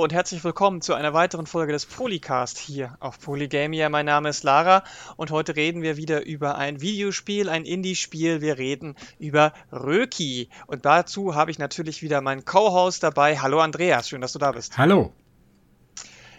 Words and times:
Und 0.00 0.14
herzlich 0.14 0.42
willkommen 0.44 0.80
zu 0.80 0.94
einer 0.94 1.12
weiteren 1.12 1.44
Folge 1.44 1.72
des 1.72 1.84
Polycast 1.84 2.56
hier 2.56 2.96
auf 3.00 3.20
Polygamia. 3.20 3.90
Mein 3.90 4.06
Name 4.06 4.30
ist 4.30 4.44
Lara 4.44 4.82
und 5.18 5.30
heute 5.30 5.56
reden 5.56 5.82
wir 5.82 5.98
wieder 5.98 6.24
über 6.24 6.56
ein 6.56 6.80
Videospiel, 6.80 7.50
ein 7.50 7.66
Indie-Spiel. 7.66 8.40
Wir 8.40 8.56
reden 8.56 8.96
über 9.18 9.52
Röki. 9.70 10.48
Und 10.66 10.86
dazu 10.86 11.34
habe 11.34 11.50
ich 11.50 11.58
natürlich 11.58 12.00
wieder 12.00 12.22
meinen 12.22 12.46
Co-Host 12.46 13.02
dabei. 13.02 13.40
Hallo 13.40 13.60
Andreas, 13.60 14.08
schön, 14.08 14.22
dass 14.22 14.32
du 14.32 14.38
da 14.38 14.52
bist. 14.52 14.78
Hallo. 14.78 15.12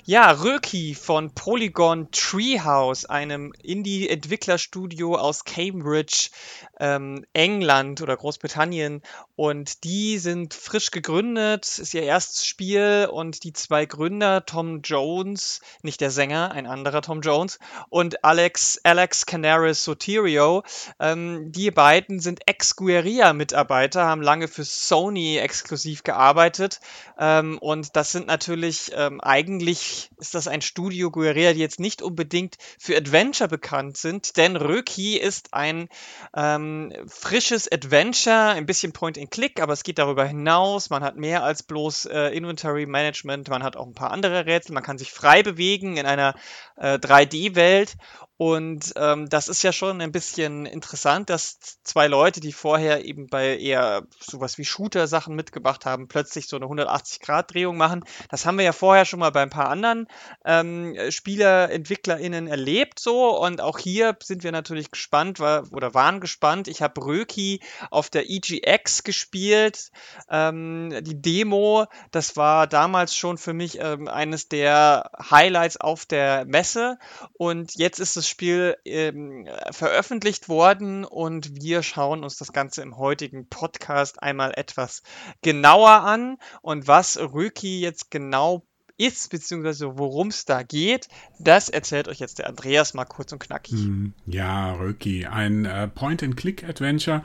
Ja, 0.05 0.31
Röki 0.31 0.95
von 0.95 1.31
Polygon 1.35 2.09
Treehouse, 2.11 3.05
einem 3.05 3.53
Indie-Entwicklerstudio 3.61 5.15
aus 5.15 5.45
Cambridge, 5.45 6.31
ähm, 6.79 7.23
England 7.33 8.01
oder 8.01 8.17
Großbritannien. 8.17 9.03
Und 9.35 9.83
die 9.83 10.17
sind 10.17 10.55
frisch 10.55 10.89
gegründet, 10.89 11.77
ist 11.77 11.93
ihr 11.93 12.01
erstes 12.01 12.47
Spiel 12.47 13.09
und 13.11 13.43
die 13.43 13.53
zwei 13.53 13.85
Gründer, 13.85 14.43
Tom 14.43 14.81
Jones, 14.81 15.61
nicht 15.83 16.01
der 16.01 16.09
Sänger, 16.09 16.51
ein 16.51 16.65
anderer 16.65 17.03
Tom 17.03 17.21
Jones, 17.21 17.59
und 17.89 18.23
Alex, 18.23 18.79
Alex 18.83 19.27
Canaris 19.27 19.83
Soterio, 19.83 20.63
ähm, 20.99 21.51
die 21.51 21.69
beiden 21.69 22.19
sind 22.19 22.47
Ex-Guerilla-Mitarbeiter, 22.47 24.05
haben 24.05 24.23
lange 24.23 24.47
für 24.47 24.63
Sony 24.63 25.37
exklusiv 25.37 26.03
gearbeitet. 26.03 26.79
Ähm, 27.19 27.59
und 27.59 27.95
das 27.95 28.11
sind 28.11 28.25
natürlich 28.25 28.91
ähm, 28.95 29.21
eigentlich 29.21 29.90
ist 30.17 30.35
das 30.35 30.47
ein 30.47 30.61
Studio 30.61 31.11
Guerilla, 31.11 31.53
die 31.53 31.59
jetzt 31.59 31.79
nicht 31.79 32.01
unbedingt 32.01 32.57
für 32.79 32.95
Adventure 32.97 33.47
bekannt 33.49 33.97
sind, 33.97 34.37
denn 34.37 34.55
Röki 34.55 35.17
ist 35.17 35.53
ein 35.53 35.89
ähm, 36.35 36.93
frisches 37.07 37.71
Adventure, 37.71 38.49
ein 38.49 38.65
bisschen 38.65 38.93
Point-and-Click, 38.93 39.61
aber 39.61 39.73
es 39.73 39.83
geht 39.83 39.99
darüber 39.99 40.25
hinaus. 40.25 40.89
Man 40.89 41.03
hat 41.03 41.15
mehr 41.15 41.43
als 41.43 41.63
bloß 41.63 42.05
äh, 42.05 42.29
Inventory 42.29 42.85
Management, 42.85 43.49
man 43.49 43.63
hat 43.63 43.75
auch 43.75 43.87
ein 43.87 43.93
paar 43.93 44.11
andere 44.11 44.45
Rätsel, 44.45 44.73
man 44.73 44.83
kann 44.83 44.97
sich 44.97 45.11
frei 45.11 45.43
bewegen 45.43 45.97
in 45.97 46.05
einer 46.05 46.35
äh, 46.77 46.95
3D-Welt 46.95 47.95
und 48.41 48.93
ähm, 48.95 49.29
das 49.29 49.49
ist 49.49 49.61
ja 49.61 49.71
schon 49.71 50.01
ein 50.01 50.11
bisschen 50.11 50.65
interessant, 50.65 51.29
dass 51.29 51.59
zwei 51.83 52.07
Leute, 52.07 52.39
die 52.39 52.53
vorher 52.53 53.05
eben 53.05 53.27
bei 53.27 53.55
eher 53.55 54.07
sowas 54.19 54.57
wie 54.57 54.65
Shooter-Sachen 54.65 55.35
mitgebracht 55.35 55.85
haben, 55.85 56.07
plötzlich 56.07 56.47
so 56.47 56.55
eine 56.55 56.65
180-Grad-Drehung 56.65 57.77
machen. 57.77 58.03
Das 58.31 58.47
haben 58.47 58.57
wir 58.57 58.65
ja 58.65 58.71
vorher 58.71 59.05
schon 59.05 59.19
mal 59.19 59.29
bei 59.29 59.43
ein 59.43 59.51
paar 59.51 59.69
anderen 59.69 60.07
ähm, 60.43 60.97
Spieler, 61.11 61.69
EntwicklerInnen 61.69 62.47
erlebt 62.47 62.99
so. 62.99 63.39
Und 63.39 63.61
auch 63.61 63.77
hier 63.77 64.17
sind 64.23 64.43
wir 64.43 64.51
natürlich 64.51 64.89
gespannt 64.89 65.39
war, 65.39 65.71
oder 65.71 65.93
waren 65.93 66.19
gespannt. 66.19 66.67
Ich 66.67 66.81
habe 66.81 66.99
Röki 67.05 67.61
auf 67.91 68.09
der 68.09 68.27
EGX 68.27 69.03
gespielt. 69.03 69.91
Ähm, 70.31 70.95
die 71.03 71.21
Demo, 71.21 71.85
das 72.09 72.37
war 72.37 72.65
damals 72.65 73.15
schon 73.15 73.37
für 73.37 73.53
mich 73.53 73.77
ähm, 73.79 74.07
eines 74.07 74.49
der 74.49 75.11
Highlights 75.29 75.77
auf 75.77 76.07
der 76.07 76.45
Messe. 76.45 76.97
Und 77.33 77.75
jetzt 77.75 77.99
ist 77.99 78.17
es 78.17 78.30
Spiel 78.31 78.75
ähm, 78.85 79.47
veröffentlicht 79.69 80.49
worden 80.49 81.05
und 81.05 81.61
wir 81.61 81.83
schauen 81.83 82.23
uns 82.23 82.37
das 82.37 82.51
Ganze 82.51 82.81
im 82.81 82.97
heutigen 82.97 83.47
Podcast 83.47 84.23
einmal 84.23 84.53
etwas 84.55 85.03
genauer 85.43 85.91
an 85.91 86.37
und 86.61 86.87
was 86.87 87.19
Röki 87.19 87.79
jetzt 87.81 88.09
genau 88.09 88.65
ist, 89.01 89.31
beziehungsweise 89.31 89.97
worum 89.97 90.27
es 90.27 90.45
da 90.45 90.61
geht, 90.61 91.07
das 91.39 91.69
erzählt 91.69 92.07
euch 92.07 92.19
jetzt 92.19 92.37
der 92.37 92.47
Andreas 92.47 92.93
mal 92.93 93.05
kurz 93.05 93.31
und 93.31 93.39
knackig. 93.39 93.79
Hm, 93.79 94.13
ja, 94.27 94.73
Röki, 94.73 95.25
ein 95.25 95.65
äh, 95.65 95.87
Point-and-Click-Adventure, 95.87 97.23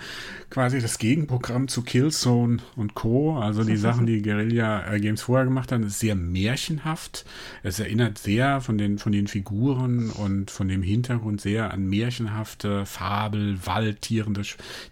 quasi 0.49 0.81
das 0.81 0.99
Gegenprogramm 0.99 1.69
zu 1.69 1.83
Killzone 1.83 2.59
und 2.77 2.95
Co., 2.95 3.39
also 3.39 3.63
die 3.63 3.77
Sachen, 3.87 4.07
die 4.07 4.23
Guerilla 4.23 4.91
äh, 4.91 5.01
Games 5.01 5.21
vorher 5.21 5.45
gemacht 5.45 5.71
haben, 5.71 5.83
ist 5.83 6.01
sehr 6.01 6.15
märchenhaft. 6.15 7.27
Es 7.63 7.79
erinnert 7.79 8.17
sehr 8.17 8.63
von 8.63 8.79
den, 8.79 8.99
von 8.99 9.13
den 9.13 9.27
Figuren 9.27 10.11
und 10.11 10.51
von 10.51 10.69
dem 10.69 10.83
Hintergrund 10.83 11.43
sehr 11.43 11.73
an 11.73 11.87
märchenhafte 11.87 12.87
Fabel, 12.87 13.59
Waldtierende, 13.67 14.43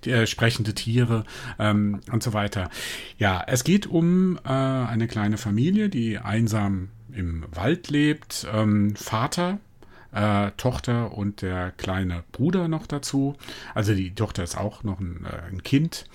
äh, 0.05 0.27
sprechende 0.27 0.75
Tiere 0.75 1.25
ähm, 1.59 2.01
und 2.13 2.23
so 2.23 2.35
weiter. 2.35 2.69
Ja, 3.17 3.43
es 3.47 3.65
geht 3.65 3.87
um 3.87 4.39
äh, 4.45 4.51
eine 4.51 5.09
kleine 5.09 5.39
Familie, 5.39 5.89
die 5.89 6.19
einsam 6.19 6.74
im 7.13 7.45
Wald 7.53 7.91
lebt. 7.91 8.47
Ähm, 8.53 8.97
Vater, 8.97 9.59
äh, 10.13 10.51
Tochter 10.57 11.13
und 11.17 11.43
der 11.43 11.73
kleine 11.73 12.25
Bruder 12.33 12.69
noch 12.69 12.87
dazu. 12.87 13.37
Also 13.75 13.95
die 13.95 14.15
Tochter 14.15 14.43
ist 14.45 14.57
auch 14.57 14.83
noch 14.85 15.01
ein, 15.01 15.25
äh, 15.25 15.51
ein 15.51 15.63
Kind. 15.63 16.07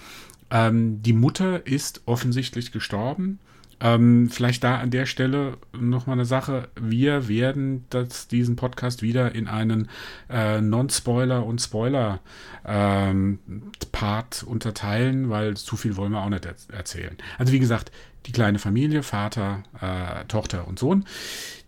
Ähm, 0.51 1.01
die 1.01 1.13
Mutter 1.13 1.65
ist 1.67 2.01
offensichtlich 2.05 2.71
gestorben. 2.71 3.39
Ähm, 3.81 4.29
vielleicht 4.29 4.63
da 4.63 4.77
an 4.79 4.91
der 4.91 5.05
Stelle 5.05 5.57
nochmal 5.77 6.15
eine 6.15 6.25
Sache. 6.25 6.67
Wir 6.79 7.27
werden 7.27 7.85
das, 7.89 8.27
diesen 8.27 8.55
Podcast 8.55 9.01
wieder 9.01 9.33
in 9.35 9.47
einen 9.47 9.89
äh, 10.29 10.59
Non-Spoiler- 10.61 11.45
und 11.45 11.61
Spoiler-Part 11.61 12.19
ähm, 12.65 14.47
unterteilen, 14.47 15.29
weil 15.29 15.55
zu 15.55 15.77
viel 15.77 15.95
wollen 15.95 16.11
wir 16.11 16.21
auch 16.21 16.29
nicht 16.29 16.45
er 16.45 16.55
erzählen. 16.73 17.15
Also 17.37 17.53
wie 17.53 17.59
gesagt, 17.59 17.91
die 18.25 18.31
kleine 18.33 18.59
Familie, 18.59 19.01
Vater, 19.01 19.63
äh, 19.79 20.25
Tochter 20.25 20.67
und 20.67 20.77
Sohn, 20.77 21.05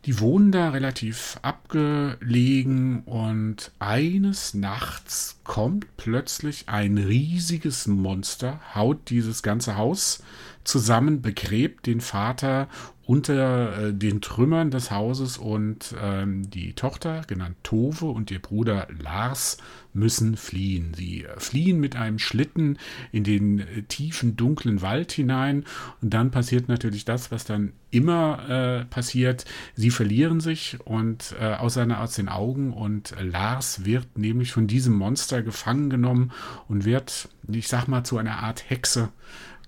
die 0.05 0.19
wohnen 0.19 0.51
da 0.51 0.69
relativ 0.69 1.37
abgelegen 1.43 3.03
und 3.03 3.71
eines 3.79 4.53
Nachts 4.53 5.39
kommt 5.43 5.85
plötzlich 5.97 6.67
ein 6.67 6.97
riesiges 6.97 7.87
Monster, 7.87 8.59
haut 8.73 9.09
dieses 9.09 9.43
ganze 9.43 9.77
Haus 9.77 10.23
zusammen, 10.63 11.21
begräbt 11.21 11.85
den 11.87 12.01
Vater 12.01 12.67
unter 13.11 13.87
äh, 13.87 13.93
den 13.93 14.21
Trümmern 14.21 14.71
des 14.71 14.89
Hauses 14.89 15.37
und 15.37 15.93
ähm, 16.01 16.49
die 16.49 16.73
Tochter, 16.73 17.23
genannt 17.27 17.57
Tove, 17.61 18.05
und 18.05 18.31
ihr 18.31 18.39
Bruder 18.39 18.87
Lars 19.03 19.57
müssen 19.93 20.37
fliehen. 20.37 20.93
Sie 20.93 21.25
äh, 21.25 21.39
fliehen 21.39 21.79
mit 21.79 21.97
einem 21.97 22.19
Schlitten 22.19 22.77
in 23.11 23.25
den 23.25 23.59
äh, 23.59 23.83
tiefen, 23.83 24.37
dunklen 24.37 24.81
Wald 24.81 25.11
hinein 25.11 25.65
und 26.01 26.13
dann 26.13 26.31
passiert 26.31 26.69
natürlich 26.69 27.03
das, 27.03 27.31
was 27.31 27.43
dann 27.43 27.73
immer 27.89 28.49
äh, 28.49 28.85
passiert. 28.85 29.43
Sie 29.75 29.89
verlieren 29.89 30.39
sich 30.39 30.77
und 30.85 31.35
äh, 31.37 31.55
aus, 31.55 31.73
seiner, 31.73 31.99
aus 31.99 32.13
den 32.13 32.29
Augen 32.29 32.71
und 32.71 33.13
Lars 33.19 33.83
wird 33.83 34.17
nämlich 34.17 34.53
von 34.53 34.67
diesem 34.67 34.93
Monster 34.93 35.41
gefangen 35.41 35.89
genommen 35.89 36.31
und 36.69 36.85
wird, 36.85 37.27
ich 37.51 37.67
sag 37.67 37.87
mal, 37.87 38.05
zu 38.05 38.17
einer 38.17 38.43
Art 38.43 38.69
Hexe 38.69 39.09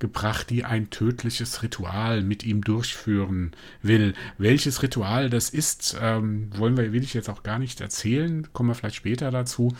gebracht, 0.03 0.49
die 0.49 0.65
ein 0.65 0.89
tödliches 0.89 1.63
Ritual 1.63 2.23
mit 2.23 2.43
ihm 2.43 2.61
durchführen 2.61 3.51
will. 3.81 4.15
Welches 4.37 4.83
Ritual 4.83 5.29
das 5.29 5.49
ist, 5.49 5.97
ähm, 6.01 6.49
wollen 6.57 6.75
wir, 6.75 6.91
will 6.91 7.03
ich 7.03 7.13
jetzt 7.13 7.29
auch 7.29 7.41
gar 7.41 7.57
nicht 7.57 7.79
erzählen, 7.79 8.45
kommen 8.51 8.69
wir 8.69 8.75
vielleicht 8.75 8.97
später 8.97 9.31
dazu. 9.31 9.73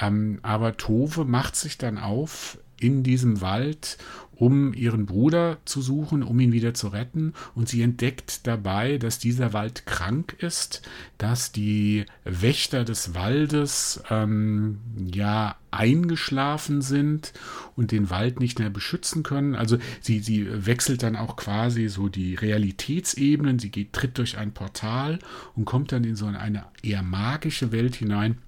Ähm, 0.00 0.40
aber 0.42 0.76
Tove 0.76 1.24
macht 1.24 1.54
sich 1.54 1.78
dann 1.78 1.98
auf 1.98 2.58
in 2.80 3.04
diesem 3.04 3.40
Wald 3.42 3.96
um 4.40 4.72
ihren 4.72 5.04
Bruder 5.04 5.58
zu 5.66 5.82
suchen, 5.82 6.22
um 6.22 6.40
ihn 6.40 6.52
wieder 6.52 6.72
zu 6.72 6.88
retten. 6.88 7.34
Und 7.54 7.68
sie 7.68 7.82
entdeckt 7.82 8.46
dabei, 8.46 8.96
dass 8.96 9.18
dieser 9.18 9.52
Wald 9.52 9.84
krank 9.84 10.34
ist, 10.38 10.80
dass 11.18 11.52
die 11.52 12.06
Wächter 12.24 12.84
des 12.84 13.14
Waldes 13.14 14.02
ähm, 14.08 14.78
ja 15.12 15.56
eingeschlafen 15.70 16.80
sind 16.80 17.34
und 17.76 17.92
den 17.92 18.08
Wald 18.08 18.40
nicht 18.40 18.58
mehr 18.58 18.70
beschützen 18.70 19.22
können. 19.22 19.54
Also 19.54 19.76
sie, 20.00 20.20
sie 20.20 20.48
wechselt 20.66 21.02
dann 21.02 21.16
auch 21.16 21.36
quasi 21.36 21.88
so 21.88 22.08
die 22.08 22.34
Realitätsebenen. 22.34 23.58
Sie 23.58 23.70
geht, 23.70 23.92
tritt 23.92 24.16
durch 24.16 24.38
ein 24.38 24.52
Portal 24.52 25.18
und 25.54 25.66
kommt 25.66 25.92
dann 25.92 26.02
in 26.02 26.16
so 26.16 26.24
eine 26.24 26.64
eher 26.82 27.02
magische 27.02 27.72
Welt 27.72 27.96
hinein. 27.96 28.38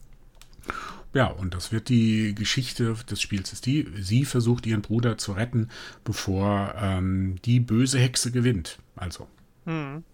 Ja, 1.14 1.26
und 1.26 1.54
das 1.54 1.72
wird 1.72 1.88
die 1.88 2.34
Geschichte 2.34 2.94
des 3.10 3.20
Spiels. 3.20 3.52
Ist 3.52 3.66
die, 3.66 3.86
sie 4.00 4.24
versucht 4.24 4.66
ihren 4.66 4.82
Bruder 4.82 5.18
zu 5.18 5.32
retten, 5.32 5.68
bevor 6.04 6.74
ähm, 6.78 7.36
die 7.44 7.60
böse 7.60 7.98
Hexe 7.98 8.32
gewinnt. 8.32 8.78
Also. 8.96 9.28
Hm. 9.66 10.04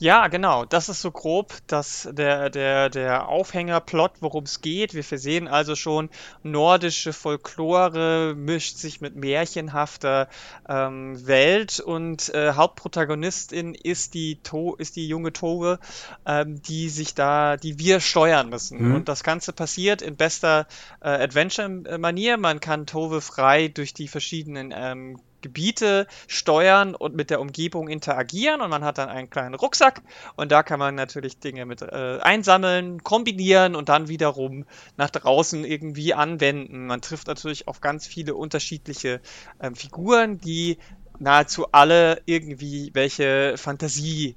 Ja, 0.00 0.28
genau. 0.28 0.64
Das 0.64 0.88
ist 0.88 1.02
so 1.02 1.10
grob 1.10 1.54
das, 1.66 2.08
der, 2.12 2.50
der, 2.50 2.88
der 2.88 3.28
Aufhängerplot, 3.28 4.12
worum 4.20 4.44
es 4.44 4.60
geht. 4.60 4.94
Wir 4.94 5.02
versehen 5.02 5.48
also 5.48 5.74
schon 5.74 6.08
nordische 6.44 7.12
Folklore 7.12 8.34
mischt 8.36 8.76
sich 8.76 9.00
mit 9.00 9.16
märchenhafter 9.16 10.28
ähm, 10.68 11.26
Welt 11.26 11.80
und 11.80 12.32
äh, 12.32 12.52
Hauptprotagonistin 12.52 13.74
ist 13.74 14.14
die, 14.14 14.36
to 14.36 14.76
ist 14.76 14.94
die 14.94 15.08
junge 15.08 15.32
Tove, 15.32 15.80
ähm, 16.24 16.62
die 16.62 16.90
sich 16.90 17.14
da, 17.14 17.56
die 17.56 17.80
wir 17.80 17.98
steuern 17.98 18.50
müssen. 18.50 18.88
Mhm. 18.88 18.94
Und 18.94 19.08
das 19.08 19.24
Ganze 19.24 19.52
passiert 19.52 20.00
in 20.00 20.16
bester 20.16 20.68
äh, 21.00 21.08
Adventure-Manier. 21.08 22.36
Man 22.36 22.60
kann 22.60 22.86
Tove 22.86 23.20
frei 23.20 23.66
durch 23.66 23.94
die 23.94 24.06
verschiedenen 24.06 24.72
ähm, 24.72 25.18
Gebiete 25.42 26.06
steuern 26.26 26.94
und 26.94 27.14
mit 27.14 27.30
der 27.30 27.40
Umgebung 27.40 27.88
interagieren 27.88 28.60
und 28.60 28.70
man 28.70 28.84
hat 28.84 28.98
dann 28.98 29.08
einen 29.08 29.30
kleinen 29.30 29.54
Rucksack 29.54 30.02
und 30.36 30.52
da 30.52 30.62
kann 30.62 30.78
man 30.78 30.94
natürlich 30.94 31.38
Dinge 31.38 31.66
mit 31.66 31.82
äh, 31.82 32.18
einsammeln, 32.20 33.02
kombinieren 33.02 33.74
und 33.74 33.88
dann 33.88 34.08
wiederum 34.08 34.64
nach 34.96 35.10
draußen 35.10 35.64
irgendwie 35.64 36.14
anwenden. 36.14 36.86
Man 36.86 37.00
trifft 37.00 37.26
natürlich 37.26 37.68
auf 37.68 37.80
ganz 37.80 38.06
viele 38.06 38.34
unterschiedliche 38.34 39.20
ähm, 39.60 39.74
Figuren, 39.74 40.38
die 40.38 40.78
nahezu 41.18 41.72
alle 41.72 42.22
irgendwie 42.26 42.90
welche 42.94 43.54
Fantasie 43.56 44.36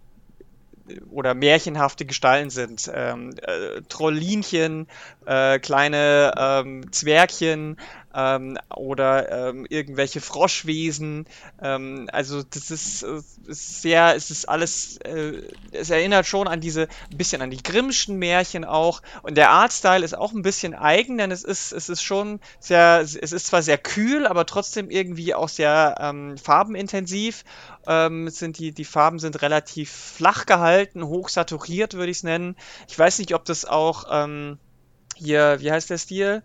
oder 1.09 1.33
märchenhafte 1.33 2.05
Gestalten 2.05 2.49
sind. 2.49 2.89
Ähm, 2.93 3.31
äh, 3.41 3.81
Trollinchen, 3.87 4.87
äh, 5.25 5.59
kleine 5.59 6.33
ähm, 6.37 6.91
Zwergchen, 6.91 7.77
ähm, 8.13 8.57
oder 8.75 9.49
ähm, 9.49 9.65
irgendwelche 9.69 10.21
Froschwesen. 10.21 11.25
Ähm, 11.61 12.09
also 12.11 12.43
das 12.43 12.71
ist, 12.71 13.03
äh, 13.03 13.21
ist, 13.47 13.81
sehr, 13.81 14.15
es 14.15 14.31
ist 14.31 14.47
alles, 14.47 14.97
äh, 14.97 15.41
es 15.71 15.89
erinnert 15.89 16.25
schon 16.25 16.47
an 16.47 16.61
diese, 16.61 16.87
ein 17.11 17.17
bisschen 17.17 17.41
an 17.41 17.49
die 17.51 17.61
Grimmschen 17.61 18.17
Märchen 18.17 18.65
auch. 18.65 19.01
Und 19.23 19.35
der 19.37 19.51
Artstyle 19.51 20.03
ist 20.03 20.17
auch 20.17 20.33
ein 20.33 20.41
bisschen 20.41 20.73
eigen, 20.73 21.17
denn 21.17 21.31
es 21.31 21.43
ist, 21.43 21.71
es 21.71 21.89
ist 21.89 22.01
schon 22.03 22.39
sehr, 22.59 22.99
es 23.01 23.15
ist 23.15 23.47
zwar 23.47 23.61
sehr 23.61 23.77
kühl, 23.77 24.27
aber 24.27 24.45
trotzdem 24.45 24.89
irgendwie 24.89 25.33
auch 25.33 25.49
sehr 25.49 25.95
ähm, 25.99 26.37
farbenintensiv. 26.37 27.43
Ähm, 27.87 28.29
sind 28.29 28.59
die, 28.59 28.73
die 28.73 28.85
Farben 28.85 29.19
sind 29.19 29.41
relativ 29.41 29.91
flach 29.91 30.45
gehalten, 30.45 31.05
hoch 31.05 31.29
saturiert, 31.29 31.93
würde 31.95 32.11
ich 32.11 32.17
es 32.17 32.23
nennen. 32.23 32.55
Ich 32.87 32.97
weiß 32.97 33.19
nicht, 33.19 33.33
ob 33.33 33.45
das 33.45 33.65
auch 33.65 34.05
ähm, 34.11 34.59
hier, 35.15 35.57
wie 35.59 35.71
heißt 35.71 35.89
der 35.89 35.97
Stil? 35.97 36.43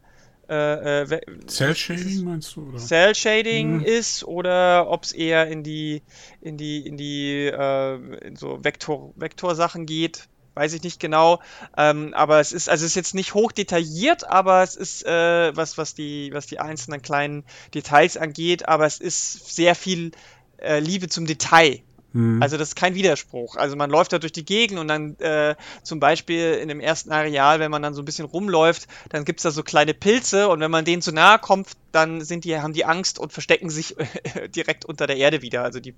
Äh, 0.48 1.02
äh 1.02 1.20
Cell 1.46 1.75
Shading 1.75 2.25
meinst 2.25 2.56
du? 2.56 2.69
Oder? 2.69 2.78
Cell 2.78 3.14
Shading 3.14 3.78
mhm. 3.78 3.84
ist 3.84 4.25
oder 4.25 4.88
ob 4.88 5.04
es 5.04 5.12
eher 5.12 5.48
in 5.48 5.62
die 5.62 6.02
in 6.40 6.56
die 6.56 6.87
in 6.87 6.96
die 6.96 7.46
äh, 7.46 8.26
in 8.26 8.37
so 8.37 8.62
Vektor 8.62 9.12
Vektorsachen 9.16 9.87
geht, 9.87 10.28
weiß 10.54 10.72
ich 10.72 10.82
nicht 10.82 11.00
genau. 11.00 11.40
Ähm, 11.76 12.14
aber 12.14 12.40
es 12.40 12.52
ist 12.52 12.69
also 12.69 12.84
es 12.84 12.93
ist 12.93 12.96
jetzt 12.96 13.14
nicht 13.14 13.34
hoch 13.34 13.52
detailliert, 13.52 14.28
aber 14.28 14.62
es 14.62 14.76
ist 14.76 15.04
äh, 15.04 15.56
was 15.56 15.78
was 15.78 15.94
die 15.94 16.31
was 16.32 16.46
die 16.46 16.60
einzelnen 16.60 17.02
kleinen 17.02 17.44
Details 17.75 18.16
angeht, 18.16 18.69
aber 18.69 18.87
es 18.87 18.99
ist 18.99 19.54
sehr 19.54 19.75
viel 19.75 20.12
äh, 20.58 20.81
Liebe 20.81 21.08
zum 21.08 21.26
Detail 21.26 21.82
Mhm. 22.16 22.42
Also 22.42 22.56
das 22.56 22.68
ist 22.68 22.76
kein 22.76 22.94
Widerspruch. 22.94 23.56
Also 23.56 23.76
man 23.76 23.90
läuft 23.90 24.12
da 24.12 24.18
durch 24.18 24.32
die 24.32 24.46
Gegend 24.46 24.78
und 24.78 24.88
dann 24.88 25.18
äh, 25.18 25.54
zum 25.82 26.00
Beispiel 26.00 26.54
in 26.54 26.68
dem 26.68 26.80
ersten 26.80 27.12
Areal, 27.12 27.60
wenn 27.60 27.70
man 27.70 27.82
dann 27.82 27.92
so 27.92 28.00
ein 28.00 28.06
bisschen 28.06 28.24
rumläuft, 28.24 28.88
dann 29.10 29.26
gibt 29.26 29.40
es 29.40 29.42
da 29.42 29.50
so 29.50 29.62
kleine 29.62 29.92
Pilze 29.92 30.48
und 30.48 30.60
wenn 30.60 30.70
man 30.70 30.86
denen 30.86 31.02
zu 31.02 31.12
nahe 31.12 31.38
kommt, 31.38 31.72
dann 31.92 32.22
sind 32.22 32.44
die, 32.44 32.58
haben 32.58 32.72
die 32.72 32.86
Angst 32.86 33.18
und 33.18 33.34
verstecken 33.34 33.68
sich 33.68 33.96
direkt 34.56 34.86
unter 34.86 35.06
der 35.06 35.18
Erde 35.18 35.42
wieder. 35.42 35.62
Also 35.62 35.78
die 35.78 35.94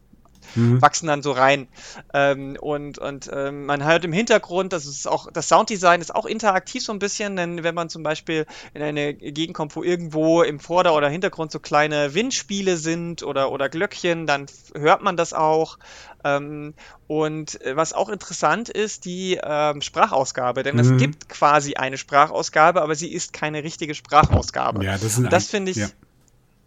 mhm. 0.55 0.81
wachsen 0.81 1.07
dann 1.07 1.23
so 1.23 1.33
rein. 1.33 1.69
Ähm, 2.13 2.57
und 2.61 2.99
und 2.99 3.31
ähm, 3.33 3.67
man 3.67 3.85
hört 3.85 4.05
im 4.05 4.13
Hintergrund, 4.13 4.73
das 4.73 4.87
ist 4.87 5.07
auch, 5.07 5.31
das 5.31 5.49
Sounddesign 5.49 6.01
ist 6.01 6.15
auch 6.15 6.27
interaktiv 6.27 6.85
so 6.85 6.93
ein 6.93 6.99
bisschen, 6.99 7.37
denn 7.37 7.63
wenn 7.63 7.75
man 7.75 7.89
zum 7.89 8.03
Beispiel 8.03 8.47
in 8.75 8.83
eine 8.83 9.15
Gegend 9.15 9.57
kommt, 9.57 9.77
wo 9.77 9.83
irgendwo 9.83 10.43
im 10.43 10.61
Vorder- 10.61 10.95
oder 10.95 11.09
Hintergrund 11.09 11.53
so 11.53 11.59
kleine 11.59 12.15
Windspiele 12.15 12.77
sind 12.77 13.23
oder, 13.23 13.51
oder 13.53 13.69
Glöckchen, 13.69 14.27
dann 14.27 14.47
hört 14.75 15.03
man 15.03 15.17
das 15.17 15.33
auch. 15.33 15.79
Ähm, 16.25 16.75
und 17.07 17.61
äh, 17.63 17.77
was 17.77 17.93
auch 17.93 18.09
interessant 18.09 18.69
ist, 18.69 19.05
die 19.05 19.39
ähm, 19.43 19.83
Sprachausgabe, 19.83 20.63
denn 20.63 20.75
mhm. 20.75 20.81
es 20.81 20.97
gibt 20.97 21.29
quasi 21.29 21.75
eine 21.75 21.97
Sprachausgabe, 21.97 22.83
aber 22.83 22.95
sie 22.95 23.13
ist 23.13 23.33
keine 23.33 23.63
richtige 23.63 23.95
Sprachausgabe. 23.95 24.85
Ja, 24.85 24.99
das, 24.99 25.21
das 25.31 25.47
finde 25.47 25.71
ich. 25.71 25.77
Ja 25.79 25.89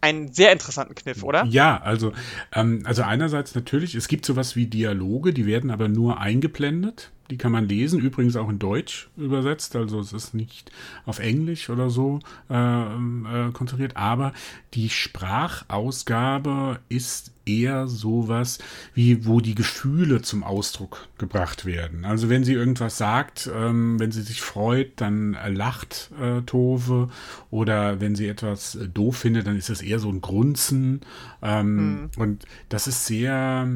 einen 0.02 0.32
sehr 0.32 0.52
interessanten 0.52 0.94
Kniff, 0.94 1.22
oder? 1.22 1.44
Ja, 1.46 1.80
also, 1.80 2.12
ähm, 2.52 2.82
also 2.84 3.02
einerseits 3.02 3.54
natürlich, 3.54 3.94
es 3.94 4.08
gibt 4.08 4.26
sowas 4.26 4.56
wie 4.56 4.66
Dialoge, 4.66 5.32
die 5.32 5.46
werden 5.46 5.70
aber 5.70 5.88
nur 5.88 6.20
eingeblendet. 6.20 7.10
Die 7.32 7.38
kann 7.38 7.50
man 7.50 7.66
lesen, 7.66 7.98
übrigens 7.98 8.36
auch 8.36 8.50
in 8.50 8.58
Deutsch 8.58 9.08
übersetzt, 9.16 9.74
also 9.74 10.00
es 10.00 10.12
ist 10.12 10.34
nicht 10.34 10.70
auf 11.06 11.18
Englisch 11.18 11.70
oder 11.70 11.88
so 11.88 12.20
äh, 12.50 12.82
äh, 12.82 13.52
konzentriert, 13.54 13.96
aber 13.96 14.34
die 14.74 14.90
Sprachausgabe 14.90 16.80
ist 16.90 17.32
eher 17.46 17.88
sowas 17.88 18.58
wie, 18.92 19.24
wo 19.24 19.40
die 19.40 19.54
Gefühle 19.54 20.20
zum 20.20 20.44
Ausdruck 20.44 21.08
gebracht 21.16 21.64
werden. 21.64 22.04
Also 22.04 22.28
wenn 22.28 22.44
sie 22.44 22.52
irgendwas 22.52 22.98
sagt, 22.98 23.50
ähm, 23.50 23.98
wenn 23.98 24.12
sie 24.12 24.20
sich 24.20 24.42
freut, 24.42 25.00
dann 25.00 25.32
äh, 25.32 25.48
lacht 25.48 26.10
äh, 26.20 26.42
Tove 26.42 27.08
oder 27.50 27.98
wenn 27.98 28.14
sie 28.14 28.28
etwas 28.28 28.74
äh, 28.74 28.88
doof 28.88 29.16
findet, 29.16 29.46
dann 29.46 29.56
ist 29.56 29.70
das 29.70 29.80
eher 29.80 30.00
so 30.00 30.10
ein 30.10 30.20
Grunzen 30.20 31.00
ähm, 31.40 31.76
mhm. 31.76 32.10
und 32.18 32.44
das 32.68 32.86
ist 32.86 33.06
sehr 33.06 33.66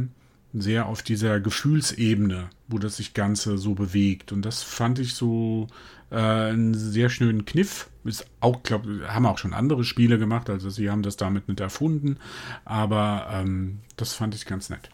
sehr 0.61 0.87
auf 0.87 1.03
dieser 1.03 1.41
Gefühlsebene, 1.41 2.49
wo 2.69 2.79
das 2.79 2.97
sich 2.97 3.15
Ganze 3.15 3.59
so 3.59 3.75
bewegt. 3.75 4.33
Und 4.33 4.43
das 4.43 4.63
fand 4.63 4.99
ich 4.99 5.15
so 5.15 5.69
äh, 6.11 6.17
einen 6.17 6.75
sehr 6.75 7.11
schönen 7.11 7.45
Kniff. 7.45 7.89
Ist 8.05 8.27
auch, 8.41 8.63
glaube 8.63 9.09
haben 9.09 9.27
auch 9.27 9.39
schon 9.39 9.53
andere 9.53 9.85
Spiele 9.85 10.19
gemacht, 10.19 10.49
also 10.49 10.71
sie 10.71 10.91
haben 10.91 11.03
das 11.03 11.17
damit 11.17 11.49
nicht 11.49 11.61
erfunden, 11.61 12.19
aber 12.65 13.27
ähm, 13.33 13.81
das 13.97 14.13
fand 14.13 14.35
ich 14.35 14.47
ganz 14.47 14.71
nett. 14.71 14.91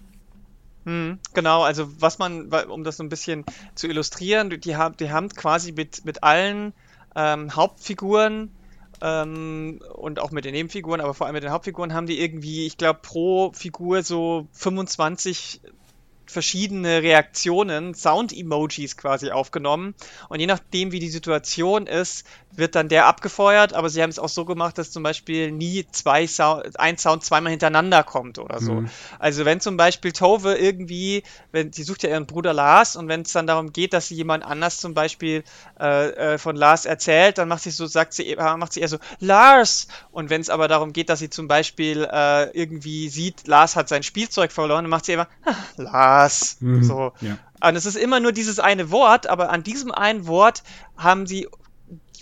Mhm, 0.85 1.19
genau, 1.35 1.62
also 1.62 1.88
was 2.00 2.19
man, 2.19 2.49
um 2.49 2.85
das 2.85 2.97
so 2.97 3.05
ein 3.05 3.08
bisschen 3.08 3.44
zu 3.75 3.87
illustrieren, 3.87 4.49
die 4.49 4.76
haben, 4.76 4.97
die 4.97 5.11
haben 5.11 5.29
quasi 5.29 5.73
mit, 5.73 6.05
mit 6.05 6.23
allen 6.23 6.73
ähm, 7.15 7.55
Hauptfiguren 7.55 8.50
ähm, 9.03 9.81
und 9.95 10.21
auch 10.21 10.31
mit 10.31 10.45
den 10.45 10.53
Nebenfiguren, 10.53 11.01
aber 11.01 11.13
vor 11.13 11.27
allem 11.27 11.35
mit 11.35 11.43
den 11.43 11.51
Hauptfiguren 11.51 11.93
haben 11.93 12.07
die 12.07 12.21
irgendwie, 12.21 12.67
ich 12.67 12.77
glaube, 12.77 13.01
pro 13.03 13.53
Figur 13.53 14.03
so 14.03 14.47
25 14.53 15.61
verschiedene 16.32 17.02
Reaktionen, 17.02 17.94
Sound-Emojis 17.94 18.96
quasi 18.96 19.31
aufgenommen. 19.31 19.94
Und 20.29 20.40
je 20.40 20.46
nachdem, 20.46 20.93
wie 20.93 20.99
die 20.99 21.08
Situation 21.08 21.87
ist, 21.87 22.26
wird 22.55 22.75
dann 22.75 22.88
der 22.88 23.06
abgefeuert. 23.06 23.73
Aber 23.73 23.88
sie 23.88 24.02
haben 24.02 24.11
es 24.11 24.19
auch 24.19 24.29
so 24.29 24.44
gemacht, 24.44 24.79
dass 24.79 24.90
zum 24.90 25.02
Beispiel 25.02 25.50
nie 25.52 25.87
zwei 25.90 26.26
Sound, 26.26 26.79
ein 26.79 26.99
Sound 26.99 27.25
zweimal 27.25 27.50
hintereinander 27.50 28.02
kommt 28.02 28.38
oder 28.38 28.61
so. 28.61 28.75
Mhm. 28.75 28.90
Also 29.19 29.44
wenn 29.44 29.61
zum 29.61 29.76
Beispiel 29.76 30.12
Tove 30.12 30.55
irgendwie, 30.55 31.23
wenn 31.50 31.73
sie 31.73 31.82
sucht 31.82 32.02
ja 32.02 32.11
ihren 32.11 32.26
Bruder 32.26 32.52
Lars 32.52 32.96
und 32.96 33.08
wenn 33.08 33.23
es 33.23 33.32
dann 33.32 33.46
darum 33.46 33.73
geht, 33.73 33.93
dass 33.93 34.08
sie 34.08 34.14
jemand 34.14 34.44
anders 34.44 34.79
zum 34.79 34.94
Beispiel 34.94 35.44
äh, 35.81 36.34
äh, 36.34 36.38
von 36.38 36.56
Lars 36.56 36.84
erzählt, 36.87 37.38
dann 37.38 37.49
macht 37.49 37.62
sie 37.62 37.70
so, 37.70 37.87
sagt 37.87 38.12
sie, 38.12 38.32
äh, 38.32 38.56
macht 38.56 38.73
sie 38.73 38.81
eher 38.81 38.88
so 38.88 38.99
Lars. 39.19 39.88
Und 40.11 40.31
wenn 40.31 40.40
es 40.40 40.50
aber 40.50 40.69
darum 40.69 40.93
geht, 40.93 41.08
dass 41.08 41.19
sie 41.19 41.31
zum 41.31 41.49
Beispiel 41.49 42.08
äh, 42.11 42.50
irgendwie 42.50 43.08
sieht, 43.08 43.46
Lars 43.46 43.76
hat 43.76 43.88
sein 43.88 44.02
Spielzeug 44.02 44.52
verloren, 44.52 44.84
dann 44.84 44.90
macht 44.90 45.06
sie 45.06 45.12
immer 45.14 45.29
ah, 45.44 45.55
Lars 45.76 46.22
was. 46.23 46.57
Mhm, 46.61 46.83
so. 46.83 47.13
Ja. 47.21 47.39
Und 47.69 47.77
es 47.77 47.87
ist 47.87 47.97
immer 47.97 48.21
nur 48.21 48.33
dieses 48.33 48.59
eine 48.59 48.91
Wort, 48.91 49.27
aber 49.27 49.51
an 49.51 49.63
diesem 49.63 49.93
einen 49.93 50.27
Wort 50.27 50.63
haben 50.97 51.27
sie 51.27 51.49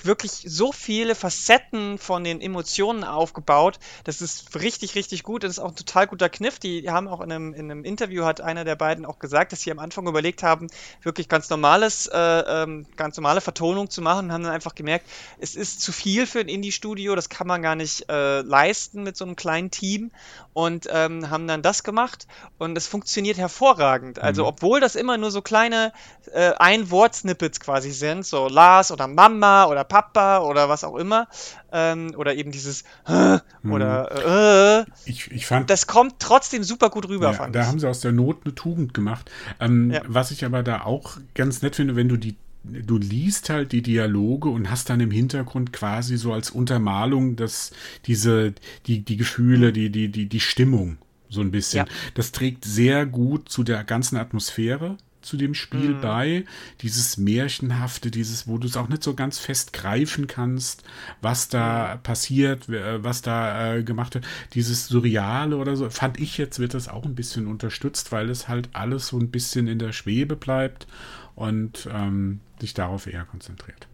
wirklich 0.05 0.33
so 0.47 0.73
viele 0.73 1.15
Facetten 1.15 1.99
von 1.99 2.25
den 2.25 2.41
Emotionen 2.41 3.05
aufgebaut. 3.05 3.79
Das 4.05 4.21
ist 4.21 4.55
richtig, 4.61 4.95
richtig 4.95 5.23
gut. 5.23 5.45
Das 5.45 5.53
ist 5.53 5.59
auch 5.59 5.71
ein 5.71 5.77
total 5.77 6.07
guter 6.07 6.29
Kniff. 6.29 6.59
Die 6.59 6.91
haben 6.91 7.09
auch 7.09 7.21
in 7.21 7.33
einem, 7.33 7.55
in 7.55 7.71
einem 7.71 7.85
Interview 7.85 8.25
hat 8.25 8.41
einer 8.41 8.65
der 8.65 8.77
beiden 8.77 9.05
auch 9.05 9.19
gesagt, 9.19 9.53
dass 9.53 9.61
sie 9.63 9.71
am 9.71 9.79
Anfang 9.79 10.07
überlegt 10.07 10.43
haben, 10.43 10.69
wirklich 11.03 11.29
ganz 11.29 11.51
normales, 11.51 12.07
äh, 12.07 12.19
ähm, 12.19 12.87
ganz 12.97 13.17
normale 13.17 13.41
Vertonung 13.41 13.91
zu 13.91 14.03
machen 14.03 14.27
und 14.27 14.33
haben 14.33 14.45
dann 14.45 14.53
einfach 14.53 14.75
gemerkt, 14.75 15.07
es 15.39 15.55
ist 15.55 15.81
zu 15.81 15.93
viel 15.93 16.27
für 16.27 16.41
ein 16.41 16.49
Indie-Studio, 16.49 17.15
das 17.15 17.29
kann 17.29 17.47
man 17.47 17.63
gar 17.63 17.75
nicht 17.75 18.09
äh, 18.11 18.41
leisten 18.41 19.03
mit 19.03 19.17
so 19.17 19.25
einem 19.25 19.37
kleinen 19.37 19.71
Team 19.71 20.11
und 20.53 20.89
ähm, 20.91 21.31
haben 21.31 21.47
dann 21.47 21.63
das 21.63 21.83
gemacht 21.83 22.27
und 22.59 22.77
es 22.77 22.87
funktioniert 22.87 23.39
hervorragend. 23.39 24.19
Also, 24.19 24.43
mhm. 24.43 24.49
obwohl 24.49 24.81
das 24.81 24.95
immer 24.95 25.17
nur 25.17 25.31
so 25.31 25.43
kleine 25.43 25.93
äh, 26.33 26.53
Ein-Wort-Snippets 26.59 27.61
quasi 27.61 27.93
sind, 27.93 28.27
so 28.27 28.49
Lars 28.49 28.93
oder 28.93 29.07
Mama 29.07 29.67
oder 29.67 29.85
Papa 29.91 30.39
oder 30.39 30.71
was 30.71 30.85
auch 30.85 30.97
immer. 30.97 31.29
Ähm, 31.71 32.15
oder 32.17 32.35
eben 32.35 32.53
dieses 32.53 32.85
hm. 33.05 33.41
oder 33.71 34.87
äh, 34.87 34.91
ich, 35.05 35.31
ich 35.31 35.47
fand, 35.47 35.69
das 35.69 35.87
kommt 35.87 36.15
trotzdem 36.19 36.63
super 36.63 36.89
gut 36.89 37.09
rüber, 37.09 37.33
ja, 37.33 37.49
Da 37.49 37.61
ich. 37.61 37.67
haben 37.67 37.79
sie 37.79 37.89
aus 37.89 38.01
der 38.01 38.13
Not 38.13 38.39
eine 38.45 38.55
Tugend 38.55 38.95
gemacht. 38.95 39.31
Ähm, 39.61 39.91
ja. 39.91 40.01
Was 40.07 40.31
ich 40.31 40.45
aber 40.47 40.63
da 40.63 40.83
auch 40.83 41.19
ganz 41.35 41.61
nett 41.61 41.77
finde, 41.77 41.97
wenn 41.97 42.09
du 42.09 42.17
die 42.17 42.37
du 42.63 42.99
liest 42.99 43.49
halt 43.49 43.73
die 43.73 43.81
Dialoge 43.81 44.51
und 44.51 44.71
hast 44.71 44.91
dann 44.91 45.01
im 45.01 45.11
Hintergrund 45.11 45.73
quasi 45.73 46.19
so 46.19 46.35
als 46.35 46.51
Untermalung 46.51 47.35
das, 47.35 47.73
diese, 48.05 48.53
die, 48.87 49.01
die 49.01 49.17
Gefühle, 49.17 49.73
die, 49.73 49.89
die, 49.89 50.09
die, 50.09 50.27
die 50.27 50.41
Stimmung 50.41 50.99
so 51.31 51.41
ein 51.41 51.51
bisschen. 51.51 51.87
Ja. 51.87 51.93
Das 52.13 52.33
trägt 52.33 52.67
sehr 52.67 53.07
gut 53.07 53.49
zu 53.49 53.63
der 53.63 53.83
ganzen 53.85 54.19
Atmosphäre 54.19 54.99
zu 55.31 55.37
dem 55.37 55.55
Spiel 55.55 55.95
mhm. 55.95 56.01
bei. 56.01 56.45
Dieses 56.83 57.17
Märchenhafte, 57.17 58.11
dieses, 58.11 58.49
wo 58.49 58.59
du 58.59 58.67
es 58.67 58.77
auch 58.77 58.89
nicht 58.89 59.05
so 59.05 59.15
ganz 59.15 59.39
fest 59.39 59.73
greifen 59.73 60.27
kannst, 60.27 60.83
was 61.23 61.49
da 61.49 61.95
mhm. 61.95 62.03
passiert, 62.03 62.69
was 62.69 63.23
da 63.23 63.77
äh, 63.77 63.83
gemacht 63.85 64.15
wird. 64.15 64.27
Dieses 64.55 64.89
Surreale 64.89 65.57
oder 65.57 65.77
so, 65.77 65.89
fand 65.89 66.19
ich 66.19 66.37
jetzt, 66.37 66.59
wird 66.59 66.75
das 66.75 66.89
auch 66.89 67.05
ein 67.05 67.15
bisschen 67.15 67.47
unterstützt, 67.47 68.11
weil 68.11 68.29
es 68.29 68.49
halt 68.49 68.69
alles 68.73 69.09
so 69.09 69.19
ein 69.19 69.31
bisschen 69.31 69.69
in 69.69 69.79
der 69.79 69.93
Schwebe 69.93 70.35
bleibt 70.35 70.89
und 71.37 71.89
ähm, 71.93 72.41
sich 72.61 72.75
darauf 72.75 73.07
eher 73.07 73.25
konzentriert. 73.25 73.87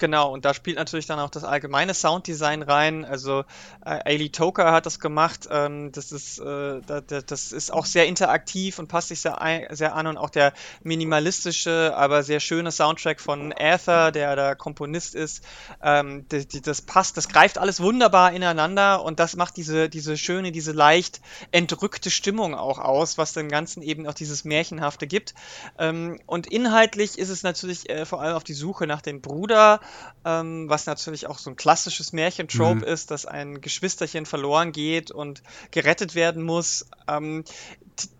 Genau, 0.00 0.32
und 0.32 0.46
da 0.46 0.54
spielt 0.54 0.78
natürlich 0.78 1.04
dann 1.04 1.18
auch 1.18 1.28
das 1.28 1.44
allgemeine 1.44 1.92
Sounddesign 1.92 2.62
rein. 2.62 3.04
Also 3.04 3.44
äh, 3.84 4.00
Ailey 4.06 4.30
Toker 4.30 4.72
hat 4.72 4.86
das 4.86 4.98
gemacht. 4.98 5.46
Ähm, 5.50 5.92
das, 5.92 6.10
ist, 6.10 6.38
äh, 6.38 6.80
da, 6.86 7.02
das 7.02 7.52
ist 7.52 7.70
auch 7.70 7.84
sehr 7.84 8.06
interaktiv 8.06 8.78
und 8.78 8.88
passt 8.88 9.08
sich 9.08 9.20
sehr, 9.20 9.68
sehr 9.72 9.94
an. 9.94 10.06
Und 10.06 10.16
auch 10.16 10.30
der 10.30 10.54
minimalistische, 10.82 11.92
aber 11.94 12.22
sehr 12.22 12.40
schöne 12.40 12.72
Soundtrack 12.72 13.20
von 13.20 13.52
Arthur, 13.52 14.10
der 14.10 14.36
der 14.36 14.56
Komponist 14.56 15.14
ist, 15.14 15.44
ähm, 15.82 16.26
die, 16.32 16.48
die, 16.48 16.62
das 16.62 16.80
passt, 16.80 17.18
das 17.18 17.28
greift 17.28 17.58
alles 17.58 17.82
wunderbar 17.82 18.32
ineinander 18.32 19.04
und 19.04 19.20
das 19.20 19.36
macht 19.36 19.58
diese, 19.58 19.90
diese 19.90 20.16
schöne, 20.16 20.50
diese 20.50 20.72
leicht 20.72 21.20
entrückte 21.50 22.10
Stimmung 22.10 22.54
auch 22.54 22.78
aus, 22.78 23.18
was 23.18 23.34
dem 23.34 23.50
Ganzen 23.50 23.82
eben 23.82 24.06
auch 24.06 24.14
dieses 24.14 24.46
Märchenhafte 24.46 25.06
gibt. 25.06 25.34
Ähm, 25.78 26.18
und 26.24 26.46
inhaltlich 26.46 27.18
ist 27.18 27.28
es 27.28 27.42
natürlich 27.42 27.90
äh, 27.90 28.06
vor 28.06 28.22
allem 28.22 28.36
auf 28.36 28.44
die 28.44 28.54
Suche 28.54 28.86
nach 28.86 29.02
dem 29.02 29.20
Bruder 29.20 29.80
ähm, 30.24 30.68
was 30.68 30.86
natürlich 30.86 31.26
auch 31.26 31.38
so 31.38 31.50
ein 31.50 31.56
klassisches 31.56 32.12
Märchentrope 32.12 32.76
mhm. 32.76 32.84
ist, 32.84 33.10
dass 33.10 33.26
ein 33.26 33.60
Geschwisterchen 33.60 34.26
verloren 34.26 34.72
geht 34.72 35.10
und 35.10 35.42
gerettet 35.70 36.14
werden 36.14 36.42
muss. 36.42 36.86
Ähm, 37.08 37.44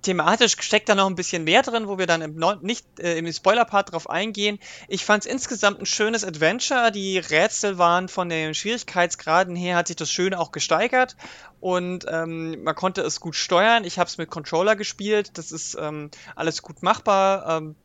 thematisch 0.02 0.56
steckt 0.60 0.88
da 0.88 0.94
noch 0.94 1.06
ein 1.06 1.14
bisschen 1.14 1.44
mehr 1.44 1.62
drin, 1.62 1.88
wo 1.88 1.98
wir 1.98 2.06
dann 2.06 2.22
im 2.22 2.40
nicht 2.62 2.86
äh, 2.98 3.18
im 3.18 3.30
Spoiler-Part 3.30 3.92
drauf 3.92 4.08
eingehen. 4.08 4.58
Ich 4.88 5.04
fand 5.04 5.24
es 5.24 5.30
insgesamt 5.30 5.80
ein 5.80 5.86
schönes 5.86 6.24
Adventure. 6.24 6.90
Die 6.90 7.18
Rätsel 7.18 7.78
waren 7.78 8.08
von 8.08 8.28
den 8.28 8.54
Schwierigkeitsgraden 8.54 9.56
her, 9.56 9.76
hat 9.76 9.88
sich 9.88 9.96
das 9.96 10.10
schön 10.10 10.34
auch 10.34 10.52
gesteigert 10.52 11.16
und 11.60 12.06
ähm, 12.08 12.62
man 12.62 12.74
konnte 12.74 13.02
es 13.02 13.20
gut 13.20 13.36
steuern. 13.36 13.84
Ich 13.84 13.98
habe 13.98 14.08
es 14.08 14.18
mit 14.18 14.30
Controller 14.30 14.76
gespielt. 14.76 15.36
Das 15.38 15.52
ist 15.52 15.76
ähm, 15.78 16.10
alles 16.34 16.62
gut 16.62 16.82
machbar. 16.82 17.58
Ähm, 17.58 17.76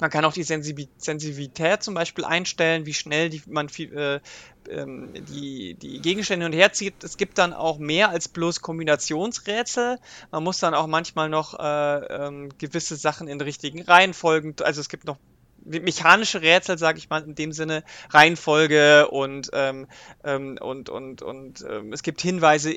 man 0.00 0.10
kann 0.10 0.24
auch 0.24 0.32
die 0.32 0.42
Sensibilität 0.42 1.82
zum 1.82 1.94
Beispiel 1.94 2.24
einstellen, 2.24 2.86
wie 2.86 2.94
schnell 2.94 3.30
die, 3.30 3.42
man 3.46 3.68
äh, 3.68 4.20
ähm, 4.68 5.12
die, 5.14 5.74
die 5.74 6.00
Gegenstände 6.00 6.44
hin 6.44 6.52
und 6.52 6.58
her 6.58 6.72
zieht. 6.72 7.02
Es 7.02 7.16
gibt 7.16 7.38
dann 7.38 7.52
auch 7.52 7.78
mehr 7.78 8.10
als 8.10 8.28
bloß 8.28 8.60
Kombinationsrätsel. 8.60 9.98
Man 10.30 10.44
muss 10.44 10.58
dann 10.58 10.74
auch 10.74 10.86
manchmal 10.86 11.28
noch 11.28 11.58
äh, 11.58 11.96
ähm, 12.06 12.50
gewisse 12.58 12.96
Sachen 12.96 13.28
in 13.28 13.40
richtigen 13.40 13.82
Reihenfolgen, 13.82 14.54
also 14.62 14.80
es 14.80 14.88
gibt 14.88 15.04
noch 15.04 15.18
mechanische 15.66 16.42
Rätsel, 16.42 16.78
sage 16.78 16.98
ich 16.98 17.10
mal 17.10 17.22
in 17.22 17.34
dem 17.34 17.52
Sinne, 17.52 17.82
Reihenfolge 18.10 19.08
und 19.08 19.50
ähm, 19.52 19.86
ähm, 20.24 20.58
und 20.60 20.88
und 20.88 21.22
und 21.22 21.64
ähm, 21.68 21.92
es 21.92 22.02
gibt 22.02 22.20
Hinweise 22.20 22.74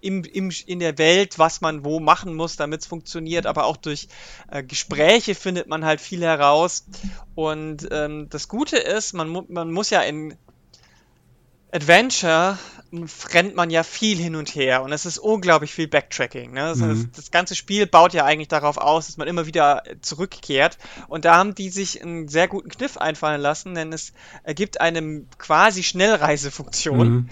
im, 0.00 0.24
im, 0.24 0.52
in 0.66 0.80
der 0.80 0.98
Welt, 0.98 1.38
was 1.38 1.60
man 1.60 1.84
wo 1.84 2.00
machen 2.00 2.34
muss, 2.34 2.56
damit 2.56 2.82
es 2.82 2.86
funktioniert, 2.86 3.46
aber 3.46 3.64
auch 3.64 3.76
durch 3.76 4.08
äh, 4.50 4.62
Gespräche 4.62 5.34
findet 5.34 5.66
man 5.66 5.84
halt 5.84 6.00
viel 6.00 6.22
heraus. 6.22 6.86
Und 7.34 7.88
ähm, 7.90 8.28
das 8.28 8.48
Gute 8.48 8.76
ist, 8.76 9.14
man, 9.14 9.46
man 9.48 9.72
muss 9.72 9.90
ja 9.90 10.00
in 10.02 10.36
Adventure 11.72 12.58
rennt 13.32 13.54
man 13.54 13.70
ja 13.70 13.84
viel 13.84 14.18
hin 14.18 14.34
und 14.34 14.54
her 14.54 14.82
und 14.82 14.92
es 14.92 15.06
ist 15.06 15.18
unglaublich 15.18 15.72
viel 15.72 15.86
Backtracking. 15.86 16.52
Ne? 16.52 16.60
Das, 16.60 16.78
mhm. 16.78 16.90
heißt, 16.90 17.06
das, 17.14 17.30
ganze 17.30 17.54
Spiel 17.54 17.86
baut 17.86 18.12
ja 18.12 18.24
eigentlich 18.24 18.48
darauf 18.48 18.78
aus, 18.78 19.06
dass 19.06 19.16
man 19.16 19.28
immer 19.28 19.46
wieder 19.46 19.84
zurückkehrt. 20.00 20.76
Und 21.06 21.24
da 21.24 21.36
haben 21.36 21.54
die 21.54 21.70
sich 21.70 22.02
einen 22.02 22.26
sehr 22.26 22.48
guten 22.48 22.68
Kniff 22.68 22.96
einfallen 22.96 23.40
lassen, 23.40 23.74
denn 23.74 23.92
es 23.92 24.12
gibt 24.56 24.80
eine 24.80 25.22
quasi 25.38 25.84
Schnellreisefunktion. 25.84 27.08
Mhm. 27.08 27.28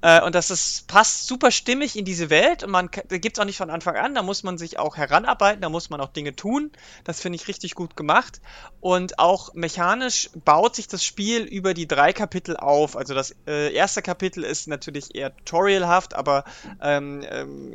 Äh, 0.00 0.22
und 0.22 0.34
das 0.34 0.50
ist, 0.50 0.86
passt 0.86 1.26
super 1.26 1.50
stimmig 1.50 1.96
in 1.96 2.04
diese 2.04 2.30
Welt 2.30 2.62
und 2.62 2.70
man 2.70 2.90
gibt 2.90 3.36
es 3.36 3.40
auch 3.40 3.44
nicht 3.44 3.56
von 3.56 3.70
Anfang 3.70 3.96
an, 3.96 4.14
da 4.14 4.22
muss 4.22 4.42
man 4.42 4.58
sich 4.58 4.78
auch 4.78 4.96
heranarbeiten, 4.96 5.60
da 5.60 5.68
muss 5.68 5.90
man 5.90 6.00
auch 6.00 6.10
Dinge 6.10 6.36
tun. 6.36 6.70
Das 7.04 7.20
finde 7.20 7.36
ich 7.36 7.48
richtig 7.48 7.74
gut 7.74 7.96
gemacht. 7.96 8.40
Und 8.80 9.18
auch 9.18 9.54
mechanisch 9.54 10.30
baut 10.44 10.76
sich 10.76 10.86
das 10.86 11.04
Spiel 11.04 11.42
über 11.42 11.74
die 11.74 11.88
drei 11.88 12.12
Kapitel 12.12 12.56
auf. 12.56 12.96
Also 12.96 13.14
das 13.14 13.34
äh, 13.46 13.72
erste 13.72 14.02
Kapitel 14.02 14.44
ist 14.44 14.68
natürlich 14.68 15.14
eher 15.14 15.36
tutorialhaft, 15.36 16.14
aber 16.14 16.44
ähm, 16.80 17.24
ähm, 17.28 17.74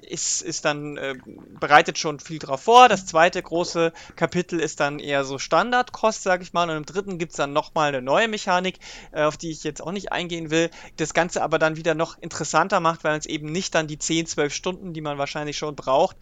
ist, 0.00 0.40
ist 0.42 0.64
dann, 0.64 0.96
äh, 0.96 1.14
bereitet 1.58 1.98
schon 1.98 2.20
viel 2.20 2.38
drauf 2.38 2.62
vor. 2.62 2.88
Das 2.88 3.04
zweite 3.04 3.42
große 3.42 3.92
Kapitel 4.16 4.60
ist 4.60 4.80
dann 4.80 4.98
eher 4.98 5.24
so 5.24 5.38
Standardkost, 5.38 6.22
sage 6.22 6.42
ich 6.42 6.54
mal. 6.54 6.70
Und 6.70 6.76
im 6.76 6.86
dritten 6.86 7.18
gibt 7.18 7.32
es 7.32 7.36
dann 7.36 7.52
nochmal 7.52 7.88
eine 7.88 8.00
neue 8.00 8.28
Mechanik, 8.28 8.78
äh, 9.12 9.24
auf 9.24 9.36
die 9.36 9.50
ich 9.50 9.62
jetzt 9.62 9.82
auch 9.82 9.92
nicht 9.92 10.12
eingehen 10.12 10.50
will. 10.50 10.70
Das 10.96 11.12
Ganze 11.12 11.42
aber 11.42 11.49
dann 11.58 11.76
wieder 11.76 11.94
noch 11.94 12.18
interessanter 12.18 12.80
macht, 12.80 13.04
weil 13.04 13.18
es 13.18 13.26
eben 13.26 13.50
nicht 13.50 13.74
dann 13.74 13.86
die 13.86 13.98
10, 13.98 14.26
12 14.26 14.52
Stunden, 14.52 14.92
die 14.92 15.00
man 15.00 15.18
wahrscheinlich 15.18 15.58
schon 15.58 15.76
braucht, 15.76 16.16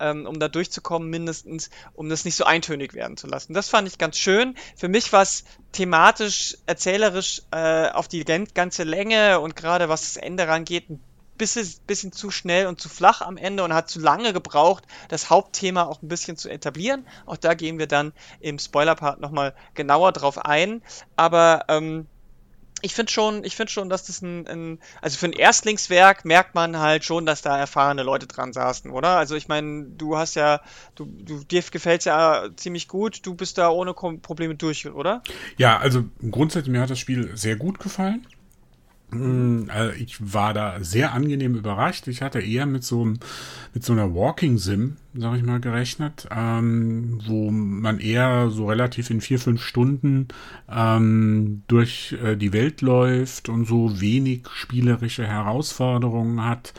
ähm, 0.00 0.26
um 0.26 0.38
da 0.38 0.48
durchzukommen, 0.48 1.08
mindestens, 1.08 1.70
um 1.94 2.08
das 2.08 2.24
nicht 2.24 2.36
so 2.36 2.44
eintönig 2.44 2.94
werden 2.94 3.16
zu 3.16 3.26
lassen. 3.26 3.54
Das 3.54 3.68
fand 3.68 3.88
ich 3.88 3.98
ganz 3.98 4.16
schön. 4.16 4.54
Für 4.76 4.88
mich 4.88 5.12
war 5.12 5.22
es 5.22 5.44
thematisch, 5.72 6.56
erzählerisch 6.66 7.42
äh, 7.50 7.88
auf 7.90 8.08
die 8.08 8.24
ganze 8.24 8.84
Länge 8.84 9.40
und 9.40 9.56
gerade 9.56 9.88
was 9.88 10.02
das 10.02 10.16
Ende 10.16 10.46
rangeht, 10.48 10.90
ein 10.90 11.00
bisschen, 11.36 11.68
bisschen 11.86 12.12
zu 12.12 12.30
schnell 12.30 12.66
und 12.66 12.80
zu 12.80 12.88
flach 12.88 13.20
am 13.20 13.36
Ende 13.36 13.64
und 13.64 13.74
hat 13.74 13.90
zu 13.90 14.00
lange 14.00 14.32
gebraucht, 14.32 14.84
das 15.08 15.30
Hauptthema 15.30 15.84
auch 15.84 16.02
ein 16.02 16.08
bisschen 16.08 16.36
zu 16.36 16.48
etablieren. 16.48 17.06
Auch 17.26 17.36
da 17.36 17.54
gehen 17.54 17.78
wir 17.78 17.86
dann 17.86 18.12
im 18.40 18.58
Spoiler-Part 18.58 19.20
nochmal 19.20 19.54
genauer 19.74 20.12
drauf 20.12 20.38
ein. 20.38 20.82
Aber 21.16 21.64
ähm, 21.68 22.06
ich 22.84 22.94
finde 22.94 23.10
schon, 23.10 23.44
ich 23.44 23.56
finde 23.56 23.72
schon, 23.72 23.88
dass 23.88 24.04
das 24.04 24.20
ein, 24.20 24.46
ein, 24.46 24.78
also 25.00 25.16
für 25.16 25.24
ein 25.24 25.32
Erstlingswerk 25.32 26.26
merkt 26.26 26.54
man 26.54 26.78
halt 26.78 27.02
schon, 27.02 27.24
dass 27.24 27.40
da 27.40 27.56
erfahrene 27.56 28.02
Leute 28.02 28.26
dran 28.26 28.52
saßen, 28.52 28.90
oder? 28.90 29.16
Also 29.16 29.36
ich 29.36 29.48
meine, 29.48 29.84
du 29.84 30.18
hast 30.18 30.34
ja, 30.34 30.60
du, 30.94 31.06
du 31.06 31.42
dir 31.44 31.62
gefällt's 31.62 32.04
ja 32.04 32.50
ziemlich 32.56 32.86
gut, 32.86 33.24
du 33.24 33.34
bist 33.34 33.56
da 33.56 33.70
ohne 33.70 33.94
Probleme 33.94 34.54
durch, 34.54 34.86
oder? 34.86 35.22
Ja, 35.56 35.78
also 35.78 36.04
grundsätzlich 36.30 36.70
mir 36.70 36.82
hat 36.82 36.90
das 36.90 36.98
Spiel 36.98 37.34
sehr 37.34 37.56
gut 37.56 37.78
gefallen. 37.78 38.26
Mm, 39.14 39.70
also 39.70 39.92
ich 39.92 40.16
war 40.32 40.54
da 40.54 40.82
sehr 40.82 41.12
angenehm 41.12 41.54
überrascht. 41.54 42.08
Ich 42.08 42.22
hatte 42.22 42.40
eher 42.40 42.66
mit 42.66 42.84
so, 42.84 43.04
mit 43.04 43.84
so 43.84 43.92
einer 43.92 44.14
Walking 44.14 44.58
Sim, 44.58 44.96
sag 45.14 45.36
ich 45.36 45.44
mal, 45.44 45.60
gerechnet, 45.60 46.28
ähm, 46.30 47.20
wo 47.26 47.50
man 47.50 48.00
eher 48.00 48.50
so 48.50 48.68
relativ 48.68 49.10
in 49.10 49.20
vier, 49.20 49.38
fünf 49.38 49.62
Stunden 49.62 50.28
ähm, 50.70 51.62
durch 51.68 52.16
äh, 52.22 52.36
die 52.36 52.52
Welt 52.52 52.80
läuft 52.80 53.48
und 53.48 53.66
so 53.66 54.00
wenig 54.00 54.48
spielerische 54.54 55.26
Herausforderungen 55.26 56.44
hat. 56.44 56.74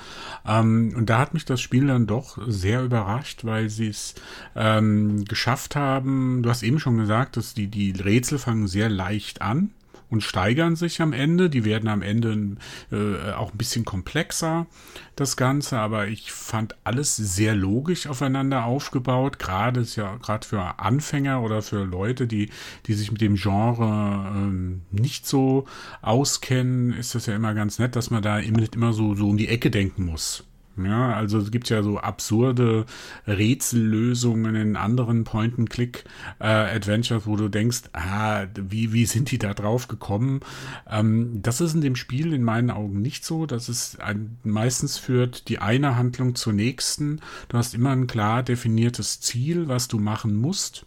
Ähm, 0.46 0.94
und 0.96 1.10
da 1.10 1.20
hat 1.20 1.34
mich 1.34 1.46
das 1.46 1.62
Spiel 1.62 1.88
dann 1.88 2.08
doch 2.08 2.38
sehr 2.48 2.84
überrascht, 2.84 3.46
weil 3.46 3.70
sie 3.70 3.88
es 3.88 4.16
ähm, 4.56 5.26
geschafft 5.26 5.76
haben. 5.76 6.44
Du 6.44 6.50
hast 6.50 6.64
eben 6.64 6.80
schon 6.80 6.98
gesagt, 6.98 7.38
dass 7.38 7.54
die, 7.54 7.68
die 7.68 7.92
Rätsel 7.92 8.38
fangen 8.38 8.68
sehr 8.68 8.90
leicht 8.90 9.42
an 9.42 9.72
und 10.10 10.22
steigern 10.22 10.76
sich 10.76 11.02
am 11.02 11.14
Ende. 11.14 11.50
Die 11.50 11.66
werden 11.66 11.90
am 11.90 12.02
Ende 12.02 12.58
äh, 12.92 13.32
auch 13.34 13.52
ein 13.52 13.58
bisschen 13.58 13.86
komplexer, 13.86 14.68
das 15.16 15.38
Ganze, 15.38 15.80
aber 15.80 16.08
ich 16.08 16.32
fand 16.32 16.76
alles 16.84 17.16
sehr 17.16 17.56
logisch 17.56 18.08
aufeinander 18.08 18.66
aufgebaut. 18.66 19.40
Gerade 19.40 19.82
ist 19.82 19.96
ja 19.96 20.18
gerade 20.18 20.48
für 20.48 20.80
Anfänger 20.80 21.42
oder 21.42 21.62
für 21.62 21.84
Leute, 21.84 22.28
die, 22.28 22.50
die 22.86 22.94
sich 22.94 23.12
mit 23.12 23.22
dem 23.22 23.36
Genre 23.36 24.32
ähm, 24.36 24.82
nicht 24.92 25.28
so 25.28 25.66
auskennen, 26.02 26.94
ist 26.94 27.16
das 27.16 27.26
ja 27.26 27.36
immer 27.36 27.54
ganz 27.54 27.80
nett, 27.80 27.96
dass 27.96 28.10
man 28.10 28.22
da 28.22 28.40
immer, 28.40 28.64
immer 28.74 28.94
so, 28.94 29.16
so 29.16 29.30
um 29.30 29.38
die 29.38 29.48
Ecke 29.48 29.72
denken 29.72 30.06
muss. 30.06 30.44
Ja, 30.78 31.14
also 31.14 31.40
es 31.40 31.52
gibt 31.52 31.70
ja 31.70 31.82
so 31.84 32.00
absurde 32.00 32.86
Rätsellösungen 33.26 34.56
in 34.56 34.76
anderen 34.76 35.24
Point-and-Click-Adventures, 35.24 37.24
äh, 37.24 37.26
wo 37.26 37.38
du 37.38 37.48
denkst, 37.48 37.84
ah, 37.94 38.46
wie, 38.56 38.92
wie 38.92 39.06
sind 39.06 39.32
die 39.32 39.38
da 39.38 39.54
drauf 39.54 39.88
gekommen? 39.88 40.42
Ähm, 40.90 41.42
das 41.42 41.62
ist 41.62 41.76
in 41.76 41.82
dem 41.82 41.96
Spiel 41.96 42.34
in 42.34 42.44
meinen 42.44 42.72
Augen 42.72 43.02
nicht 43.02 43.24
so. 43.24 43.46
Das 43.46 43.70
ist 43.70 44.02
ein, 44.02 44.38
meistens 44.44 44.98
führt 44.98 45.48
die 45.48 45.60
eine 45.60 45.96
Handlung 45.96 46.36
zur 46.36 46.52
nächsten. 46.54 47.22
Du 47.48 47.58
hast 47.58 47.74
immer 47.74 47.92
ein 47.92 48.08
klar 48.08 48.44
definiertes 48.44 49.22
Ziel, 49.22 49.70
was 49.70 49.88
du 49.88 49.98
machen 49.98 50.36
musst. 50.36 50.86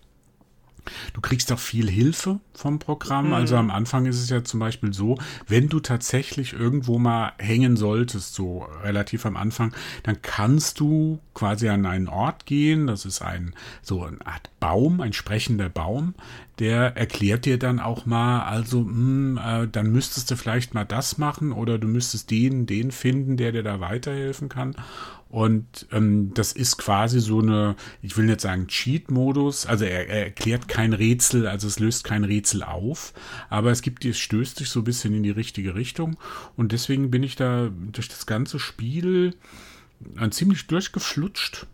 Du 1.12 1.21
kriegst 1.21 1.52
auch 1.52 1.59
viel 1.59 1.88
Hilfe 1.88 2.40
vom 2.54 2.78
Programm. 2.78 3.28
Mhm. 3.28 3.33
Also 3.35 3.57
am 3.57 3.71
Anfang 3.71 4.07
ist 4.07 4.21
es 4.21 4.30
ja 4.30 4.45
zum 4.45 4.61
Beispiel 4.61 4.92
so, 4.92 5.18
wenn 5.47 5.68
du 5.68 5.80
tatsächlich 5.80 6.52
irgendwo 6.52 6.99
mal 6.99 7.33
hängen 7.38 7.76
solltest, 7.76 8.35
so 8.35 8.66
relativ 8.83 9.26
am 9.26 9.37
Anfang, 9.37 9.73
dann 10.02 10.21
kannst 10.23 10.80
du 10.80 11.21
quasi 11.35 11.68
an 11.68 11.87
einen 11.87 12.09
Ort 12.09 12.47
gehen. 12.47 12.87
Das 12.87 13.04
ist 13.04 13.23
ein 13.23 13.54
so 13.83 14.04
eine 14.04 14.25
Art 14.26 14.50
Baum, 14.61 15.00
ein 15.00 15.12
sprechender 15.12 15.68
Baum. 15.68 16.14
Der 16.59 16.97
erklärt 16.97 17.45
dir 17.45 17.59
dann 17.59 17.78
auch 17.78 18.04
mal, 18.04 18.42
also 18.42 18.80
mh, 18.80 18.88
hm, 18.88 19.38
äh, 19.38 19.68
dann 19.68 19.92
müsstest 19.92 20.30
du 20.30 20.37
vielleicht 20.37 20.75
mal 20.75 20.85
das 20.85 21.18
machen 21.18 21.52
oder 21.52 21.78
du 21.78 21.87
müsstest 21.87 22.30
den, 22.30 22.66
den 22.66 22.90
finden, 22.90 23.37
der 23.37 23.52
dir 23.52 23.62
da 23.62 23.78
weiterhelfen 23.78 24.49
kann. 24.49 24.75
Und 25.28 25.87
ähm, 25.92 26.32
das 26.32 26.52
ist 26.52 26.78
quasi 26.78 27.20
so 27.20 27.40
eine, 27.40 27.76
ich 28.00 28.16
will 28.16 28.25
nicht 28.25 28.40
sagen 28.40 28.66
Cheat-Modus, 28.66 29.66
also 29.66 29.85
er, 29.85 30.08
er, 30.08 30.25
erklärt 30.25 30.68
kein 30.68 30.94
Rätsel, 30.94 31.47
also 31.47 31.66
es 31.66 31.78
löst 31.78 32.04
kein 32.04 32.25
Rätsel 32.25 32.62
auf, 32.62 33.12
aber 33.50 33.70
es 33.70 33.82
gibt, 33.82 34.04
es 34.06 34.18
stößt 34.18 34.61
dich 34.61 34.70
so 34.70 34.80
ein 34.80 34.85
bisschen 34.85 35.12
in 35.14 35.23
die 35.23 35.30
richtige 35.30 35.75
Richtung. 35.75 36.16
Und 36.56 36.73
deswegen 36.73 37.11
bin 37.11 37.23
ich 37.23 37.37
da 37.37 37.70
durch 37.92 38.08
das 38.08 38.25
ganze 38.25 38.58
Spiel 38.58 39.35
äh, 40.18 40.30
ziemlich 40.30 40.66
durchgeflutscht 40.66 41.66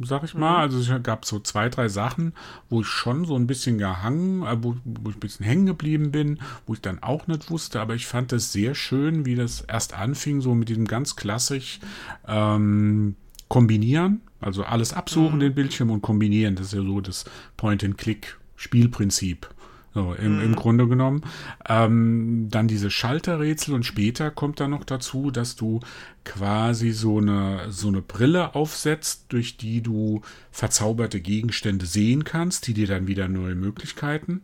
sag 0.00 0.24
ich 0.24 0.34
mal. 0.34 0.68
Mhm. 0.68 0.74
Also 0.74 0.78
es 0.78 1.02
gab 1.02 1.24
so 1.24 1.40
zwei, 1.40 1.68
drei 1.68 1.88
Sachen, 1.88 2.32
wo 2.68 2.80
ich 2.80 2.86
schon 2.86 3.24
so 3.24 3.36
ein 3.36 3.46
bisschen 3.46 3.78
gehangen, 3.78 4.42
äh, 4.42 4.56
wo, 4.62 4.76
wo, 4.84 5.10
ich 5.10 5.16
ein 5.16 5.20
bisschen 5.20 5.46
hängen 5.46 5.66
geblieben 5.66 6.10
bin, 6.10 6.40
wo 6.66 6.74
ich 6.74 6.80
dann 6.80 7.02
auch 7.02 7.26
nicht 7.26 7.50
wusste, 7.50 7.80
aber 7.80 7.94
ich 7.94 8.06
fand 8.06 8.32
es 8.32 8.52
sehr 8.52 8.74
schön, 8.74 9.26
wie 9.26 9.34
das 9.34 9.62
erst 9.62 9.94
anfing, 9.94 10.40
so 10.40 10.54
mit 10.54 10.68
diesem 10.68 10.86
ganz 10.86 11.16
klassisch 11.16 11.80
ähm, 12.26 13.16
Kombinieren, 13.48 14.22
also 14.40 14.64
alles 14.64 14.94
absuchen, 14.94 15.36
mhm. 15.36 15.40
den 15.40 15.54
Bildschirm 15.54 15.90
und 15.90 16.00
kombinieren. 16.00 16.56
Das 16.56 16.68
ist 16.68 16.72
ja 16.72 16.82
so 16.82 17.02
das 17.02 17.26
Point-and-Click-Spielprinzip. 17.58 19.46
So, 19.94 20.14
im, 20.14 20.36
mhm. 20.36 20.42
im 20.42 20.56
Grunde 20.56 20.88
genommen. 20.88 21.22
Ähm, 21.68 22.48
dann 22.50 22.66
diese 22.66 22.90
Schalterrätsel 22.90 23.74
und 23.74 23.84
später 23.84 24.30
kommt 24.30 24.58
dann 24.60 24.70
noch 24.70 24.84
dazu, 24.84 25.30
dass 25.30 25.54
du 25.54 25.80
quasi 26.24 26.92
so 26.92 27.18
eine, 27.18 27.70
so 27.70 27.88
eine 27.88 28.00
Brille 28.00 28.54
aufsetzt, 28.54 29.26
durch 29.28 29.58
die 29.58 29.82
du 29.82 30.22
verzauberte 30.50 31.20
Gegenstände 31.20 31.84
sehen 31.84 32.24
kannst, 32.24 32.66
die 32.66 32.74
dir 32.74 32.86
dann 32.86 33.06
wieder 33.06 33.28
neue 33.28 33.54
Möglichkeiten 33.54 34.42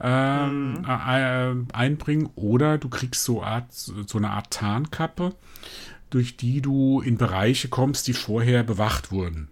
ähm, 0.00 0.72
mhm. 0.72 0.84
äh, 0.84 1.54
einbringen. 1.72 2.30
Oder 2.34 2.78
du 2.78 2.88
kriegst 2.88 3.22
so, 3.22 3.42
Art, 3.42 3.72
so 3.72 4.18
eine 4.18 4.30
Art 4.30 4.50
Tarnkappe, 4.50 5.34
durch 6.10 6.36
die 6.36 6.60
du 6.60 7.00
in 7.00 7.18
Bereiche 7.18 7.68
kommst, 7.68 8.08
die 8.08 8.14
vorher 8.14 8.64
bewacht 8.64 9.12
wurden. 9.12 9.48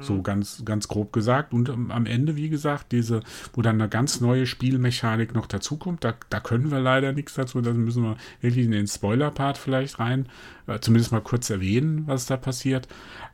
So 0.00 0.14
mhm. 0.14 0.22
ganz, 0.22 0.62
ganz 0.64 0.86
grob 0.88 1.12
gesagt. 1.12 1.52
Und 1.52 1.68
am 1.70 2.06
Ende, 2.06 2.36
wie 2.36 2.48
gesagt, 2.48 2.92
diese, 2.92 3.20
wo 3.52 3.62
dann 3.62 3.80
eine 3.80 3.88
ganz 3.88 4.20
neue 4.20 4.46
Spielmechanik 4.46 5.34
noch 5.34 5.46
dazukommt, 5.46 6.04
da, 6.04 6.14
da 6.30 6.40
können 6.40 6.70
wir 6.70 6.80
leider 6.80 7.12
nichts 7.12 7.34
dazu. 7.34 7.60
Da 7.60 7.72
müssen 7.72 8.04
wir 8.04 8.16
wirklich 8.40 8.64
in 8.64 8.70
den 8.70 8.86
Spoiler-Part 8.86 9.58
vielleicht 9.58 9.98
rein, 9.98 10.28
äh, 10.66 10.78
zumindest 10.78 11.12
mal 11.12 11.20
kurz 11.20 11.50
erwähnen, 11.50 12.04
was 12.06 12.26
da 12.26 12.36
passiert. 12.36 12.86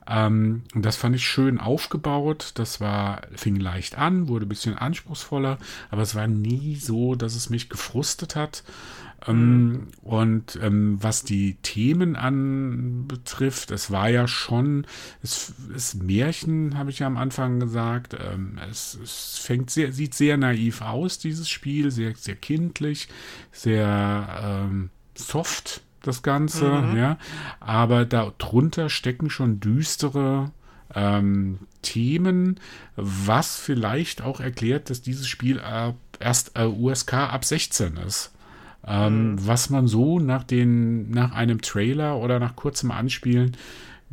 Ähm, 0.08 0.62
und 0.74 0.84
das 0.84 0.96
fand 0.96 1.14
ich 1.14 1.26
schön 1.26 1.58
aufgebaut. 1.58 2.52
Das 2.54 2.80
war, 2.80 3.22
fing 3.34 3.56
leicht 3.56 3.98
an, 3.98 4.28
wurde 4.28 4.46
ein 4.46 4.48
bisschen 4.48 4.76
anspruchsvoller, 4.76 5.58
aber 5.90 6.02
es 6.02 6.14
war 6.14 6.26
nie 6.26 6.76
so, 6.76 7.14
dass 7.14 7.34
es 7.34 7.50
mich 7.50 7.68
gefrustet 7.68 8.36
hat. 8.36 8.64
Ähm, 9.26 9.88
und 10.02 10.58
ähm, 10.62 10.98
was 11.00 11.22
die 11.24 11.54
Themen 11.62 12.16
anbetrifft, 12.16 13.70
es 13.70 13.90
war 13.90 14.08
ja 14.08 14.26
schon, 14.26 14.86
es 15.22 15.54
ist 15.74 16.02
Märchen, 16.02 16.76
habe 16.76 16.90
ich 16.90 17.00
ja 17.00 17.06
am 17.06 17.16
Anfang 17.16 17.60
gesagt. 17.60 18.14
Ähm, 18.14 18.58
es, 18.70 18.98
es, 19.02 19.38
fängt 19.38 19.70
sehr, 19.70 19.92
sieht 19.92 20.14
sehr 20.14 20.36
naiv 20.36 20.82
aus, 20.82 21.18
dieses 21.18 21.48
Spiel, 21.48 21.90
sehr, 21.90 22.14
sehr 22.16 22.36
kindlich, 22.36 23.08
sehr 23.52 24.40
ähm, 24.42 24.90
soft, 25.14 25.82
das 26.02 26.22
Ganze, 26.22 26.68
mhm. 26.68 26.96
ja. 26.96 27.18
Aber 27.60 28.04
darunter 28.04 28.88
stecken 28.88 29.30
schon 29.30 29.60
düstere 29.60 30.50
ähm, 30.94 31.60
Themen, 31.82 32.58
was 32.96 33.56
vielleicht 33.56 34.22
auch 34.22 34.40
erklärt, 34.40 34.90
dass 34.90 35.02
dieses 35.02 35.28
Spiel 35.28 35.58
äh, 35.58 35.92
erst 36.18 36.52
äh, 36.56 36.64
USK 36.64 37.14
ab 37.14 37.44
16 37.44 37.96
ist. 37.98 38.31
Ähm, 38.86 39.32
mhm. 39.32 39.46
Was 39.46 39.70
man 39.70 39.86
so 39.86 40.18
nach, 40.18 40.44
den, 40.44 41.10
nach 41.10 41.32
einem 41.32 41.60
Trailer 41.60 42.18
oder 42.18 42.38
nach 42.38 42.56
kurzem 42.56 42.90
Anspielen 42.90 43.56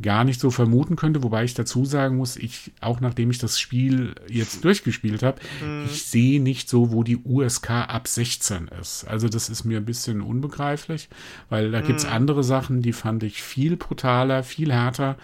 gar 0.02 0.24
nicht 0.24 0.40
so 0.40 0.50
vermuten 0.50 0.96
könnte, 0.96 1.22
wobei 1.22 1.44
ich 1.44 1.54
dazu 1.54 1.84
sagen 1.84 2.16
muss, 2.16 2.36
ich, 2.36 2.72
auch 2.80 3.00
nachdem 3.00 3.30
ich 3.30 3.38
das 3.38 3.60
Spiel 3.60 4.14
jetzt 4.28 4.64
durchgespielt 4.64 5.22
habe, 5.22 5.40
mhm. 5.62 5.84
ich 5.86 6.04
sehe 6.04 6.40
nicht 6.40 6.68
so, 6.68 6.92
wo 6.92 7.02
die 7.02 7.18
USK 7.18 7.70
ab 7.70 8.08
16 8.08 8.68
ist. 8.80 9.04
Also 9.04 9.28
das 9.28 9.48
ist 9.48 9.64
mir 9.64 9.78
ein 9.78 9.84
bisschen 9.84 10.22
unbegreiflich, 10.22 11.08
weil 11.48 11.70
da 11.70 11.82
mhm. 11.82 11.86
gibt 11.86 11.98
es 11.98 12.06
andere 12.06 12.42
Sachen, 12.44 12.82
die 12.82 12.92
fand 12.92 13.22
ich 13.22 13.42
viel 13.42 13.76
brutaler, 13.76 14.42
viel 14.42 14.72
härter. 14.72 15.16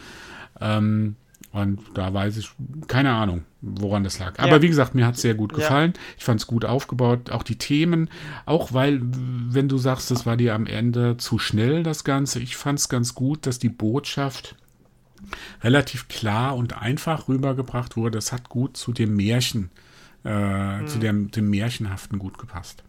Ähm, 0.61 1.17
und 1.63 1.81
da 1.95 2.13
weiß 2.13 2.37
ich, 2.37 2.51
keine 2.87 3.13
Ahnung, 3.13 3.45
woran 3.63 4.05
das 4.05 4.19
lag. 4.19 4.39
Aber 4.39 4.57
ja. 4.57 4.63
wie 4.63 4.69
gesagt, 4.69 4.95
mir 4.95 5.07
hat 5.07 5.15
es 5.15 5.23
sehr 5.23 5.35
gut 5.35 5.55
gefallen. 5.55 5.93
Ja. 5.95 6.01
Ich 6.19 6.25
fand 6.25 6.41
es 6.41 6.47
gut 6.47 6.65
aufgebaut. 6.65 7.31
Auch 7.31 7.43
die 7.43 7.57
Themen, 7.57 8.11
auch 8.45 8.73
weil, 8.75 9.01
wenn 9.03 9.69
du 9.69 9.79
sagst, 9.79 10.11
das 10.11 10.27
war 10.27 10.37
dir 10.37 10.55
am 10.55 10.67
Ende 10.67 11.17
zu 11.17 11.39
schnell, 11.39 11.83
das 11.83 12.05
Ganze, 12.05 12.41
ich 12.41 12.57
fand 12.57 12.79
es 12.79 12.89
ganz 12.89 13.15
gut, 13.15 13.47
dass 13.47 13.59
die 13.59 13.71
Botschaft 13.71 14.57
relativ 15.63 16.09
klar 16.09 16.57
und 16.57 16.77
einfach 16.77 17.29
rübergebracht 17.29 17.97
wurde. 17.97 18.19
Das 18.19 18.33
hat 18.33 18.49
gut 18.49 18.77
zu 18.77 18.93
dem 18.93 19.17
Märchen, 19.17 19.71
äh, 20.25 20.81
hm. 20.81 20.87
zu 20.87 20.99
dem, 20.99 21.31
dem 21.31 21.49
Märchenhaften 21.49 22.19
gut 22.19 22.39
gepasst. 22.39 22.85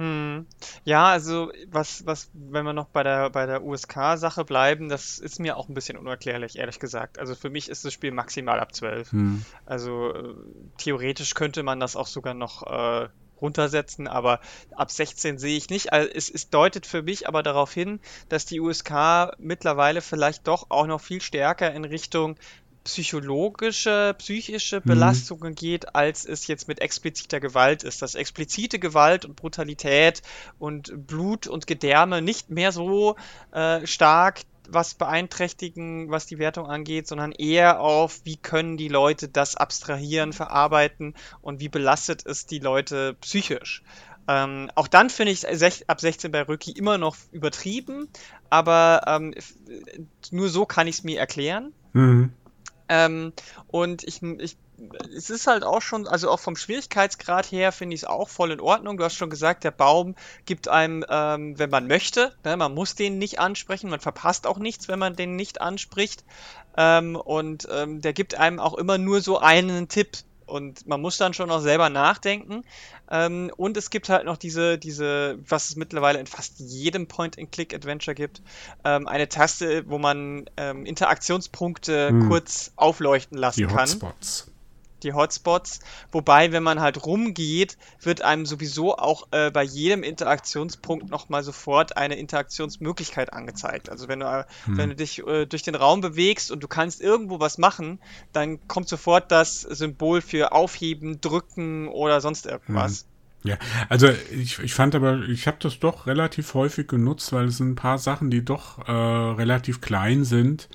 Hm. 0.00 0.46
Ja, 0.84 1.08
also 1.08 1.52
was, 1.66 2.06
was, 2.06 2.30
wenn 2.32 2.64
wir 2.64 2.72
noch 2.72 2.86
bei 2.86 3.02
der, 3.02 3.28
bei 3.28 3.44
der 3.44 3.62
USK-Sache 3.62 4.46
bleiben, 4.46 4.88
das 4.88 5.18
ist 5.18 5.38
mir 5.38 5.58
auch 5.58 5.68
ein 5.68 5.74
bisschen 5.74 5.98
unerklärlich, 5.98 6.56
ehrlich 6.56 6.80
gesagt. 6.80 7.18
Also 7.18 7.34
für 7.34 7.50
mich 7.50 7.68
ist 7.68 7.84
das 7.84 7.92
Spiel 7.92 8.10
maximal 8.10 8.60
ab 8.60 8.74
12. 8.74 9.12
Hm. 9.12 9.44
Also 9.66 10.14
äh, 10.14 10.34
theoretisch 10.78 11.34
könnte 11.34 11.62
man 11.62 11.80
das 11.80 11.96
auch 11.96 12.06
sogar 12.06 12.32
noch 12.32 12.62
äh, 12.62 13.08
runtersetzen, 13.42 14.08
aber 14.08 14.40
ab 14.74 14.90
16 14.90 15.36
sehe 15.36 15.58
ich 15.58 15.68
nicht. 15.68 15.92
Also 15.92 16.08
es, 16.08 16.30
es 16.30 16.48
deutet 16.48 16.86
für 16.86 17.02
mich 17.02 17.28
aber 17.28 17.42
darauf 17.42 17.70
hin, 17.70 18.00
dass 18.30 18.46
die 18.46 18.58
USK 18.58 19.34
mittlerweile 19.36 20.00
vielleicht 20.00 20.48
doch 20.48 20.70
auch 20.70 20.86
noch 20.86 21.02
viel 21.02 21.20
stärker 21.20 21.74
in 21.74 21.84
Richtung 21.84 22.36
psychologische, 22.84 24.14
psychische 24.18 24.80
mhm. 24.80 24.84
Belastungen 24.84 25.52
mhm. 25.52 25.56
geht, 25.56 25.94
als 25.94 26.24
es 26.24 26.46
jetzt 26.46 26.68
mit 26.68 26.80
expliziter 26.80 27.40
Gewalt 27.40 27.82
ist. 27.82 28.02
Dass 28.02 28.14
explizite 28.14 28.78
Gewalt 28.78 29.24
und 29.24 29.36
Brutalität 29.36 30.22
und 30.58 31.06
Blut 31.06 31.46
und 31.46 31.66
Gedärme 31.66 32.22
nicht 32.22 32.50
mehr 32.50 32.72
so 32.72 33.16
äh, 33.52 33.86
stark 33.86 34.42
was 34.72 34.94
beeinträchtigen, 34.94 36.10
was 36.10 36.26
die 36.26 36.38
Wertung 36.38 36.66
angeht, 36.66 37.08
sondern 37.08 37.32
eher 37.32 37.80
auf, 37.80 38.20
wie 38.24 38.36
können 38.36 38.76
die 38.76 38.88
Leute 38.88 39.28
das 39.28 39.56
abstrahieren, 39.56 40.32
verarbeiten 40.32 41.14
und 41.42 41.60
wie 41.60 41.68
belastet 41.68 42.24
es 42.24 42.46
die 42.46 42.60
Leute 42.60 43.14
psychisch. 43.20 43.82
Ähm, 44.28 44.70
auch 44.74 44.86
dann 44.86 45.10
finde 45.10 45.32
ich 45.32 45.44
ab 45.88 46.00
16 46.00 46.30
bei 46.30 46.42
Röki 46.42 46.70
immer 46.70 46.98
noch 46.98 47.16
übertrieben, 47.32 48.08
aber 48.48 49.02
ähm, 49.06 49.34
nur 50.30 50.48
so 50.48 50.66
kann 50.66 50.86
ich 50.86 50.96
es 50.96 51.04
mir 51.04 51.18
erklären. 51.18 51.72
Mhm. 51.92 52.32
Ähm, 52.90 53.32
und 53.68 54.02
ich, 54.02 54.20
ich, 54.20 54.56
es 55.16 55.30
ist 55.30 55.46
halt 55.46 55.62
auch 55.62 55.80
schon, 55.80 56.08
also 56.08 56.28
auch 56.28 56.40
vom 56.40 56.56
Schwierigkeitsgrad 56.56 57.52
her 57.52 57.70
finde 57.70 57.94
ich 57.94 58.02
es 58.02 58.08
auch 58.08 58.28
voll 58.28 58.50
in 58.50 58.60
Ordnung. 58.60 58.96
Du 58.96 59.04
hast 59.04 59.14
schon 59.14 59.30
gesagt, 59.30 59.62
der 59.62 59.70
Baum 59.70 60.16
gibt 60.44 60.66
einem, 60.66 61.04
ähm, 61.08 61.56
wenn 61.56 61.70
man 61.70 61.86
möchte, 61.86 62.34
ne, 62.44 62.56
man 62.56 62.74
muss 62.74 62.96
den 62.96 63.18
nicht 63.18 63.38
ansprechen, 63.38 63.90
man 63.90 64.00
verpasst 64.00 64.44
auch 64.44 64.58
nichts, 64.58 64.88
wenn 64.88 64.98
man 64.98 65.14
den 65.14 65.36
nicht 65.36 65.60
anspricht. 65.60 66.24
Ähm, 66.76 67.14
und 67.14 67.68
ähm, 67.70 68.00
der 68.00 68.12
gibt 68.12 68.34
einem 68.34 68.58
auch 68.58 68.74
immer 68.74 68.98
nur 68.98 69.20
so 69.20 69.38
einen 69.38 69.86
Tipp. 69.86 70.16
Und 70.50 70.86
man 70.86 71.00
muss 71.00 71.16
dann 71.16 71.32
schon 71.32 71.50
auch 71.50 71.60
selber 71.60 71.88
nachdenken. 71.88 72.64
Ähm, 73.10 73.50
und 73.56 73.76
es 73.76 73.90
gibt 73.90 74.08
halt 74.08 74.24
noch 74.24 74.36
diese, 74.36 74.78
diese, 74.78 75.38
was 75.48 75.70
es 75.70 75.76
mittlerweile 75.76 76.18
in 76.18 76.26
fast 76.26 76.60
jedem 76.60 77.06
Point-and-Click-Adventure 77.06 78.14
gibt, 78.14 78.42
ähm, 78.84 79.06
eine 79.08 79.28
Taste, 79.28 79.84
wo 79.88 79.98
man 79.98 80.48
ähm, 80.56 80.84
Interaktionspunkte 80.86 82.08
hm. 82.08 82.28
kurz 82.28 82.72
aufleuchten 82.76 83.38
lassen 83.38 83.60
Die 83.60 83.66
kann. 83.66 83.88
Hotspots 83.88 84.50
die 85.04 85.12
Hotspots. 85.12 85.80
Wobei, 86.12 86.52
wenn 86.52 86.62
man 86.62 86.80
halt 86.80 87.04
rumgeht, 87.04 87.76
wird 88.00 88.22
einem 88.22 88.46
sowieso 88.46 88.96
auch 88.96 89.28
äh, 89.30 89.50
bei 89.50 89.62
jedem 89.62 90.02
Interaktionspunkt 90.02 91.10
nochmal 91.10 91.42
sofort 91.42 91.96
eine 91.96 92.16
Interaktionsmöglichkeit 92.16 93.32
angezeigt. 93.32 93.88
Also 93.88 94.08
wenn 94.08 94.20
du, 94.20 94.26
äh, 94.26 94.44
hm. 94.64 94.76
wenn 94.76 94.88
du 94.90 94.96
dich 94.96 95.26
äh, 95.26 95.46
durch 95.46 95.62
den 95.62 95.74
Raum 95.74 96.00
bewegst 96.00 96.50
und 96.50 96.62
du 96.62 96.68
kannst 96.68 97.00
irgendwo 97.00 97.40
was 97.40 97.58
machen, 97.58 97.98
dann 98.32 98.66
kommt 98.68 98.88
sofort 98.88 99.30
das 99.32 99.60
Symbol 99.62 100.20
für 100.20 100.52
Aufheben, 100.52 101.20
Drücken 101.20 101.88
oder 101.88 102.20
sonst 102.20 102.46
irgendwas. 102.46 103.02
Hm. 103.02 103.10
Ja, 103.42 103.56
also 103.88 104.08
ich, 104.30 104.58
ich 104.58 104.74
fand 104.74 104.94
aber, 104.94 105.22
ich 105.22 105.46
habe 105.46 105.56
das 105.60 105.78
doch 105.78 106.06
relativ 106.06 106.52
häufig 106.52 106.88
genutzt, 106.88 107.32
weil 107.32 107.46
es 107.46 107.56
sind 107.56 107.70
ein 107.70 107.74
paar 107.74 107.96
Sachen, 107.96 108.30
die 108.30 108.44
doch 108.44 108.86
äh, 108.86 108.92
relativ 108.92 109.80
klein 109.80 110.24
sind 110.24 110.68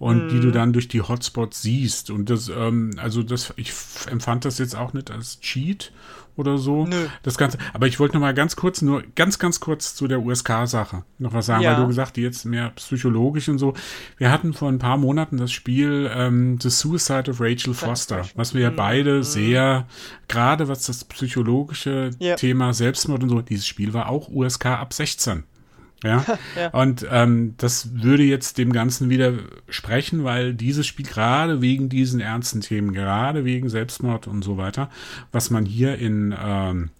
und 0.00 0.24
mhm. 0.24 0.28
die 0.30 0.40
du 0.40 0.48
mhm. 0.48 0.52
dann 0.52 0.72
durch 0.72 0.88
die 0.88 1.02
Hotspots 1.02 1.60
siehst. 1.60 2.10
Und 2.10 2.30
das, 2.30 2.48
ähm, 2.48 2.92
also 2.96 3.22
das, 3.22 3.52
ich 3.56 3.70
empfand 4.10 4.46
das 4.46 4.58
jetzt 4.58 4.74
auch 4.74 4.94
nicht 4.94 5.10
als 5.10 5.40
Cheat 5.40 5.92
oder 6.36 6.56
so. 6.56 6.86
Nö. 6.86 7.06
Das 7.22 7.36
Ganze. 7.36 7.58
Aber 7.74 7.86
ich 7.86 8.00
wollte 8.00 8.14
noch 8.14 8.22
mal 8.22 8.32
ganz 8.32 8.56
kurz, 8.56 8.80
nur 8.80 9.02
ganz, 9.14 9.38
ganz 9.38 9.60
kurz 9.60 9.94
zu 9.94 10.08
der 10.08 10.22
USK-Sache 10.22 11.04
noch 11.18 11.34
was 11.34 11.44
sagen, 11.44 11.64
ja. 11.64 11.72
weil 11.72 11.82
du 11.82 11.88
gesagt, 11.88 12.16
die 12.16 12.22
jetzt 12.22 12.46
mehr 12.46 12.70
psychologisch 12.70 13.50
und 13.50 13.58
so. 13.58 13.74
Wir 14.16 14.30
hatten 14.30 14.54
vor 14.54 14.70
ein 14.70 14.78
paar 14.78 14.96
Monaten 14.96 15.36
das 15.36 15.52
Spiel 15.52 16.10
ähm, 16.14 16.58
The 16.58 16.70
Suicide 16.70 17.30
of 17.30 17.38
Rachel 17.38 17.74
Foster, 17.74 18.24
was 18.34 18.54
wir 18.54 18.62
ja 18.62 18.70
beide 18.70 19.18
mhm. 19.18 19.22
sehr, 19.22 19.86
gerade 20.28 20.66
was 20.66 20.86
das 20.86 21.04
psychologische 21.04 22.12
ja. 22.18 22.36
Thema 22.36 22.72
Selbstmord 22.72 23.22
und 23.22 23.28
so, 23.28 23.42
dieses 23.42 23.66
Spiel 23.66 23.92
war 23.92 24.08
auch 24.08 24.30
USK 24.30 24.64
ab 24.64 24.94
16. 24.94 25.44
Ja? 26.02 26.24
ja. 26.56 26.68
Und 26.70 27.06
ähm, 27.10 27.54
das 27.56 28.02
würde 28.02 28.22
jetzt 28.22 28.58
dem 28.58 28.72
Ganzen 28.72 29.10
widersprechen, 29.10 30.24
weil 30.24 30.54
dieses 30.54 30.86
Spiel 30.86 31.06
gerade 31.06 31.60
wegen 31.60 31.88
diesen 31.88 32.20
ernsten 32.20 32.60
Themen, 32.60 32.92
gerade 32.92 33.44
wegen 33.44 33.68
Selbstmord 33.68 34.26
und 34.26 34.42
so 34.42 34.56
weiter, 34.56 34.90
was 35.32 35.50
man 35.50 35.66
hier 35.66 35.98
in 35.98 36.34
ähm, 36.38 36.90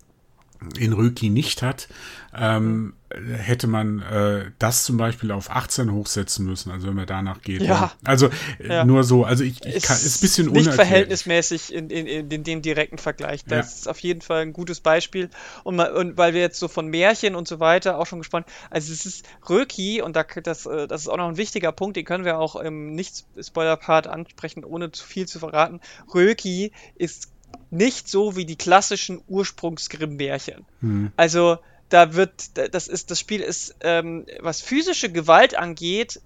in 0.79 0.93
Röki 0.93 1.31
nicht 1.31 1.63
hat, 1.63 1.89
ähm, 2.37 2.93
hätte 3.37 3.67
man 3.67 4.01
äh, 4.03 4.51
das 4.59 4.85
zum 4.85 4.97
Beispiel 4.97 5.33
auf 5.33 5.51
18 5.51 5.93
hochsetzen 5.93 6.47
müssen, 6.47 6.71
also 6.71 6.87
wenn 6.87 6.95
man 6.95 7.07
danach 7.07 7.43
geht. 7.43 7.63
Ja. 7.63 7.93
Also 8.05 8.29
äh, 8.59 8.69
Ja. 8.69 8.85
nur 8.85 9.03
so, 9.05 9.25
also 9.25 9.43
ich, 9.43 9.65
ich 9.65 9.77
ist, 9.77 9.87
kann, 9.87 9.97
ist 9.97 10.19
ein 10.19 10.21
bisschen 10.21 10.47
nicht 10.47 10.53
unerklärlich. 10.67 10.77
verhältnismäßig 10.89 11.75
in, 11.75 11.91
in, 11.91 12.07
in, 12.07 12.31
in 12.31 12.45
dem 12.45 12.63
direkten 12.63 12.99
Vergleich. 12.99 13.45
Das 13.45 13.67
Ja. 13.73 13.77
ist 13.79 13.89
auf 13.89 13.99
jeden 14.01 14.21
Fall 14.21 14.43
ein 14.43 14.53
gutes 14.53 14.81
Beispiel. 14.81 15.29
Und, 15.65 15.77
mal, 15.77 15.93
und 15.93 16.17
weil 16.17 16.35
wir 16.35 16.41
jetzt 16.41 16.59
so 16.61 16.69
von 16.69 16.87
Märchen 16.87 17.35
und 17.35 17.49
so 17.49 17.59
weiter 17.59 17.99
auch 17.99 18.07
schon 18.07 18.21
gespannt, 18.21 18.47
also 18.71 18.93
es 18.93 19.07
ist 19.07 19.27
Röki 19.49 20.03
und 20.03 20.15
da, 20.15 20.25
das, 20.43 20.67
äh, 20.67 20.87
das 20.87 21.03
ist 21.03 21.09
auch 21.09 21.17
noch 21.17 21.29
ein 21.29 21.37
wichtiger 21.37 21.73
Punkt, 21.73 21.97
den 21.97 22.05
können 22.05 22.25
wir 22.25 22.39
auch 22.39 22.55
im 22.57 22.95
Nicht-Spoiler-Part 22.95 24.07
ansprechen, 24.07 24.65
ohne 24.65 24.93
zu 24.93 25.05
viel 25.05 25.27
zu 25.27 25.39
verraten. 25.41 25.81
Röki 26.15 26.73
ist 26.95 27.29
nicht 27.71 28.09
so 28.09 28.37
wie 28.37 28.45
die 28.47 28.57
klassischen 28.57 29.21
Ursprungs-Grimm-Märchen. 29.27 30.65
Hm. 30.81 31.13
Also 31.17 31.59
da 31.91 32.15
wird, 32.15 32.57
das 32.75 32.89
ist, 32.89 33.11
das 33.11 33.21
Spiel 33.21 33.41
ist, 33.41 33.77
ähm, 33.83 34.27
was 34.41 34.61
physische 34.63 35.11
Gewalt 35.13 35.55
angeht, 35.57 36.21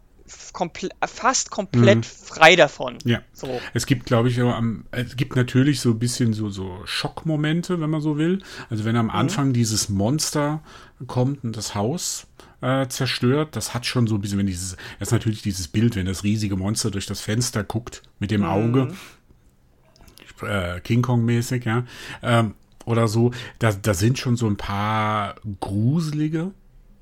komple 0.55 0.89
fast 1.07 1.51
komplett 1.51 1.99
Mhm. 1.99 2.03
frei 2.03 2.57
davon. 2.57 2.97
Ja. 3.05 3.21
So. 3.35 3.61
Es 3.75 3.85
gibt, 3.85 4.07
glaube 4.07 4.31
ich, 4.31 4.41
am, 4.41 4.87
es 4.91 5.17
gibt 5.17 5.37
natürlich 5.37 5.81
so 5.81 5.91
ein 5.91 5.99
bisschen 5.99 6.33
so, 6.33 6.49
so 6.49 6.81
Schockmomente, 6.87 7.81
wenn 7.81 7.91
man 7.91 8.01
so 8.01 8.17
will. 8.17 8.43
Also 8.71 8.85
wenn 8.87 8.97
am 8.97 9.11
Anfang 9.11 9.53
dieses 9.53 9.91
Monster 9.91 10.63
kommt 11.07 11.45
und 11.45 11.57
das 11.57 11.75
Haus 11.75 12.27
äh, 12.63 12.87
zerstört, 12.89 13.55
das 13.57 13.75
hat 13.75 13.85
schon 13.85 14.07
so 14.07 14.15
ein 14.15 14.23
bisschen, 14.23 14.39
wenn 14.39 14.47
dieses, 14.47 14.77
das 14.99 15.09
ist 15.09 15.13
natürlich 15.13 15.43
dieses 15.43 15.69
Bild, 15.69 15.95
wenn 15.95 16.07
das 16.07 16.25
riesige 16.25 16.57
Monster 16.57 16.91
durch 16.91 17.05
das 17.05 17.21
Fenster 17.21 17.63
guckt 17.63 18.01
mit 18.19 18.31
dem 18.31 18.45
Auge, 18.45 18.95
äh, 20.43 20.81
King 20.81 21.03
Kong-mäßig, 21.03 21.65
ja, 21.65 21.85
ähm, 22.23 22.55
oder 22.85 23.09
so, 23.09 23.33
da, 23.59 23.73
da 23.73 23.95
sind 23.95 24.19
schon 24.19 24.37
so 24.37 24.47
ein 24.47 24.57
paar 24.57 25.37
gruselige 25.61 26.53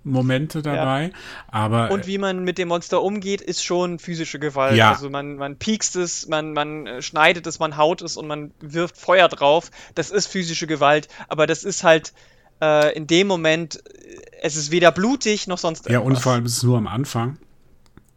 Momente 0.05 0.63
dabei, 0.63 1.13
aber 1.49 1.91
Und 1.91 2.07
wie 2.07 2.19
man 2.19 2.43
mit 2.43 2.59
dem 2.59 2.69
Monster 2.69 3.03
umgeht, 3.03 3.41
ist 3.41 3.65
schon 3.65 3.99
physische 4.01 4.39
Gewalt. 4.41 4.77
Ja. 4.77 4.91
Also 4.91 5.11
man, 5.11 5.37
man 5.37 5.57
piekst 5.57 5.95
es, 5.97 6.27
man, 6.27 6.53
man 6.53 6.87
äh, 6.87 7.03
schneidet 7.03 7.47
es, 7.47 7.61
man 7.61 7.77
haut 7.77 8.03
es 8.03 8.17
und 8.17 8.27
man 8.27 8.51
wirft 8.61 8.97
Feuer 8.97 9.29
drauf. 9.29 9.71
Das 9.95 10.11
ist 10.11 10.27
physische 10.27 10.67
Gewalt, 10.67 11.09
aber 11.29 11.47
das 11.47 11.63
ist 11.63 11.85
halt 11.85 12.13
äh, 12.61 12.97
in 12.97 13.07
dem 13.07 13.29
Moment, 13.29 13.77
äh, 13.77 14.17
es 14.43 14.57
ist 14.57 14.73
weder 14.73 14.91
blutig 14.91 15.47
noch 15.47 15.59
sonst 15.59 15.89
Ja, 15.89 15.99
und 15.99 16.05
irgendwas. 16.07 16.23
vor 16.25 16.33
allem 16.33 16.47
ist 16.47 16.57
es 16.57 16.63
nur 16.65 16.79
am 16.79 16.89
Anfang. 16.89 17.39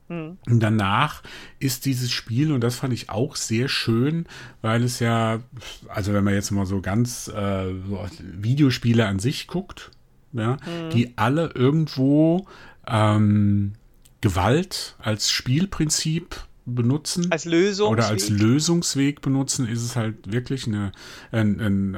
Hm. 0.07 0.37
Und 0.47 0.59
danach 0.59 1.23
ist 1.59 1.85
dieses 1.85 2.11
Spiel, 2.11 2.51
und 2.51 2.61
das 2.61 2.75
fand 2.75 2.93
ich 2.93 3.09
auch 3.09 3.35
sehr 3.35 3.67
schön, 3.67 4.25
weil 4.61 4.83
es 4.83 4.99
ja, 4.99 5.39
also 5.87 6.13
wenn 6.13 6.23
man 6.23 6.33
jetzt 6.35 6.51
mal 6.51 6.65
so 6.65 6.81
ganz 6.81 7.27
äh, 7.27 7.73
so 7.87 8.05
Videospiele 8.21 9.05
an 9.07 9.19
sich 9.19 9.47
guckt, 9.47 9.91
ja, 10.33 10.57
Hm. 10.63 10.89
die 10.91 11.17
alle 11.17 11.51
irgendwo 11.55 12.45
ähm, 12.87 13.73
Gewalt 14.21 14.95
als 14.99 15.31
Spielprinzip 15.31 16.35
benutzen 16.67 17.31
als 17.31 17.45
Lösung. 17.45 17.89
oder 17.91 18.07
als 18.07 18.29
Lösungsweg 18.29 19.21
benutzen, 19.21 19.67
ist 19.67 19.83
es 19.83 19.95
halt 19.95 20.31
wirklich 20.31 20.65
eine, 20.65 20.91
ein, 21.31 21.59
ein, 21.61 21.93
äh, 21.93 21.97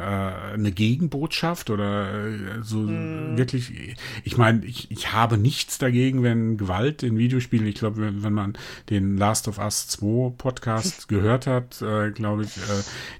eine 0.53 0.71
Gegenbotschaft 0.71 1.69
oder 1.69 2.25
äh, 2.27 2.31
so 2.61 2.79
Hm. 2.79 3.37
wirklich, 3.37 3.95
ich 4.25 4.37
meine, 4.37 4.65
ich, 4.65 4.91
ich 4.91 5.13
habe 5.13 5.37
nichts 5.37 5.77
dagegen, 5.77 6.21
wenn 6.23 6.57
Gewalt 6.57 7.01
in 7.03 7.17
Videospielen, 7.17 7.65
ich 7.65 7.75
glaube, 7.75 8.01
wenn, 8.01 8.23
wenn 8.23 8.33
man 8.33 8.57
den 8.89 9.17
Last 9.17 9.47
of 9.47 9.57
Us 9.57 9.87
2 9.87 10.33
Podcast 10.37 11.07
gehört 11.07 11.47
hat, 11.47 11.81
äh, 11.81 12.11
glaube 12.11 12.43
ich, 12.43 12.57
äh, 12.57 12.61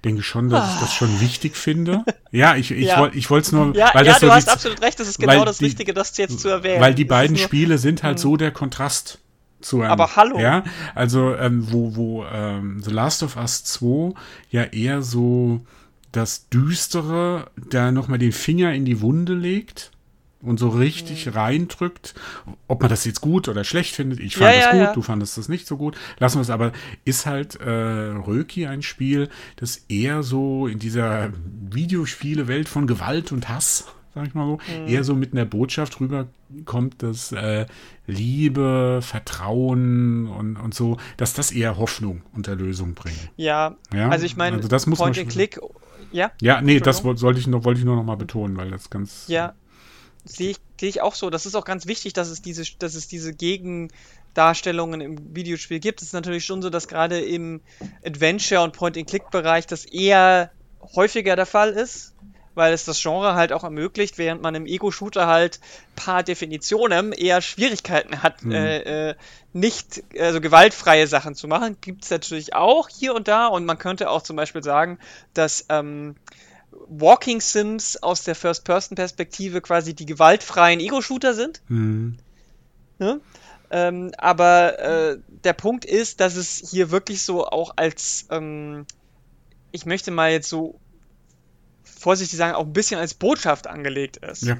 denke 0.03 0.23
schon, 0.23 0.49
dass 0.49 0.73
ich 0.75 0.79
das 0.81 0.93
schon 0.93 1.21
wichtig 1.21 1.55
finde. 1.55 2.03
Ja, 2.29 2.57
ich, 2.57 2.71
ich 2.71 2.87
Ja. 2.87 2.99
wollte 2.99 3.17
ich 3.17 3.29
wollte 3.29 3.45
es 3.45 3.51
nur, 3.53 3.73
Ja, 3.73 3.89
weil 3.93 4.05
ja 4.05 4.11
das 4.11 4.19
so 4.19 4.27
du 4.27 4.33
hast 4.33 4.47
die- 4.47 4.51
absolut 4.51 4.81
recht, 4.81 4.99
das 4.99 5.07
ist 5.07 5.17
genau 5.17 5.45
das 5.45 5.59
die- 5.59 5.65
Richtige, 5.65 5.93
das 5.93 6.15
jetzt 6.17 6.41
zu 6.41 6.49
erwähnen. 6.49 6.81
weil 6.81 6.93
die 6.93 7.03
ist 7.03 7.07
beiden 7.07 7.37
Spiele 7.37 7.77
sind 7.77 8.03
halt 8.03 8.19
so 8.19 8.35
der 8.35 8.51
Kontrast 8.51 9.19
zu 9.61 9.81
einem. 9.81 9.91
Aber 9.91 10.15
hallo. 10.15 10.39
Ja, 10.39 10.63
also 10.95 11.35
ähm, 11.35 11.71
wo, 11.71 11.95
wo 11.95 12.25
ähm, 12.25 12.81
The 12.81 12.91
Last 12.91 13.23
of 13.23 13.35
Us 13.37 13.63
2 13.63 14.13
ja 14.49 14.63
eher 14.63 15.01
so 15.01 15.61
das 16.11 16.49
Düstere 16.49 17.49
da 17.69 17.91
nochmal 17.91 18.17
den 18.19 18.31
Finger 18.31 18.73
in 18.73 18.85
die 18.85 19.01
Wunde 19.01 19.33
legt 19.33 19.91
und 20.41 20.59
so 20.59 20.69
richtig 20.69 21.25
Mhm. 21.25 21.31
reindrückt. 21.33 22.13
Ob 22.67 22.81
man 22.81 22.89
das 22.89 23.03
jetzt 23.05 23.21
gut 23.21 23.47
oder 23.47 23.63
schlecht 23.63 23.95
findet, 23.95 24.19
ich 24.19 24.37
fand 24.37 24.51
Ja, 24.51 24.55
das 24.55 24.65
ja, 24.65 24.71
gut, 24.71 24.81
ja. 24.81 24.93
du 24.93 25.01
fandest 25.01 25.37
das 25.37 25.49
nicht 25.49 25.67
so 25.67 25.77
gut. 25.77 25.97
Lassen 26.19 26.37
wir 26.37 26.41
es 26.43 26.49
aber, 26.51 26.71
ist 27.05 27.25
halt 27.25 27.55
äh, 27.59 27.69
Röki 27.69 28.67
ein 28.67 28.83
Spiel, 28.83 29.29
das 29.55 29.77
eher 29.89 30.21
so 30.23 30.67
in 30.67 30.77
dieser 30.79 31.31
Videospiele-Welt 31.71 32.69
von 32.69 32.85
Gewalt 32.87 33.31
und 33.31 33.49
Hass, 33.49 33.85
sag 34.17 34.27
ich 34.27 34.33
mal 34.33 34.45
so, 34.47 34.57
Mhm. 34.73 34.87
eher 34.87 35.03
so 35.03 35.15
mit 35.15 35.33
einer 35.33 35.45
Botschaft 35.45 35.99
rüberkommt, 35.99 37.03
dass 37.03 37.31
äh, 37.31 37.65
Liebe, 38.07 38.99
Vertrauen 39.01 40.27
und, 40.27 40.57
und 40.57 40.73
so, 40.73 40.97
dass 41.17 41.33
das 41.33 41.51
eher 41.51 41.77
Hoffnung 41.77 42.23
und 42.33 42.47
Erlösung 42.47 42.93
bringt. 42.95 43.29
Ja, 43.35 43.75
Ja, 43.93 44.09
also 44.09 44.25
ich 44.25 44.35
meine, 44.37 44.57
also 44.57 44.67
das 44.67 44.87
muss 44.87 44.99
man 44.99 45.07
Point 45.07 45.15
schon- 45.17 45.23
and 45.25 45.31
Click, 45.31 45.59
ja, 46.11 46.31
Ja, 46.41 46.61
nee, 46.61 46.79
das 46.79 46.97
Entschuldigung. 46.97 47.03
woll- 47.05 47.17
sollte 47.17 47.39
ich 47.39 47.47
noch, 47.47 47.63
wollte 47.63 47.79
ich 47.79 47.85
nur 47.85 47.95
noch 47.95 48.03
mal 48.03 48.15
betonen, 48.17 48.57
weil 48.57 48.71
das 48.71 48.89
ganz. 48.89 49.25
Ja, 49.27 49.53
sehe 50.25 50.51
ich, 50.51 50.57
sehe 50.79 50.89
ich 50.89 51.01
auch 51.01 51.15
so. 51.15 51.29
Das 51.29 51.45
ist 51.45 51.55
auch 51.55 51.65
ganz 51.65 51.85
wichtig, 51.85 52.13
dass 52.13 52.29
es 52.29 52.41
diese, 52.41 52.63
dass 52.79 52.95
es 52.95 53.07
diese 53.07 53.33
Gegendarstellungen 53.33 55.01
im 55.01 55.35
Videospiel 55.35 55.79
gibt. 55.79 56.01
Es 56.01 56.07
ist 56.07 56.13
natürlich 56.13 56.45
schon 56.45 56.61
so, 56.61 56.69
dass 56.69 56.87
gerade 56.87 57.19
im 57.19 57.61
Adventure- 58.05 58.63
und 58.63 58.73
Point-and-Click-Bereich 58.73 59.67
das 59.67 59.85
eher 59.85 60.51
häufiger 60.95 61.35
der 61.35 61.45
Fall 61.45 61.71
ist, 61.71 62.13
weil 62.57 62.73
es 62.73 62.83
das 62.83 63.01
Genre 63.01 63.35
halt 63.35 63.53
auch 63.53 63.63
ermöglicht, 63.63 64.17
während 64.17 64.41
man 64.41 64.53
im 64.55 64.65
Ego-Shooter 64.65 65.27
halt 65.27 65.59
par 65.95 66.23
Definitionem 66.23 67.13
eher 67.15 67.41
Schwierigkeiten 67.41 68.21
hat, 68.23 68.43
Mhm. 68.43 68.51
äh, 68.51 69.09
äh, 69.09 69.15
nicht, 69.53 70.03
also 70.19 70.41
gewaltfreie 70.41 71.07
Sachen 71.07 71.33
zu 71.35 71.47
machen. 71.47 71.77
Gibt 71.79 72.03
es 72.03 72.09
natürlich 72.09 72.53
auch 72.53 72.89
hier 72.89 73.15
und 73.15 73.27
da 73.27 73.47
und 73.47 73.65
man 73.65 73.77
könnte 73.77 74.09
auch 74.09 74.21
zum 74.21 74.35
Beispiel 74.35 74.63
sagen, 74.63 74.99
dass 75.33 75.65
ähm, 75.69 76.15
Walking 76.89 77.39
Sims 77.41 78.03
aus 78.03 78.23
der 78.23 78.35
First-Person-Perspektive 78.35 79.61
quasi 79.61 79.93
die 79.93 80.05
gewaltfreien 80.05 80.79
Ego-Shooter 80.79 81.33
sind. 81.33 81.61
Hm, 81.67 82.17
Ne? 82.99 83.21
Ähm, 83.69 84.11
aber 84.17 84.79
äh, 84.79 85.17
der 85.43 85.53
Punkt 85.53 85.85
ist, 85.85 86.19
dass 86.19 86.35
es 86.35 86.69
hier 86.71 86.89
wirklich 86.89 87.21
so 87.21 87.45
auch 87.45 87.73
als, 87.75 88.25
ähm, 88.31 88.85
ich 89.71 89.85
möchte 89.85 90.09
mal 90.09 90.31
jetzt 90.31 90.49
so 90.49 90.79
vorsichtig 91.97 92.37
sagen, 92.37 92.55
auch 92.55 92.65
ein 92.65 92.73
bisschen 92.73 92.99
als 92.99 93.13
Botschaft 93.13 93.67
angelegt 93.67 94.17
ist. 94.17 94.43
ja. 94.43 94.57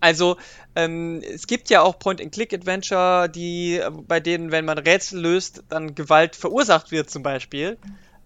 Also, 0.00 0.36
ähm, 0.76 1.22
es 1.24 1.46
gibt 1.46 1.70
ja 1.70 1.82
auch 1.82 1.98
Point-and-Click-Adventure, 1.98 3.28
die, 3.28 3.78
äh, 3.78 3.90
bei 3.90 4.20
denen, 4.20 4.52
wenn 4.52 4.64
man 4.64 4.78
Rätsel 4.78 5.20
löst, 5.20 5.64
dann 5.68 5.94
Gewalt 5.94 6.36
verursacht 6.36 6.92
wird, 6.92 7.10
zum 7.10 7.22
Beispiel. 7.22 7.78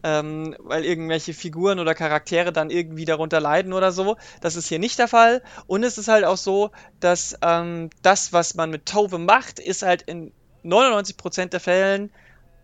Ähm, 0.04 0.56
weil 0.58 0.84
irgendwelche 0.84 1.32
Figuren 1.32 1.78
oder 1.78 1.94
Charaktere 1.94 2.52
dann 2.52 2.70
irgendwie 2.70 3.04
darunter 3.04 3.40
leiden 3.40 3.72
oder 3.72 3.92
so. 3.92 4.16
Das 4.40 4.56
ist 4.56 4.66
hier 4.66 4.80
nicht 4.80 4.98
der 4.98 5.06
Fall. 5.06 5.42
Und 5.68 5.84
es 5.84 5.96
ist 5.96 6.08
halt 6.08 6.24
auch 6.24 6.36
so, 6.36 6.72
dass 6.98 7.38
ähm, 7.40 7.88
das, 8.02 8.32
was 8.32 8.54
man 8.54 8.70
mit 8.70 8.84
Tove 8.84 9.18
macht, 9.18 9.60
ist 9.60 9.82
halt 9.82 10.02
in 10.02 10.32
99% 10.64 11.46
der 11.46 11.60
Fällen 11.60 12.10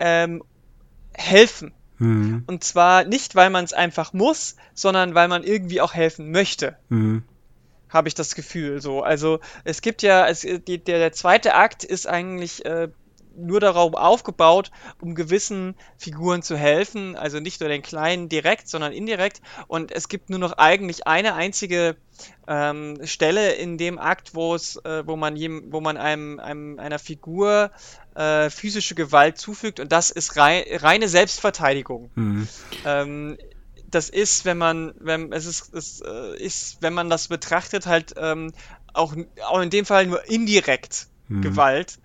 ähm, 0.00 0.42
helfen. 1.14 1.72
Hm, 1.98 2.44
Und 2.46 2.64
zwar 2.64 3.04
nicht, 3.04 3.34
weil 3.34 3.50
man 3.50 3.64
es 3.64 3.72
einfach 3.72 4.12
muss, 4.12 4.56
sondern 4.74 5.14
weil 5.14 5.28
man 5.28 5.42
irgendwie 5.44 5.80
auch 5.80 5.94
helfen 5.94 6.30
möchte 6.30 6.76
hm, 6.88 7.24
habe 7.88 8.08
ich 8.08 8.14
das 8.14 8.34
Gefühl 8.34 8.80
so. 8.80 9.02
Also 9.02 9.40
es 9.64 9.80
gibt 9.80 10.02
ja, 10.02 10.26
es, 10.26 10.40
die, 10.40 10.78
der, 10.78 10.98
der 10.98 11.12
zweite 11.12 11.54
Akt 11.54 11.84
ist 11.84 12.06
eigentlich 12.06 12.64
äh, 12.64 12.88
nur 13.38 13.60
darauf 13.60 13.94
aufgebaut, 13.94 14.70
um 15.00 15.14
gewissen 15.14 15.74
Figuren 15.96 16.42
zu 16.42 16.56
helfen, 16.56 17.16
also 17.16 17.40
nicht 17.40 17.60
nur 17.60 17.68
den 17.68 17.82
kleinen 17.82 18.28
direkt, 18.28 18.68
sondern 18.68 18.92
indirekt. 18.92 19.40
Und 19.66 19.92
es 19.92 20.08
gibt 20.08 20.30
nur 20.30 20.38
noch 20.38 20.52
eigentlich 20.52 21.06
eine 21.06 21.34
einzige 21.34 21.96
ähm, 22.46 22.98
Stelle 23.04 23.52
in 23.52 23.78
dem 23.78 23.98
Akt, 23.98 24.34
wo 24.34 24.54
es, 24.54 24.76
äh, 24.84 25.06
wo 25.06 25.16
man 25.16 25.36
jem, 25.36 25.72
wo 25.72 25.80
man 25.80 25.96
einem, 25.96 26.40
einem 26.40 26.78
einer 26.78 26.98
Figur 26.98 27.70
äh, 28.14 28.50
physische 28.50 28.94
Gewalt 28.94 29.38
zufügt, 29.38 29.80
und 29.80 29.92
das 29.92 30.10
ist 30.10 30.36
rei 30.36 30.64
reine 30.70 31.08
Selbstverteidigung. 31.08 32.10
hm, 32.14 32.48
Ähm, 32.84 33.38
das 33.90 34.10
ist, 34.10 34.44
wenn 34.44 34.58
man, 34.58 34.92
wenn 34.98 35.32
es 35.32 35.46
ist, 35.46 35.72
es 35.72 36.00
äh, 36.00 36.36
ist, 36.36 36.78
wenn 36.80 36.92
man 36.92 37.08
das 37.08 37.28
betrachtet, 37.28 37.86
halt 37.86 38.14
ähm, 38.18 38.52
auch, 38.92 39.14
auch 39.46 39.60
in 39.60 39.70
dem 39.70 39.86
Fall 39.86 40.06
nur 40.06 40.28
indirekt 40.28 41.06
hm. 41.28 41.42
Gewalt. 41.42 41.98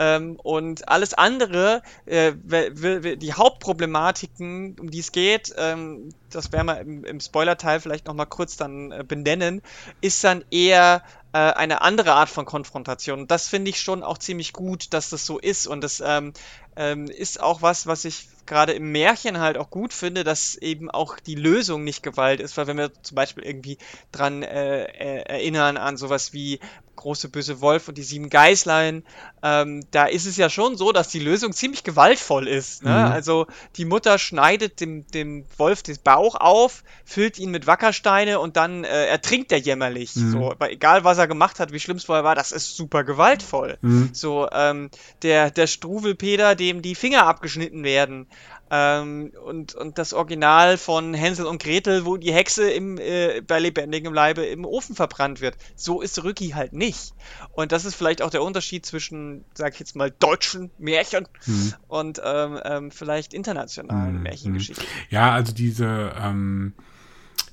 Ähm, 0.00 0.36
und 0.42 0.88
alles 0.88 1.12
andere, 1.12 1.82
äh, 2.06 2.32
die 2.32 3.34
Hauptproblematiken, 3.34 4.76
um 4.80 4.90
die 4.90 5.00
es 5.00 5.12
geht, 5.12 5.52
ähm, 5.58 6.08
das 6.30 6.50
werden 6.52 6.66
wir 6.68 6.80
im, 6.80 7.04
im 7.04 7.20
Spoiler-Teil 7.20 7.80
vielleicht 7.80 8.06
nochmal 8.06 8.24
kurz 8.24 8.56
dann 8.56 8.92
äh, 8.92 9.04
benennen, 9.06 9.60
ist 10.00 10.24
dann 10.24 10.42
eher 10.50 11.02
äh, 11.34 11.38
eine 11.38 11.82
andere 11.82 12.12
Art 12.12 12.30
von 12.30 12.46
Konfrontation. 12.46 13.26
Das 13.26 13.48
finde 13.48 13.68
ich 13.68 13.80
schon 13.82 14.02
auch 14.02 14.16
ziemlich 14.16 14.54
gut, 14.54 14.94
dass 14.94 15.10
das 15.10 15.26
so 15.26 15.38
ist. 15.38 15.66
Und 15.66 15.84
das 15.84 16.02
ähm, 16.04 16.32
ähm, 16.76 17.04
ist 17.06 17.40
auch 17.40 17.60
was, 17.60 17.86
was 17.86 18.06
ich 18.06 18.26
gerade 18.46 18.72
im 18.72 18.90
Märchen 18.90 19.38
halt 19.38 19.58
auch 19.58 19.70
gut 19.70 19.92
finde, 19.92 20.24
dass 20.24 20.56
eben 20.56 20.90
auch 20.90 21.20
die 21.20 21.34
Lösung 21.34 21.84
nicht 21.84 22.02
Gewalt 22.02 22.40
ist, 22.40 22.56
weil 22.56 22.66
wenn 22.66 22.78
wir 22.78 22.90
zum 23.02 23.14
Beispiel 23.14 23.44
irgendwie 23.44 23.78
dran 24.10 24.42
äh, 24.42 24.84
äh 24.84 25.22
erinnern 25.22 25.76
an 25.76 25.96
sowas 25.96 26.32
wie 26.32 26.58
große 27.00 27.30
böse 27.30 27.60
Wolf 27.60 27.88
und 27.88 27.96
die 27.96 28.02
sieben 28.02 28.28
Geißlein, 28.28 29.02
ähm, 29.42 29.82
da 29.90 30.04
ist 30.04 30.26
es 30.26 30.36
ja 30.36 30.50
schon 30.50 30.76
so, 30.76 30.92
dass 30.92 31.08
die 31.08 31.18
Lösung 31.18 31.52
ziemlich 31.52 31.82
gewaltvoll 31.82 32.46
ist. 32.46 32.84
Ne? 32.84 32.90
Mhm. 32.90 33.12
Also 33.12 33.46
die 33.76 33.86
Mutter 33.86 34.18
schneidet 34.18 34.80
dem, 34.80 35.06
dem 35.08 35.44
Wolf 35.56 35.82
den 35.82 35.96
Bauch 36.04 36.34
auf, 36.34 36.84
füllt 37.04 37.38
ihn 37.38 37.50
mit 37.50 37.66
Wackersteine 37.66 38.38
und 38.38 38.56
dann 38.56 38.84
äh, 38.84 39.06
ertrinkt 39.06 39.50
er 39.50 39.58
jämmerlich. 39.58 40.14
Mhm. 40.14 40.30
So, 40.30 40.54
egal 40.60 41.02
was 41.04 41.18
er 41.18 41.26
gemacht 41.26 41.58
hat, 41.58 41.72
wie 41.72 41.80
schlimm 41.80 41.96
es 41.96 42.04
vorher 42.04 42.24
war, 42.24 42.34
das 42.34 42.52
ist 42.52 42.76
super 42.76 43.02
gewaltvoll. 43.02 43.78
Mhm. 43.80 44.10
So, 44.12 44.48
ähm, 44.52 44.90
der, 45.22 45.50
der 45.50 45.66
Struwelpeter, 45.66 46.54
dem 46.54 46.82
die 46.82 46.94
Finger 46.94 47.26
abgeschnitten 47.26 47.82
werden. 47.82 48.26
Ähm, 48.70 49.32
und, 49.44 49.74
und 49.74 49.98
das 49.98 50.12
Original 50.12 50.78
von 50.78 51.12
Hänsel 51.12 51.46
und 51.46 51.62
Gretel, 51.62 52.04
wo 52.04 52.16
die 52.16 52.32
Hexe 52.32 52.70
im, 52.70 52.98
äh, 52.98 53.40
bei 53.40 53.58
lebendigem 53.58 54.14
Leibe 54.14 54.44
im 54.46 54.64
Ofen 54.64 54.94
verbrannt 54.94 55.40
wird. 55.40 55.56
So 55.74 56.00
ist 56.00 56.22
Rücki 56.22 56.50
halt 56.50 56.72
nicht. 56.72 57.12
Und 57.52 57.72
das 57.72 57.84
ist 57.84 57.96
vielleicht 57.96 58.22
auch 58.22 58.30
der 58.30 58.42
Unterschied 58.42 58.86
zwischen, 58.86 59.44
sag 59.54 59.74
ich 59.74 59.80
jetzt 59.80 59.96
mal, 59.96 60.10
deutschen 60.10 60.70
Märchen 60.78 61.26
mhm. 61.46 61.74
und 61.88 62.22
ähm, 62.24 62.60
ähm, 62.64 62.90
vielleicht 62.90 63.34
internationalen 63.34 64.18
mhm. 64.18 64.22
Märchengeschichten. 64.22 64.86
Ja, 65.10 65.32
also 65.32 65.52
diese 65.52 66.12
ähm, 66.16 66.74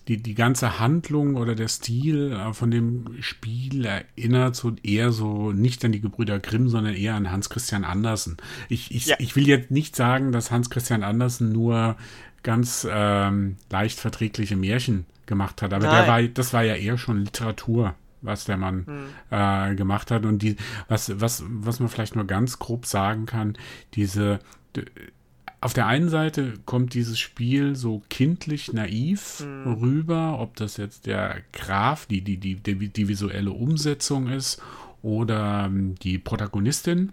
die, 0.07 0.17
die 0.21 0.35
ganze 0.35 0.79
Handlung 0.79 1.35
oder 1.35 1.55
der 1.55 1.67
Stil 1.67 2.31
äh, 2.31 2.53
von 2.53 2.71
dem 2.71 3.21
Spiel 3.21 3.85
erinnert 3.85 4.55
so 4.55 4.73
eher 4.83 5.11
so 5.11 5.51
nicht 5.51 5.83
an 5.83 5.91
die 5.91 6.01
Gebrüder 6.01 6.39
Grimm, 6.39 6.69
sondern 6.69 6.95
eher 6.95 7.15
an 7.15 7.31
Hans 7.31 7.49
Christian 7.49 7.83
Andersen. 7.83 8.37
Ich, 8.69 8.93
ich, 8.93 9.07
ja. 9.07 9.15
ich 9.19 9.35
will 9.35 9.47
jetzt 9.47 9.71
nicht 9.71 9.95
sagen, 9.95 10.31
dass 10.31 10.51
Hans 10.51 10.69
Christian 10.69 11.03
Andersen 11.03 11.51
nur 11.51 11.97
ganz 12.43 12.87
ähm, 12.89 13.57
leicht 13.69 13.99
verträgliche 13.99 14.55
Märchen 14.55 15.05
gemacht 15.25 15.61
hat, 15.61 15.73
aber 15.73 15.87
der 15.87 16.07
war, 16.07 16.23
das 16.23 16.53
war 16.53 16.63
ja 16.63 16.75
eher 16.75 16.97
schon 16.97 17.25
Literatur 17.25 17.95
was 18.21 18.45
der 18.45 18.57
Mann 18.57 18.85
hm. 18.87 19.05
äh, 19.29 19.75
gemacht 19.75 20.09
hat 20.09 20.25
und 20.25 20.41
die 20.41 20.55
was 20.87 21.19
was 21.21 21.43
was 21.47 21.79
man 21.79 21.87
vielleicht 21.87 22.15
nur 22.15 22.25
ganz 22.25 22.57
grob 22.57 22.87
sagen 22.87 23.27
kann 23.27 23.55
diese 23.93 24.39
auf 25.59 25.73
der 25.73 25.87
einen 25.87 26.09
Seite 26.09 26.53
kommt 26.65 26.93
dieses 26.93 27.19
Spiel 27.19 27.75
so 27.75 28.03
kindlich 28.09 28.73
naiv 28.73 29.41
mhm. 29.41 29.73
rüber, 29.73 30.39
ob 30.39 30.55
das 30.55 30.77
jetzt 30.77 31.07
der 31.07 31.37
Graf, 31.51 32.05
die, 32.05 32.21
die, 32.21 32.37
die, 32.37 32.55
die, 32.55 32.89
die 32.89 33.07
visuelle 33.07 33.51
Umsetzung 33.51 34.27
ist 34.27 34.61
oder 35.01 35.65
ähm, 35.65 35.95
die 35.95 36.19
Protagonistin. 36.19 37.11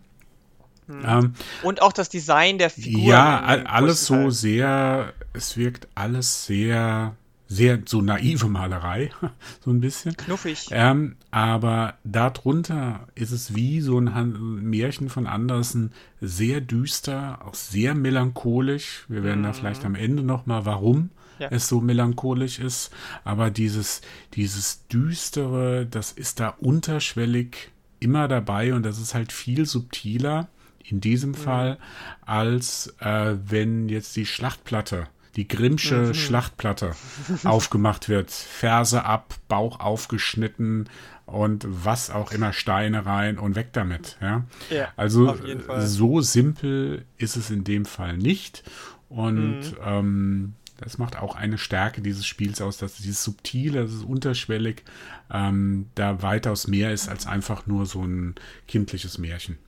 Mhm. 0.87 1.03
Ähm, 1.07 1.35
Und 1.63 1.81
auch 1.81 1.93
das 1.93 2.11
Design 2.11 2.59
der 2.59 2.71
Figur. 2.71 3.03
Ja, 3.03 3.41
alles 3.41 4.05
so 4.05 4.29
sehr, 4.31 5.15
es 5.33 5.57
wirkt 5.57 5.89
alles 5.95 6.45
sehr 6.45 7.17
sehr 7.55 7.81
so 7.87 8.03
naive 8.03 8.49
Malerei, 8.49 9.11
so 9.65 9.71
ein 9.71 9.81
bisschen. 9.81 10.17
Knuffig. 10.17 10.69
Ähm, 10.71 11.17
aber 11.31 11.95
darunter 12.05 13.09
ist 13.15 13.31
es 13.31 13.55
wie 13.55 13.81
so 13.81 13.99
ein 13.99 14.15
Han 14.15 14.63
Märchen 14.63 15.09
von 15.09 15.27
Andersen, 15.27 15.93
sehr 16.21 16.61
düster, 16.61 17.41
auch 17.45 17.55
sehr 17.55 17.95
melancholisch. 17.95 19.05
Wir 19.09 19.23
werden 19.23 19.41
mhm. 19.41 19.45
da 19.45 19.53
vielleicht 19.53 19.85
am 19.85 19.95
Ende 19.95 20.23
nochmal, 20.23 20.67
warum 20.67 21.11
ja. 21.39 21.49
es 21.51 21.69
so 21.69 21.81
melancholisch 21.81 22.59
ist. 22.59 22.91
Aber 23.25 23.51
dieses, 23.51 24.01
dieses 24.35 24.87
Düstere, 24.89 25.87
das 25.87 26.13
ist 26.13 26.41
da 26.41 26.49
unterschwellig 26.49 27.71
immer 28.01 28.29
dabei 28.29 28.75
und 28.75 28.85
das 28.85 28.99
ist 28.99 29.15
halt 29.15 29.33
viel 29.33 29.65
subtiler 29.67 30.49
in 30.85 31.01
diesem 31.01 31.31
mhm. 31.31 31.35
Fall, 31.35 31.79
als 32.27 32.95
äh, 33.01 33.37
wenn 33.47 33.89
jetzt 33.89 34.17
die 34.17 34.27
Schlachtplatte 34.27 35.09
die 35.37 35.49
Grimmsche 35.49 36.09
mhm. 36.09 36.15
Schlachtplatte 36.15 36.93
aufgemacht 37.45 38.09
wird. 38.09 38.31
Ferse 38.31 39.05
ab, 39.05 39.35
Bauch 39.49 39.81
aufgeschnitten 39.81 40.89
und 41.27 41.67
was 41.67 42.11
auch 42.11 42.33
immer, 42.33 42.53
Steine 42.53 43.07
rein 43.07 43.39
und 43.39 43.57
weg 43.57 43.69
damit. 43.73 44.17
Ja? 44.21 44.45
ja 44.71 44.89
also 44.97 45.37
so 45.79 46.21
simpel 46.21 47.05
ist 47.17 47.37
es 47.37 47.51
in 47.51 47.65
dem 47.65 47.85
Fall 47.85 48.17
nicht. 48.17 48.63
Und 49.09 49.61
mhm. 49.61 49.77
ähm, 49.85 50.53
das 50.79 50.99
macht 50.99 51.17
auch 51.17 51.37
eine 51.37 51.57
Stärke 51.57 52.03
dieses 52.03 52.27
Spiels 52.27 52.61
aus, 52.61 52.79
dass 52.79 52.97
dieses 52.97 53.23
Subtile, 53.23 53.83
das 53.83 53.93
ist 53.93 54.05
unterschwellig, 54.05 54.83
ähm, 55.31 55.87
da 55.95 56.23
weitaus 56.23 56.67
mehr 56.67 56.93
ist 56.93 57.09
als 57.09 57.27
einfach 57.27 57.67
nur 57.67 57.87
so 57.87 58.05
ein 58.05 58.35
kindliches 58.67 59.19
Märchen. 59.19 59.59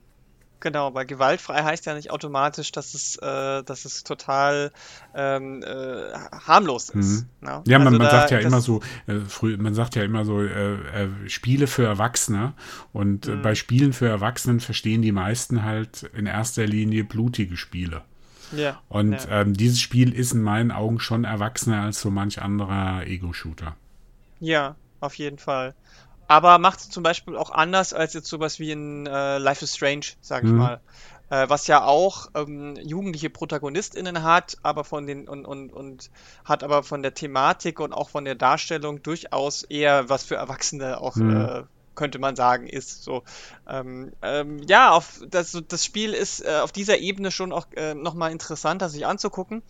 Genau, 0.59 0.93
weil 0.93 1.05
gewaltfrei 1.05 1.63
heißt 1.63 1.85
ja 1.85 1.93
nicht 1.93 2.09
automatisch, 2.09 2.71
dass 2.71 2.93
es, 2.93 3.15
äh, 3.17 3.63
dass 3.63 3.85
es 3.85 4.03
total 4.03 4.71
ähm, 5.13 5.63
äh, 5.63 6.13
harmlos 6.47 6.89
ist. 6.89 7.25
Mhm. 7.41 7.47
Ne? 7.47 7.63
Ja, 7.67 7.77
man, 7.77 7.87
also 7.87 7.99
man 7.99 8.09
sagt 8.09 8.31
ja 8.31 8.39
immer 8.39 8.61
so, 8.61 8.81
äh, 9.05 9.19
früh, 9.19 9.55
man 9.57 9.75
sagt 9.75 9.95
ja 9.95 10.03
immer 10.03 10.25
so, 10.25 10.41
äh, 10.41 10.73
äh, 10.73 11.09
Spiele 11.27 11.67
für 11.67 11.85
Erwachsene. 11.85 12.53
Und 12.91 13.27
äh, 13.27 13.35
mhm. 13.35 13.41
bei 13.43 13.53
Spielen 13.53 13.93
für 13.93 14.07
Erwachsenen 14.07 14.59
verstehen 14.59 15.01
die 15.01 15.11
meisten 15.11 15.63
halt 15.63 16.03
in 16.15 16.25
erster 16.25 16.65
Linie 16.65 17.03
blutige 17.03 17.55
Spiele. 17.55 18.01
Ja. 18.51 18.81
Und 18.89 19.11
ja. 19.11 19.41
Ähm, 19.41 19.53
dieses 19.53 19.79
Spiel 19.79 20.13
ist 20.13 20.31
in 20.31 20.41
meinen 20.41 20.71
Augen 20.71 20.99
schon 20.99 21.23
erwachsener 21.23 21.81
als 21.81 22.01
so 22.01 22.09
manch 22.09 22.41
anderer 22.41 23.05
Ego-Shooter. 23.05 23.75
Ja, 24.39 24.75
auf 25.01 25.15
jeden 25.15 25.37
Fall 25.37 25.75
aber 26.27 26.57
macht 26.59 26.79
es 26.79 26.89
zum 26.89 27.03
Beispiel 27.03 27.35
auch 27.35 27.51
anders 27.51 27.93
als 27.93 28.13
jetzt 28.13 28.27
sowas 28.27 28.59
wie 28.59 28.71
in 28.71 29.05
äh, 29.05 29.37
Life 29.37 29.63
is 29.63 29.75
Strange, 29.75 30.05
sag 30.21 30.43
ich 30.43 30.51
mhm. 30.51 30.57
mal. 30.57 30.81
Äh, 31.29 31.49
was 31.49 31.67
ja 31.67 31.83
auch 31.83 32.27
ähm, 32.35 32.77
jugendliche 32.77 33.29
ProtagonistInnen 33.29 34.23
hat, 34.23 34.57
aber 34.63 34.85
von 34.85 35.07
den 35.07 35.27
und, 35.27 35.45
und, 35.45 35.73
und 35.73 36.09
hat 36.45 36.63
aber 36.63 36.83
von 36.83 37.03
der 37.03 37.13
Thematik 37.13 37.81
und 37.81 37.91
auch 37.91 38.09
von 38.09 38.23
der 38.23 38.35
Darstellung 38.35 39.03
durchaus 39.03 39.63
eher 39.63 40.07
was 40.07 40.23
für 40.23 40.35
Erwachsene 40.35 41.01
auch 41.01 41.15
mhm. 41.17 41.35
äh, 41.35 41.63
könnte 41.97 42.19
man 42.19 42.37
sagen, 42.37 42.67
ist 42.67 43.03
so. 43.03 43.23
Ähm, 43.67 44.13
ähm, 44.21 44.61
ja, 44.67 44.91
auf 44.91 45.19
das, 45.29 45.59
das 45.67 45.83
Spiel 45.83 46.13
ist 46.13 46.45
äh, 46.45 46.59
auf 46.61 46.71
dieser 46.71 46.99
Ebene 46.99 47.31
schon 47.31 47.51
auch 47.51 47.65
äh, 47.75 47.93
nochmal 47.93 48.31
interessanter, 48.31 48.87
sich 48.87 49.05
anzugucken. 49.05 49.63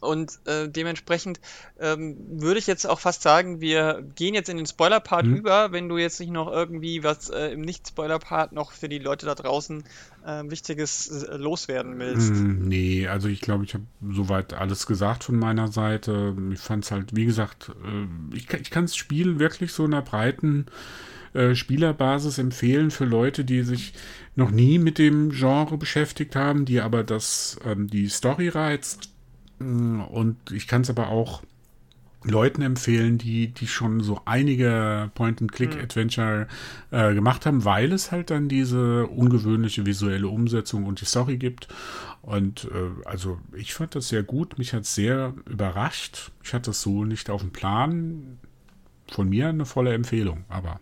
Und 0.00 0.38
äh, 0.46 0.68
dementsprechend 0.68 1.40
ähm, 1.80 2.16
würde 2.40 2.58
ich 2.58 2.66
jetzt 2.66 2.86
auch 2.86 3.00
fast 3.00 3.22
sagen, 3.22 3.60
wir 3.60 4.04
gehen 4.14 4.34
jetzt 4.34 4.48
in 4.48 4.56
den 4.56 4.66
Spoiler-Part 4.66 5.26
mhm. 5.26 5.36
über, 5.36 5.72
wenn 5.72 5.88
du 5.88 5.98
jetzt 5.98 6.20
nicht 6.20 6.32
noch 6.32 6.50
irgendwie 6.50 7.02
was 7.02 7.30
äh, 7.30 7.48
im 7.48 7.62
Nicht-Spoiler-Part 7.62 8.52
noch 8.52 8.72
für 8.72 8.88
die 8.88 8.98
Leute 8.98 9.26
da 9.26 9.34
draußen 9.34 9.84
äh, 10.24 10.42
Wichtiges 10.44 11.22
äh, 11.22 11.36
loswerden 11.36 11.98
willst. 11.98 12.30
Mm, 12.32 12.68
nee, 12.68 13.08
also 13.08 13.28
ich 13.28 13.40
glaube, 13.40 13.64
ich 13.64 13.74
habe 13.74 13.84
soweit 14.10 14.54
alles 14.54 14.86
gesagt 14.86 15.24
von 15.24 15.36
meiner 15.36 15.68
Seite. 15.68 16.36
Ich 16.52 16.60
fand 16.60 16.84
es 16.84 16.90
halt, 16.90 17.16
wie 17.16 17.24
gesagt, 17.24 17.70
äh, 17.84 18.36
ich, 18.36 18.48
ich 18.52 18.70
kann 18.70 18.84
das 18.84 18.96
Spiel 18.96 19.38
wirklich 19.38 19.72
so 19.72 19.84
in 19.84 19.94
einer 19.94 20.02
breiten 20.02 20.66
äh, 21.34 21.54
Spielerbasis 21.54 22.38
empfehlen 22.38 22.90
für 22.90 23.04
Leute, 23.04 23.44
die 23.44 23.62
sich 23.62 23.92
noch 24.34 24.50
nie 24.50 24.78
mit 24.78 24.98
dem 24.98 25.30
Genre 25.30 25.76
beschäftigt 25.76 26.36
haben, 26.36 26.64
die 26.64 26.80
aber 26.80 27.04
das, 27.04 27.58
ähm, 27.64 27.88
die 27.88 28.08
Story 28.08 28.48
reizt 28.48 29.10
und 29.58 30.36
ich 30.52 30.66
kann 30.66 30.82
es 30.82 30.90
aber 30.90 31.08
auch 31.08 31.42
Leuten 32.24 32.62
empfehlen, 32.62 33.16
die, 33.16 33.48
die 33.48 33.68
schon 33.68 34.00
so 34.00 34.20
einige 34.24 35.10
Point-and-Click-Adventure 35.14 36.48
äh, 36.90 37.14
gemacht 37.14 37.46
haben, 37.46 37.64
weil 37.64 37.92
es 37.92 38.10
halt 38.10 38.30
dann 38.30 38.48
diese 38.48 39.06
ungewöhnliche 39.06 39.86
visuelle 39.86 40.28
Umsetzung 40.28 40.84
und 40.84 41.00
die 41.00 41.04
Story 41.04 41.36
gibt. 41.36 41.68
Und 42.22 42.64
äh, 42.72 43.06
also 43.06 43.38
ich 43.54 43.72
fand 43.72 43.94
das 43.94 44.08
sehr 44.08 44.24
gut, 44.24 44.58
mich 44.58 44.74
hat 44.74 44.82
es 44.82 44.94
sehr 44.94 45.32
überrascht. 45.48 46.32
Ich 46.42 46.54
hatte 46.54 46.72
es 46.72 46.82
so 46.82 47.04
nicht 47.04 47.30
auf 47.30 47.40
dem 47.40 47.52
Plan. 47.52 48.38
Von 49.10 49.30
mir 49.30 49.48
eine 49.48 49.64
volle 49.64 49.94
Empfehlung, 49.94 50.44
aber 50.50 50.80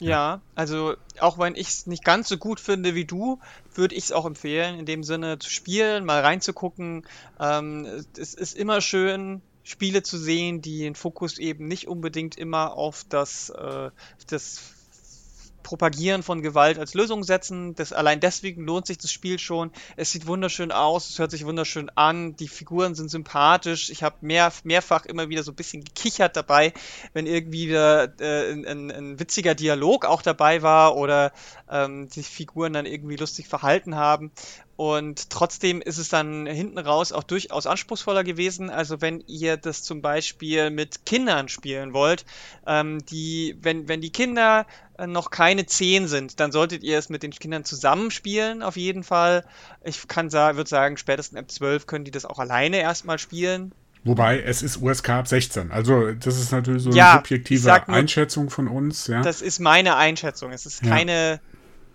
ja, 0.00 0.40
also 0.54 0.94
auch 1.20 1.38
wenn 1.38 1.54
ich 1.54 1.68
es 1.68 1.86
nicht 1.86 2.04
ganz 2.04 2.28
so 2.28 2.36
gut 2.36 2.60
finde 2.60 2.94
wie 2.94 3.04
du, 3.04 3.38
würde 3.74 3.94
ich 3.94 4.04
es 4.04 4.12
auch 4.12 4.26
empfehlen, 4.26 4.78
in 4.78 4.86
dem 4.86 5.04
Sinne 5.04 5.38
zu 5.38 5.50
spielen, 5.50 6.04
mal 6.04 6.20
reinzugucken. 6.20 7.06
Ähm, 7.38 7.86
es 8.18 8.34
ist 8.34 8.56
immer 8.56 8.80
schön, 8.80 9.42
Spiele 9.62 10.02
zu 10.02 10.18
sehen, 10.18 10.62
die 10.62 10.78
den 10.80 10.94
Fokus 10.94 11.38
eben 11.38 11.68
nicht 11.68 11.86
unbedingt 11.86 12.36
immer 12.36 12.72
auf 12.72 13.04
das, 13.08 13.50
äh, 13.50 13.90
das 14.26 14.60
Propagieren 15.62 16.22
von 16.22 16.42
Gewalt 16.42 16.78
als 16.78 16.94
Lösung 16.94 17.22
setzen. 17.22 17.74
Das, 17.74 17.92
allein 17.92 18.20
deswegen 18.20 18.64
lohnt 18.64 18.86
sich 18.86 18.98
das 18.98 19.12
Spiel 19.12 19.38
schon. 19.38 19.70
Es 19.96 20.10
sieht 20.10 20.26
wunderschön 20.26 20.72
aus, 20.72 21.10
es 21.10 21.18
hört 21.18 21.30
sich 21.30 21.44
wunderschön 21.44 21.90
an, 21.94 22.36
die 22.36 22.48
Figuren 22.48 22.94
sind 22.94 23.10
sympathisch. 23.10 23.90
Ich 23.90 24.02
habe 24.02 24.16
mehr, 24.20 24.52
mehrfach 24.64 25.06
immer 25.06 25.28
wieder 25.28 25.42
so 25.42 25.52
ein 25.52 25.56
bisschen 25.56 25.84
gekichert 25.84 26.36
dabei, 26.36 26.72
wenn 27.12 27.26
irgendwie 27.26 27.68
wieder, 27.68 28.20
äh, 28.20 28.52
ein, 28.52 28.90
ein, 28.90 29.20
witziger 29.20 29.54
Dialog 29.54 30.04
auch 30.04 30.22
dabei 30.22 30.62
war 30.62 30.96
oder 30.96 31.32
ähm, 31.70 32.08
die 32.08 32.22
Figuren 32.22 32.72
dann 32.72 32.86
irgendwie 32.86 33.16
lustig 33.16 33.48
verhalten 33.48 33.96
haben. 33.96 34.32
Und 34.80 35.28
trotzdem 35.28 35.82
ist 35.82 35.98
es 35.98 36.08
dann 36.08 36.46
hinten 36.46 36.78
raus 36.78 37.12
auch 37.12 37.22
durchaus 37.22 37.66
anspruchsvoller 37.66 38.24
gewesen. 38.24 38.70
Also 38.70 39.02
wenn 39.02 39.22
ihr 39.26 39.58
das 39.58 39.82
zum 39.82 40.00
Beispiel 40.00 40.70
mit 40.70 41.04
Kindern 41.04 41.50
spielen 41.50 41.92
wollt, 41.92 42.24
ähm, 42.66 43.04
die, 43.04 43.58
wenn, 43.60 43.88
wenn 43.88 44.00
die 44.00 44.08
Kinder 44.08 44.64
äh, 44.96 45.06
noch 45.06 45.30
keine 45.30 45.66
10 45.66 46.08
sind, 46.08 46.40
dann 46.40 46.50
solltet 46.50 46.82
ihr 46.82 46.96
es 46.96 47.10
mit 47.10 47.22
den 47.22 47.32
Kindern 47.32 47.66
zusammenspielen, 47.66 48.62
auf 48.62 48.78
jeden 48.78 49.04
Fall. 49.04 49.44
Ich 49.84 50.08
kann 50.08 50.30
sagen, 50.30 50.56
würde 50.56 50.70
sagen, 50.70 50.96
spätestens 50.96 51.38
ab 51.38 51.50
12 51.50 51.86
können 51.86 52.06
die 52.06 52.10
das 52.10 52.24
auch 52.24 52.38
alleine 52.38 52.78
erstmal 52.78 53.18
spielen. 53.18 53.72
Wobei 54.02 54.40
es 54.40 54.62
ist 54.62 54.80
USK 54.80 55.10
ab 55.10 55.28
16. 55.28 55.72
Also 55.72 56.12
das 56.12 56.38
ist 56.38 56.52
natürlich 56.52 56.84
so 56.84 56.90
ja, 56.90 57.10
eine 57.10 57.18
subjektive 57.18 57.68
nur, 57.68 57.88
Einschätzung 57.90 58.48
von 58.48 58.66
uns. 58.66 59.08
Ja. 59.08 59.20
Das 59.20 59.42
ist 59.42 59.60
meine 59.60 59.96
Einschätzung. 59.96 60.52
Es 60.52 60.64
ist 60.64 60.82
keine, 60.82 61.32
ja. 61.32 61.38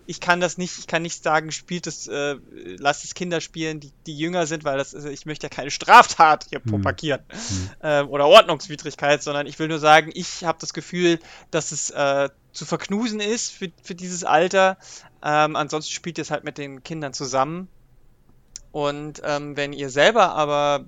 Ich 0.08 0.20
kann 0.20 0.40
das 0.40 0.58
nicht, 0.58 0.78
ich 0.80 0.88
kann 0.88 1.02
nicht 1.02 1.24
sagen, 1.24 1.52
spielt 1.52 1.88
es, 1.88 2.08
äh, 2.08 2.36
lasst 2.78 3.04
es 3.04 3.14
Kinder 3.14 3.42
spielen, 3.42 3.80
die, 3.80 3.92
die 4.06 4.18
jünger 4.18 4.46
sind, 4.48 4.64
weil 4.64 4.78
das 4.78 4.94
ist, 4.94 5.06
ich 5.06 5.26
möchte 5.26 5.46
ja 5.46 5.50
keine 5.50 5.72
Straftat 5.76 6.48
hier 6.50 6.62
hm. 6.64 6.72
propagieren 6.72 7.22
hm. 7.30 7.70
äh, 7.82 8.02
oder 8.02 8.28
Ordnungswidrigkeit, 8.28 9.24
sondern 9.24 9.48
ich 9.48 9.58
will 9.60 9.68
nur 9.68 9.80
sagen, 9.80 10.12
ich 10.14 10.44
habe 10.44 10.58
das 10.60 10.74
Gefühl, 10.74 11.20
dass 11.52 11.72
es 11.72 11.90
äh, 11.90 12.30
zu 12.52 12.66
verknusen 12.66 13.20
ist 13.20 13.52
für, 13.52 13.72
für 13.84 13.96
dieses 13.96 14.24
Alter. 14.24 14.78
Ähm, 15.24 15.56
ansonsten 15.56 15.92
spielt 15.94 16.18
ihr 16.18 16.24
es 16.24 16.32
halt 16.32 16.44
mit 16.44 16.58
den 16.58 16.84
Kindern 16.84 17.14
zusammen. 17.14 17.68
Und 18.72 19.22
ähm, 19.24 19.56
wenn 19.56 19.74
ihr 19.74 19.90
selber 19.90 20.36
aber 20.36 20.86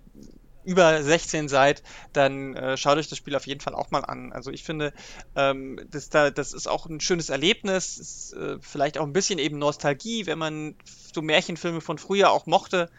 über 0.67 1.01
16 1.01 1.47
seid, 1.47 1.81
dann 2.11 2.53
äh, 2.55 2.75
schaut 2.75 2.97
euch 2.97 3.07
das 3.07 3.17
Spiel 3.17 3.37
auf 3.37 3.47
jeden 3.47 3.61
Fall 3.61 3.73
auch 3.73 3.89
mal 3.89 4.03
an. 4.03 4.33
Also 4.33 4.51
ich 4.51 4.63
finde, 4.63 4.91
ähm, 5.35 5.79
das, 5.89 6.09
da, 6.09 6.29
das 6.29 6.51
ist 6.51 6.67
auch 6.67 6.85
ein 6.87 6.99
schönes 6.99 7.29
Erlebnis, 7.29 7.97
ist, 7.97 8.33
äh, 8.33 8.57
vielleicht 8.59 8.97
auch 8.97 9.05
ein 9.05 9.13
bisschen 9.13 9.39
eben 9.39 9.59
Nostalgie, 9.59 10.25
wenn 10.25 10.37
man 10.37 10.75
so 11.13 11.21
Märchenfilme 11.21 11.79
von 11.79 11.97
früher 11.97 12.31
auch 12.31 12.47
mochte 12.47 12.89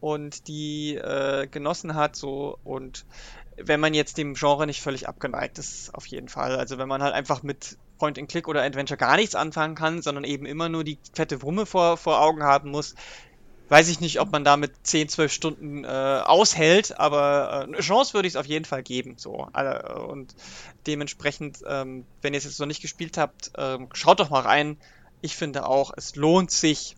und 0.00 0.48
die 0.48 0.94
äh, 0.94 1.46
genossen 1.46 1.94
hat, 1.94 2.16
so 2.16 2.58
und 2.64 3.04
wenn 3.58 3.80
man 3.80 3.92
jetzt 3.92 4.16
dem 4.16 4.32
Genre 4.32 4.66
nicht 4.66 4.80
völlig 4.80 5.06
abgeneigt 5.06 5.58
ist, 5.58 5.94
auf 5.94 6.06
jeden 6.06 6.28
Fall. 6.28 6.56
Also 6.56 6.78
wenn 6.78 6.88
man 6.88 7.02
halt 7.02 7.12
einfach 7.12 7.42
mit 7.42 7.76
Point-and-Click 7.98 8.48
oder 8.48 8.62
Adventure 8.62 8.96
gar 8.96 9.16
nichts 9.16 9.34
anfangen 9.34 9.74
kann, 9.74 10.00
sondern 10.00 10.24
eben 10.24 10.46
immer 10.46 10.70
nur 10.70 10.84
die 10.84 10.98
fette 11.12 11.42
Wumme 11.42 11.66
vor, 11.66 11.98
vor 11.98 12.22
Augen 12.22 12.42
haben 12.42 12.70
muss, 12.70 12.94
weiß 13.70 13.88
ich 13.88 14.00
nicht, 14.00 14.20
ob 14.20 14.32
man 14.32 14.44
damit 14.44 14.72
10, 14.82 15.08
12 15.08 15.32
Stunden 15.32 15.84
äh, 15.84 15.86
aushält, 15.86 16.98
aber 16.98 17.50
äh, 17.50 17.64
eine 17.64 17.80
Chance 17.80 18.14
würde 18.14 18.26
ich 18.26 18.34
es 18.34 18.36
auf 18.36 18.46
jeden 18.46 18.64
Fall 18.64 18.82
geben. 18.82 19.14
So. 19.16 19.48
Und 20.08 20.34
dementsprechend, 20.86 21.60
ähm, 21.66 22.04
wenn 22.20 22.34
ihr 22.34 22.38
es 22.38 22.44
jetzt 22.44 22.58
noch 22.58 22.66
nicht 22.66 22.82
gespielt 22.82 23.16
habt, 23.16 23.52
ähm, 23.56 23.88
schaut 23.92 24.18
doch 24.18 24.30
mal 24.30 24.40
rein. 24.40 24.76
Ich 25.22 25.36
finde 25.36 25.66
auch, 25.66 25.92
es 25.96 26.16
lohnt 26.16 26.50
sich. 26.50 26.96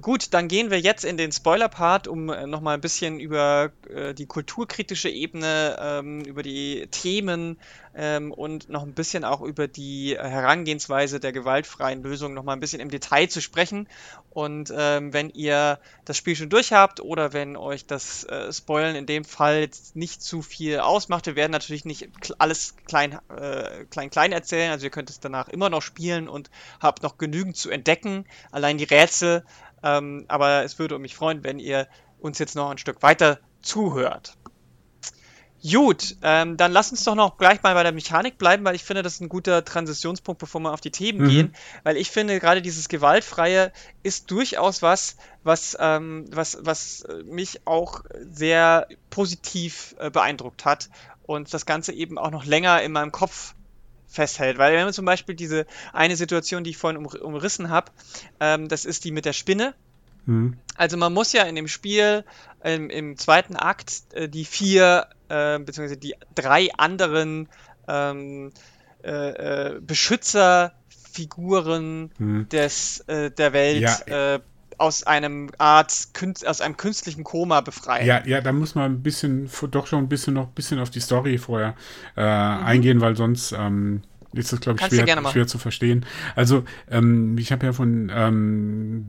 Gut, 0.00 0.34
dann 0.34 0.48
gehen 0.48 0.70
wir 0.70 0.80
jetzt 0.80 1.04
in 1.04 1.16
den 1.16 1.32
Spoiler-Part, 1.32 2.06
um 2.06 2.28
äh, 2.28 2.46
nochmal 2.46 2.74
ein 2.74 2.80
bisschen 2.80 3.18
über 3.18 3.70
äh, 3.88 4.12
die 4.14 4.26
kulturkritische 4.26 5.08
Ebene, 5.08 5.76
ähm, 5.80 6.20
über 6.22 6.42
die 6.42 6.88
Themen 6.90 7.58
ähm, 7.94 8.30
und 8.32 8.68
noch 8.68 8.82
ein 8.82 8.92
bisschen 8.92 9.24
auch 9.24 9.40
über 9.40 9.68
die 9.68 10.16
Herangehensweise 10.18 11.18
der 11.18 11.32
gewaltfreien 11.32 12.02
Lösung 12.02 12.34
nochmal 12.34 12.56
ein 12.56 12.60
bisschen 12.60 12.80
im 12.80 12.90
Detail 12.90 13.28
zu 13.28 13.40
sprechen. 13.40 13.88
Und 14.30 14.70
ähm, 14.76 15.14
wenn 15.14 15.30
ihr 15.30 15.78
das 16.04 16.18
Spiel 16.18 16.36
schon 16.36 16.50
durch 16.50 16.72
habt 16.72 17.00
oder 17.00 17.32
wenn 17.32 17.56
euch 17.56 17.86
das 17.86 18.24
äh, 18.24 18.52
Spoilen 18.52 18.96
in 18.96 19.06
dem 19.06 19.24
Fall 19.24 19.60
jetzt 19.60 19.96
nicht 19.96 20.20
zu 20.20 20.42
viel 20.42 20.80
ausmacht, 20.80 21.24
wir 21.24 21.36
werden 21.36 21.52
natürlich 21.52 21.86
nicht 21.86 22.10
alles 22.38 22.74
klein, 22.86 23.18
äh, 23.34 23.86
klein, 23.86 24.10
klein 24.10 24.32
erzählen. 24.32 24.72
Also 24.72 24.84
ihr 24.84 24.90
könnt 24.90 25.08
es 25.08 25.20
danach 25.20 25.48
immer 25.48 25.70
noch 25.70 25.80
spielen 25.80 26.28
und 26.28 26.50
habt 26.80 27.02
noch 27.02 27.16
genügend 27.16 27.56
zu 27.56 27.70
entdecken. 27.70 28.26
Allein 28.50 28.76
die 28.76 28.84
Rätsel 28.84 29.42
ähm, 29.86 30.24
aber 30.28 30.64
es 30.64 30.78
würde 30.78 30.98
mich 30.98 31.14
freuen, 31.14 31.44
wenn 31.44 31.60
ihr 31.60 31.86
uns 32.18 32.38
jetzt 32.38 32.56
noch 32.56 32.70
ein 32.70 32.78
Stück 32.78 33.02
weiter 33.02 33.38
zuhört. 33.62 34.36
Gut, 35.68 36.16
ähm, 36.22 36.56
dann 36.56 36.70
lass 36.70 36.90
uns 36.90 37.02
doch 37.02 37.14
noch 37.14 37.38
gleich 37.38 37.62
mal 37.62 37.74
bei 37.74 37.82
der 37.82 37.92
Mechanik 37.92 38.38
bleiben, 38.38 38.64
weil 38.64 38.74
ich 38.76 38.84
finde, 38.84 39.02
das 39.02 39.14
ist 39.14 39.20
ein 39.20 39.28
guter 39.28 39.64
Transitionspunkt, 39.64 40.38
bevor 40.38 40.60
wir 40.60 40.72
auf 40.72 40.80
die 40.80 40.90
Themen 40.90 41.22
mhm. 41.22 41.28
gehen. 41.28 41.54
Weil 41.82 41.96
ich 41.96 42.10
finde, 42.10 42.38
gerade 42.38 42.62
dieses 42.62 42.88
Gewaltfreie 42.88 43.72
ist 44.02 44.30
durchaus 44.30 44.82
was, 44.82 45.16
was, 45.42 45.76
ähm, 45.80 46.26
was, 46.30 46.58
was 46.60 47.04
mich 47.24 47.66
auch 47.66 48.02
sehr 48.30 48.86
positiv 49.10 49.96
äh, 49.98 50.10
beeindruckt 50.10 50.64
hat 50.64 50.88
und 51.24 51.52
das 51.52 51.66
Ganze 51.66 51.92
eben 51.92 52.18
auch 52.18 52.30
noch 52.30 52.44
länger 52.44 52.82
in 52.82 52.92
meinem 52.92 53.10
Kopf 53.10 53.55
festhält. 54.06 54.58
Weil 54.58 54.74
wenn 54.74 54.84
man 54.84 54.92
zum 54.92 55.04
Beispiel 55.04 55.34
diese 55.34 55.66
eine 55.92 56.16
Situation, 56.16 56.64
die 56.64 56.70
ich 56.70 56.76
vorhin 56.76 56.98
um, 56.98 57.06
umrissen 57.06 57.70
habe, 57.70 57.92
ähm, 58.40 58.68
das 58.68 58.84
ist 58.84 59.04
die 59.04 59.12
mit 59.12 59.24
der 59.24 59.32
Spinne. 59.32 59.74
Mhm. 60.26 60.56
Also 60.76 60.96
man 60.96 61.12
muss 61.12 61.32
ja 61.32 61.44
in 61.44 61.54
dem 61.54 61.68
Spiel 61.68 62.24
ähm, 62.62 62.90
im 62.90 63.16
zweiten 63.16 63.54
Akt 63.56 64.02
äh, 64.12 64.28
die 64.28 64.44
vier 64.44 65.06
äh, 65.28 65.58
beziehungsweise 65.58 65.98
die 65.98 66.14
drei 66.34 66.70
anderen 66.76 67.48
ähm, 67.88 68.52
äh, 69.02 69.74
äh, 69.74 69.80
Beschützerfiguren 69.80 72.10
mhm. 72.18 72.48
des 72.48 73.00
äh, 73.06 73.30
der 73.30 73.52
Welt 73.52 74.04
ja. 74.06 74.40
Aus 74.78 75.04
einem 75.04 75.50
Art 75.58 76.08
aus 76.44 76.60
einem 76.60 76.76
künstlichen 76.76 77.24
Koma 77.24 77.60
befreien. 77.60 78.06
Ja, 78.06 78.24
ja, 78.26 78.40
da 78.40 78.52
muss 78.52 78.74
man 78.74 78.92
ein 78.92 79.02
bisschen 79.02 79.50
doch 79.70 79.86
schon 79.86 80.04
ein 80.04 80.08
bisschen 80.08 80.34
noch 80.34 80.48
ein 80.48 80.54
bisschen 80.54 80.78
auf 80.78 80.90
die 80.90 81.00
Story 81.00 81.38
vorher 81.38 81.74
äh, 82.16 82.22
mhm. 82.22 82.64
eingehen, 82.64 83.00
weil 83.00 83.16
sonst 83.16 83.52
ähm, 83.52 84.02
ist 84.32 84.52
das 84.52 84.60
glaube 84.60 84.78
ich 84.80 84.86
schwer, 84.86 85.30
schwer 85.30 85.46
zu 85.46 85.58
verstehen. 85.58 86.04
Also 86.34 86.64
ähm, 86.90 87.38
ich 87.38 87.52
habe 87.52 87.66
ja 87.66 87.72
von 87.72 88.10
ähm, 88.14 89.06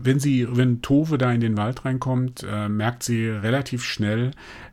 wenn 0.00 0.20
sie 0.20 0.46
wenn 0.50 0.82
Tove 0.82 1.18
da 1.18 1.32
in 1.32 1.40
den 1.40 1.56
Wald 1.56 1.84
reinkommt, 1.84 2.46
äh, 2.48 2.68
merkt 2.68 3.02
sie 3.02 3.26
relativ 3.28 3.84
schnell, 3.84 4.30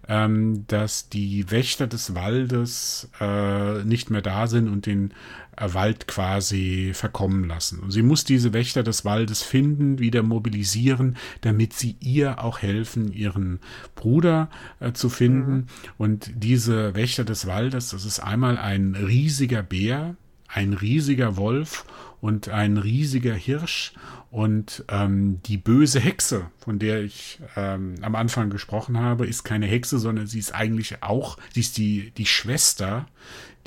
ähm, 0.07 0.65
dass 0.67 1.09
die 1.09 1.49
Wächter 1.49 1.87
des 1.87 2.15
Waldes 2.15 3.09
äh, 3.19 3.83
nicht 3.83 4.09
mehr 4.09 4.21
da 4.21 4.47
sind 4.47 4.67
und 4.67 4.85
den 4.85 5.13
äh, 5.55 5.73
Wald 5.73 6.07
quasi 6.07 6.91
verkommen 6.93 7.45
lassen. 7.45 7.79
Und 7.79 7.91
sie 7.91 8.01
muss 8.01 8.23
diese 8.23 8.53
Wächter 8.53 8.83
des 8.83 9.05
Waldes 9.05 9.41
finden, 9.41 9.99
wieder 9.99 10.23
mobilisieren, 10.23 11.17
damit 11.41 11.73
sie 11.73 11.95
ihr 11.99 12.43
auch 12.43 12.59
helfen, 12.59 13.13
ihren 13.13 13.59
Bruder 13.95 14.49
äh, 14.79 14.93
zu 14.93 15.09
finden. 15.09 15.53
Mhm. 15.53 15.65
Und 15.97 16.31
diese 16.35 16.95
Wächter 16.95 17.23
des 17.23 17.47
Waldes, 17.47 17.89
das 17.89 18.05
ist 18.05 18.19
einmal 18.19 18.57
ein 18.57 18.95
riesiger 18.95 19.63
Bär, 19.63 20.15
ein 20.47 20.73
riesiger 20.73 21.37
Wolf 21.37 21.85
und 22.23 22.47
ein 22.47 22.77
riesiger 22.77 23.33
Hirsch 23.33 23.91
und 24.31 24.85
ähm, 24.87 25.41
die 25.45 25.57
böse 25.57 25.99
Hexe, 25.99 26.45
von 26.57 26.79
der 26.79 27.01
ich 27.01 27.41
ähm, 27.57 27.95
am 28.01 28.15
Anfang 28.15 28.49
gesprochen 28.49 28.97
habe, 28.97 29.27
ist 29.27 29.43
keine 29.43 29.65
Hexe, 29.65 29.99
sondern 29.99 30.25
sie 30.25 30.39
ist 30.39 30.55
eigentlich 30.55 31.03
auch, 31.03 31.37
sie 31.53 31.59
ist 31.59 31.77
die, 31.77 32.11
die 32.11 32.25
Schwester 32.25 33.07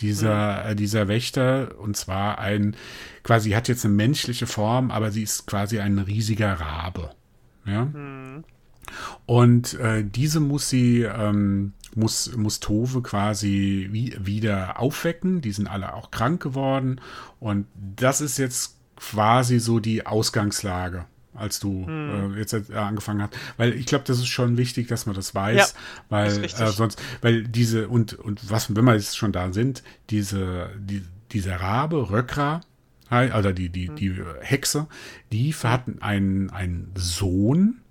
dieser, 0.01 0.65
mhm. 0.65 0.71
äh, 0.71 0.75
dieser 0.75 1.07
Wächter. 1.07 1.79
Und 1.79 1.99
zwar 1.99 2.39
ein, 2.39 2.77
quasi 3.25 3.51
hat 3.51 3.69
jetzt 3.69 3.85
eine 3.85 3.93
menschliche 3.93 4.47
Form, 4.47 4.91
aber 4.91 5.11
sie 5.11 5.25
ist 5.25 5.47
quasi 5.47 5.79
ein 5.79 5.99
riesiger 5.99 6.55
Rabe. 6.55 7.11
Ja. 7.67 7.85
Mhm. 7.85 8.43
Und 9.27 9.75
äh, 9.75 10.03
diese 10.03 10.41
muss 10.41 10.71
sie, 10.71 11.03
ähm, 11.03 11.75
muss, 11.97 12.35
muss 12.37 12.61
Tove 12.61 13.03
quasi 13.03 13.89
wie, 13.91 14.17
wieder 14.21 14.79
aufwecken. 14.79 15.41
Die 15.41 15.53
sind 15.53 15.67
alle 15.69 15.95
auch 15.95 16.11
krank 16.11 16.43
geworden. 16.43 17.01
Und 17.41 17.67
das 17.75 18.21
ist 18.21 18.39
jetzt 18.39 18.77
quasi 18.97 19.59
so 19.59 19.79
die 19.79 20.07
Ausgangslage, 20.07 21.07
als 21.35 21.61
du 21.61 21.87
hm. 21.87 22.35
äh, 22.35 22.39
jetzt 22.39 22.53
äh, 22.53 22.75
angefangen 22.75 23.23
hast. 23.23 23.35
Weil 23.57 23.75
ich 23.75 23.87
glaube, 23.87 24.05
das 24.07 24.19
ist 24.19 24.29
schon 24.29 24.57
wichtig, 24.57 24.89
dass 24.89 25.07
man 25.07 25.15
das 25.15 25.35
weiß, 25.35 25.57
ja, 25.57 25.81
weil 26.09 26.45
äh, 26.45 26.49
sonst, 26.49 27.01
weil 27.21 27.45
diese 27.45 27.89
und 27.89 28.15
und 28.15 28.51
was, 28.51 28.75
wenn 28.75 28.85
wir 28.85 28.95
jetzt 28.95 29.17
schon 29.17 29.33
da 29.33 29.53
sind, 29.53 29.83
diese 30.11 30.71
die, 30.79 31.03
dieser 31.33 31.57
Rabe 31.57 32.11
Röckra, 32.11 32.61
also 33.09 33.53
die 33.53 33.69
die 33.69 33.89
hm. 33.89 33.97
die 33.97 34.15
Hexe, 34.41 34.87
die 35.33 35.55
hatten 35.55 36.01
einen 36.01 36.51
einen 36.51 36.93
Sohn, 36.97 37.83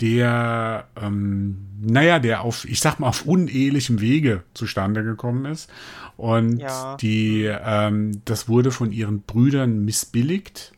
der, 0.00 0.88
ähm, 1.00 1.66
naja, 1.80 2.18
der 2.18 2.42
auf, 2.42 2.64
ich 2.64 2.80
sag 2.80 2.98
mal, 2.98 3.08
auf 3.08 3.26
unehelichem 3.26 4.00
Wege 4.00 4.42
zustande 4.54 5.04
gekommen 5.04 5.44
ist. 5.44 5.70
Und 6.16 6.58
ja. 6.58 6.96
die, 6.96 7.44
ähm, 7.44 8.22
das 8.24 8.48
wurde 8.48 8.70
von 8.70 8.92
ihren 8.92 9.22
Brüdern 9.22 9.84
missbilligt. 9.84 10.72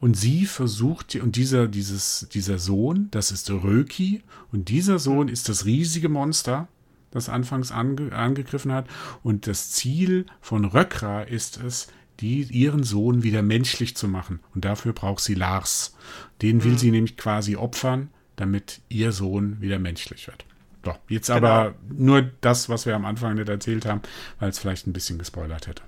Und 0.00 0.16
sie 0.16 0.46
versucht, 0.46 1.16
und 1.16 1.36
dieser, 1.36 1.66
dieses, 1.66 2.28
dieser 2.32 2.58
Sohn, 2.58 3.08
das 3.10 3.32
ist 3.32 3.50
Röki, 3.50 4.22
und 4.52 4.68
dieser 4.68 4.98
Sohn 5.00 5.28
ist 5.28 5.48
das 5.48 5.64
riesige 5.64 6.08
Monster, 6.08 6.68
das 7.10 7.28
anfangs 7.28 7.72
ange, 7.72 8.12
angegriffen 8.12 8.72
hat. 8.72 8.86
Und 9.22 9.46
das 9.46 9.70
Ziel 9.70 10.26
von 10.40 10.64
Röckra 10.64 11.22
ist 11.22 11.60
es, 11.60 11.88
die, 12.20 12.42
ihren 12.42 12.82
Sohn 12.82 13.22
wieder 13.22 13.42
menschlich 13.42 13.96
zu 13.96 14.08
machen. 14.08 14.40
Und 14.54 14.64
dafür 14.64 14.92
braucht 14.92 15.22
sie 15.22 15.34
Lars. 15.34 15.96
Den 16.42 16.64
will 16.64 16.72
mhm. 16.72 16.78
sie 16.78 16.90
nämlich 16.90 17.16
quasi 17.16 17.56
opfern, 17.56 18.10
damit 18.38 18.80
ihr 18.88 19.12
Sohn 19.12 19.60
wieder 19.60 19.78
menschlich 19.78 20.26
wird. 20.26 20.44
So, 20.84 20.94
jetzt 21.08 21.26
genau. 21.26 21.38
aber 21.38 21.74
nur 21.90 22.22
das, 22.40 22.68
was 22.68 22.86
wir 22.86 22.94
am 22.94 23.04
Anfang 23.04 23.34
nicht 23.34 23.48
erzählt 23.48 23.84
haben, 23.84 24.00
weil 24.38 24.48
es 24.48 24.58
vielleicht 24.58 24.86
ein 24.86 24.92
bisschen 24.92 25.18
gespoilert 25.18 25.66
hätte. 25.66 25.82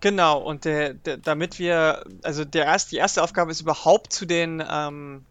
Genau, 0.00 0.38
und 0.38 0.66
der, 0.66 0.92
der, 0.92 1.16
damit 1.16 1.58
wir, 1.58 2.04
also 2.22 2.44
der 2.44 2.66
erste, 2.66 2.90
die 2.90 2.96
erste 2.96 3.22
Aufgabe 3.22 3.50
ist 3.50 3.62
überhaupt 3.62 4.12
zu 4.12 4.26
den, 4.26 4.62
ähm, 4.70 5.24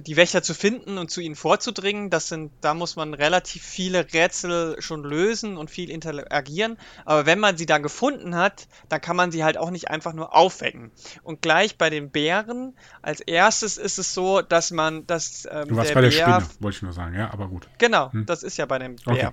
die 0.00 0.16
Wächter 0.16 0.42
zu 0.42 0.54
finden 0.54 0.98
und 0.98 1.10
zu 1.10 1.20
ihnen 1.20 1.34
vorzudringen. 1.34 2.10
Das 2.10 2.28
sind, 2.28 2.52
da 2.60 2.74
muss 2.74 2.96
man 2.96 3.14
relativ 3.14 3.62
viele 3.62 4.12
Rätsel 4.12 4.76
schon 4.80 5.02
lösen 5.02 5.56
und 5.56 5.70
viel 5.70 5.90
interagieren. 5.90 6.78
Aber 7.04 7.26
wenn 7.26 7.38
man 7.38 7.56
sie 7.56 7.66
dann 7.66 7.82
gefunden 7.82 8.36
hat, 8.36 8.68
dann 8.88 9.00
kann 9.00 9.16
man 9.16 9.30
sie 9.30 9.44
halt 9.44 9.58
auch 9.58 9.70
nicht 9.70 9.90
einfach 9.90 10.12
nur 10.12 10.34
aufwecken. 10.34 10.90
Und 11.22 11.42
gleich 11.42 11.76
bei 11.76 11.90
den 11.90 12.10
Bären, 12.10 12.74
als 13.02 13.20
erstes 13.20 13.76
ist 13.76 13.98
es 13.98 14.14
so, 14.14 14.42
dass 14.42 14.70
man, 14.70 15.06
dass 15.06 15.46
ähm, 15.50 15.68
du 15.68 15.76
warst 15.76 15.90
der 15.90 15.94
bei 15.94 16.00
der 16.02 16.10
Bär, 16.10 16.40
Spinne, 16.40 16.46
wollte 16.60 16.76
ich 16.76 16.82
nur 16.82 16.92
sagen, 16.92 17.14
ja, 17.14 17.30
aber 17.32 17.48
gut. 17.48 17.68
Genau, 17.78 18.12
hm. 18.12 18.26
das 18.26 18.42
ist 18.42 18.56
ja 18.56 18.66
bei 18.66 18.78
dem 18.78 18.96
Bär. 18.96 19.12
Okay. 19.12 19.30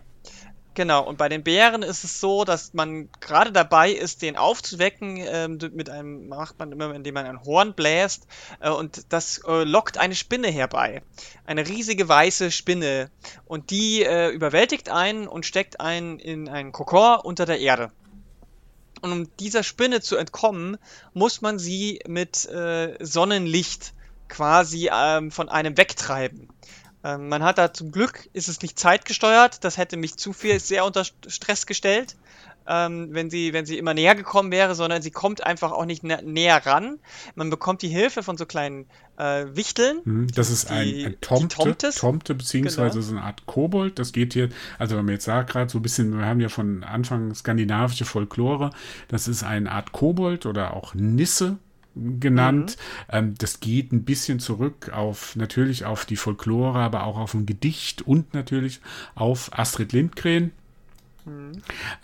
Genau, 0.79 1.03
und 1.03 1.17
bei 1.17 1.27
den 1.27 1.43
Bären 1.43 1.83
ist 1.83 2.05
es 2.05 2.21
so, 2.21 2.45
dass 2.45 2.73
man 2.73 3.09
gerade 3.19 3.51
dabei 3.51 3.91
ist, 3.91 4.21
den 4.21 4.37
aufzuwecken. 4.37 5.17
Ähm, 5.17 5.59
mit 5.73 5.89
einem 5.89 6.29
macht 6.29 6.57
man 6.57 6.71
immer, 6.71 6.95
indem 6.95 7.15
man 7.15 7.25
ein 7.25 7.43
Horn 7.43 7.73
bläst. 7.73 8.27
Äh, 8.61 8.69
und 8.69 9.11
das 9.11 9.41
äh, 9.45 9.65
lockt 9.65 9.97
eine 9.97 10.15
Spinne 10.15 10.47
herbei. 10.47 11.01
Eine 11.45 11.67
riesige 11.67 12.07
weiße 12.07 12.49
Spinne. 12.49 13.11
Und 13.43 13.71
die 13.71 14.03
äh, 14.03 14.29
überwältigt 14.29 14.87
einen 14.87 15.27
und 15.27 15.45
steckt 15.45 15.81
einen 15.81 16.17
in 16.17 16.47
einen 16.47 16.71
Kokon 16.71 17.19
unter 17.23 17.45
der 17.45 17.59
Erde. 17.59 17.91
Und 19.01 19.11
um 19.11 19.35
dieser 19.35 19.63
Spinne 19.63 19.99
zu 19.99 20.15
entkommen, 20.15 20.77
muss 21.13 21.41
man 21.41 21.59
sie 21.59 21.99
mit 22.07 22.45
äh, 22.45 22.95
Sonnenlicht 23.01 23.93
quasi 24.29 24.89
ähm, 24.93 25.29
von 25.29 25.49
einem 25.49 25.75
wegtreiben. 25.75 26.47
Ähm, 27.03 27.29
man 27.29 27.43
hat 27.43 27.57
da 27.57 27.73
zum 27.73 27.91
Glück, 27.91 28.29
ist 28.33 28.49
es 28.49 28.61
nicht 28.61 28.77
zeitgesteuert, 28.77 29.63
das 29.63 29.77
hätte 29.77 29.95
mich 29.95 30.17
zu 30.17 30.33
viel 30.33 30.59
sehr 30.59 30.85
unter 30.85 31.05
Stress 31.05 31.65
gestellt, 31.65 32.17
ähm, 32.67 33.09
wenn, 33.11 33.29
sie, 33.29 33.53
wenn 33.53 33.65
sie 33.65 33.77
immer 33.77 33.93
näher 33.93 34.15
gekommen 34.15 34.51
wäre, 34.51 34.75
sondern 34.75 35.01
sie 35.01 35.11
kommt 35.11 35.43
einfach 35.43 35.71
auch 35.71 35.85
nicht 35.85 36.03
nä 36.03 36.21
näher 36.21 36.65
ran. 36.65 36.99
Man 37.35 37.49
bekommt 37.49 37.81
die 37.81 37.87
Hilfe 37.87 38.21
von 38.21 38.37
so 38.37 38.45
kleinen 38.45 38.85
äh, 39.17 39.45
Wichteln. 39.53 40.01
Mhm, 40.03 40.27
das 40.35 40.49
ist 40.51 40.69
ein, 40.69 41.05
ein 41.05 41.17
Tomte, 41.21 41.89
Tomte, 41.91 42.35
beziehungsweise 42.35 42.99
genau. 42.99 43.01
so 43.01 43.15
eine 43.15 43.23
Art 43.23 43.45
Kobold. 43.45 43.97
Das 43.97 44.11
geht 44.11 44.33
hier, 44.33 44.49
also 44.77 44.97
wenn 44.97 45.05
man 45.05 45.13
jetzt 45.15 45.25
sagt, 45.25 45.51
gerade 45.51 45.69
so 45.69 45.79
ein 45.79 45.81
bisschen, 45.81 46.17
wir 46.17 46.25
haben 46.25 46.41
ja 46.41 46.49
von 46.49 46.83
Anfang 46.83 47.33
skandinavische 47.33 48.05
Folklore, 48.05 48.71
das 49.07 49.27
ist 49.27 49.43
eine 49.43 49.71
Art 49.71 49.93
Kobold 49.93 50.45
oder 50.45 50.75
auch 50.75 50.93
Nisse, 50.93 51.57
genannt. 52.19 52.77
Mhm. 52.77 53.15
Ähm, 53.15 53.35
das 53.37 53.59
geht 53.59 53.91
ein 53.91 54.03
bisschen 54.03 54.39
zurück 54.39 54.91
auf 54.93 55.35
natürlich 55.35 55.85
auf 55.85 56.05
die 56.05 56.15
Folklore, 56.15 56.79
aber 56.79 57.03
auch 57.03 57.17
auf 57.17 57.33
ein 57.33 57.45
Gedicht 57.45 58.01
und 58.01 58.33
natürlich 58.33 58.81
auf 59.15 59.57
Astrid 59.57 59.93
Lindgren, 59.93 60.51
mhm. 61.25 61.51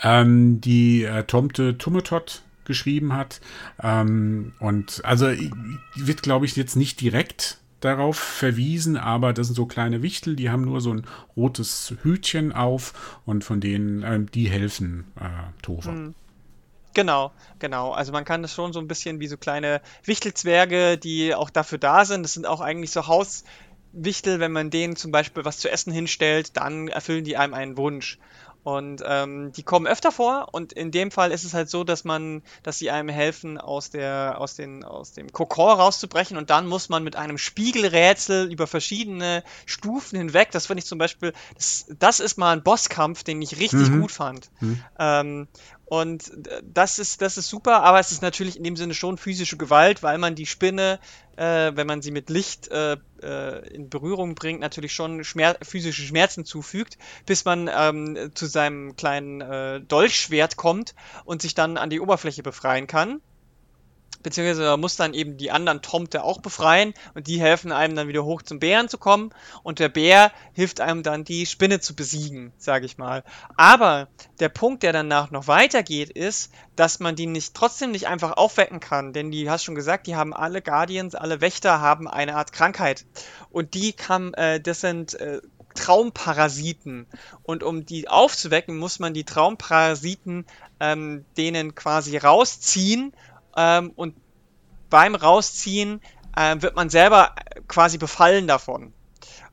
ähm, 0.01 0.61
die 0.61 1.03
äh, 1.03 1.23
Tomte 1.23 1.77
Tummetot 1.77 2.41
geschrieben 2.65 3.13
hat. 3.13 3.41
Ähm, 3.81 4.53
und 4.59 5.03
also 5.05 5.27
wird, 5.95 6.23
glaube 6.23 6.45
ich, 6.45 6.55
jetzt 6.55 6.75
nicht 6.75 6.99
direkt 6.99 7.59
darauf 7.79 8.17
verwiesen, 8.17 8.97
aber 8.97 9.31
das 9.31 9.47
sind 9.47 9.55
so 9.55 9.65
kleine 9.65 10.01
Wichtel, 10.01 10.35
die 10.35 10.49
haben 10.49 10.63
nur 10.63 10.81
so 10.81 10.91
ein 10.91 11.03
rotes 11.35 11.93
Hütchen 12.01 12.51
auf 12.51 13.21
und 13.25 13.43
von 13.43 13.61
denen, 13.61 14.01
äh, 14.03 14.19
die 14.33 14.49
helfen 14.49 15.05
äh, 15.19 15.29
Tova. 15.61 15.91
Mhm. 15.91 16.15
Genau, 16.95 17.33
genau. 17.59 17.91
Also 17.91 18.13
man 18.13 18.23
kann 18.23 18.41
das 18.41 18.53
schon 18.53 18.71
so 18.71 18.79
ein 18.79 18.87
bisschen 18.87 19.19
wie 19.19 19.27
so 19.27 19.37
kleine 19.37 19.81
Wichtelzwerge, 20.05 20.97
die 20.97 21.35
auch 21.35 21.49
dafür 21.49 21.77
da 21.77 22.05
sind. 22.05 22.23
Das 22.23 22.33
sind 22.33 22.47
auch 22.47 22.61
eigentlich 22.61 22.91
so 22.91 23.05
Hauswichtel, 23.05 24.39
wenn 24.39 24.53
man 24.53 24.69
denen 24.69 24.95
zum 24.95 25.11
Beispiel 25.11 25.43
was 25.43 25.59
zu 25.59 25.69
essen 25.69 25.91
hinstellt, 25.91 26.55
dann 26.55 26.87
erfüllen 26.87 27.25
die 27.25 27.35
einem 27.35 27.53
einen 27.53 27.77
Wunsch. 27.77 28.17
Und 28.65 29.03
ähm, 29.05 29.51
die 29.51 29.61
kommen 29.61 29.85
öfter 29.85 30.11
vor 30.11 30.47
und 30.51 30.73
in 30.73 30.89
dem 30.89 31.11
Fall 31.11 31.31
ist 31.31 31.43
es 31.43 31.53
halt 31.53 31.69
so, 31.69 31.83
dass 31.83 32.03
man, 32.03 32.41
dass 32.63 32.79
sie 32.79 32.89
einem 32.89 33.09
helfen, 33.09 33.59
aus 33.59 33.91
der, 33.91 34.37
aus 34.39 34.55
den, 34.55 34.83
aus 34.83 35.13
dem 35.13 35.31
Kokon 35.31 35.77
rauszubrechen 35.77 36.35
und 36.35 36.49
dann 36.49 36.65
muss 36.65 36.89
man 36.89 37.03
mit 37.03 37.15
einem 37.15 37.37
Spiegelrätsel 37.37 38.51
über 38.51 38.65
verschiedene 38.65 39.43
Stufen 39.67 40.17
hinweg. 40.17 40.49
Das 40.49 40.65
finde 40.65 40.79
ich 40.79 40.87
zum 40.87 40.97
Beispiel, 40.97 41.31
das, 41.53 41.85
das, 41.99 42.19
ist 42.19 42.39
mal 42.39 42.53
ein 42.53 42.63
Bosskampf, 42.63 43.23
den 43.23 43.39
ich 43.39 43.59
richtig 43.59 43.89
mhm. 43.89 44.01
gut 44.01 44.11
fand. 44.11 44.49
Mhm. 44.59 44.83
Ähm, 44.97 45.47
und 45.85 46.31
das 46.63 46.97
ist, 46.97 47.21
das 47.21 47.37
ist 47.37 47.47
super, 47.47 47.83
aber 47.83 47.99
es 47.99 48.11
ist 48.11 48.23
natürlich 48.23 48.57
in 48.57 48.63
dem 48.63 48.75
Sinne 48.75 48.95
schon 48.95 49.17
physische 49.17 49.55
Gewalt, 49.55 50.01
weil 50.01 50.17
man 50.17 50.33
die 50.33 50.47
Spinne, 50.47 50.99
äh, 51.35 51.71
wenn 51.75 51.85
man 51.85 52.01
sie 52.01 52.11
mit 52.11 52.29
Licht 52.31 52.69
äh, 52.69 52.97
äh, 53.21 53.67
in 53.69 53.89
Berührung 53.89 54.33
bringt, 54.33 54.61
natürlich 54.61 54.93
schon 54.93 55.23
Schmer 55.23 55.55
physische 55.61 56.01
Schmerzen 56.01 56.43
zufügt, 56.43 56.97
bis 57.27 57.45
man 57.45 57.69
ähm, 57.71 58.31
zu 58.33 58.47
seinem 58.47 58.95
kleinen 58.95 59.41
äh, 59.41 59.81
Dolchschwert 59.81 60.57
kommt 60.57 60.95
und 61.23 61.43
sich 61.43 61.53
dann 61.53 61.77
an 61.77 61.91
die 61.91 61.99
Oberfläche 61.99 62.41
befreien 62.41 62.87
kann 62.87 63.21
beziehungsweise 64.25 64.63
man 64.63 64.79
muss 64.79 64.95
dann 64.95 65.13
eben 65.13 65.37
die 65.37 65.51
anderen 65.51 65.83
Tomte 65.83 66.23
auch 66.23 66.39
befreien 66.39 66.95
und 67.13 67.27
die 67.27 67.39
helfen 67.39 67.71
einem 67.71 67.95
dann 67.95 68.07
wieder 68.07 68.25
hoch 68.25 68.41
zum 68.41 68.59
Bären 68.59 68.89
zu 68.89 68.97
kommen 68.97 69.29
und 69.61 69.77
der 69.77 69.87
Bär 69.87 70.31
hilft 70.53 70.81
einem 70.81 71.03
dann 71.03 71.23
die 71.23 71.45
Spinne 71.45 71.79
zu 71.79 71.95
besiegen, 71.95 72.51
sage 72.57 72.87
ich 72.87 72.97
mal. 72.97 73.23
Aber 73.55 74.07
der 74.39 74.49
Punkt, 74.49 74.81
der 74.81 74.93
danach 74.93 75.29
noch 75.29 75.47
weitergeht, 75.47 76.09
ist, 76.09 76.51
dass 76.75 76.99
man 76.99 77.15
die 77.15 77.27
nicht 77.27 77.53
trotzdem 77.53 77.91
nicht 77.91 78.07
einfach 78.07 78.31
aufwecken 78.35 78.79
kann, 78.79 79.13
denn 79.13 79.29
die 79.29 79.47
hast 79.47 79.63
schon 79.63 79.75
gesagt, 79.75 80.07
die 80.07 80.15
haben 80.15 80.33
alle 80.33 80.63
Guardians, 80.63 81.13
alle 81.13 81.39
Wächter 81.39 81.79
haben 81.79 82.07
eine 82.07 82.35
Art 82.35 82.51
Krankheit 82.51 83.05
und 83.51 83.75
die 83.75 83.93
kann, 83.93 84.33
äh, 84.33 84.59
das 84.59 84.81
sind 84.81 85.13
äh, 85.13 85.39
Traumparasiten. 85.75 87.05
Und 87.43 87.61
um 87.61 87.85
die 87.85 88.07
aufzuwecken, 88.07 88.77
muss 88.77 88.99
man 88.99 89.13
die 89.13 89.25
Traumparasiten 89.25 90.45
ähm, 90.79 91.25
denen 91.37 91.75
quasi 91.75 92.17
rausziehen 92.17 93.13
ähm, 93.55 93.91
und 93.95 94.15
beim 94.89 95.15
Rausziehen 95.15 96.01
äh, 96.35 96.55
wird 96.59 96.75
man 96.75 96.89
selber 96.89 97.35
quasi 97.67 97.97
befallen 97.97 98.47
davon. 98.47 98.93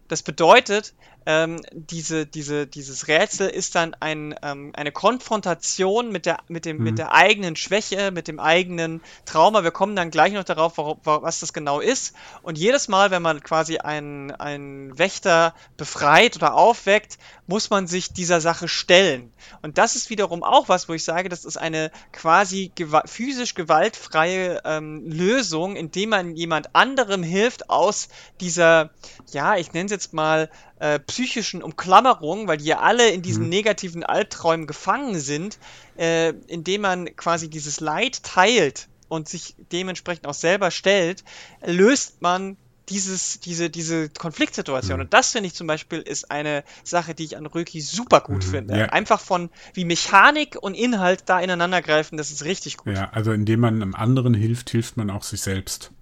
Das 0.09 0.23
bedeutet, 0.23 0.95
ähm, 1.25 1.61
diese, 1.73 2.27
diese, 2.27 2.67
dieses 2.67 3.09
Rätsel 3.09 3.49
ist 3.49 3.75
dann 3.75 3.95
ein, 4.01 4.35
ähm, 4.43 4.73
eine 4.75 4.93
Konfrontation 4.93 6.11
mit 6.11 6.27
der, 6.27 6.39
mit, 6.49 6.65
dem, 6.65 6.79
mhm. 6.79 6.85
mit 6.85 6.99
der 6.99 7.13
eigenen 7.13 7.57
Schwäche, 7.57 8.11
mit 8.11 8.29
dem 8.29 8.41
eigenen 8.41 9.01
Trauma. 9.25 9.63
Wir 9.63 9.71
kommen 9.71 9.95
dann 9.95 10.11
gleich 10.11 10.33
noch 10.33 10.45
darauf, 10.45 10.79
warum, 10.79 10.99
was 11.05 11.41
das 11.41 11.53
genau 11.53 11.81
ist. 11.81 12.15
Und 12.43 12.59
jedes 12.59 12.89
Mal, 12.89 13.11
wenn 13.11 13.23
man 13.23 13.41
quasi 13.43 13.79
einen, 13.79 14.33
einen 14.33 14.99
Wächter 14.99 15.55
befreit 15.77 16.37
oder 16.37 16.55
aufweckt, 16.55 17.19
muss 17.53 17.69
man 17.69 17.87
sich 17.87 18.15
dieser 18.15 18.41
Sache 18.41 18.67
stellen. 18.67 19.31
Und 19.61 19.77
das 19.77 19.95
ist 19.95 20.09
wiederum 20.09 20.43
auch 20.43 20.71
was, 20.71 20.89
wo 20.89 20.95
ich 20.95 21.05
sage, 21.05 21.29
das 21.29 21.45
ist 21.45 21.59
eine 21.59 21.91
quasi 22.11 22.73
gewa 22.75 23.03
physisch 23.05 23.53
gewaltfreie 23.55 24.63
ähm, 24.65 25.03
Lösung, 25.05 25.77
indem 25.77 26.09
man 26.09 26.35
jemand 26.35 26.75
anderem 26.75 27.23
hilft 27.23 27.69
aus 27.69 28.09
dieser, 28.41 28.89
ja, 29.33 29.57
ich 29.57 29.75
nenne 29.75 29.85
es 29.85 29.93
jetzt 29.93 30.15
mal, 30.15 30.49
äh, 30.79 30.99
psychischen 30.99 31.63
Umklammerung, 31.63 32.49
weil 32.49 32.57
die 32.57 32.65
ja 32.65 32.81
alle 32.81 33.11
in 33.11 33.21
diesen 33.21 33.43
mhm. 33.43 33.51
negativen 33.51 34.03
Albträumen 34.03 34.67
gefangen 34.67 35.21
sind, 35.21 35.59
äh, 35.99 36.31
indem 36.47 36.81
man 36.81 37.17
quasi 37.17 37.51
dieses 37.51 37.81
Leid 37.81 38.23
teilt 38.23 38.89
und 39.11 39.29
sich 39.29 39.57
dementsprechend 39.73 40.27
auch 40.27 40.33
selber 40.33 40.71
stellt, 40.71 41.23
löst 41.61 42.23
man 42.23 42.57
dieses, 42.89 43.41
diese, 43.41 43.71
diese 43.71 44.09
Konfliktsituation. 44.09 44.99
Mhm. 44.99 45.05
Und 45.05 45.15
das 45.15 45.33
finde 45.33 45.47
ich 45.47 45.55
zum 45.55 45.67
Beispiel 45.67 46.01
ist 46.01 46.31
eine 46.31 46.65
Sache, 46.85 47.15
die 47.15 47.25
ich 47.25 47.37
an 47.37 47.47
Röki 47.47 47.81
super 47.81 48.21
gut 48.21 48.47
mhm. 48.47 48.51
finde. 48.51 48.79
Ja. 48.79 48.87
Einfach 48.87 49.21
von 49.21 49.51
wie 49.75 49.85
Mechanik 49.85 50.57
und 50.61 50.75
Inhalt 50.75 51.25
da 51.27 51.41
ineinander 51.41 51.83
greifen, 51.83 52.17
das 52.17 52.31
ist 52.31 52.45
richtig 52.45 52.79
gut. 52.79 52.95
Ja, 52.95 53.11
also 53.13 53.33
indem 53.33 53.61
man 53.61 53.83
einem 53.83 53.95
anderen 53.95 54.35
hilft, 54.35 54.71
hilft 54.71 54.97
man 54.97 55.11
auch 55.11 55.23
sich 55.23 55.41
selbst. 55.41 55.93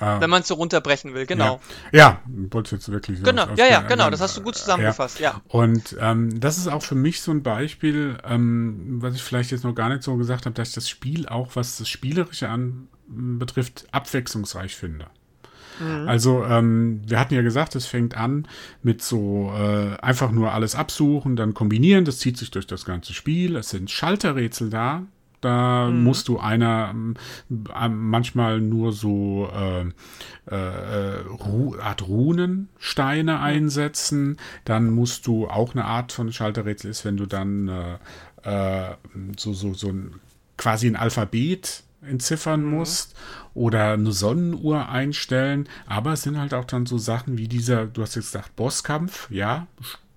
Ähm, 0.00 0.20
Wenn 0.20 0.30
man 0.30 0.42
es 0.42 0.48
so 0.48 0.54
runterbrechen 0.54 1.14
will, 1.14 1.26
genau. 1.26 1.60
Ja, 1.92 1.98
ja 1.98 2.20
wollte 2.26 2.76
jetzt 2.76 2.90
wirklich. 2.90 3.22
Genau, 3.22 3.48
ja, 3.56 3.66
ja, 3.66 3.80
genau, 3.82 4.08
das 4.08 4.20
hast 4.20 4.36
du 4.36 4.42
gut 4.42 4.54
zusammengefasst, 4.54 5.18
ja. 5.18 5.32
ja. 5.32 5.42
Und 5.48 5.96
ähm, 6.00 6.40
das 6.40 6.58
ist 6.58 6.68
auch 6.68 6.82
für 6.82 6.94
mich 6.94 7.20
so 7.20 7.32
ein 7.32 7.42
Beispiel, 7.42 8.16
ähm, 8.24 8.98
was 9.02 9.16
ich 9.16 9.22
vielleicht 9.22 9.50
jetzt 9.50 9.64
noch 9.64 9.74
gar 9.74 9.88
nicht 9.88 10.02
so 10.02 10.16
gesagt 10.16 10.46
habe, 10.46 10.54
dass 10.54 10.68
ich 10.68 10.74
das 10.74 10.88
Spiel 10.88 11.28
auch, 11.28 11.56
was 11.56 11.76
das 11.76 11.88
Spielerische 11.88 12.48
anbetrifft, 12.48 13.88
abwechslungsreich 13.90 14.76
finde. 14.76 15.06
Mhm. 15.80 16.08
Also, 16.08 16.44
ähm, 16.44 17.00
wir 17.06 17.18
hatten 17.18 17.34
ja 17.34 17.42
gesagt, 17.42 17.74
es 17.74 17.86
fängt 17.86 18.16
an 18.16 18.46
mit 18.82 19.02
so 19.02 19.52
äh, 19.56 19.96
einfach 20.00 20.30
nur 20.30 20.52
alles 20.52 20.74
absuchen, 20.74 21.36
dann 21.36 21.54
kombinieren, 21.54 22.04
das 22.04 22.18
zieht 22.18 22.36
sich 22.36 22.50
durch 22.50 22.66
das 22.66 22.84
ganze 22.84 23.14
Spiel. 23.14 23.56
Es 23.56 23.70
sind 23.70 23.90
Schalterrätsel 23.90 24.70
da, 24.70 25.04
da 25.40 25.88
mhm. 25.88 26.04
musst 26.04 26.28
du 26.28 26.38
einer 26.38 26.94
äh, 27.50 27.88
manchmal 27.88 28.60
nur 28.60 28.92
so 28.92 29.48
äh, 29.54 29.86
äh, 30.54 31.20
Ru 31.28 31.76
Art 31.80 32.06
Runensteine 32.06 33.32
mhm. 33.36 33.42
einsetzen. 33.42 34.36
Dann 34.64 34.90
musst 34.90 35.26
du 35.26 35.48
auch 35.48 35.74
eine 35.74 35.84
Art 35.86 36.12
von 36.12 36.32
Schalterrätsel 36.32 36.90
ist, 36.90 37.04
wenn 37.04 37.16
du 37.16 37.26
dann 37.26 37.68
äh, 37.68 38.88
äh 38.90 38.96
so, 39.36 39.52
so, 39.52 39.74
so 39.74 39.88
ein, 39.88 40.14
quasi 40.56 40.86
ein 40.86 40.96
Alphabet 40.96 41.84
entziffern 42.02 42.62
mhm. 42.64 42.70
musst 42.70 43.14
oder 43.54 43.92
eine 43.92 44.12
Sonnenuhr 44.12 44.88
einstellen. 44.88 45.68
Aber 45.86 46.12
es 46.12 46.22
sind 46.22 46.38
halt 46.38 46.54
auch 46.54 46.64
dann 46.64 46.86
so 46.86 46.98
Sachen 46.98 47.38
wie 47.38 47.48
dieser, 47.48 47.86
du 47.86 48.02
hast 48.02 48.14
jetzt 48.14 48.32
gesagt, 48.32 48.56
Bosskampf, 48.56 49.30
ja, 49.30 49.66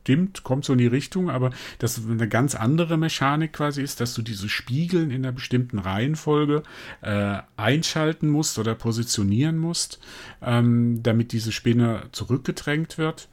stimmt, 0.03 0.43
kommt 0.43 0.65
so 0.65 0.73
in 0.73 0.79
die 0.79 0.87
Richtung, 0.87 1.29
aber 1.29 1.51
dass 1.79 2.01
eine 2.05 2.27
ganz 2.27 2.55
andere 2.55 2.97
Mechanik 2.97 3.53
quasi 3.53 3.81
ist, 3.81 4.01
dass 4.01 4.13
du 4.13 4.21
diese 4.21 4.49
Spiegeln 4.49 5.11
in 5.11 5.23
einer 5.23 5.31
bestimmten 5.31 5.79
Reihenfolge 5.79 6.63
äh, 7.01 7.37
einschalten 7.55 8.27
musst 8.29 8.59
oder 8.59 8.75
positionieren 8.75 9.57
musst, 9.57 9.99
ähm, 10.41 11.01
damit 11.03 11.31
diese 11.31 11.53
Spinne 11.53 12.03
zurückgedrängt 12.11 12.97
wird. 12.97 13.29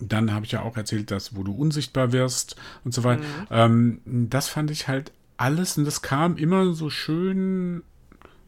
Dann 0.00 0.32
habe 0.32 0.46
ich 0.46 0.52
ja 0.52 0.62
auch 0.62 0.76
erzählt, 0.76 1.10
dass 1.10 1.34
wo 1.34 1.42
du 1.42 1.52
unsichtbar 1.52 2.12
wirst 2.12 2.56
und 2.84 2.94
so 2.94 3.04
weiter. 3.04 3.22
Mhm. 3.22 4.00
Ähm, 4.06 4.28
das 4.30 4.48
fand 4.48 4.70
ich 4.70 4.88
halt 4.88 5.12
alles 5.40 5.78
und 5.78 5.84
das 5.84 6.02
kam 6.02 6.36
immer 6.36 6.72
so 6.74 6.90
schön 6.90 7.82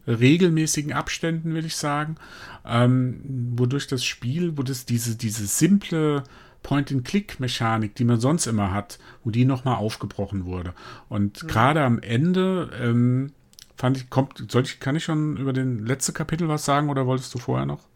regelmäßigen 0.07 0.93
Abständen, 0.93 1.53
will 1.53 1.65
ich 1.65 1.75
sagen, 1.75 2.17
ähm, 2.65 3.21
wodurch 3.55 3.87
das 3.87 4.03
Spiel, 4.03 4.57
wo 4.57 4.63
das 4.63 4.85
diese, 4.85 5.15
diese 5.15 5.47
simple 5.47 6.23
Point-and-Click-Mechanik, 6.61 7.95
die 7.95 8.03
man 8.03 8.19
sonst 8.19 8.47
immer 8.47 8.71
hat, 8.71 8.99
wo 9.23 9.31
die 9.31 9.45
nochmal 9.45 9.75
aufgebrochen 9.75 10.45
wurde. 10.45 10.73
Und 11.09 11.43
mhm. 11.43 11.47
gerade 11.47 11.83
am 11.83 11.99
Ende 11.99 12.69
ähm, 12.79 13.31
fand 13.75 13.97
ich, 13.97 14.09
kommt, 14.09 14.51
soll 14.51 14.63
ich, 14.63 14.79
kann 14.79 14.95
ich 14.95 15.03
schon 15.03 15.37
über 15.37 15.53
den 15.53 15.85
letzte 15.85 16.13
Kapitel 16.13 16.47
was 16.47 16.65
sagen 16.65 16.89
oder 16.89 17.07
wolltest 17.07 17.33
du 17.33 17.39
vorher 17.39 17.65
noch? 17.65 17.87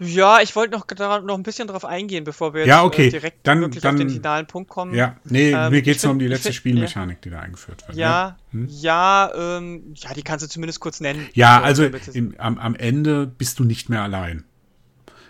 Ja, 0.00 0.40
ich 0.40 0.54
wollte 0.54 0.76
noch, 0.76 0.86
noch 1.22 1.34
ein 1.34 1.42
bisschen 1.42 1.68
drauf 1.68 1.84
eingehen, 1.84 2.24
bevor 2.24 2.54
wir 2.54 2.60
jetzt 2.60 2.68
ja, 2.68 2.84
okay. 2.84 3.08
äh, 3.08 3.10
direkt 3.10 3.46
dann, 3.46 3.60
wirklich 3.60 3.82
dann, 3.82 3.94
auf 3.94 4.00
den 4.00 4.10
finalen 4.10 4.46
Punkt 4.46 4.70
kommen. 4.70 4.94
Ja, 4.94 5.16
nee, 5.24 5.50
ähm, 5.50 5.70
mir 5.70 5.82
geht 5.82 5.96
es 5.96 6.02
nur 6.04 6.12
um 6.12 6.18
die 6.18 6.28
letzte 6.28 6.48
find, 6.48 6.56
Spielmechanik, 6.56 7.18
ja. 7.18 7.20
die 7.24 7.30
da 7.30 7.40
eingeführt 7.40 7.86
wird. 7.88 7.98
Ja, 7.98 8.08
ja, 8.08 8.36
hm? 8.52 8.68
ja, 8.70 9.32
ähm, 9.34 9.94
ja, 9.94 10.14
die 10.14 10.22
kannst 10.22 10.44
du 10.44 10.48
zumindest 10.48 10.80
kurz 10.80 11.00
nennen. 11.00 11.26
Ja, 11.34 11.60
also 11.60 11.84
im, 12.12 12.34
am, 12.38 12.58
am 12.58 12.74
Ende 12.74 13.26
bist 13.26 13.58
du 13.58 13.64
nicht 13.64 13.88
mehr 13.88 14.02
allein. 14.02 14.44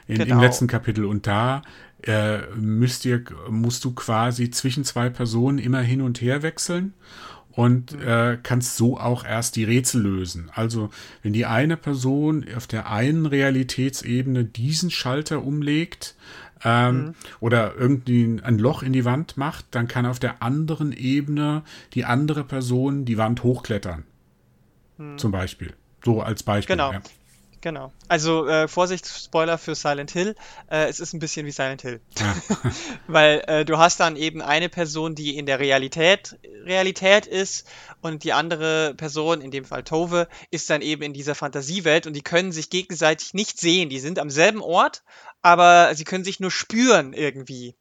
In, 0.06 0.18
genau. 0.18 0.36
Im 0.36 0.40
letzten 0.40 0.66
Kapitel. 0.66 1.04
Und 1.04 1.26
da 1.26 1.62
äh, 2.02 2.38
müsst 2.56 3.04
ihr, 3.04 3.24
musst 3.50 3.84
du 3.84 3.94
quasi 3.94 4.50
zwischen 4.50 4.84
zwei 4.84 5.10
Personen 5.10 5.58
immer 5.58 5.80
hin 5.80 6.00
und 6.00 6.20
her 6.20 6.42
wechseln 6.42 6.94
und 7.58 7.90
mhm. 7.90 8.06
äh, 8.06 8.38
kannst 8.40 8.76
so 8.76 9.00
auch 9.00 9.24
erst 9.24 9.56
die 9.56 9.64
Rätsel 9.64 10.02
lösen. 10.02 10.48
Also 10.54 10.90
wenn 11.24 11.32
die 11.32 11.44
eine 11.44 11.76
Person 11.76 12.46
auf 12.56 12.68
der 12.68 12.88
einen 12.88 13.26
Realitätsebene 13.26 14.44
diesen 14.44 14.92
Schalter 14.92 15.42
umlegt 15.42 16.14
ähm, 16.62 16.96
mhm. 16.96 17.14
oder 17.40 17.74
irgendwie 17.76 18.40
ein 18.44 18.60
Loch 18.60 18.84
in 18.84 18.92
die 18.92 19.04
Wand 19.04 19.36
macht, 19.36 19.64
dann 19.72 19.88
kann 19.88 20.06
auf 20.06 20.20
der 20.20 20.40
anderen 20.40 20.92
Ebene 20.92 21.64
die 21.94 22.04
andere 22.04 22.44
Person 22.44 23.04
die 23.04 23.18
Wand 23.18 23.42
hochklettern. 23.42 24.04
Mhm. 24.96 25.18
Zum 25.18 25.32
Beispiel. 25.32 25.72
So 26.04 26.22
als 26.22 26.44
Beispiel. 26.44 26.76
Genau. 26.76 26.92
Ja. 26.92 27.00
Genau. 27.60 27.92
Also 28.06 28.46
äh, 28.46 28.68
Vorsicht, 28.68 29.06
Spoiler 29.06 29.58
für 29.58 29.74
Silent 29.74 30.12
Hill. 30.12 30.36
Äh, 30.70 30.88
es 30.88 31.00
ist 31.00 31.12
ein 31.12 31.18
bisschen 31.18 31.44
wie 31.46 31.50
Silent 31.50 31.82
Hill. 31.82 32.00
Ja. 32.18 32.36
Weil 33.06 33.42
äh, 33.46 33.64
du 33.64 33.78
hast 33.78 34.00
dann 34.00 34.16
eben 34.16 34.42
eine 34.42 34.68
Person, 34.68 35.14
die 35.14 35.36
in 35.36 35.46
der 35.46 35.58
Realität 35.58 36.38
Realität 36.64 37.26
ist 37.26 37.66
und 38.00 38.24
die 38.24 38.32
andere 38.32 38.94
Person, 38.94 39.40
in 39.40 39.50
dem 39.50 39.64
Fall 39.64 39.82
Tove, 39.82 40.28
ist 40.50 40.68
dann 40.70 40.82
eben 40.82 41.02
in 41.02 41.12
dieser 41.12 41.34
Fantasiewelt 41.34 42.06
und 42.06 42.14
die 42.14 42.22
können 42.22 42.52
sich 42.52 42.70
gegenseitig 42.70 43.34
nicht 43.34 43.58
sehen. 43.58 43.88
Die 43.88 44.00
sind 44.00 44.18
am 44.18 44.30
selben 44.30 44.60
Ort, 44.60 45.02
aber 45.40 45.94
sie 45.94 46.04
können 46.04 46.24
sich 46.24 46.40
nur 46.40 46.50
spüren 46.50 47.12
irgendwie 47.12 47.74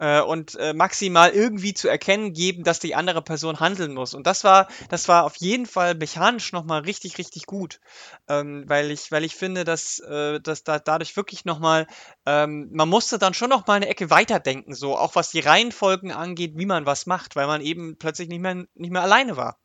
äh, 0.00 0.20
und 0.20 0.56
äh, 0.56 0.72
maximal 0.72 1.30
irgendwie 1.30 1.74
zu 1.74 1.86
erkennen 1.88 2.32
geben, 2.32 2.64
dass 2.64 2.80
die 2.80 2.94
andere 2.94 3.22
Person 3.22 3.60
handeln 3.60 3.94
muss. 3.94 4.14
Und 4.14 4.26
das 4.26 4.42
war, 4.42 4.66
das 4.88 5.06
war 5.06 5.24
auf 5.24 5.36
jeden 5.36 5.66
Fall 5.66 5.94
mechanisch 5.94 6.52
nochmal 6.52 6.80
richtig, 6.80 7.18
richtig 7.18 7.46
gut, 7.46 7.80
ähm, 8.28 8.64
weil 8.66 8.90
ich, 8.90 9.12
weil 9.12 9.24
ich 9.24 9.36
finde, 9.36 9.64
dass, 9.64 10.00
äh, 10.00 10.40
dass 10.40 10.64
da 10.64 10.78
dadurch 10.78 11.16
wirklich 11.16 11.44
nochmal, 11.44 11.86
ähm, 12.26 12.70
man 12.72 12.88
musste 12.88 13.18
dann 13.18 13.34
schon 13.34 13.50
nochmal 13.50 13.76
eine 13.76 13.88
Ecke 13.88 14.10
weiterdenken, 14.10 14.74
so 14.74 14.96
auch 14.96 15.14
was 15.14 15.30
die 15.30 15.40
Reihenfolgen 15.40 16.10
angeht, 16.10 16.52
wie 16.56 16.66
man 16.66 16.86
was 16.86 17.06
macht, 17.06 17.36
weil 17.36 17.46
man 17.46 17.60
eben 17.60 17.96
plötzlich 17.98 18.28
nicht 18.28 18.40
mehr, 18.40 18.64
nicht 18.74 18.92
mehr 18.92 19.02
alleine 19.02 19.36
war. 19.36 19.58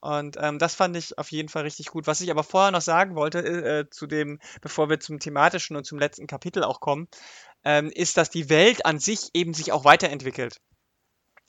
Und 0.00 0.36
ähm, 0.40 0.58
das 0.58 0.74
fand 0.74 0.96
ich 0.96 1.18
auf 1.18 1.30
jeden 1.30 1.48
Fall 1.48 1.62
richtig 1.62 1.86
gut. 1.86 2.06
Was 2.06 2.20
ich 2.20 2.30
aber 2.30 2.44
vorher 2.44 2.70
noch 2.70 2.80
sagen 2.80 3.14
wollte, 3.14 3.38
äh, 3.40 3.90
zu 3.90 4.06
dem, 4.06 4.40
bevor 4.60 4.88
wir 4.88 5.00
zum 5.00 5.18
thematischen 5.18 5.76
und 5.76 5.84
zum 5.84 5.98
letzten 5.98 6.26
Kapitel 6.26 6.64
auch 6.64 6.80
kommen, 6.80 7.08
ähm, 7.64 7.90
ist, 7.90 8.16
dass 8.16 8.30
die 8.30 8.48
Welt 8.48 8.86
an 8.86 8.98
sich 8.98 9.30
eben 9.34 9.54
sich 9.54 9.72
auch 9.72 9.84
weiterentwickelt. 9.84 10.60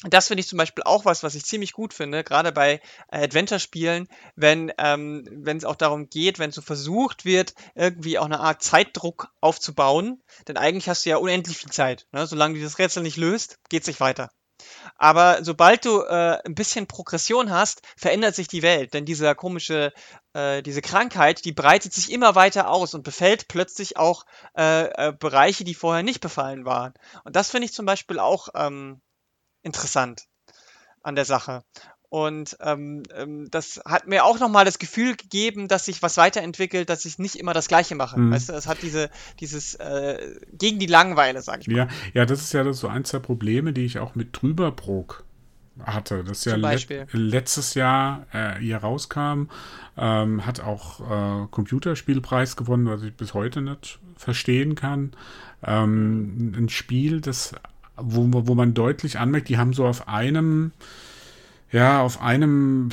Das 0.03 0.27
finde 0.27 0.41
ich 0.41 0.47
zum 0.47 0.57
Beispiel 0.57 0.83
auch 0.83 1.05
was, 1.05 1.21
was 1.21 1.35
ich 1.35 1.45
ziemlich 1.45 1.73
gut 1.73 1.93
finde, 1.93 2.23
gerade 2.23 2.51
bei 2.51 2.81
äh, 3.11 3.23
Adventure-Spielen, 3.23 4.07
wenn 4.35 4.71
ähm, 4.79 5.27
wenn 5.31 5.57
es 5.57 5.65
auch 5.65 5.75
darum 5.75 6.09
geht, 6.09 6.39
wenn 6.39 6.51
so 6.51 6.63
versucht 6.63 7.23
wird, 7.23 7.53
irgendwie 7.75 8.17
auch 8.17 8.25
eine 8.25 8.39
Art 8.39 8.63
Zeitdruck 8.63 9.29
aufzubauen, 9.41 10.23
denn 10.47 10.57
eigentlich 10.57 10.89
hast 10.89 11.05
du 11.05 11.11
ja 11.11 11.17
unendlich 11.17 11.57
viel 11.57 11.71
Zeit. 11.71 12.07
Ne? 12.11 12.25
Solange 12.25 12.55
du 12.55 12.63
das 12.63 12.79
Rätsel 12.79 13.03
nicht 13.03 13.17
löst, 13.17 13.59
geht 13.69 13.83
es 13.83 13.87
nicht 13.87 13.99
weiter. 13.99 14.31
Aber 14.97 15.43
sobald 15.43 15.85
du 15.85 16.01
äh, 16.01 16.39
ein 16.45 16.55
bisschen 16.55 16.87
Progression 16.87 17.51
hast, 17.51 17.81
verändert 17.97 18.35
sich 18.35 18.47
die 18.47 18.61
Welt. 18.61 18.93
Denn 18.93 19.05
diese 19.05 19.33
komische, 19.35 19.93
äh, 20.33 20.61
diese 20.61 20.81
Krankheit, 20.81 21.45
die 21.45 21.51
breitet 21.51 21.93
sich 21.93 22.11
immer 22.11 22.35
weiter 22.35 22.69
aus 22.69 22.93
und 22.93 23.03
befällt 23.03 23.47
plötzlich 23.47 23.97
auch 23.97 24.25
äh, 24.57 24.85
äh 25.09 25.13
Bereiche, 25.13 25.63
die 25.63 25.73
vorher 25.73 26.03
nicht 26.03 26.21
befallen 26.21 26.65
waren. 26.65 26.93
Und 27.23 27.35
das 27.35 27.51
finde 27.51 27.65
ich 27.65 27.73
zum 27.73 27.85
Beispiel 27.85 28.19
auch 28.19 28.49
ähm, 28.55 29.01
interessant 29.63 30.27
an 31.03 31.15
der 31.15 31.25
Sache. 31.25 31.63
Und 32.11 32.57
ähm, 32.59 33.03
ähm, 33.15 33.49
das 33.51 33.79
hat 33.85 34.05
mir 34.05 34.25
auch 34.25 34.37
nochmal 34.37 34.65
das 34.65 34.79
Gefühl 34.79 35.15
gegeben, 35.15 35.69
dass 35.69 35.85
sich 35.85 36.03
was 36.03 36.17
weiterentwickelt, 36.17 36.89
dass 36.89 37.05
ich 37.05 37.19
nicht 37.19 37.37
immer 37.37 37.53
das 37.53 37.69
Gleiche 37.69 37.95
mache. 37.95 38.19
Mhm. 38.19 38.31
Weißt 38.33 38.49
du, 38.49 38.53
es 38.53 38.67
hat 38.67 38.79
diese, 38.81 39.09
dieses 39.39 39.75
äh, 39.75 40.35
gegen 40.51 40.77
die 40.77 40.87
Langeweile, 40.87 41.41
sag 41.41 41.61
ich 41.61 41.67
mal. 41.67 41.77
Ja, 41.77 41.87
ja, 42.13 42.25
das 42.25 42.41
ist 42.41 42.51
ja 42.51 42.73
so 42.73 42.89
eins 42.89 43.11
der 43.11 43.19
Probleme, 43.19 43.71
die 43.71 43.85
ich 43.85 43.99
auch 43.99 44.13
mit 44.13 44.33
Trüberbrook 44.33 45.23
hatte. 45.85 46.25
Das 46.25 46.43
ja 46.43 46.57
let 46.57 46.85
letztes 47.13 47.75
Jahr 47.75 48.25
äh, 48.33 48.59
hier 48.59 48.79
rauskam, 48.79 49.43
ähm, 49.97 50.45
hat 50.45 50.59
auch 50.59 50.99
äh, 50.99 51.47
Computerspielpreis 51.49 52.57
gewonnen, 52.57 52.87
was 52.87 53.03
ich 53.03 53.13
bis 53.13 53.33
heute 53.33 53.61
nicht 53.61 53.99
verstehen 54.17 54.75
kann. 54.75 55.13
Ähm, 55.63 56.53
ein 56.57 56.67
Spiel, 56.67 57.21
das, 57.21 57.55
wo, 57.95 58.27
wo 58.29 58.53
man 58.53 58.73
deutlich 58.73 59.17
anmerkt, 59.17 59.47
die 59.47 59.57
haben 59.57 59.71
so 59.71 59.87
auf 59.87 60.09
einem 60.09 60.73
ja, 61.71 62.01
auf 62.01 62.21
einem 62.21 62.89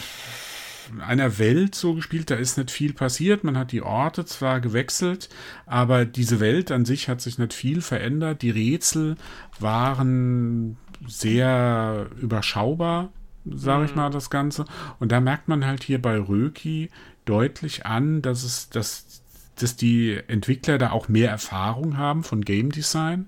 einer 1.06 1.38
Welt 1.38 1.74
so 1.74 1.94
gespielt, 1.94 2.30
da 2.30 2.36
ist 2.36 2.56
nicht 2.56 2.70
viel 2.70 2.92
passiert. 2.92 3.44
Man 3.44 3.58
hat 3.58 3.72
die 3.72 3.82
Orte 3.82 4.24
zwar 4.24 4.60
gewechselt, 4.60 5.28
aber 5.66 6.04
diese 6.04 6.40
Welt 6.40 6.70
an 6.70 6.84
sich 6.84 7.08
hat 7.08 7.20
sich 7.20 7.38
nicht 7.38 7.52
viel 7.52 7.80
verändert. 7.80 8.42
Die 8.42 8.50
Rätsel 8.50 9.16
waren 9.60 10.76
sehr 11.06 12.06
überschaubar, 12.20 13.10
sage 13.44 13.84
ich 13.84 13.90
mhm. 13.92 13.96
mal, 13.96 14.10
das 14.10 14.30
Ganze. 14.30 14.64
Und 14.98 15.12
da 15.12 15.20
merkt 15.20 15.48
man 15.48 15.66
halt 15.66 15.82
hier 15.82 16.00
bei 16.00 16.18
Röki 16.18 16.90
deutlich 17.24 17.86
an, 17.86 18.22
dass 18.22 18.42
es, 18.42 18.70
dass, 18.70 19.22
dass 19.56 19.76
die 19.76 20.18
Entwickler 20.28 20.78
da 20.78 20.90
auch 20.90 21.08
mehr 21.08 21.30
Erfahrung 21.30 21.96
haben 21.96 22.24
von 22.24 22.42
Game 22.42 22.72
Design. 22.72 23.26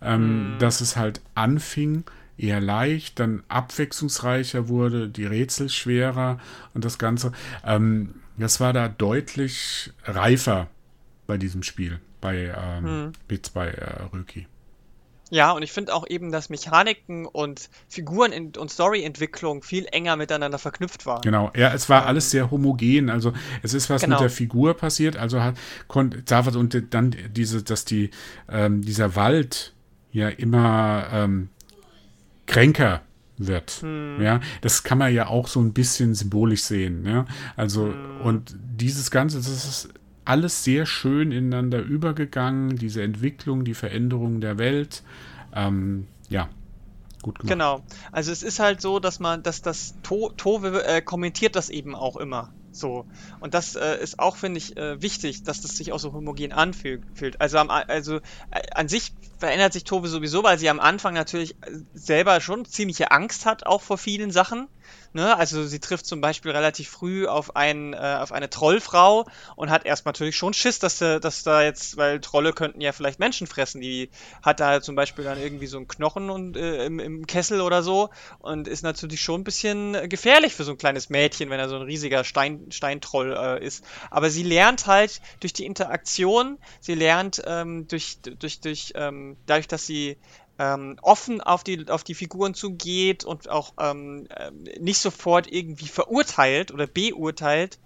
Ähm, 0.00 0.54
mhm. 0.54 0.58
Dass 0.58 0.80
es 0.80 0.96
halt 0.96 1.22
anfing, 1.34 2.04
eher 2.36 2.60
leicht, 2.60 3.20
dann 3.20 3.42
abwechslungsreicher 3.48 4.68
wurde, 4.68 5.08
die 5.08 5.26
Rätsel 5.26 5.68
schwerer 5.68 6.38
und 6.74 6.84
das 6.84 6.98
Ganze. 6.98 7.32
Ähm, 7.64 8.14
das 8.36 8.60
war 8.60 8.72
da 8.72 8.88
deutlich 8.88 9.92
reifer 10.04 10.68
bei 11.26 11.38
diesem 11.38 11.62
Spiel, 11.62 12.00
bei 12.20 12.52
ähm, 12.56 12.84
hm. 12.84 13.12
Bits 13.28 13.50
bei 13.50 13.68
äh, 13.68 14.02
Röki. 14.12 14.46
Ja, 15.30 15.52
und 15.52 15.62
ich 15.62 15.72
finde 15.72 15.94
auch 15.94 16.06
eben, 16.06 16.30
dass 16.30 16.50
Mechaniken 16.50 17.26
und 17.26 17.68
Figuren 17.88 18.52
und 18.56 18.70
Storyentwicklung 18.70 19.62
viel 19.62 19.86
enger 19.90 20.16
miteinander 20.16 20.58
verknüpft 20.58 21.06
waren. 21.06 21.22
Genau, 21.22 21.50
ja, 21.56 21.72
es 21.72 21.88
war 21.88 22.02
ähm, 22.02 22.08
alles 22.08 22.30
sehr 22.30 22.50
homogen. 22.50 23.08
Also 23.10 23.32
es 23.62 23.74
ist 23.74 23.88
was 23.88 24.02
genau. 24.02 24.16
mit 24.16 24.22
der 24.22 24.30
Figur 24.30 24.74
passiert. 24.74 25.16
Also 25.16 25.40
hat 25.42 25.56
konnte 25.88 26.22
und 26.56 26.94
dann 26.94 27.16
diese, 27.30 27.62
dass 27.62 27.84
die 27.84 28.10
ähm, 28.48 28.82
dieser 28.82 29.16
Wald 29.16 29.72
ja 30.12 30.28
immer 30.28 31.08
ähm, 31.10 31.48
kränker 32.46 33.02
wird. 33.36 33.70
Hm. 33.80 34.20
Ja, 34.20 34.40
das 34.60 34.82
kann 34.82 34.98
man 34.98 35.12
ja 35.12 35.26
auch 35.26 35.48
so 35.48 35.60
ein 35.60 35.72
bisschen 35.72 36.14
symbolisch 36.14 36.62
sehen. 36.62 37.04
Ja, 37.06 37.26
also 37.56 37.86
hm. 37.86 38.20
und 38.22 38.56
dieses 38.58 39.10
Ganze, 39.10 39.38
das 39.38 39.48
ist 39.48 39.88
alles 40.24 40.64
sehr 40.64 40.86
schön 40.86 41.32
ineinander 41.32 41.80
übergegangen. 41.80 42.76
Diese 42.76 43.02
Entwicklung, 43.02 43.64
die 43.64 43.74
Veränderung 43.74 44.40
der 44.40 44.58
Welt. 44.58 45.02
Ähm, 45.54 46.06
ja, 46.28 46.48
gut 47.22 47.38
gemacht. 47.38 47.52
Genau. 47.52 47.82
Also 48.12 48.32
es 48.32 48.42
ist 48.42 48.58
halt 48.58 48.80
so, 48.80 49.00
dass 49.00 49.20
man, 49.20 49.42
dass 49.42 49.62
das 49.62 49.94
to 50.02 50.30
Tove 50.36 50.84
äh, 50.84 51.02
kommentiert 51.02 51.56
das 51.56 51.68
eben 51.70 51.94
auch 51.94 52.16
immer. 52.16 52.52
So. 52.74 53.06
Und 53.40 53.54
das 53.54 53.76
äh, 53.76 54.02
ist 54.02 54.18
auch, 54.18 54.36
finde 54.36 54.58
ich, 54.58 54.76
äh, 54.76 55.00
wichtig, 55.00 55.44
dass 55.44 55.60
das 55.60 55.76
sich 55.76 55.92
auch 55.92 55.98
so 55.98 56.12
homogen 56.12 56.52
anfühlt. 56.52 57.40
Also, 57.40 57.58
am, 57.58 57.70
also 57.70 58.16
äh, 58.50 58.60
an 58.74 58.88
sich 58.88 59.14
verändert 59.38 59.72
sich 59.72 59.84
Tove 59.84 60.08
sowieso, 60.08 60.42
weil 60.42 60.58
sie 60.58 60.68
am 60.68 60.80
Anfang 60.80 61.14
natürlich 61.14 61.54
äh, 61.62 61.70
selber 61.92 62.40
schon 62.40 62.64
ziemliche 62.64 63.10
Angst 63.12 63.46
hat, 63.46 63.64
auch 63.66 63.80
vor 63.80 63.98
vielen 63.98 64.30
Sachen. 64.32 64.68
Ne? 65.14 65.36
Also 65.36 65.64
sie 65.64 65.78
trifft 65.78 66.06
zum 66.06 66.20
Beispiel 66.20 66.50
relativ 66.50 66.90
früh 66.90 67.28
auf, 67.28 67.54
ein, 67.54 67.94
äh, 67.94 68.18
auf 68.20 68.32
eine 68.32 68.50
Trollfrau 68.50 69.26
und 69.54 69.70
hat 69.70 69.86
erst 69.86 70.06
natürlich 70.06 70.36
schon 70.36 70.52
Schiss, 70.52 70.80
dass, 70.80 70.98
da, 70.98 71.20
dass 71.20 71.44
da 71.44 71.62
jetzt, 71.62 71.96
weil 71.96 72.20
Trolle 72.20 72.52
könnten 72.52 72.80
ja 72.80 72.90
vielleicht 72.90 73.20
Menschen 73.20 73.46
fressen. 73.46 73.80
Die 73.80 74.10
hat 74.42 74.58
da 74.58 74.82
zum 74.82 74.96
Beispiel 74.96 75.24
dann 75.24 75.38
irgendwie 75.40 75.68
so 75.68 75.76
einen 75.76 75.86
Knochen 75.86 76.30
und, 76.30 76.56
äh, 76.56 76.84
im, 76.86 76.98
im 76.98 77.28
Kessel 77.28 77.60
oder 77.60 77.84
so 77.84 78.10
und 78.40 78.66
ist 78.66 78.82
natürlich 78.82 79.20
schon 79.20 79.42
ein 79.42 79.44
bisschen 79.44 80.08
gefährlich 80.08 80.52
für 80.52 80.64
so 80.64 80.72
ein 80.72 80.78
kleines 80.78 81.10
Mädchen, 81.10 81.48
wenn 81.48 81.60
er 81.60 81.68
so 81.68 81.76
ein 81.76 81.82
riesiger 81.82 82.24
Stein, 82.24 82.72
Steintroll 82.72 83.36
äh, 83.38 83.64
ist. 83.64 83.84
Aber 84.10 84.30
sie 84.30 84.42
lernt 84.42 84.88
halt 84.88 85.20
durch 85.38 85.52
die 85.52 85.64
Interaktion, 85.64 86.58
sie 86.80 86.96
lernt 86.96 87.40
ähm, 87.46 87.86
durch, 87.86 88.18
durch, 88.20 88.60
durch, 88.60 88.92
ähm, 88.96 89.36
dadurch, 89.46 89.68
dass 89.68 89.86
sie 89.86 90.16
ähm, 90.58 90.96
offen 91.02 91.40
auf 91.40 91.64
die, 91.64 91.88
auf 91.88 92.04
die 92.04 92.14
Figuren 92.14 92.54
zugeht 92.54 93.24
und 93.24 93.48
auch 93.48 93.74
ähm, 93.80 94.28
ähm, 94.36 94.64
nicht 94.80 94.98
sofort 94.98 95.50
irgendwie 95.50 95.88
verurteilt 95.88 96.72
oder 96.72 96.86
beurteilt, 96.86 97.78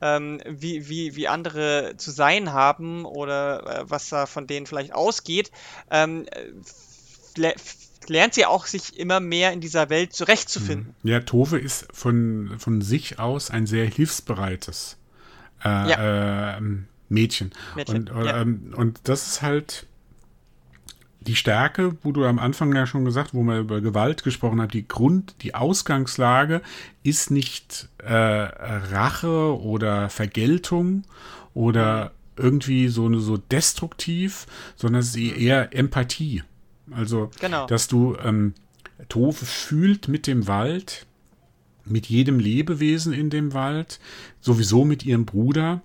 ähm, 0.00 0.40
wie, 0.46 0.88
wie, 0.88 1.16
wie 1.16 1.28
andere 1.28 1.94
zu 1.96 2.10
sein 2.10 2.52
haben 2.52 3.04
oder 3.04 3.80
äh, 3.80 3.90
was 3.90 4.08
da 4.08 4.26
von 4.26 4.46
denen 4.46 4.66
vielleicht 4.66 4.92
ausgeht, 4.92 5.50
ähm, 5.90 6.26
äh, 6.30 7.52
lernt 8.08 8.34
sie 8.34 8.46
auch 8.46 8.66
sich 8.66 8.98
immer 8.98 9.20
mehr 9.20 9.52
in 9.52 9.60
dieser 9.60 9.88
Welt 9.88 10.12
zurechtzufinden. 10.12 10.94
Mhm. 11.02 11.10
Ja, 11.10 11.20
Tove 11.20 11.58
ist 11.58 11.86
von, 11.92 12.56
von 12.58 12.82
sich 12.82 13.18
aus 13.18 13.50
ein 13.50 13.66
sehr 13.66 13.86
hilfsbereites 13.86 14.96
äh, 15.64 15.68
ja. 15.68 16.56
äh, 16.56 16.60
Mädchen. 17.08 17.52
Mädchen. 17.74 18.08
Und, 18.08 18.24
ja. 18.26 18.40
ähm, 18.40 18.74
und 18.76 19.00
das 19.04 19.26
ist 19.26 19.42
halt 19.42 19.86
die 21.26 21.36
Stärke, 21.36 21.96
wo 22.02 22.12
du 22.12 22.24
am 22.24 22.38
Anfang 22.38 22.74
ja 22.74 22.86
schon 22.86 23.04
gesagt, 23.04 23.34
wo 23.34 23.42
man 23.42 23.60
über 23.60 23.80
Gewalt 23.80 24.22
gesprochen 24.22 24.60
hat, 24.60 24.72
die 24.74 24.86
Grund, 24.86 25.36
die 25.42 25.54
Ausgangslage 25.54 26.62
ist 27.02 27.30
nicht 27.30 27.88
äh, 27.98 28.12
Rache 28.12 29.60
oder 29.60 30.08
Vergeltung 30.08 31.04
oder 31.54 32.12
irgendwie 32.36 32.88
so, 32.88 33.12
so 33.18 33.36
destruktiv, 33.36 34.46
sondern 34.76 35.00
es 35.00 35.16
ist 35.16 35.36
eher 35.36 35.74
Empathie. 35.74 36.42
Also, 36.90 37.30
genau. 37.40 37.66
dass 37.66 37.88
du 37.88 38.16
ähm, 38.22 38.54
Tove 39.08 39.44
fühlt 39.44 40.08
mit 40.08 40.26
dem 40.26 40.46
Wald, 40.46 41.06
mit 41.84 42.06
jedem 42.06 42.38
Lebewesen 42.38 43.12
in 43.12 43.30
dem 43.30 43.54
Wald, 43.54 44.00
sowieso 44.40 44.84
mit 44.84 45.04
ihrem 45.04 45.24
Bruder. 45.24 45.82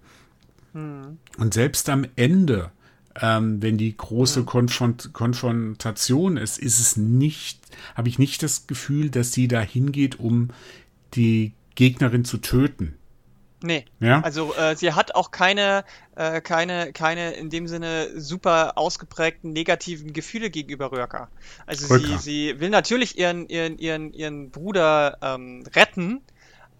Hm. 0.73 1.17
Und 1.37 1.53
selbst 1.53 1.89
am 1.89 2.05
Ende 2.15 2.71
ähm, 3.19 3.61
wenn 3.61 3.77
die 3.77 3.95
große 3.95 4.43
Konfront 4.43 5.13
Konfrontation 5.13 6.37
ist, 6.37 6.59
ist 6.59 6.79
es 6.79 6.97
nicht, 6.97 7.59
habe 7.95 8.09
ich 8.09 8.19
nicht 8.19 8.43
das 8.43 8.67
Gefühl, 8.67 9.09
dass 9.09 9.31
sie 9.31 9.47
da 9.47 9.61
hingeht, 9.61 10.19
um 10.19 10.49
die 11.13 11.53
Gegnerin 11.75 12.25
zu 12.25 12.37
töten. 12.37 12.95
Nee. 13.63 13.85
Ja? 13.99 14.21
Also 14.21 14.55
äh, 14.55 14.75
sie 14.75 14.93
hat 14.93 15.13
auch 15.13 15.31
keine, 15.31 15.83
äh, 16.15 16.41
keine, 16.41 16.93
keine 16.93 17.33
in 17.33 17.49
dem 17.49 17.67
Sinne 17.67 18.19
super 18.19 18.77
ausgeprägten 18.77 19.53
negativen 19.53 20.13
Gefühle 20.13 20.49
gegenüber 20.49 20.91
Röhrka. 20.91 21.29
Also 21.67 21.97
sie, 21.97 22.17
sie 22.17 22.59
will 22.59 22.69
natürlich 22.69 23.17
ihren, 23.17 23.47
ihren, 23.47 23.77
ihren, 23.77 24.13
ihren 24.13 24.49
Bruder 24.49 25.17
ähm, 25.21 25.63
retten, 25.75 26.21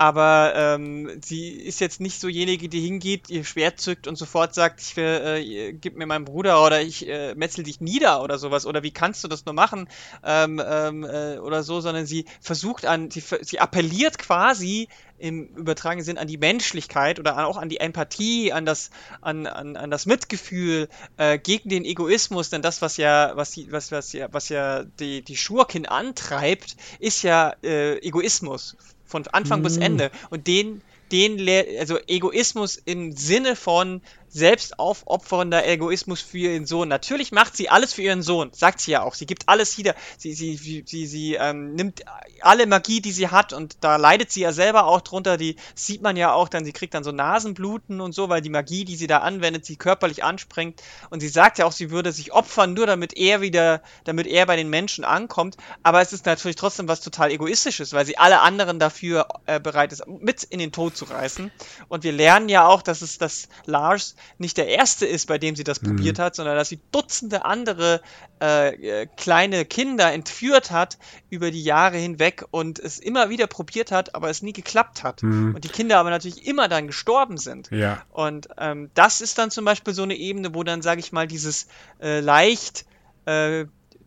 aber 0.02 0.54
ähm, 0.56 1.22
sie 1.24 1.50
ist 1.52 1.80
jetzt 1.80 2.02
nicht 2.02 2.20
so 2.20 2.28
jenige, 2.28 2.70
die 2.70 2.82
hingeht, 2.82 3.30
ihr 3.30 3.44
Schwert 3.44 3.80
zückt 3.80 4.08
und 4.08 4.16
sofort 4.16 4.56
sagt, 4.56 4.82
ich 4.82 4.98
will, 4.98 5.04
äh, 5.06 5.74
gib 5.74 5.96
mir 5.96 6.08
meinen 6.08 6.26
Bruder 6.26 6.66
oder 6.66 6.82
ich 6.82 7.08
äh, 7.08 7.36
metzel 7.36 7.64
dich 7.64 7.82
nieder 7.82 8.24
oder 8.24 8.40
sowas. 8.40 8.66
Oder 8.66 8.82
wie 8.82 8.90
kannst 8.90 9.24
du 9.24 9.28
das 9.28 9.46
nur 9.46 9.54
machen? 9.54 9.88
Ähm, 10.24 10.60
ähm, 10.66 11.04
äh, 11.04 11.38
oder 11.38 11.62
so, 11.62 11.82
sondern 11.82 12.08
sie 12.08 12.26
versucht 12.40 12.88
an, 12.88 13.12
sie, 13.12 13.22
sie 13.42 13.60
appelliert 13.60 14.18
quasi 14.18 14.88
im 15.20 15.50
übertragenen 15.56 16.04
Sinn 16.04 16.18
an 16.18 16.28
die 16.28 16.40
Menschlichkeit 16.40 17.20
oder 17.20 17.46
auch 17.46 17.58
an 17.58 17.70
die 17.70 17.80
Empathie, 17.80 18.52
an 18.52 18.66
das, 18.66 18.90
an, 19.22 19.46
an, 19.46 19.78
an 19.78 19.92
das 19.92 20.08
Mitgefühl 20.08 20.90
äh, 21.18 21.38
gegen 21.38 21.70
den 21.70 21.86
Egoismus, 21.86 22.50
denn 22.50 22.64
das, 22.64 22.82
was 22.82 22.98
ja, 22.98 23.34
was, 23.36 23.52
die, 23.52 23.72
was, 23.72 23.92
was 23.92 24.14
ja, 24.14 24.30
was 24.32 24.50
ja 24.50 24.84
die, 24.84 25.22
die 25.22 25.38
Schurkin 25.38 25.86
antreibt, 25.86 26.76
ist 26.98 27.22
ja 27.22 27.54
äh, 27.64 28.00
Egoismus 28.00 28.76
von 29.12 29.28
Anfang 29.28 29.60
mhm. 29.60 29.64
bis 29.64 29.78
Ende. 29.78 30.10
Und 30.30 30.48
den, 30.48 30.82
den, 31.12 31.48
also 31.80 32.00
Egoismus 32.08 32.78
im 32.78 33.12
Sinne 33.12 33.56
von 33.56 34.02
selbstaufopfernder 34.32 35.68
Egoismus 35.68 36.22
für 36.22 36.38
ihren 36.38 36.66
Sohn. 36.66 36.88
Natürlich 36.88 37.32
macht 37.32 37.56
sie 37.56 37.70
alles 37.70 37.94
für 37.94 38.02
ihren 38.02 38.22
Sohn, 38.22 38.52
sagt 38.54 38.80
sie 38.80 38.92
ja 38.92 39.04
auch. 39.04 39.14
Sie 39.14 39.26
gibt 39.26 39.50
alles 39.50 39.78
wieder. 39.78 39.94
Sie, 40.18 40.34
sie, 40.34 40.56
sie, 40.56 41.06
sie, 41.06 41.36
ähm, 41.36 41.76
nimmt 41.76 42.04
alle 42.42 42.66
Magie, 42.66 43.02
die 43.02 43.12
sie 43.12 43.28
hat 43.28 43.54
und 43.54 43.78
da 43.82 43.98
leidet 43.98 44.32
sie 44.32 44.42
ja 44.42 44.54
selber 44.54 44.86
auch 44.86 45.02
drunter. 45.02 45.38
Die 45.38 45.58
sieht 45.76 46.02
man 46.02 46.16
ja 46.16 46.34
auch 46.34 46.48
dann, 46.48 46.66
sie 46.66 46.72
kriegt 46.72 46.94
dann 46.94 47.04
so 47.04 47.12
Nasenbluten 47.12 48.02
und 48.02 48.14
so, 48.14 48.30
weil 48.30 48.42
die 48.42 48.50
Magie, 48.50 48.86
die 48.86 48.96
sie 48.96 49.08
da 49.08 49.20
anwendet, 49.20 49.66
sie 49.66 49.76
körperlich 49.76 50.24
anspringt. 50.24 50.82
Und 51.10 51.20
sie 51.20 51.28
sagt 51.28 51.58
ja 51.58 51.66
auch, 51.66 51.72
sie 51.72 51.92
würde 51.92 52.12
sich 52.12 52.32
opfern, 52.32 52.74
nur 52.74 52.88
damit 52.88 53.16
er 53.18 53.42
wieder, 53.42 53.82
damit 54.06 54.28
er 54.28 54.46
bei 54.46 54.56
den 54.56 54.70
Menschen 54.70 55.04
ankommt. 55.04 55.58
Aber 55.84 56.02
es 56.02 56.14
ist 56.14 56.26
natürlich 56.26 56.56
trotzdem 56.56 56.88
was 56.88 57.02
total 57.02 57.32
egoistisches, 57.32 57.94
weil 57.94 58.06
sie 58.06 58.18
alle 58.18 58.40
anderen 58.40 58.80
dafür 58.80 59.28
äh, 59.46 59.60
bereit 59.60 59.92
ist, 59.92 60.08
mit 60.08 60.44
in 60.44 60.60
den 60.60 60.72
Tod 60.72 60.96
zu 60.96 61.06
reißen. 61.06 61.52
Und 61.90 62.04
wir 62.04 62.14
lernen 62.14 62.50
ja 62.50 62.66
auch, 62.66 62.82
dass 62.82 63.02
es 63.02 63.18
das 63.18 63.50
Lars 63.66 64.16
nicht 64.38 64.58
der 64.58 64.68
erste 64.68 65.06
ist, 65.06 65.28
bei 65.28 65.38
dem 65.38 65.56
sie 65.56 65.64
das 65.64 65.82
mhm. 65.82 65.88
probiert 65.88 66.20
hat, 66.20 66.36
sondern 66.36 66.56
dass 66.56 66.70
sie 66.70 66.80
Dutzende 66.92 67.46
andere 67.46 68.02
äh, 68.40 69.08
kleine 69.18 69.66
Kinder 69.66 70.12
entführt 70.12 70.72
hat 70.72 70.98
über 71.30 71.52
die 71.52 71.64
Jahre 71.64 71.98
hinweg 71.98 72.46
und 72.52 72.80
es 72.80 73.00
immer 73.00 73.30
wieder 73.30 73.48
probiert 73.48 73.92
hat, 73.92 74.16
aber 74.16 74.30
es 74.30 74.42
nie 74.42 74.54
geklappt 74.54 75.04
hat. 75.04 75.24
Mhm. 75.24 75.56
Und 75.56 75.64
die 75.64 75.70
Kinder 75.70 75.98
aber 76.00 76.10
natürlich 76.10 76.46
immer 76.46 76.68
dann 76.68 76.88
gestorben 76.88 77.38
sind. 77.38 77.70
Ja. 77.72 78.04
Und 78.10 78.50
ähm, 78.58 78.90
das 78.94 79.22
ist 79.22 79.38
dann 79.38 79.52
zum 79.52 79.66
Beispiel 79.66 79.94
so 79.94 80.04
eine 80.04 80.16
Ebene, 80.16 80.54
wo 80.54 80.64
dann, 80.64 80.82
sage 80.82 81.00
ich 81.00 81.12
mal, 81.12 81.28
dieses 81.28 81.68
äh, 82.02 82.20
leicht 82.20 82.86
äh, 83.26 83.66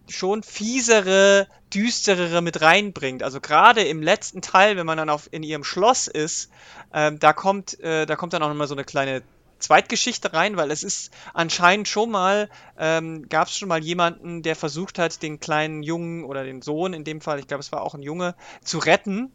schon 0.09 0.43
fiesere, 0.43 1.49
düsterere 1.73 2.43
mit 2.43 2.61
reinbringt. 2.61 3.23
Also 3.23 3.41
gerade 3.41 3.83
im 3.83 4.03
letzten 4.03 4.43
Teil, 4.43 4.77
wenn 4.77 4.87
man 4.87 4.99
dann 4.99 5.09
auf, 5.09 5.29
in 5.31 5.43
ihrem 5.43 5.65
Schloss 5.65 6.07
ist, 6.09 6.51
ähm, 6.93 7.19
da 7.19 7.33
kommt, 7.33 7.81
äh, 7.81 8.07
da 8.07 8.17
kommt 8.17 8.33
dann 8.33 8.43
auch 8.43 8.49
nochmal 8.49 8.69
so 8.69 8.75
eine 8.75 8.85
kleine 8.85 9.23
Zweitgeschichte 9.65 10.35
rein, 10.35 10.59
weil 10.59 10.71
es 10.71 10.83
ist 10.83 11.11
anscheinend 11.33 11.89
schon 11.89 12.11
mal, 12.11 12.51
ähm, 12.79 13.29
gab 13.31 13.49
es 13.49 13.57
schon 13.57 13.69
mal 13.69 13.83
jemanden, 13.83 14.43
der 14.43 14.57
versucht 14.57 14.99
hat, 14.99 15.23
den 15.23 15.41
kleinen 15.41 15.83
Jungen 15.83 16.25
oder 16.25 16.45
den 16.45 16.61
Sohn 16.61 16.93
in 16.93 17.03
dem 17.03 17.23
Fall, 17.23 17.39
ich 17.39 17.47
glaube, 17.47 17.63
es 17.63 17.73
war 17.73 17.81
auch 17.81 17.95
ein 17.95 18.03
Junge, 18.03 18.35
zu 18.63 18.79
retten. 18.79 19.33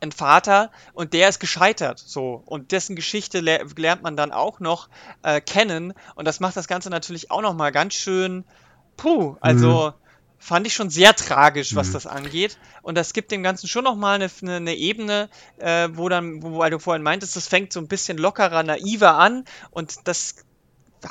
Ein 0.00 0.12
Vater 0.12 0.70
und 0.94 1.12
der 1.12 1.28
ist 1.28 1.40
gescheitert, 1.40 1.98
so. 1.98 2.40
Und 2.46 2.70
dessen 2.70 2.94
Geschichte 2.94 3.40
le 3.40 3.66
lernt 3.76 4.02
man 4.02 4.16
dann 4.16 4.30
auch 4.30 4.60
noch 4.60 4.88
äh, 5.22 5.40
kennen. 5.40 5.92
Und 6.14 6.24
das 6.24 6.38
macht 6.38 6.56
das 6.56 6.68
Ganze 6.68 6.88
natürlich 6.88 7.32
auch 7.32 7.42
noch 7.42 7.54
mal 7.54 7.72
ganz 7.72 7.94
schön, 7.94 8.44
puh, 8.96 9.36
also 9.40 9.88
mhm 9.88 10.07
fand 10.38 10.66
ich 10.66 10.74
schon 10.74 10.90
sehr 10.90 11.14
tragisch, 11.14 11.74
was 11.74 11.88
mhm. 11.88 11.92
das 11.92 12.06
angeht. 12.06 12.58
Und 12.82 12.96
das 12.96 13.12
gibt 13.12 13.30
dem 13.32 13.42
Ganzen 13.42 13.68
schon 13.68 13.84
nochmal 13.84 14.14
eine, 14.14 14.30
eine, 14.42 14.56
eine 14.56 14.74
Ebene, 14.74 15.28
äh, 15.58 15.88
wo 15.92 16.08
dann, 16.08 16.42
wo, 16.42 16.58
weil 16.58 16.70
du 16.70 16.78
vorhin 16.78 17.02
meintest, 17.02 17.36
das 17.36 17.48
fängt 17.48 17.72
so 17.72 17.80
ein 17.80 17.88
bisschen 17.88 18.18
lockerer, 18.18 18.62
naiver 18.62 19.16
an 19.16 19.44
und 19.70 19.96
das 20.04 20.36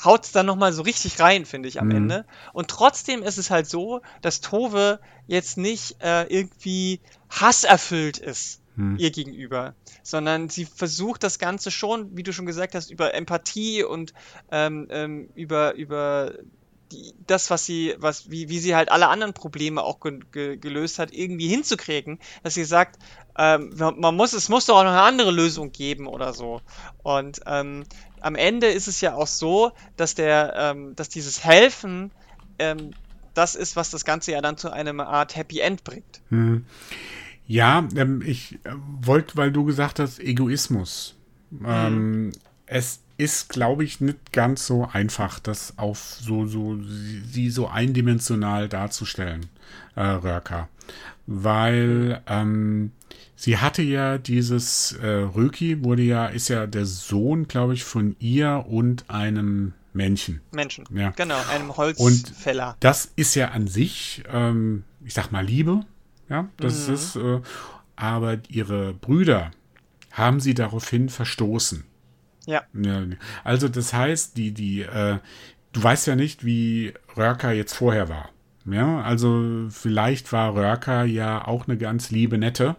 haut 0.03 0.25
es 0.25 0.31
dann 0.31 0.45
nochmal 0.45 0.73
so 0.73 0.81
richtig 0.81 1.19
rein, 1.19 1.45
finde 1.45 1.69
ich, 1.69 1.79
am 1.79 1.87
mhm. 1.87 1.95
Ende. 1.95 2.25
Und 2.53 2.69
trotzdem 2.69 3.23
ist 3.23 3.37
es 3.37 3.49
halt 3.49 3.67
so, 3.67 4.01
dass 4.21 4.41
Tove 4.41 4.99
jetzt 5.27 5.57
nicht 5.57 5.97
äh, 6.01 6.23
irgendwie 6.23 6.99
hasserfüllt 7.29 8.17
ist 8.17 8.61
mhm. 8.77 8.95
ihr 8.97 9.11
gegenüber, 9.11 9.75
sondern 10.03 10.49
sie 10.49 10.65
versucht 10.65 11.23
das 11.23 11.39
Ganze 11.39 11.71
schon, 11.71 12.15
wie 12.15 12.23
du 12.23 12.31
schon 12.31 12.45
gesagt 12.45 12.75
hast, 12.75 12.91
über 12.91 13.13
Empathie 13.13 13.83
und 13.83 14.13
ähm, 14.51 14.87
ähm, 14.89 15.29
über, 15.35 15.73
über 15.75 16.33
die, 16.91 17.13
das, 17.25 17.49
was 17.49 17.65
sie, 17.65 17.95
was, 17.97 18.29
wie, 18.29 18.49
wie 18.49 18.59
sie 18.59 18.75
halt 18.75 18.91
alle 18.91 19.07
anderen 19.07 19.33
Probleme 19.33 19.83
auch 19.83 19.99
ge, 19.99 20.19
ge, 20.31 20.57
gelöst 20.57 20.99
hat, 20.99 21.13
irgendwie 21.13 21.47
hinzukriegen, 21.47 22.19
dass 22.43 22.53
sie 22.53 22.63
sagt, 22.63 22.99
ähm, 23.37 23.73
man 23.77 24.15
muss, 24.15 24.33
es 24.33 24.49
muss 24.49 24.65
doch 24.65 24.77
auch 24.77 24.83
noch 24.83 24.91
eine 24.91 25.01
andere 25.01 25.31
Lösung 25.31 25.71
geben 25.71 26.07
oder 26.07 26.33
so. 26.33 26.61
Und 27.03 27.41
ähm, 27.45 27.83
am 28.21 28.35
Ende 28.35 28.67
ist 28.67 28.87
es 28.87 29.01
ja 29.01 29.15
auch 29.15 29.27
so, 29.27 29.71
dass 29.95 30.15
der, 30.15 30.53
ähm, 30.57 30.95
dass 30.95 31.09
dieses 31.09 31.43
Helfen 31.43 32.11
ähm, 32.59 32.91
das 33.33 33.53
ist, 33.55 33.75
was 33.75 33.91
das 33.91 34.03
Ganze 34.03 34.31
ja 34.31 34.41
dann 34.41 34.57
zu 34.57 34.71
einer 34.71 35.07
Art 35.07 35.35
Happy 35.35 35.59
End 35.59 35.83
bringt. 35.83 36.21
Hm. 36.29 36.65
Ja, 37.45 37.87
ähm, 37.95 38.21
ich 38.25 38.55
äh, 38.63 38.71
wollte, 39.01 39.37
weil 39.37 39.51
du 39.51 39.63
gesagt 39.63 39.99
hast, 39.99 40.19
Egoismus. 40.19 41.15
Hm. 41.61 42.33
es 42.65 42.99
ist, 43.17 43.49
glaube 43.49 43.83
ich, 43.83 43.99
nicht 43.99 44.31
ganz 44.31 44.67
so 44.67 44.87
einfach, 44.91 45.39
das 45.39 45.73
auf 45.77 46.17
so, 46.19 46.45
so, 46.45 46.77
sie 46.81 47.49
so 47.49 47.67
eindimensional 47.67 48.69
darzustellen, 48.69 49.47
äh, 49.95 50.01
Röhrka. 50.03 50.69
Weil 51.25 52.21
ähm, 52.27 52.91
sie 53.35 53.57
hatte 53.57 53.81
ja 53.81 54.17
dieses, 54.17 54.93
äh, 54.93 55.07
Röki 55.07 55.83
wurde 55.83 56.03
ja, 56.03 56.27
ist 56.27 56.47
ja 56.47 56.67
der 56.67 56.85
Sohn, 56.85 57.47
glaube 57.47 57.73
ich, 57.73 57.83
von 57.83 58.15
ihr 58.19 58.65
und 58.67 59.09
einem 59.09 59.73
Männchen. 59.93 60.41
Menschen, 60.51 60.85
ja. 60.93 61.09
genau, 61.09 61.39
einem 61.51 61.75
Holzfäller. 61.75 62.69
Und 62.69 62.77
das 62.79 63.11
ist 63.15 63.35
ja 63.35 63.49
an 63.49 63.67
sich, 63.67 64.23
ähm, 64.31 64.83
ich 65.03 65.13
sag 65.13 65.31
mal, 65.31 65.43
Liebe, 65.43 65.81
ja, 66.29 66.47
das 66.57 66.87
mhm. 66.87 66.93
ist, 66.93 67.15
äh, 67.15 67.41
aber 67.95 68.37
ihre 68.47 68.93
Brüder 68.93 69.51
haben 70.11 70.39
sie 70.39 70.53
daraufhin 70.53 71.09
verstoßen. 71.09 71.83
Ja. 72.47 72.63
also 73.43 73.67
das 73.67 73.93
heißt, 73.93 74.37
die, 74.37 74.53
die, 74.53 74.81
äh, 74.81 75.19
du 75.73 75.83
weißt 75.83 76.07
ja 76.07 76.15
nicht, 76.15 76.45
wie 76.45 76.93
Rörker 77.15 77.51
jetzt 77.51 77.73
vorher 77.73 78.09
war. 78.09 78.29
Ja, 78.65 79.01
also 79.01 79.67
vielleicht 79.69 80.33
war 80.33 80.55
Rörker 80.55 81.03
ja 81.03 81.45
auch 81.47 81.67
eine 81.67 81.77
ganz 81.77 82.09
liebe 82.09 82.37
Nette, 82.37 82.75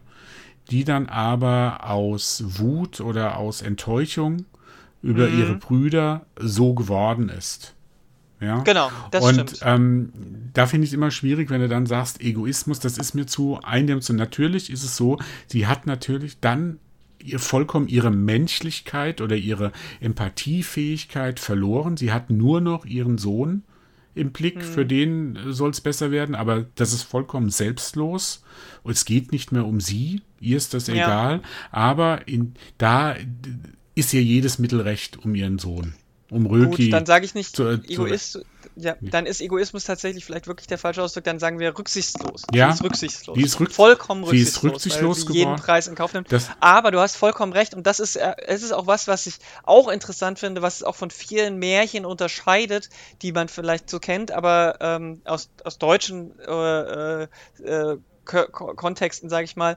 die 0.71 0.85
dann 0.85 1.07
aber 1.07 1.89
aus 1.89 2.43
Wut 2.59 3.01
oder 3.01 3.37
aus 3.37 3.63
Enttäuschung 3.63 4.45
über 5.03 5.29
mhm. 5.29 5.39
ihre 5.39 5.55
Brüder 5.55 6.27
so 6.39 6.75
geworden 6.75 7.29
ist. 7.29 7.75
Ja? 8.41 8.61
Genau, 8.61 8.91
das 9.11 9.25
und, 9.25 9.35
stimmt. 9.35 9.61
Ähm, 9.63 10.13
da 10.53 10.67
finde 10.67 10.85
ich 10.85 10.91
es 10.91 10.95
immer 10.95 11.11
schwierig, 11.11 11.51
wenn 11.51 11.61
du 11.61 11.69
dann 11.69 11.87
sagst, 11.87 12.21
Egoismus, 12.21 12.81
das 12.81 12.99
ist 12.99 13.15
mir 13.15 13.27
zu 13.27 13.61
eindimensional. 13.63 14.27
Natürlich 14.27 14.71
ist 14.71 14.85
es 14.85 14.97
so, 14.97 15.19
sie 15.47 15.67
hat 15.67 15.87
natürlich 15.87 16.41
dann 16.41 16.79
ihr 17.23 17.39
vollkommen 17.39 17.89
ihre 17.89 18.11
Menschlichkeit 18.11 19.21
oder 19.21 19.37
ihre 19.37 19.73
Empathiefähigkeit 20.01 21.41
verloren. 21.41 21.97
Sie 21.97 22.13
hat 22.13 22.31
nur 22.31 22.61
noch 22.61 22.85
ihren 22.85 23.19
Sohn 23.19 23.63
im 24.15 24.33
Blick, 24.33 24.57
mhm. 24.57 24.63
für 24.63 24.87
den 24.87 25.39
soll 25.49 25.71
es 25.71 25.81
besser 25.81 26.11
werden, 26.11 26.35
aber 26.35 26.67
das 26.75 26.93
ist 26.93 27.03
vollkommen 27.03 27.51
selbstlos. 27.51 28.43
Und 28.83 28.93
es 28.93 29.05
geht 29.05 29.33
nicht 29.33 29.53
mehr 29.53 29.67
um 29.67 29.81
sie, 29.81 30.23
ihr 30.41 30.57
ist 30.57 30.75
das 30.75 30.89
egal, 30.89 31.37
ja. 31.37 31.43
aber 31.71 32.27
in, 32.27 32.55
da 32.79 33.17
ist 33.95 34.15
ihr 34.15 34.23
jedes 34.23 34.59
Mittel 34.59 34.81
recht 34.81 35.25
um 35.25 35.35
ihren 35.35 35.59
Sohn 35.59 35.95
um 36.31 36.47
Röki. 36.47 36.85
Gut, 36.85 36.93
dann 36.93 37.07
sage 37.07 37.25
ich 37.25 37.35
nicht 37.35 37.57
zu, 37.57 37.69
Egoist, 37.69 38.33
zu, 38.33 38.43
ja, 38.77 38.97
dann 39.01 39.27
ist 39.27 39.41
Egoismus 39.41 39.85
tatsächlich 39.85 40.25
vielleicht 40.25 40.47
wirklich 40.47 40.67
der 40.67 40.79
falsche 40.79 41.03
Ausdruck, 41.03 41.25
dann 41.25 41.39
sagen 41.39 41.59
wir 41.59 41.77
rücksichtslos. 41.77 42.43
Ja, 42.53 42.67
die 42.69 42.75
ist 42.75 42.85
rücksichtslos. 42.85 43.35
Die 43.37 43.43
ist 43.43 43.61
rück 43.61 43.73
vollkommen 43.73 44.25
rücksichtslos, 44.25 44.83
die 44.83 44.89
ist 44.89 45.03
rücksichtslos 45.03 45.27
weil 45.27 45.33
sie 45.33 45.39
jeden 45.39 45.57
Preis 45.57 45.87
in 45.87 45.95
Kauf 45.95 46.13
nimmt. 46.13 46.31
Das 46.31 46.51
Aber 46.61 46.91
du 46.91 47.01
hast 47.01 47.17
vollkommen 47.17 47.53
recht 47.53 47.75
und 47.75 47.87
das 47.87 47.99
ist, 47.99 48.17
äh, 48.17 48.35
es 48.47 48.63
ist 48.63 48.73
auch 48.73 48.87
was, 48.87 49.09
was 49.09 49.27
ich 49.27 49.37
auch 49.63 49.89
interessant 49.89 50.39
finde, 50.39 50.61
was 50.61 50.77
es 50.77 50.83
auch 50.83 50.97
von 50.97 51.11
vielen 51.11 51.59
Märchen 51.59 52.05
unterscheidet, 52.05 52.91
die 53.23 53.33
man 53.33 53.49
vielleicht 53.49 53.89
so 53.89 53.99
kennt, 53.99 54.31
aber 54.31 54.77
ähm, 54.81 55.23
aus, 55.25 55.49
aus 55.65 55.79
deutschen 55.79 56.39
äh, 56.41 57.23
äh, 57.23 57.29
äh 57.65 57.99
Kontexten, 58.29 59.31
sage 59.31 59.45
ich 59.45 59.57
mal, 59.57 59.77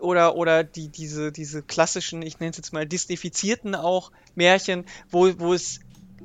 oder, 0.00 0.36
oder 0.36 0.64
die, 0.64 0.88
diese, 0.88 1.32
diese 1.32 1.62
klassischen, 1.62 2.22
ich 2.22 2.38
nenne 2.38 2.50
es 2.50 2.56
jetzt 2.56 2.72
mal 2.72 2.86
disneyfizierten 2.86 3.74
auch 3.74 4.12
Märchen, 4.34 4.84
wo, 5.10 5.28
wo 5.38 5.52
es 5.52 5.80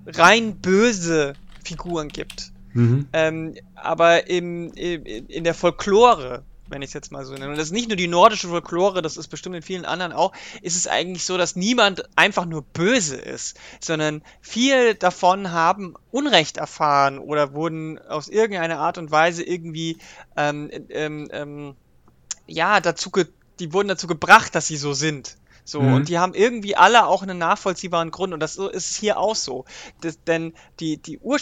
rein 0.05 0.57
böse 0.57 1.33
Figuren 1.63 2.09
gibt. 2.09 2.51
Mhm. 2.73 3.07
Ähm, 3.13 3.55
aber 3.75 4.29
im, 4.29 4.71
im, 4.73 5.05
in 5.05 5.43
der 5.43 5.53
Folklore, 5.53 6.43
wenn 6.67 6.81
ich 6.81 6.89
es 6.89 6.93
jetzt 6.93 7.11
mal 7.11 7.25
so 7.25 7.33
nenne, 7.33 7.49
und 7.49 7.57
das 7.57 7.67
ist 7.67 7.73
nicht 7.73 7.89
nur 7.89 7.97
die 7.97 8.07
nordische 8.07 8.47
Folklore, 8.47 9.01
das 9.01 9.17
ist 9.17 9.27
bestimmt 9.27 9.55
in 9.55 9.61
vielen 9.61 9.85
anderen 9.85 10.13
auch, 10.13 10.33
ist 10.61 10.75
es 10.75 10.87
eigentlich 10.87 11.25
so, 11.25 11.37
dass 11.37 11.55
niemand 11.55 12.03
einfach 12.15 12.45
nur 12.45 12.61
böse 12.61 13.15
ist, 13.15 13.59
sondern 13.79 14.23
viel 14.41 14.95
davon 14.95 15.51
haben 15.51 15.95
Unrecht 16.11 16.57
erfahren 16.57 17.19
oder 17.19 17.53
wurden 17.53 17.99
aus 17.99 18.27
irgendeiner 18.27 18.79
Art 18.79 18.97
und 18.97 19.11
Weise 19.11 19.43
irgendwie 19.43 19.97
ähm, 20.35 20.69
ähm, 20.89 21.27
ähm 21.31 21.75
ja 22.45 22.81
dazu 22.81 23.09
die 23.59 23.71
wurden 23.71 23.87
dazu 23.87 24.07
gebracht, 24.07 24.55
dass 24.55 24.67
sie 24.67 24.77
so 24.77 24.93
sind. 24.93 25.37
So, 25.65 25.81
mhm. 25.81 25.93
und 25.93 26.09
die 26.09 26.19
haben 26.19 26.33
irgendwie 26.33 26.75
alle 26.75 27.07
auch 27.07 27.23
einen 27.23 27.37
nachvollziehbaren 27.37 28.11
Grund. 28.11 28.33
Und 28.33 28.39
das 28.39 28.57
ist 28.57 28.91
es 28.91 28.95
hier 28.95 29.17
auch 29.17 29.35
so. 29.35 29.65
Das, 30.01 30.21
denn 30.23 30.53
die, 30.79 30.97
die, 30.97 31.19
Ur 31.19 31.37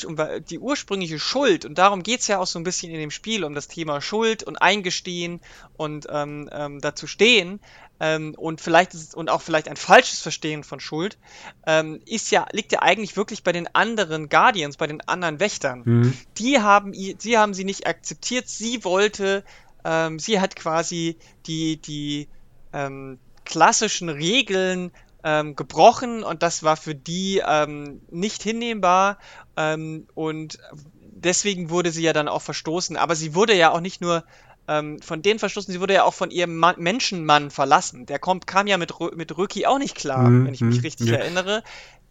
die 0.50 0.60
ursprüngliche 0.60 1.20
Schuld, 1.20 1.66
und 1.66 1.78
darum 1.78 2.04
geht's 2.04 2.28
ja 2.28 2.40
auch 2.40 2.48
so 2.48 2.60
ein 2.60 2.64
bisschen 2.64 2.92
in 2.92 3.00
dem 3.00 3.12
Spiel, 3.12 3.44
um 3.44 3.56
das 3.56 3.68
Thema 3.68 4.02
Schuld 4.02 4.44
und 4.44 4.62
Eingestehen 4.62 5.42
und 5.78 6.08
ähm, 6.10 6.50
ähm, 6.52 6.82
dazu 6.82 7.08
stehen, 7.08 7.60
ähm, 8.02 8.34
und 8.36 8.62
vielleicht 8.62 8.96
ist, 8.96 9.16
und 9.16 9.30
auch 9.30 9.42
vielleicht 9.42 9.68
ein 9.68 9.78
falsches 9.78 10.22
Verstehen 10.22 10.64
von 10.64 10.80
Schuld, 10.80 11.20
ähm, 11.68 12.02
ist 12.08 12.32
ja, 12.32 12.48
liegt 12.52 12.72
ja 12.72 12.82
eigentlich 12.82 13.16
wirklich 13.16 13.44
bei 13.44 13.52
den 13.52 13.68
anderen 13.76 14.28
Guardians, 14.28 14.78
bei 14.78 14.88
den 14.88 15.02
anderen 15.08 15.40
Wächtern. 15.40 15.84
Mhm. 15.86 16.14
Die 16.38 16.60
haben, 16.60 16.94
sie 16.94 17.38
haben 17.38 17.54
sie 17.54 17.64
nicht 17.64 17.86
akzeptiert, 17.86 18.50
sie 18.50 18.84
wollte, 18.84 19.44
ähm, 19.86 20.18
sie 20.18 20.40
hat 20.40 20.56
quasi 20.56 21.18
die, 21.46 21.78
die, 21.78 22.28
ähm, 22.74 23.20
klassischen 23.46 24.10
Regeln 24.10 24.92
ähm, 25.24 25.56
gebrochen 25.56 26.24
und 26.24 26.44
das 26.44 26.64
war 26.64 26.78
für 26.78 26.96
die 26.96 27.42
ähm, 27.46 28.02
nicht 28.10 28.44
hinnehmbar 28.44 29.18
ähm, 29.56 30.08
und 30.16 30.60
deswegen 31.02 31.70
wurde 31.70 31.92
sie 31.92 32.04
ja 32.04 32.14
dann 32.14 32.28
auch 32.28 32.42
verstoßen. 32.42 32.98
Aber 32.98 33.16
sie 33.16 33.36
wurde 33.36 33.56
ja 33.56 33.72
auch 33.72 33.82
nicht 33.82 34.02
nur 34.02 34.24
ähm, 34.68 35.00
von 35.02 35.22
denen 35.22 35.40
verstoßen, 35.40 35.72
sie 35.72 35.80
wurde 35.80 35.94
ja 35.94 36.04
auch 36.04 36.14
von 36.14 36.32
ihrem 36.32 36.58
Ma 36.58 36.74
Menschenmann 36.78 37.52
verlassen. 37.52 38.06
Der 38.06 38.20
kommt, 38.20 38.48
kam 38.48 38.68
ja 38.68 38.78
mit, 38.78 38.94
mit 39.16 39.38
Röki 39.38 39.66
auch 39.66 39.78
nicht 39.78 39.96
klar, 39.96 40.30
mhm. 40.30 40.48
wenn 40.48 40.54
ich 40.54 40.62
mich 40.62 40.84
richtig 40.84 41.10
ja. 41.10 41.18
erinnere 41.18 41.64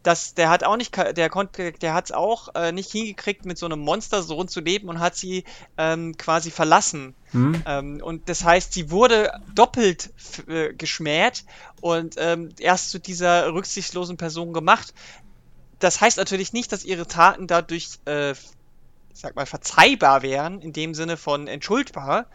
das, 0.02 0.34
der 0.34 0.48
hat 0.48 0.64
auch 0.64 0.76
nicht, 0.76 0.96
der 0.96 1.28
konnte, 1.28 1.72
der 1.72 1.92
hat 1.92 2.06
es 2.06 2.12
auch 2.12 2.54
äh, 2.54 2.72
nicht 2.72 2.90
hingekriegt, 2.90 3.44
mit 3.44 3.58
so 3.58 3.66
einem 3.66 3.80
Monstersohn 3.80 4.48
zu 4.48 4.60
leben 4.60 4.88
und 4.88 4.98
hat 4.98 5.14
sie 5.14 5.44
ähm, 5.76 6.16
quasi 6.16 6.50
verlassen. 6.50 7.14
Hm. 7.32 7.62
Ähm, 7.66 8.00
und 8.02 8.28
das 8.28 8.44
heißt, 8.44 8.72
sie 8.72 8.90
wurde 8.90 9.32
doppelt 9.54 10.10
äh, 10.48 10.72
geschmäht 10.72 11.44
und 11.80 12.14
ähm, 12.18 12.50
erst 12.58 12.90
zu 12.90 12.98
dieser 12.98 13.52
rücksichtslosen 13.52 14.16
Person 14.16 14.52
gemacht. 14.52 14.94
Das 15.78 16.00
heißt 16.00 16.16
natürlich 16.16 16.52
nicht, 16.52 16.72
dass 16.72 16.84
ihre 16.84 17.06
Taten 17.06 17.46
dadurch, 17.46 17.98
äh, 18.06 18.32
ich 18.32 18.38
sag 19.12 19.36
mal, 19.36 19.46
verzeihbar 19.46 20.22
wären, 20.22 20.62
in 20.62 20.72
dem 20.72 20.94
Sinne 20.94 21.18
von 21.18 21.46
entschuldbar, 21.46 22.26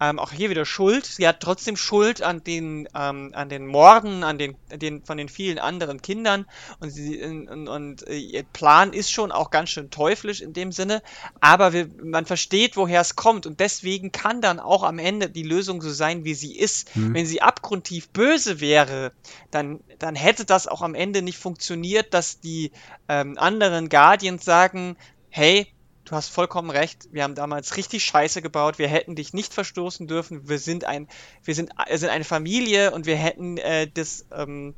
ähm, 0.00 0.18
auch 0.18 0.32
hier 0.32 0.50
wieder 0.50 0.64
Schuld. 0.64 1.06
Sie 1.06 1.26
hat 1.26 1.40
trotzdem 1.40 1.76
Schuld 1.76 2.20
an 2.22 2.42
den, 2.42 2.88
ähm, 2.94 3.30
an 3.34 3.48
den 3.48 3.66
Morden, 3.66 4.24
an 4.24 4.38
den, 4.38 4.56
den, 4.72 5.04
von 5.04 5.16
den 5.16 5.28
vielen 5.28 5.58
anderen 5.58 6.02
Kindern. 6.02 6.46
Und, 6.80 6.90
sie, 6.90 7.22
und, 7.22 7.68
und 7.68 8.06
äh, 8.08 8.16
ihr 8.16 8.42
Plan 8.42 8.92
ist 8.92 9.12
schon 9.12 9.30
auch 9.30 9.50
ganz 9.50 9.70
schön 9.70 9.90
teuflisch 9.90 10.40
in 10.40 10.52
dem 10.52 10.72
Sinne. 10.72 11.02
Aber 11.40 11.72
wir, 11.72 11.88
man 12.02 12.26
versteht, 12.26 12.76
woher 12.76 13.00
es 13.00 13.14
kommt. 13.14 13.46
Und 13.46 13.60
deswegen 13.60 14.10
kann 14.10 14.40
dann 14.40 14.58
auch 14.58 14.82
am 14.82 14.98
Ende 14.98 15.30
die 15.30 15.44
Lösung 15.44 15.80
so 15.80 15.90
sein, 15.90 16.24
wie 16.24 16.34
sie 16.34 16.56
ist. 16.56 16.94
Mhm. 16.96 17.14
Wenn 17.14 17.26
sie 17.26 17.40
abgrundtief 17.40 18.08
böse 18.08 18.60
wäre, 18.60 19.12
dann, 19.50 19.80
dann 19.98 20.16
hätte 20.16 20.44
das 20.44 20.66
auch 20.66 20.82
am 20.82 20.94
Ende 20.94 21.22
nicht 21.22 21.38
funktioniert, 21.38 22.12
dass 22.14 22.40
die 22.40 22.72
ähm, 23.08 23.38
anderen 23.38 23.88
Guardians 23.88 24.44
sagen, 24.44 24.96
hey, 25.30 25.66
du 26.04 26.14
hast 26.14 26.28
vollkommen 26.28 26.70
recht. 26.70 27.08
Wir 27.12 27.22
haben 27.22 27.34
damals 27.34 27.76
richtig 27.76 28.04
Scheiße 28.04 28.42
gebaut. 28.42 28.78
Wir 28.78 28.88
hätten 28.88 29.14
dich 29.14 29.32
nicht 29.32 29.54
verstoßen 29.54 30.06
dürfen. 30.06 30.48
Wir 30.48 30.58
sind 30.58 30.84
ein, 30.84 31.08
wir 31.42 31.54
sind, 31.54 31.70
wir 31.88 31.98
sind 31.98 32.10
eine 32.10 32.24
Familie 32.24 32.92
und 32.92 33.06
wir 33.06 33.16
hätten 33.16 33.58
äh, 33.58 33.88
das, 33.92 34.26
ähm, 34.32 34.74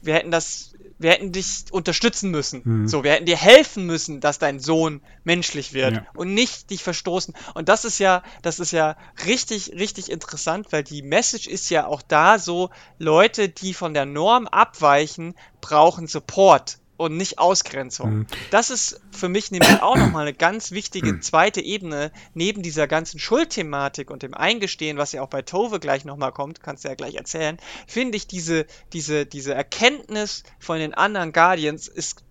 wir 0.00 0.14
hätten 0.14 0.30
das, 0.30 0.74
wir 0.98 1.10
hätten 1.10 1.32
dich 1.32 1.64
unterstützen 1.70 2.30
müssen. 2.30 2.62
Mhm. 2.64 2.88
So, 2.88 3.02
wir 3.02 3.12
hätten 3.12 3.26
dir 3.26 3.36
helfen 3.36 3.86
müssen, 3.86 4.20
dass 4.20 4.38
dein 4.38 4.60
Sohn 4.60 5.00
menschlich 5.24 5.72
wird 5.72 5.94
ja. 5.94 6.06
und 6.14 6.34
nicht 6.34 6.70
dich 6.70 6.82
verstoßen. 6.82 7.34
Und 7.54 7.68
das 7.68 7.84
ist 7.84 7.98
ja, 7.98 8.22
das 8.42 8.60
ist 8.60 8.72
ja 8.72 8.96
richtig, 9.26 9.72
richtig 9.72 10.10
interessant, 10.10 10.68
weil 10.70 10.84
die 10.84 11.02
Message 11.02 11.46
ist 11.46 11.70
ja 11.70 11.86
auch 11.86 12.02
da 12.02 12.38
so, 12.38 12.70
Leute, 12.98 13.48
die 13.48 13.74
von 13.74 13.94
der 13.94 14.06
Norm 14.06 14.46
abweichen, 14.46 15.34
brauchen 15.60 16.06
Support 16.06 16.78
und 16.98 17.16
nicht 17.16 17.38
Ausgrenzung. 17.38 18.10
Mhm. 18.10 18.26
Das 18.50 18.68
ist 18.68 19.00
für 19.10 19.30
mich 19.30 19.50
nämlich 19.50 19.80
auch 19.80 19.96
nochmal 19.96 20.22
eine 20.22 20.34
ganz 20.34 20.72
wichtige 20.72 21.14
mhm. 21.14 21.22
zweite 21.22 21.62
Ebene, 21.62 22.12
neben 22.34 22.62
dieser 22.62 22.86
ganzen 22.86 23.18
Schuldthematik 23.18 24.10
und 24.10 24.22
dem 24.22 24.34
Eingestehen, 24.34 24.98
was 24.98 25.12
ja 25.12 25.22
auch 25.22 25.28
bei 25.28 25.40
Tove 25.40 25.80
gleich 25.80 26.04
nochmal 26.04 26.32
kommt, 26.32 26.60
kannst 26.60 26.84
du 26.84 26.88
ja 26.88 26.94
gleich 26.94 27.14
erzählen, 27.14 27.56
finde 27.86 28.16
ich 28.16 28.26
diese, 28.26 28.66
diese, 28.92 29.24
diese 29.24 29.54
Erkenntnis 29.54 30.42
von 30.58 30.78
den 30.78 30.92
anderen 30.92 31.32
Guardians 31.32 31.88
ist 31.88 32.24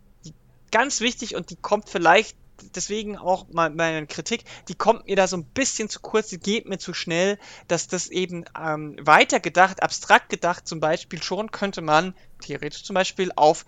ganz 0.70 1.00
wichtig 1.00 1.36
und 1.36 1.50
die 1.50 1.56
kommt 1.56 1.90
vielleicht 1.90 2.36
deswegen 2.76 3.18
auch 3.18 3.48
mal 3.50 3.70
meine 3.70 4.08
Kritik, 4.08 4.44
die 4.68 4.76
kommt 4.76 5.08
mir 5.08 5.16
da 5.16 5.28
so 5.28 5.38
ein 5.38 5.46
bisschen 5.46 5.90
zu 5.90 6.00
kurz, 6.00 6.30
die 6.30 6.40
geht 6.40 6.68
mir 6.68 6.78
zu 6.78 6.94
schnell, 6.94 7.38
dass 7.68 7.88
das 7.88 8.08
eben 8.08 8.46
ähm, 8.60 8.98
weitergedacht, 9.00 9.84
abstrakt 9.84 10.30
gedacht 10.30 10.68
zum 10.68 10.80
Beispiel 10.80 11.22
schon 11.22 11.52
könnte 11.52 11.82
man 11.82 12.16
theoretisch 12.42 12.84
zum 12.84 12.94
Beispiel 12.94 13.32
auf 13.36 13.66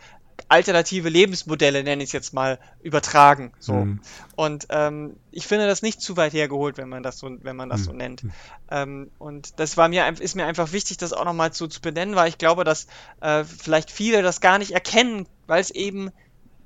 alternative 0.48 1.10
Lebensmodelle, 1.10 1.84
nenne 1.84 2.04
ich 2.04 2.10
es 2.10 2.14
jetzt 2.14 2.34
mal, 2.34 2.60
übertragen. 2.82 3.52
So. 3.60 3.74
Mhm. 3.74 4.00
Und 4.36 4.68
ähm, 4.70 5.16
ich 5.32 5.48
finde 5.48 5.68
das 5.68 5.82
nicht 5.82 6.02
zu 6.02 6.18
weit 6.18 6.34
hergeholt, 6.34 6.78
wenn 6.78 6.90
man 6.90 7.04
das 7.04 7.20
so, 7.20 7.30
wenn 7.42 7.56
man 7.56 7.70
das 7.70 7.82
mhm. 7.82 7.86
so 7.86 7.94
nennt. 7.94 8.24
Ähm, 8.72 9.12
und 9.18 9.60
das 9.60 9.78
war 9.78 9.90
mir 9.90 10.08
ist 10.20 10.36
mir 10.36 10.46
einfach 10.46 10.72
wichtig, 10.72 10.98
das 10.98 11.14
auch 11.14 11.26
nochmal 11.26 11.54
so 11.54 11.68
zu 11.68 11.82
benennen, 11.82 12.16
weil 12.16 12.30
ich 12.30 12.38
glaube, 12.38 12.64
dass 12.64 12.88
äh, 13.22 13.44
vielleicht 13.44 13.92
viele 13.92 14.22
das 14.22 14.42
gar 14.42 14.58
nicht 14.58 14.72
erkennen, 14.72 15.28
weil 15.48 15.62
es 15.62 15.72
eben 15.72 16.12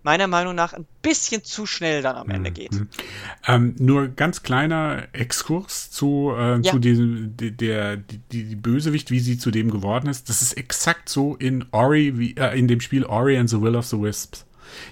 meiner 0.03 0.27
Meinung 0.27 0.55
nach 0.55 0.73
ein 0.73 0.85
bisschen 1.01 1.43
zu 1.43 1.65
schnell 1.65 2.01
dann 2.01 2.15
am 2.15 2.29
Ende 2.29 2.49
mhm. 2.49 2.53
geht. 2.53 2.71
Ähm, 3.47 3.75
nur 3.79 4.09
ganz 4.09 4.43
kleiner 4.43 5.07
Exkurs 5.13 5.91
zu, 5.91 6.33
äh, 6.37 6.59
ja. 6.59 6.61
zu 6.61 6.79
diesem, 6.79 7.35
der, 7.37 7.97
die, 7.97 8.19
die, 8.31 8.55
Bösewicht, 8.55 9.11
wie 9.11 9.19
sie 9.19 9.37
zu 9.37 9.51
dem 9.51 9.71
geworden 9.71 10.07
ist. 10.07 10.29
Das 10.29 10.41
ist 10.41 10.53
exakt 10.53 11.09
so 11.09 11.35
in 11.35 11.65
Ori, 11.71 12.17
wie, 12.17 12.35
äh, 12.35 12.57
in 12.57 12.67
dem 12.67 12.81
Spiel 12.81 13.05
Ori 13.05 13.37
and 13.37 13.49
the 13.49 13.61
Will 13.61 13.75
of 13.75 13.85
the 13.85 13.99
Wisps. 13.99 14.45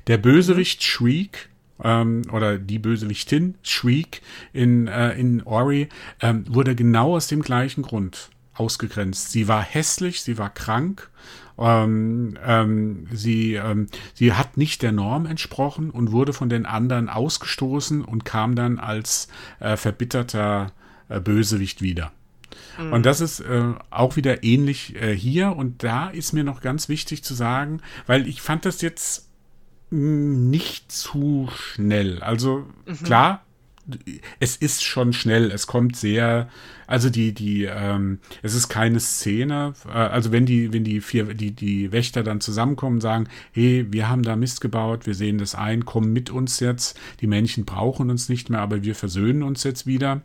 Der 0.07 0.17
Bösewicht 0.17 0.81
mhm. 0.81 0.85
Shriek, 0.85 1.49
ähm, 1.83 2.23
oder 2.31 2.57
die 2.57 2.79
Bösewichtin 2.79 3.55
Shriek 3.63 4.21
in, 4.53 4.87
äh, 4.87 5.13
in 5.13 5.43
Ori 5.43 5.89
ähm, 6.21 6.45
wurde 6.47 6.75
genau 6.75 7.15
aus 7.15 7.27
dem 7.27 7.41
gleichen 7.41 7.81
Grund 7.81 8.29
ausgegrenzt. 8.53 9.31
Sie 9.31 9.47
war 9.47 9.63
hässlich, 9.63 10.21
sie 10.21 10.37
war 10.37 10.53
krank, 10.53 11.09
ähm, 11.61 12.37
ähm, 12.43 13.07
sie, 13.11 13.53
ähm, 13.55 13.87
sie 14.13 14.33
hat 14.33 14.57
nicht 14.57 14.81
der 14.81 14.91
Norm 14.91 15.25
entsprochen 15.25 15.89
und 15.89 16.11
wurde 16.11 16.33
von 16.33 16.49
den 16.49 16.65
anderen 16.65 17.09
ausgestoßen 17.09 18.03
und 18.03 18.25
kam 18.25 18.55
dann 18.55 18.79
als 18.79 19.27
äh, 19.59 19.77
verbitterter 19.77 20.71
äh, 21.09 21.19
Bösewicht 21.19 21.81
wieder. 21.81 22.11
Mhm. 22.79 22.93
Und 22.93 23.05
das 23.05 23.21
ist 23.21 23.41
äh, 23.41 23.73
auch 23.89 24.15
wieder 24.15 24.43
ähnlich 24.43 24.95
äh, 24.95 25.15
hier. 25.15 25.55
Und 25.55 25.83
da 25.83 26.09
ist 26.09 26.33
mir 26.33 26.43
noch 26.43 26.61
ganz 26.61 26.89
wichtig 26.89 27.23
zu 27.23 27.33
sagen, 27.33 27.81
weil 28.07 28.27
ich 28.27 28.41
fand 28.41 28.65
das 28.65 28.81
jetzt 28.81 29.29
hm, 29.89 30.49
nicht 30.49 30.91
zu 30.91 31.49
schnell. 31.55 32.21
Also 32.21 32.65
mhm. 32.85 33.03
klar, 33.03 33.43
es 34.39 34.55
ist 34.55 34.83
schon 34.83 35.13
schnell, 35.13 35.51
es 35.51 35.67
kommt 35.67 35.95
sehr, 35.95 36.49
also 36.87 37.09
die, 37.09 37.33
die, 37.33 37.63
ähm, 37.65 38.19
es 38.41 38.53
ist 38.53 38.69
keine 38.69 38.99
Szene, 38.99 39.73
äh, 39.87 39.91
also 39.91 40.31
wenn 40.31 40.45
die, 40.45 40.73
wenn 40.73 40.83
die 40.83 41.01
vier, 41.01 41.33
die, 41.33 41.51
die 41.51 41.91
Wächter 41.91 42.23
dann 42.23 42.41
zusammenkommen 42.41 42.97
und 42.97 43.01
sagen, 43.01 43.27
hey, 43.51 43.87
wir 43.89 44.09
haben 44.09 44.23
da 44.23 44.35
Mist 44.35 44.61
gebaut, 44.61 45.05
wir 45.05 45.15
sehen 45.15 45.37
das 45.37 45.55
ein, 45.55 45.85
komm 45.85 46.11
mit 46.13 46.29
uns 46.29 46.59
jetzt, 46.59 46.99
die 47.21 47.27
Männchen 47.27 47.65
brauchen 47.65 48.09
uns 48.09 48.29
nicht 48.29 48.49
mehr, 48.49 48.61
aber 48.61 48.83
wir 48.83 48.95
versöhnen 48.95 49.43
uns 49.43 49.63
jetzt 49.63 49.85
wieder. 49.87 50.21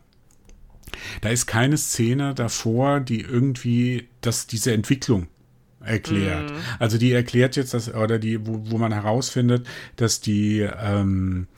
Da 1.21 1.29
ist 1.29 1.45
keine 1.47 1.77
Szene 1.77 2.33
davor, 2.33 2.99
die 2.99 3.21
irgendwie 3.21 4.07
das, 4.21 4.47
diese 4.47 4.73
Entwicklung 4.73 5.27
erklärt. 5.81 6.51
Mhm. 6.51 6.57
Also 6.79 6.97
die 6.97 7.11
erklärt 7.11 7.55
jetzt 7.55 7.73
das, 7.73 7.93
oder 7.93 8.19
die, 8.19 8.45
wo, 8.45 8.71
wo 8.71 8.77
man 8.77 8.91
herausfindet, 8.91 9.67
dass 9.95 10.21
die, 10.21 10.59
ähm, 10.59 11.47
äh, 11.51 11.56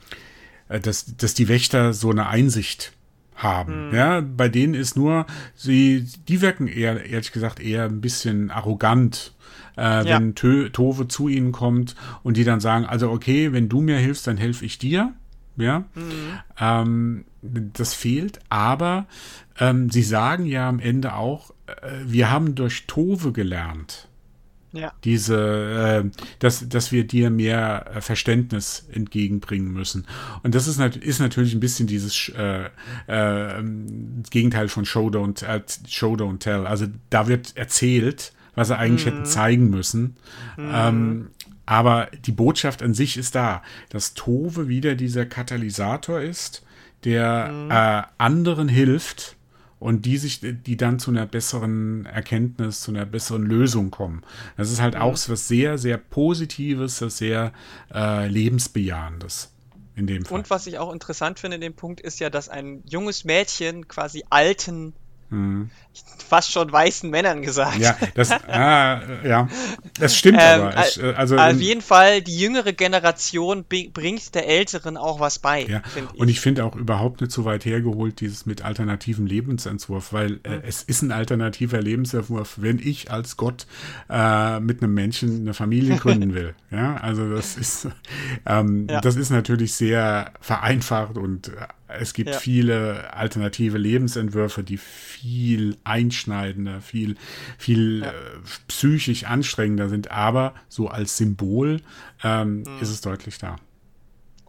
dass, 0.78 1.16
dass 1.16 1.34
die 1.34 1.48
Wächter 1.48 1.92
so 1.92 2.10
eine 2.10 2.28
Einsicht 2.28 2.92
haben. 3.34 3.88
Mhm. 3.88 3.94
Ja, 3.94 4.20
bei 4.20 4.48
denen 4.48 4.74
ist 4.74 4.96
nur, 4.96 5.26
sie, 5.54 6.06
die 6.28 6.40
wirken 6.40 6.68
eher, 6.68 7.04
ehrlich 7.06 7.32
gesagt, 7.32 7.60
eher 7.60 7.84
ein 7.84 8.00
bisschen 8.00 8.50
arrogant, 8.50 9.34
äh, 9.76 10.06
ja. 10.08 10.18
wenn 10.18 10.34
Tove 10.34 11.08
zu 11.08 11.28
ihnen 11.28 11.52
kommt 11.52 11.96
und 12.22 12.36
die 12.36 12.44
dann 12.44 12.60
sagen, 12.60 12.84
also 12.84 13.10
okay, 13.10 13.52
wenn 13.52 13.68
du 13.68 13.80
mir 13.80 13.98
hilfst, 13.98 14.26
dann 14.26 14.36
helfe 14.36 14.64
ich 14.64 14.78
dir. 14.78 15.14
Ja, 15.56 15.80
mhm. 15.94 16.38
ähm, 16.58 17.24
das 17.42 17.92
fehlt, 17.92 18.38
aber 18.48 19.06
ähm, 19.58 19.90
sie 19.90 20.02
sagen 20.02 20.46
ja 20.46 20.68
am 20.68 20.78
Ende 20.78 21.14
auch, 21.14 21.50
äh, 21.66 21.72
wir 22.06 22.30
haben 22.30 22.54
durch 22.54 22.86
Tove 22.86 23.32
gelernt. 23.32 24.08
Ja. 24.72 24.92
Diese, 25.04 26.04
äh, 26.04 26.18
dass, 26.38 26.68
dass 26.68 26.92
wir 26.92 27.06
dir 27.06 27.30
mehr 27.30 27.90
äh, 27.92 28.00
Verständnis 28.00 28.86
entgegenbringen 28.92 29.72
müssen. 29.72 30.06
Und 30.42 30.54
das 30.54 30.68
ist, 30.68 30.78
nat 30.78 30.96
ist 30.96 31.18
natürlich 31.18 31.54
ein 31.54 31.60
bisschen 31.60 31.86
dieses 31.88 32.28
äh, 32.28 32.66
äh, 33.06 33.62
Gegenteil 34.30 34.68
von 34.68 34.84
Show 34.84 35.08
don't, 35.08 35.44
äh, 35.44 35.62
Show 35.88 36.14
don't 36.14 36.38
Tell. 36.38 36.66
Also 36.66 36.86
da 37.10 37.26
wird 37.26 37.56
erzählt, 37.56 38.32
was 38.54 38.68
sie 38.68 38.78
eigentlich 38.78 39.06
mhm. 39.06 39.10
hätten 39.10 39.26
zeigen 39.26 39.70
müssen. 39.70 40.16
Mhm. 40.56 40.70
Ähm, 40.72 41.30
aber 41.66 42.08
die 42.26 42.32
Botschaft 42.32 42.82
an 42.82 42.94
sich 42.94 43.16
ist 43.16 43.34
da, 43.34 43.62
dass 43.90 44.14
Tove 44.14 44.68
wieder 44.68 44.94
dieser 44.94 45.26
Katalysator 45.26 46.20
ist, 46.20 46.64
der 47.04 47.50
mhm. 47.52 47.70
äh, 47.70 48.02
anderen 48.18 48.68
hilft, 48.68 49.36
und 49.80 50.04
die 50.06 50.18
sich, 50.18 50.40
die 50.40 50.76
dann 50.76 51.00
zu 51.00 51.10
einer 51.10 51.26
besseren 51.26 52.06
Erkenntnis, 52.06 52.82
zu 52.82 52.92
einer 52.92 53.06
besseren 53.06 53.42
Lösung 53.42 53.90
kommen. 53.90 54.22
Das 54.56 54.70
ist 54.70 54.80
halt 54.80 54.94
mhm. 54.94 55.00
auch 55.00 55.18
was 55.28 55.48
sehr, 55.48 55.78
sehr 55.78 55.96
Positives, 55.96 57.00
was 57.02 57.16
sehr 57.18 57.52
äh, 57.92 58.28
lebensbejahendes. 58.28 59.52
In 59.96 60.06
dem 60.06 60.24
Fall. 60.24 60.38
Und 60.38 60.50
was 60.50 60.66
ich 60.66 60.78
auch 60.78 60.92
interessant 60.92 61.40
finde 61.40 61.56
in 61.56 61.60
dem 61.60 61.74
Punkt 61.74 62.00
ist 62.00 62.20
ja, 62.20 62.30
dass 62.30 62.48
ein 62.48 62.82
junges 62.86 63.24
Mädchen 63.24 63.88
quasi 63.88 64.24
alten 64.30 64.94
hm. 65.30 65.70
Fast 66.28 66.52
schon 66.52 66.70
weißen 66.70 67.10
Männern 67.10 67.42
gesagt. 67.42 67.78
Ja, 67.78 67.96
das, 68.14 68.30
ah, 68.48 69.00
ja, 69.24 69.48
das 69.98 70.16
stimmt 70.16 70.38
ähm, 70.40 70.62
aber. 70.62 70.86
Ich, 70.86 71.02
äh, 71.02 71.12
also, 71.14 71.36
auf 71.36 71.60
jeden 71.60 71.82
Fall, 71.82 72.22
die 72.22 72.38
jüngere 72.38 72.72
Generation 72.72 73.64
bringt 73.64 74.34
der 74.34 74.46
Älteren 74.46 74.96
auch 74.96 75.18
was 75.18 75.40
bei. 75.40 75.64
Ja. 75.64 75.82
Ich. 75.96 76.20
Und 76.20 76.28
ich 76.28 76.40
finde 76.40 76.64
auch 76.64 76.76
überhaupt 76.76 77.20
nicht 77.20 77.32
so 77.32 77.44
weit 77.44 77.64
hergeholt, 77.64 78.20
dieses 78.20 78.46
mit 78.46 78.64
alternativen 78.64 79.26
Lebensentwurf, 79.26 80.12
weil 80.12 80.38
äh, 80.44 80.56
mhm. 80.56 80.62
es 80.66 80.82
ist 80.82 81.02
ein 81.02 81.10
alternativer 81.10 81.80
Lebensentwurf, 81.80 82.54
wenn 82.58 82.78
ich 82.78 83.10
als 83.10 83.36
Gott 83.36 83.66
äh, 84.08 84.60
mit 84.60 84.82
einem 84.82 84.94
Menschen 84.94 85.40
eine 85.40 85.54
Familie 85.54 85.96
gründen 85.98 86.34
will. 86.34 86.54
ja, 86.70 86.96
also 86.96 87.28
das 87.34 87.56
ist, 87.56 87.88
ähm, 88.46 88.86
ja. 88.88 89.00
das 89.00 89.16
ist 89.16 89.30
natürlich 89.30 89.74
sehr 89.74 90.32
vereinfacht 90.40 91.16
und 91.16 91.48
äh, 91.48 91.66
es 91.98 92.12
gibt 92.14 92.30
ja. 92.30 92.38
viele 92.38 93.14
alternative 93.14 93.78
Lebensentwürfe, 93.78 94.62
die 94.62 94.76
viel 94.78 95.76
einschneidender, 95.84 96.80
viel, 96.80 97.16
viel 97.58 98.00
ja. 98.00 98.10
äh, 98.10 98.12
psychisch 98.68 99.24
anstrengender 99.24 99.88
sind, 99.88 100.10
aber 100.10 100.54
so 100.68 100.88
als 100.88 101.16
Symbol 101.16 101.80
ähm, 102.22 102.58
mhm. 102.58 102.78
ist 102.80 102.90
es 102.90 103.00
deutlich 103.00 103.38
da 103.38 103.56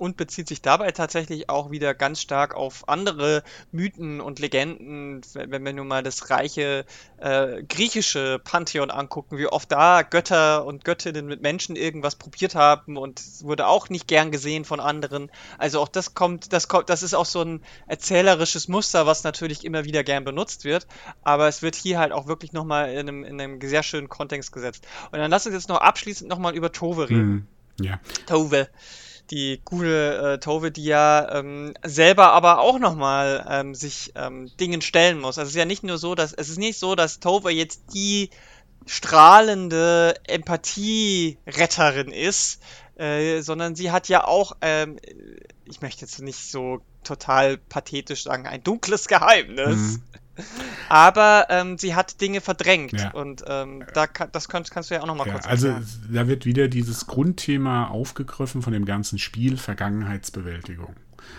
und 0.01 0.17
bezieht 0.17 0.47
sich 0.47 0.63
dabei 0.63 0.89
tatsächlich 0.89 1.47
auch 1.47 1.69
wieder 1.69 1.93
ganz 1.93 2.21
stark 2.21 2.55
auf 2.55 2.89
andere 2.89 3.43
Mythen 3.71 4.19
und 4.19 4.39
Legenden, 4.39 5.21
wenn 5.35 5.63
wir 5.63 5.73
nun 5.73 5.87
mal 5.87 6.01
das 6.01 6.31
reiche 6.31 6.85
äh, 7.17 7.61
griechische 7.61 8.41
Pantheon 8.43 8.89
angucken, 8.89 9.37
wie 9.37 9.45
oft 9.45 9.71
da 9.71 10.01
Götter 10.01 10.65
und 10.65 10.85
Göttinnen 10.85 11.27
mit 11.27 11.43
Menschen 11.43 11.75
irgendwas 11.75 12.15
probiert 12.15 12.55
haben 12.55 12.97
und 12.97 13.21
wurde 13.43 13.67
auch 13.67 13.89
nicht 13.89 14.07
gern 14.07 14.31
gesehen 14.31 14.65
von 14.65 14.79
anderen. 14.79 15.29
Also 15.59 15.79
auch 15.79 15.87
das 15.87 16.15
kommt, 16.15 16.51
das 16.51 16.67
kommt, 16.67 16.89
das 16.89 17.03
ist 17.03 17.13
auch 17.13 17.27
so 17.27 17.43
ein 17.43 17.61
erzählerisches 17.85 18.67
Muster, 18.67 19.05
was 19.05 19.23
natürlich 19.23 19.63
immer 19.63 19.83
wieder 19.85 20.03
gern 20.03 20.23
benutzt 20.23 20.63
wird, 20.63 20.87
aber 21.21 21.47
es 21.47 21.61
wird 21.61 21.75
hier 21.75 21.99
halt 21.99 22.11
auch 22.11 22.25
wirklich 22.25 22.53
nochmal 22.53 22.89
in 22.89 23.07
einem, 23.07 23.23
in 23.23 23.39
einem 23.39 23.61
sehr 23.61 23.83
schönen 23.83 24.09
Kontext 24.09 24.51
gesetzt. 24.51 24.87
Und 25.11 25.19
dann 25.19 25.29
lass 25.29 25.45
uns 25.45 25.53
jetzt 25.53 25.69
noch 25.69 25.79
abschließend 25.79 26.27
nochmal 26.27 26.55
über 26.55 26.71
Tove 26.71 27.07
reden. 27.07 27.47
Mhm. 27.77 27.85
Ja. 27.85 27.99
Tove 28.25 28.67
die 29.31 29.61
gute 29.63 30.33
äh, 30.33 30.39
Tove, 30.39 30.71
die 30.71 30.83
ja 30.83 31.39
ähm, 31.39 31.73
selber 31.83 32.33
aber 32.33 32.59
auch 32.59 32.77
nochmal 32.79 33.45
ähm, 33.49 33.73
sich 33.73 34.11
ähm, 34.15 34.51
Dingen 34.59 34.81
stellen 34.81 35.19
muss. 35.19 35.37
Also 35.37 35.47
es 35.47 35.55
ist 35.55 35.59
ja 35.59 35.65
nicht 35.65 35.83
nur 35.83 35.97
so, 35.97 36.15
dass 36.15 36.33
es 36.33 36.49
ist 36.49 36.59
nicht 36.59 36.77
so, 36.77 36.95
dass 36.95 37.19
Tove 37.19 37.49
jetzt 37.49 37.93
die 37.93 38.29
strahlende 38.85 40.15
Empathie-Retterin 40.27 42.11
ist, 42.11 42.61
äh, 42.95 43.41
sondern 43.41 43.75
sie 43.75 43.91
hat 43.91 44.09
ja 44.09 44.25
auch, 44.25 44.57
ähm, 44.61 44.99
ich 45.65 45.81
möchte 45.81 46.01
jetzt 46.01 46.19
nicht 46.21 46.51
so 46.51 46.81
total 47.03 47.57
pathetisch 47.57 48.23
sagen, 48.23 48.47
ein 48.47 48.63
dunkles 48.63 49.07
Geheimnis. 49.07 49.77
Mhm. 49.77 50.03
Aber 50.89 51.47
ähm, 51.49 51.77
sie 51.77 51.95
hat 51.95 52.21
Dinge 52.21 52.41
verdrängt 52.41 52.93
ja. 52.93 53.11
und 53.11 53.43
ähm, 53.47 53.83
da 53.93 54.07
kann, 54.07 54.29
das 54.31 54.47
kannst, 54.47 54.71
kannst 54.71 54.89
du 54.89 54.95
ja 54.95 55.01
auch 55.01 55.07
nochmal 55.07 55.27
ja, 55.27 55.33
kurz 55.33 55.47
Also 55.47 55.75
da 56.11 56.27
wird 56.27 56.45
wieder 56.45 56.67
dieses 56.67 57.07
Grundthema 57.07 57.87
aufgegriffen 57.87 58.61
von 58.61 58.73
dem 58.73 58.85
ganzen 58.85 59.19
Spiel 59.19 59.57
Vergangenheitsbewältigung. 59.57 60.95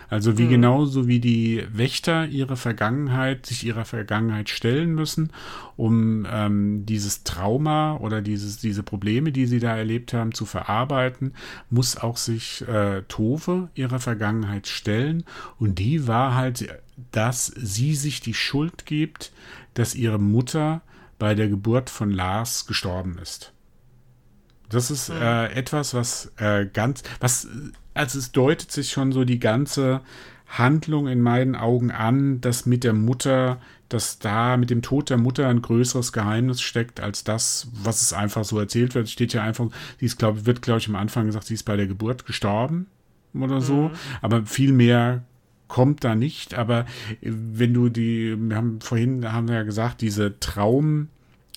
Also 0.08 0.36
wie 0.36 0.44
mhm. 0.44 0.50
genauso 0.50 1.08
wie 1.08 1.20
die 1.20 1.64
Wächter 1.72 2.26
ihre 2.26 2.56
Vergangenheit, 2.56 3.46
sich 3.46 3.64
ihrer 3.64 3.84
Vergangenheit 3.84 4.48
stellen 4.50 4.94
müssen, 4.94 5.30
um 5.76 6.26
ähm, 6.30 6.84
dieses 6.84 7.24
Trauma 7.24 7.96
oder 7.96 8.20
dieses, 8.20 8.58
diese 8.58 8.82
Probleme, 8.82 9.32
die 9.32 9.46
sie 9.46 9.58
da 9.58 9.76
erlebt 9.76 10.12
haben, 10.12 10.32
zu 10.32 10.44
verarbeiten, 10.44 11.34
muss 11.70 11.96
auch 11.96 12.16
sich 12.16 12.66
äh, 12.68 13.02
Tove 13.08 13.70
ihrer 13.74 14.00
Vergangenheit 14.00 14.66
stellen. 14.66 15.24
Und 15.58 15.78
die 15.78 16.06
war 16.06 16.34
halt, 16.34 16.68
dass 17.10 17.46
sie 17.46 17.94
sich 17.94 18.20
die 18.20 18.34
Schuld 18.34 18.86
gibt, 18.86 19.32
dass 19.74 19.94
ihre 19.94 20.18
Mutter 20.18 20.82
bei 21.18 21.34
der 21.34 21.48
Geburt 21.48 21.88
von 21.88 22.10
Lars 22.10 22.66
gestorben 22.66 23.18
ist. 23.22 23.52
Das 24.72 24.90
ist 24.90 25.10
mhm. 25.10 25.16
äh, 25.16 25.46
etwas, 25.52 25.94
was 25.94 26.32
äh, 26.36 26.66
ganz, 26.66 27.02
was 27.20 27.48
also 27.94 28.18
es 28.18 28.32
deutet 28.32 28.72
sich 28.72 28.90
schon 28.90 29.12
so 29.12 29.24
die 29.24 29.38
ganze 29.38 30.00
Handlung 30.46 31.08
in 31.08 31.20
meinen 31.20 31.54
Augen 31.56 31.90
an, 31.90 32.40
dass 32.40 32.66
mit 32.66 32.84
der 32.84 32.92
Mutter, 32.92 33.60
dass 33.88 34.18
da 34.18 34.56
mit 34.56 34.70
dem 34.70 34.82
Tod 34.82 35.10
der 35.10 35.16
Mutter 35.16 35.48
ein 35.48 35.62
größeres 35.62 36.12
Geheimnis 36.12 36.60
steckt 36.60 37.00
als 37.00 37.24
das, 37.24 37.68
was 37.72 38.02
es 38.02 38.12
einfach 38.12 38.44
so 38.44 38.58
erzählt 38.58 38.94
wird. 38.94 39.08
Steht 39.08 39.32
ja 39.32 39.42
einfach, 39.42 39.68
sie 39.98 40.06
ist, 40.06 40.18
glaube 40.18 40.44
wird, 40.44 40.62
glaube 40.62 40.80
ich, 40.80 40.88
am 40.88 40.96
Anfang 40.96 41.26
gesagt, 41.26 41.46
sie 41.46 41.54
ist 41.54 41.64
bei 41.64 41.76
der 41.76 41.86
Geburt 41.86 42.26
gestorben 42.26 42.86
oder 43.34 43.60
so. 43.60 43.88
Mhm. 43.88 43.90
Aber 44.20 44.44
viel 44.44 44.72
mehr 44.72 45.22
kommt 45.68 46.04
da 46.04 46.14
nicht. 46.14 46.54
Aber 46.54 46.84
wenn 47.22 47.72
du 47.72 47.88
die, 47.88 48.36
wir 48.38 48.56
haben 48.56 48.80
vorhin, 48.82 49.32
haben 49.32 49.48
wir 49.48 49.54
ja 49.56 49.62
gesagt, 49.62 50.02
diese 50.02 50.38
Traum, 50.38 51.08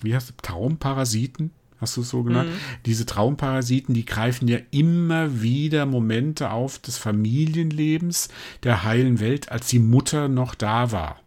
wie 0.01 0.15
heißt 0.15 0.29
das, 0.29 0.37
Traumparasiten, 0.41 1.51
hast 1.85 1.97
du 1.97 2.01
es 2.01 2.09
so 2.09 2.23
genannt? 2.23 2.49
Mhm. 2.49 2.81
Diese 2.85 3.05
Traumparasiten, 3.05 3.93
die 3.93 4.05
greifen 4.05 4.47
ja 4.47 4.57
immer 4.71 5.41
wieder 5.41 5.85
Momente 5.85 6.49
auf 6.49 6.79
des 6.79 6.97
Familienlebens 6.97 8.29
der 8.63 8.83
heilen 8.83 9.19
Welt, 9.19 9.51
als 9.51 9.67
die 9.67 9.79
Mutter 9.79 10.27
noch 10.27 10.55
da 10.55 10.91
war. 10.91 11.21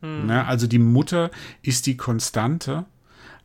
Mhm. 0.00 0.24
Na, 0.26 0.46
also 0.46 0.66
die 0.66 0.78
Mutter 0.78 1.30
ist 1.62 1.86
die 1.86 1.96
Konstante 1.96 2.84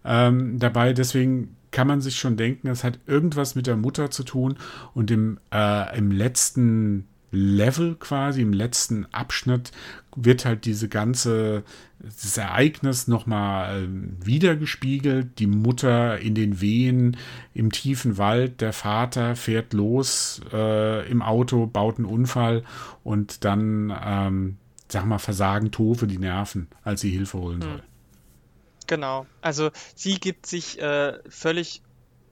ähm, 0.03 0.57
dabei, 0.57 0.93
deswegen 0.93 1.55
kann 1.71 1.87
man 1.87 2.01
sich 2.01 2.17
schon 2.17 2.37
denken, 2.37 2.69
es 2.69 2.83
hat 2.83 2.99
irgendwas 3.05 3.55
mit 3.55 3.67
der 3.67 3.77
Mutter 3.77 4.09
zu 4.09 4.23
tun 4.23 4.55
und 4.93 5.11
im, 5.11 5.39
äh, 5.53 5.97
im 5.97 6.11
letzten 6.11 7.07
Level 7.31 7.95
quasi, 7.95 8.41
im 8.41 8.53
letzten 8.53 9.05
Abschnitt, 9.13 9.71
wird 10.18 10.45
halt 10.45 10.65
diese 10.65 10.89
ganze, 10.89 11.63
das 11.99 12.38
Ereignis 12.38 13.07
nochmal 13.07 13.84
äh, 13.84 14.26
wiedergespiegelt. 14.26 15.39
Die 15.39 15.47
Mutter 15.47 16.18
in 16.18 16.36
den 16.36 16.59
Wehen 16.59 17.18
im 17.53 17.72
tiefen 17.72 18.18
Wald, 18.18 18.59
der 18.61 18.74
Vater 18.74 19.36
fährt 19.36 19.74
los 19.74 20.41
äh, 20.51 21.09
im 21.09 21.22
Auto, 21.22 21.68
baut 21.68 21.97
einen 21.97 22.05
Unfall 22.05 22.63
und 23.03 23.45
dann, 23.45 23.95
ähm, 24.03 24.57
sag 24.89 25.05
mal, 25.05 25.20
versagen 25.20 25.72
Tove 25.72 26.07
die 26.07 26.18
Nerven, 26.18 26.68
als 26.84 27.01
sie 27.01 27.11
Hilfe 27.11 27.38
holen 27.38 27.61
soll. 27.61 27.78
Hm. 27.78 27.82
Genau. 28.88 29.28
Also 29.41 29.70
sie 29.95 30.15
gibt 30.15 30.47
sich 30.47 30.82
äh, 30.82 31.13
völlig 31.30 31.84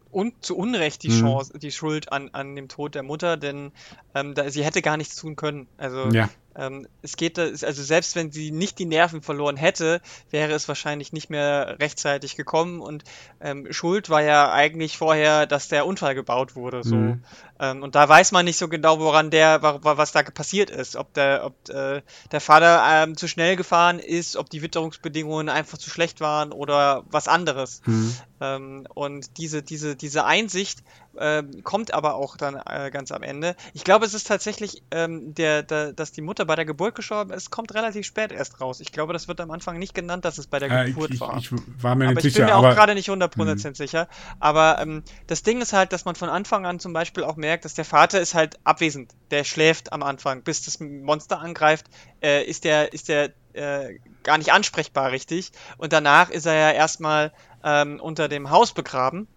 und 0.09 0.45
zu 0.45 0.55
Unrecht 0.55 1.03
die 1.03 1.09
mhm. 1.09 1.19
Chance, 1.19 1.59
die 1.59 1.71
Schuld 1.71 2.11
an, 2.11 2.29
an 2.31 2.55
dem 2.55 2.69
Tod 2.69 2.95
der 2.95 3.03
Mutter, 3.03 3.35
denn 3.35 3.73
ähm, 4.15 4.33
da, 4.33 4.49
sie 4.49 4.63
hätte 4.63 4.81
gar 4.81 4.95
nichts 4.95 5.17
tun 5.17 5.35
können. 5.35 5.67
Also 5.77 6.09
ja. 6.11 6.29
Ähm, 6.55 6.87
es 7.01 7.17
geht, 7.17 7.37
also 7.37 7.83
selbst 7.83 8.15
wenn 8.15 8.31
sie 8.31 8.51
nicht 8.51 8.79
die 8.79 8.85
Nerven 8.85 9.21
verloren 9.21 9.57
hätte, 9.57 10.01
wäre 10.31 10.53
es 10.53 10.67
wahrscheinlich 10.67 11.13
nicht 11.13 11.29
mehr 11.29 11.77
rechtzeitig 11.79 12.35
gekommen 12.35 12.81
und 12.81 13.03
ähm, 13.41 13.67
Schuld 13.71 14.09
war 14.09 14.21
ja 14.21 14.51
eigentlich 14.51 14.97
vorher, 14.97 15.45
dass 15.45 15.67
der 15.67 15.85
Unfall 15.85 16.15
gebaut 16.15 16.55
wurde. 16.55 16.83
So. 16.83 16.95
Mhm. 16.95 17.23
Ähm, 17.59 17.83
und 17.83 17.95
da 17.95 18.07
weiß 18.07 18.31
man 18.31 18.45
nicht 18.45 18.57
so 18.57 18.67
genau, 18.67 18.99
woran 18.99 19.29
der, 19.29 19.61
was 19.61 20.11
da 20.11 20.23
passiert 20.23 20.69
ist. 20.69 20.95
Ob 20.95 21.13
der, 21.13 21.45
ob 21.45 21.69
äh, 21.69 22.01
der 22.31 22.41
Vater 22.41 22.83
ähm, 22.89 23.15
zu 23.15 23.27
schnell 23.27 23.55
gefahren 23.55 23.99
ist, 23.99 24.35
ob 24.35 24.49
die 24.49 24.61
Witterungsbedingungen 24.61 25.49
einfach 25.49 25.77
zu 25.77 25.89
schlecht 25.89 26.19
waren 26.21 26.51
oder 26.51 27.03
was 27.09 27.27
anderes. 27.27 27.81
Mhm. 27.85 28.15
Ähm, 28.41 28.87
und 28.93 29.37
diese, 29.37 29.63
diese, 29.63 29.95
diese 29.95 30.25
Einsicht 30.25 30.83
äh, 31.17 31.43
kommt 31.63 31.93
aber 31.93 32.15
auch 32.15 32.37
dann 32.37 32.55
äh, 32.55 32.91
ganz 32.91 33.11
am 33.11 33.23
Ende. 33.23 33.55
Ich 33.73 33.83
glaube, 33.83 34.05
es 34.05 34.13
ist 34.13 34.27
tatsächlich, 34.27 34.83
ähm, 34.91 35.33
der, 35.33 35.63
der, 35.63 35.93
dass 35.93 36.11
die 36.11 36.21
Mutter 36.21 36.45
bei 36.45 36.55
der 36.55 36.65
Geburt 36.65 36.95
gestorben 36.95 37.31
ist, 37.31 37.51
kommt 37.51 37.73
relativ 37.73 38.05
spät 38.05 38.31
erst 38.31 38.61
raus. 38.61 38.79
Ich 38.79 38.91
glaube, 38.91 39.13
das 39.13 39.27
wird 39.27 39.39
am 39.41 39.51
Anfang 39.51 39.79
nicht 39.79 39.93
genannt, 39.93 40.25
dass 40.25 40.37
es 40.37 40.47
bei 40.47 40.59
der 40.59 40.71
äh, 40.71 40.85
Geburt 40.87 41.11
ich, 41.11 41.19
war. 41.19 41.37
Ich, 41.37 41.51
ich, 41.51 41.83
war 41.83 41.95
mir 41.95 42.05
aber 42.05 42.15
nicht 42.15 42.25
ich 42.25 42.33
sicher. 42.33 42.45
bin 42.45 42.55
mir 42.55 42.69
auch 42.69 42.75
gerade 42.75 42.95
nicht 42.95 43.09
100% 43.09 43.67
mhm. 43.67 43.75
sicher. 43.75 44.07
Aber 44.39 44.79
ähm, 44.79 45.03
das 45.27 45.43
Ding 45.43 45.61
ist 45.61 45.73
halt, 45.73 45.93
dass 45.93 46.05
man 46.05 46.15
von 46.15 46.29
Anfang 46.29 46.65
an 46.65 46.79
zum 46.79 46.93
Beispiel 46.93 47.23
auch 47.23 47.35
merkt, 47.35 47.65
dass 47.65 47.73
der 47.73 47.85
Vater 47.85 48.19
ist 48.19 48.33
halt 48.33 48.59
abwesend. 48.63 49.13
Der 49.31 49.43
schläft 49.43 49.93
am 49.93 50.03
Anfang, 50.03 50.43
bis 50.43 50.63
das 50.63 50.79
Monster 50.79 51.39
angreift, 51.39 51.85
äh, 52.21 52.43
ist 52.43 52.63
der, 52.63 52.93
ist 52.93 53.09
der 53.09 53.31
äh, 53.53 53.99
gar 54.23 54.37
nicht 54.37 54.51
ansprechbar 54.51 55.11
richtig. 55.11 55.51
Und 55.77 55.93
danach 55.93 56.29
ist 56.29 56.45
er 56.45 56.55
ja 56.55 56.71
erstmal 56.71 57.31
ähm, 57.63 57.99
unter 57.99 58.27
dem 58.27 58.49
Haus 58.49 58.73
begraben 58.73 59.27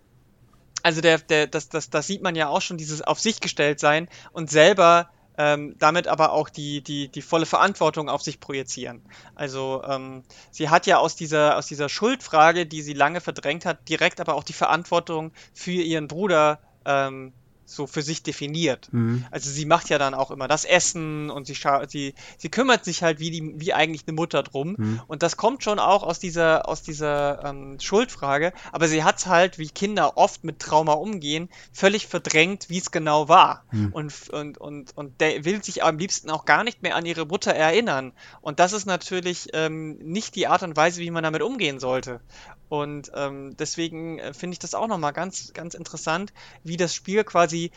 also 0.82 1.00
der, 1.00 1.18
der, 1.18 1.46
das, 1.46 1.68
das, 1.68 1.90
das 1.90 2.06
sieht 2.06 2.22
man 2.22 2.34
ja 2.34 2.48
auch 2.48 2.62
schon, 2.62 2.78
dieses 2.78 3.02
auf 3.02 3.20
sich 3.20 3.40
gestellt 3.40 3.80
sein 3.80 4.08
und 4.32 4.50
selber 4.50 5.10
ähm, 5.38 5.76
damit 5.78 6.08
aber 6.08 6.32
auch 6.32 6.48
die, 6.48 6.82
die, 6.82 7.08
die 7.08 7.22
volle 7.22 7.46
Verantwortung 7.46 8.08
auf 8.08 8.22
sich 8.22 8.40
projizieren. 8.40 9.02
Also 9.36 9.82
ähm, 9.88 10.24
sie 10.50 10.68
hat 10.68 10.86
ja 10.86 10.98
aus 10.98 11.14
dieser, 11.14 11.56
aus 11.56 11.66
dieser 11.66 11.88
Schuldfrage, 11.88 12.66
die 12.66 12.82
sie 12.82 12.92
lange 12.92 13.20
verdrängt 13.20 13.64
hat, 13.64 13.88
direkt 13.88 14.20
aber 14.20 14.34
auch 14.34 14.42
die 14.42 14.52
Verantwortung 14.52 15.32
für 15.54 15.70
ihren 15.70 16.08
Bruder 16.08 16.58
ähm, 16.84 17.32
so 17.68 17.86
für 17.86 18.02
sich 18.02 18.22
definiert. 18.22 18.88
Mhm. 18.92 19.24
Also 19.30 19.50
sie 19.50 19.66
macht 19.66 19.90
ja 19.90 19.98
dann 19.98 20.14
auch 20.14 20.30
immer 20.30 20.48
das 20.48 20.64
Essen 20.64 21.30
und 21.30 21.46
sie, 21.46 21.56
sie, 21.88 22.14
sie 22.38 22.48
kümmert 22.48 22.84
sich 22.84 23.02
halt 23.02 23.20
wie, 23.20 23.30
die, 23.30 23.54
wie 23.56 23.74
eigentlich 23.74 24.04
eine 24.06 24.14
Mutter 24.14 24.42
drum. 24.42 24.74
Mhm. 24.78 25.00
Und 25.06 25.22
das 25.22 25.36
kommt 25.36 25.62
schon 25.62 25.78
auch 25.78 26.02
aus 26.02 26.18
dieser, 26.18 26.68
aus 26.68 26.82
dieser 26.82 27.44
ähm, 27.44 27.78
Schuldfrage. 27.78 28.52
Aber 28.72 28.88
sie 28.88 29.04
hat 29.04 29.18
es 29.18 29.26
halt, 29.26 29.58
wie 29.58 29.68
Kinder 29.68 30.16
oft 30.16 30.44
mit 30.44 30.58
Trauma 30.58 30.94
umgehen, 30.94 31.48
völlig 31.72 32.06
verdrängt, 32.06 32.70
wie 32.70 32.78
es 32.78 32.90
genau 32.90 33.28
war. 33.28 33.64
Mhm. 33.70 33.92
Und, 33.92 34.30
und, 34.30 34.58
und, 34.58 34.96
und 34.96 35.20
der 35.20 35.44
will 35.44 35.62
sich 35.62 35.84
am 35.84 35.98
liebsten 35.98 36.30
auch 36.30 36.44
gar 36.44 36.64
nicht 36.64 36.82
mehr 36.82 36.96
an 36.96 37.06
ihre 37.06 37.26
Mutter 37.26 37.52
erinnern. 37.52 38.12
Und 38.40 38.60
das 38.60 38.72
ist 38.72 38.86
natürlich 38.86 39.48
ähm, 39.52 39.98
nicht 39.98 40.34
die 40.34 40.46
Art 40.46 40.62
und 40.62 40.76
Weise, 40.76 41.00
wie 41.00 41.10
man 41.10 41.22
damit 41.22 41.42
umgehen 41.42 41.80
sollte. 41.80 42.20
Und 42.68 43.10
ähm, 43.14 43.56
deswegen 43.58 44.18
äh, 44.18 44.34
finde 44.34 44.52
ich 44.54 44.58
das 44.58 44.74
auch 44.74 44.88
nochmal 44.88 45.12
ganz, 45.12 45.52
ganz 45.52 45.74
interessant, 45.74 46.32
wie 46.64 46.76
das 46.76 46.94
Spiel 46.94 47.24
quasi 47.24 47.70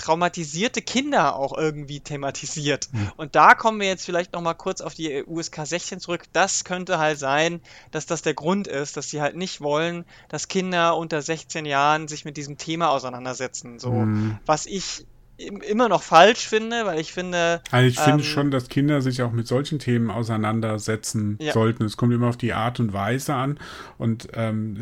traumatisierte 0.00 0.80
Kinder 0.80 1.36
auch 1.36 1.56
irgendwie 1.56 2.00
thematisiert. 2.00 2.88
Mhm. 2.92 3.12
Und 3.16 3.34
da 3.36 3.54
kommen 3.54 3.80
wir 3.80 3.86
jetzt 3.86 4.04
vielleicht 4.04 4.32
nochmal 4.32 4.54
kurz 4.54 4.80
auf 4.80 4.94
die 4.94 5.24
USK 5.26 5.66
16 5.66 6.00
zurück. 6.00 6.24
Das 6.32 6.64
könnte 6.64 6.98
halt 6.98 7.18
sein, 7.18 7.60
dass 7.90 8.06
das 8.06 8.22
der 8.22 8.34
Grund 8.34 8.66
ist, 8.66 8.96
dass 8.96 9.10
sie 9.10 9.20
halt 9.20 9.36
nicht 9.36 9.60
wollen, 9.60 10.06
dass 10.28 10.48
Kinder 10.48 10.96
unter 10.96 11.20
16 11.20 11.66
Jahren 11.66 12.08
sich 12.08 12.24
mit 12.24 12.36
diesem 12.38 12.56
Thema 12.56 12.90
auseinandersetzen. 12.90 13.78
So, 13.78 13.92
mhm. 13.92 14.38
was 14.46 14.66
ich 14.66 15.04
immer 15.40 15.88
noch 15.88 16.02
falsch 16.02 16.48
finde, 16.48 16.84
weil 16.84 17.00
ich 17.00 17.12
finde. 17.12 17.62
Also 17.70 17.86
ich 17.86 17.98
finde 17.98 18.22
ähm, 18.22 18.28
schon, 18.28 18.50
dass 18.50 18.68
Kinder 18.68 19.00
sich 19.02 19.22
auch 19.22 19.32
mit 19.32 19.46
solchen 19.46 19.78
Themen 19.78 20.10
auseinandersetzen 20.10 21.38
ja. 21.40 21.52
sollten. 21.52 21.84
Es 21.84 21.96
kommt 21.96 22.12
immer 22.12 22.28
auf 22.28 22.36
die 22.36 22.52
Art 22.52 22.80
und 22.80 22.92
Weise 22.92 23.34
an. 23.34 23.58
Und 23.98 24.28
ähm, 24.34 24.76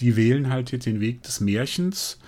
die 0.00 0.16
wählen 0.16 0.50
halt 0.50 0.72
jetzt 0.72 0.86
den 0.86 1.00
Weg 1.00 1.22
des 1.22 1.40
Märchens. 1.40 2.18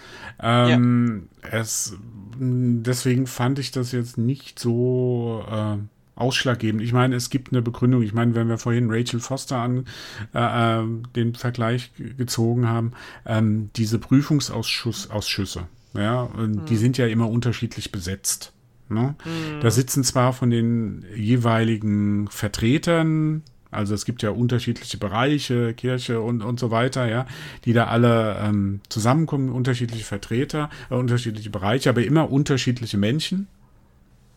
Ähm, 0.40 1.28
ja. 1.42 1.58
es, 1.58 1.96
deswegen 2.38 3.26
fand 3.26 3.58
ich 3.58 3.70
das 3.70 3.92
jetzt 3.92 4.18
nicht 4.18 4.58
so. 4.58 5.44
Äh, 5.50 5.78
ausschlaggebend. 6.16 6.80
Ich 6.80 6.92
meine, 6.92 7.16
es 7.16 7.28
gibt 7.28 7.52
eine 7.52 7.60
Begründung. 7.60 8.02
Ich 8.02 8.14
meine, 8.14 8.36
wenn 8.36 8.48
wir 8.48 8.56
vorhin 8.56 8.88
Rachel 8.88 9.18
Foster 9.18 9.56
an 9.56 9.86
äh, 10.32 10.80
äh 10.80 10.84
den 11.16 11.34
Vergleich 11.34 11.90
gezogen 12.16 12.68
haben, 12.68 12.92
ähm, 13.26 13.70
diese 13.74 13.98
Prüfungsausschüsse, 13.98 15.66
ja, 15.94 16.22
und 16.22 16.62
mhm. 16.62 16.66
die 16.66 16.76
sind 16.76 16.98
ja 16.98 17.06
immer 17.06 17.28
unterschiedlich 17.28 17.92
besetzt. 17.92 18.52
Ne? 18.88 19.14
Mhm. 19.24 19.60
Da 19.60 19.70
sitzen 19.70 20.04
zwar 20.04 20.32
von 20.32 20.50
den 20.50 21.04
jeweiligen 21.16 22.28
Vertretern, 22.28 23.42
also 23.70 23.94
es 23.94 24.04
gibt 24.04 24.22
ja 24.22 24.30
unterschiedliche 24.30 24.98
Bereiche, 24.98 25.74
Kirche 25.74 26.20
und, 26.20 26.42
und 26.42 26.60
so 26.60 26.70
weiter, 26.70 27.08
ja, 27.08 27.26
die 27.64 27.72
da 27.72 27.86
alle 27.86 28.38
ähm, 28.40 28.80
zusammenkommen, 28.88 29.50
unterschiedliche 29.50 30.04
Vertreter, 30.04 30.70
äh, 30.90 30.94
unterschiedliche 30.94 31.50
Bereiche, 31.50 31.90
aber 31.90 32.04
immer 32.04 32.30
unterschiedliche 32.30 32.98
Menschen, 32.98 33.48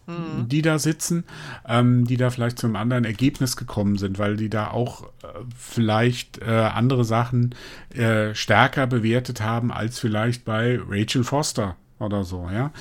mhm. 0.07 0.47
die 0.47 0.61
da 0.61 0.79
sitzen, 0.79 1.25
ähm, 1.67 2.05
die 2.05 2.17
da 2.17 2.29
vielleicht 2.29 2.59
zu 2.59 2.67
einem 2.67 2.75
anderen 2.75 3.05
Ergebnis 3.05 3.55
gekommen 3.55 3.97
sind, 3.97 4.17
weil 4.17 4.37
die 4.37 4.49
da 4.49 4.71
auch 4.71 5.03
äh, 5.03 5.27
vielleicht 5.55 6.41
äh, 6.41 6.45
andere 6.45 7.05
Sachen 7.05 7.53
äh, 7.93 8.33
stärker 8.33 8.87
bewertet 8.87 9.41
haben 9.41 9.71
als 9.71 9.99
vielleicht 9.99 10.45
bei 10.45 10.79
Rachel 10.87 11.23
Foster 11.23 11.75
oder 11.99 12.23
so, 12.23 12.49
ja. 12.51 12.71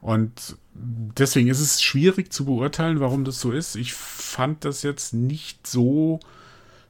Und 0.00 0.56
deswegen 0.74 1.48
ist 1.48 1.60
es 1.60 1.82
schwierig 1.82 2.32
zu 2.32 2.44
beurteilen, 2.44 3.00
warum 3.00 3.24
das 3.24 3.40
so 3.40 3.52
ist. 3.52 3.76
Ich 3.76 3.94
fand 3.94 4.64
das 4.64 4.82
jetzt 4.82 5.14
nicht 5.14 5.66
so 5.66 6.20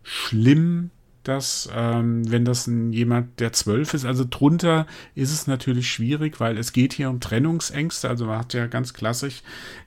schlimm, 0.02 0.90
dass, 1.28 1.68
ähm, 1.74 2.30
wenn 2.30 2.44
das 2.44 2.66
ein, 2.66 2.92
jemand, 2.92 3.40
der 3.40 3.52
zwölf 3.52 3.94
ist, 3.94 4.04
also 4.04 4.24
drunter 4.28 4.86
ist 5.14 5.32
es 5.32 5.46
natürlich 5.46 5.90
schwierig, 5.90 6.38
weil 6.40 6.56
es 6.56 6.72
geht 6.72 6.92
hier 6.92 7.10
um 7.10 7.20
Trennungsängste. 7.20 8.08
Also 8.08 8.26
man 8.26 8.38
hat 8.38 8.54
ja 8.54 8.66
ganz 8.66 8.94
klassisch 8.94 9.42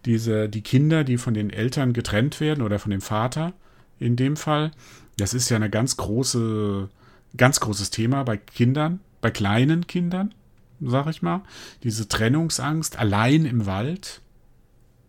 diese, 0.05 0.49
die 0.49 0.61
Kinder, 0.61 1.03
die 1.03 1.17
von 1.17 1.33
den 1.33 1.49
Eltern 1.49 1.93
getrennt 1.93 2.39
werden 2.39 2.61
oder 2.61 2.79
von 2.79 2.91
dem 2.91 3.01
Vater 3.01 3.53
in 3.99 4.15
dem 4.15 4.35
Fall. 4.35 4.71
Das 5.17 5.33
ist 5.33 5.49
ja 5.49 5.55
eine 5.55 5.69
ganz 5.69 5.97
große, 5.97 6.89
ganz 7.37 7.59
großes 7.59 7.89
Thema 7.89 8.23
bei 8.23 8.37
Kindern, 8.37 8.99
bei 9.21 9.31
kleinen 9.31 9.87
Kindern, 9.87 10.33
sag 10.81 11.07
ich 11.07 11.21
mal. 11.21 11.41
Diese 11.83 12.07
Trennungsangst, 12.07 12.97
allein 12.99 13.45
im 13.45 13.65
Wald 13.65 14.21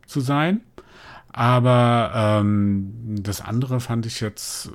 zu 0.07 0.21
sein. 0.21 0.61
Aber 1.33 2.13
ähm, 2.15 2.93
das 3.23 3.41
andere 3.41 3.81
fand 3.81 4.07
ich 4.07 4.21
jetzt, 4.21 4.71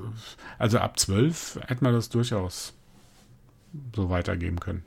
also 0.58 0.80
ab 0.80 0.98
12 1.00 1.60
hätte 1.68 1.84
man 1.84 1.94
das 1.94 2.10
durchaus 2.10 2.74
so 3.94 4.10
weitergeben 4.10 4.60
können. 4.60 4.86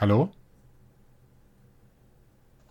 Hallo? 0.00 0.32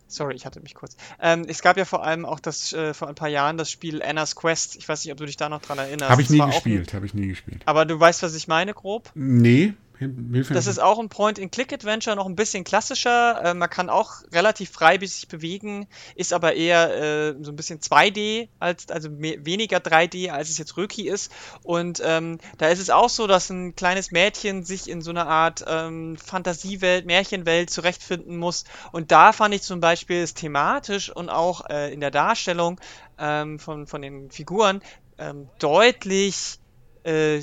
Sorry, 0.07 0.35
ich 0.35 0.45
hatte 0.45 0.59
mich 0.59 0.75
kurz. 0.75 0.95
Ähm, 1.19 1.45
es 1.47 1.61
gab 1.61 1.77
ja 1.77 1.85
vor 1.85 2.03
allem 2.03 2.25
auch 2.25 2.39
das 2.39 2.71
äh, 2.73 2.93
vor 2.93 3.07
ein 3.07 3.15
paar 3.15 3.29
Jahren 3.29 3.57
das 3.57 3.71
Spiel 3.71 4.03
Anna's 4.03 4.35
Quest. 4.35 4.75
Ich 4.75 4.87
weiß 4.87 5.03
nicht, 5.03 5.11
ob 5.11 5.17
du 5.17 5.25
dich 5.25 5.37
da 5.37 5.49
noch 5.49 5.61
dran 5.61 5.79
erinnerst. 5.79 6.11
Habe 6.11 6.21
ich 6.21 6.29
nie 6.29 6.39
gespielt, 6.39 6.93
habe 6.93 7.05
ich 7.05 7.15
nie 7.15 7.27
gespielt. 7.27 7.63
Aber 7.65 7.85
du 7.85 7.99
weißt, 7.99 8.21
was 8.21 8.35
ich 8.35 8.47
meine, 8.47 8.73
grob? 8.75 9.09
Nee, 9.15 9.73
das 9.99 10.67
ist 10.67 10.79
auch 10.79 10.99
ein 10.99 11.09
Point-and-Click-Adventure, 11.09 12.15
noch 12.15 12.25
ein 12.25 12.35
bisschen 12.35 12.63
klassischer. 12.63 13.41
Äh, 13.43 13.53
man 13.53 13.69
kann 13.69 13.89
auch 13.89 14.23
relativ 14.31 14.71
frei 14.71 14.97
sich 14.99 15.27
bewegen, 15.27 15.87
ist 16.15 16.33
aber 16.33 16.53
eher 16.53 16.95
äh, 16.95 17.35
so 17.41 17.51
ein 17.51 17.55
bisschen 17.55 17.79
2D, 17.79 18.49
als, 18.59 18.89
also 18.89 19.09
weniger 19.11 19.77
3D, 19.77 20.29
als 20.29 20.49
es 20.49 20.57
jetzt 20.57 20.77
Röki 20.77 21.07
ist. 21.07 21.31
Und 21.63 22.01
ähm, 22.03 22.39
da 22.57 22.69
ist 22.69 22.79
es 22.79 22.89
auch 22.89 23.09
so, 23.09 23.27
dass 23.27 23.49
ein 23.49 23.75
kleines 23.75 24.11
Mädchen 24.11 24.63
sich 24.63 24.89
in 24.89 25.01
so 25.01 25.11
einer 25.11 25.27
Art 25.27 25.63
ähm, 25.67 26.17
Fantasiewelt, 26.17 27.05
Märchenwelt 27.05 27.69
zurechtfinden 27.69 28.37
muss. 28.37 28.63
Und 28.91 29.11
da 29.11 29.31
fand 29.31 29.53
ich 29.53 29.61
zum 29.61 29.79
Beispiel 29.79 30.23
es 30.23 30.33
thematisch 30.33 31.09
und 31.09 31.29
auch 31.29 31.69
äh, 31.69 31.93
in 31.93 31.99
der 31.99 32.11
Darstellung 32.11 32.79
ähm, 33.17 33.59
von, 33.59 33.87
von 33.87 34.01
den 34.01 34.31
Figuren 34.31 34.81
ähm, 35.17 35.49
deutlich 35.59 36.59
äh, 37.03 37.41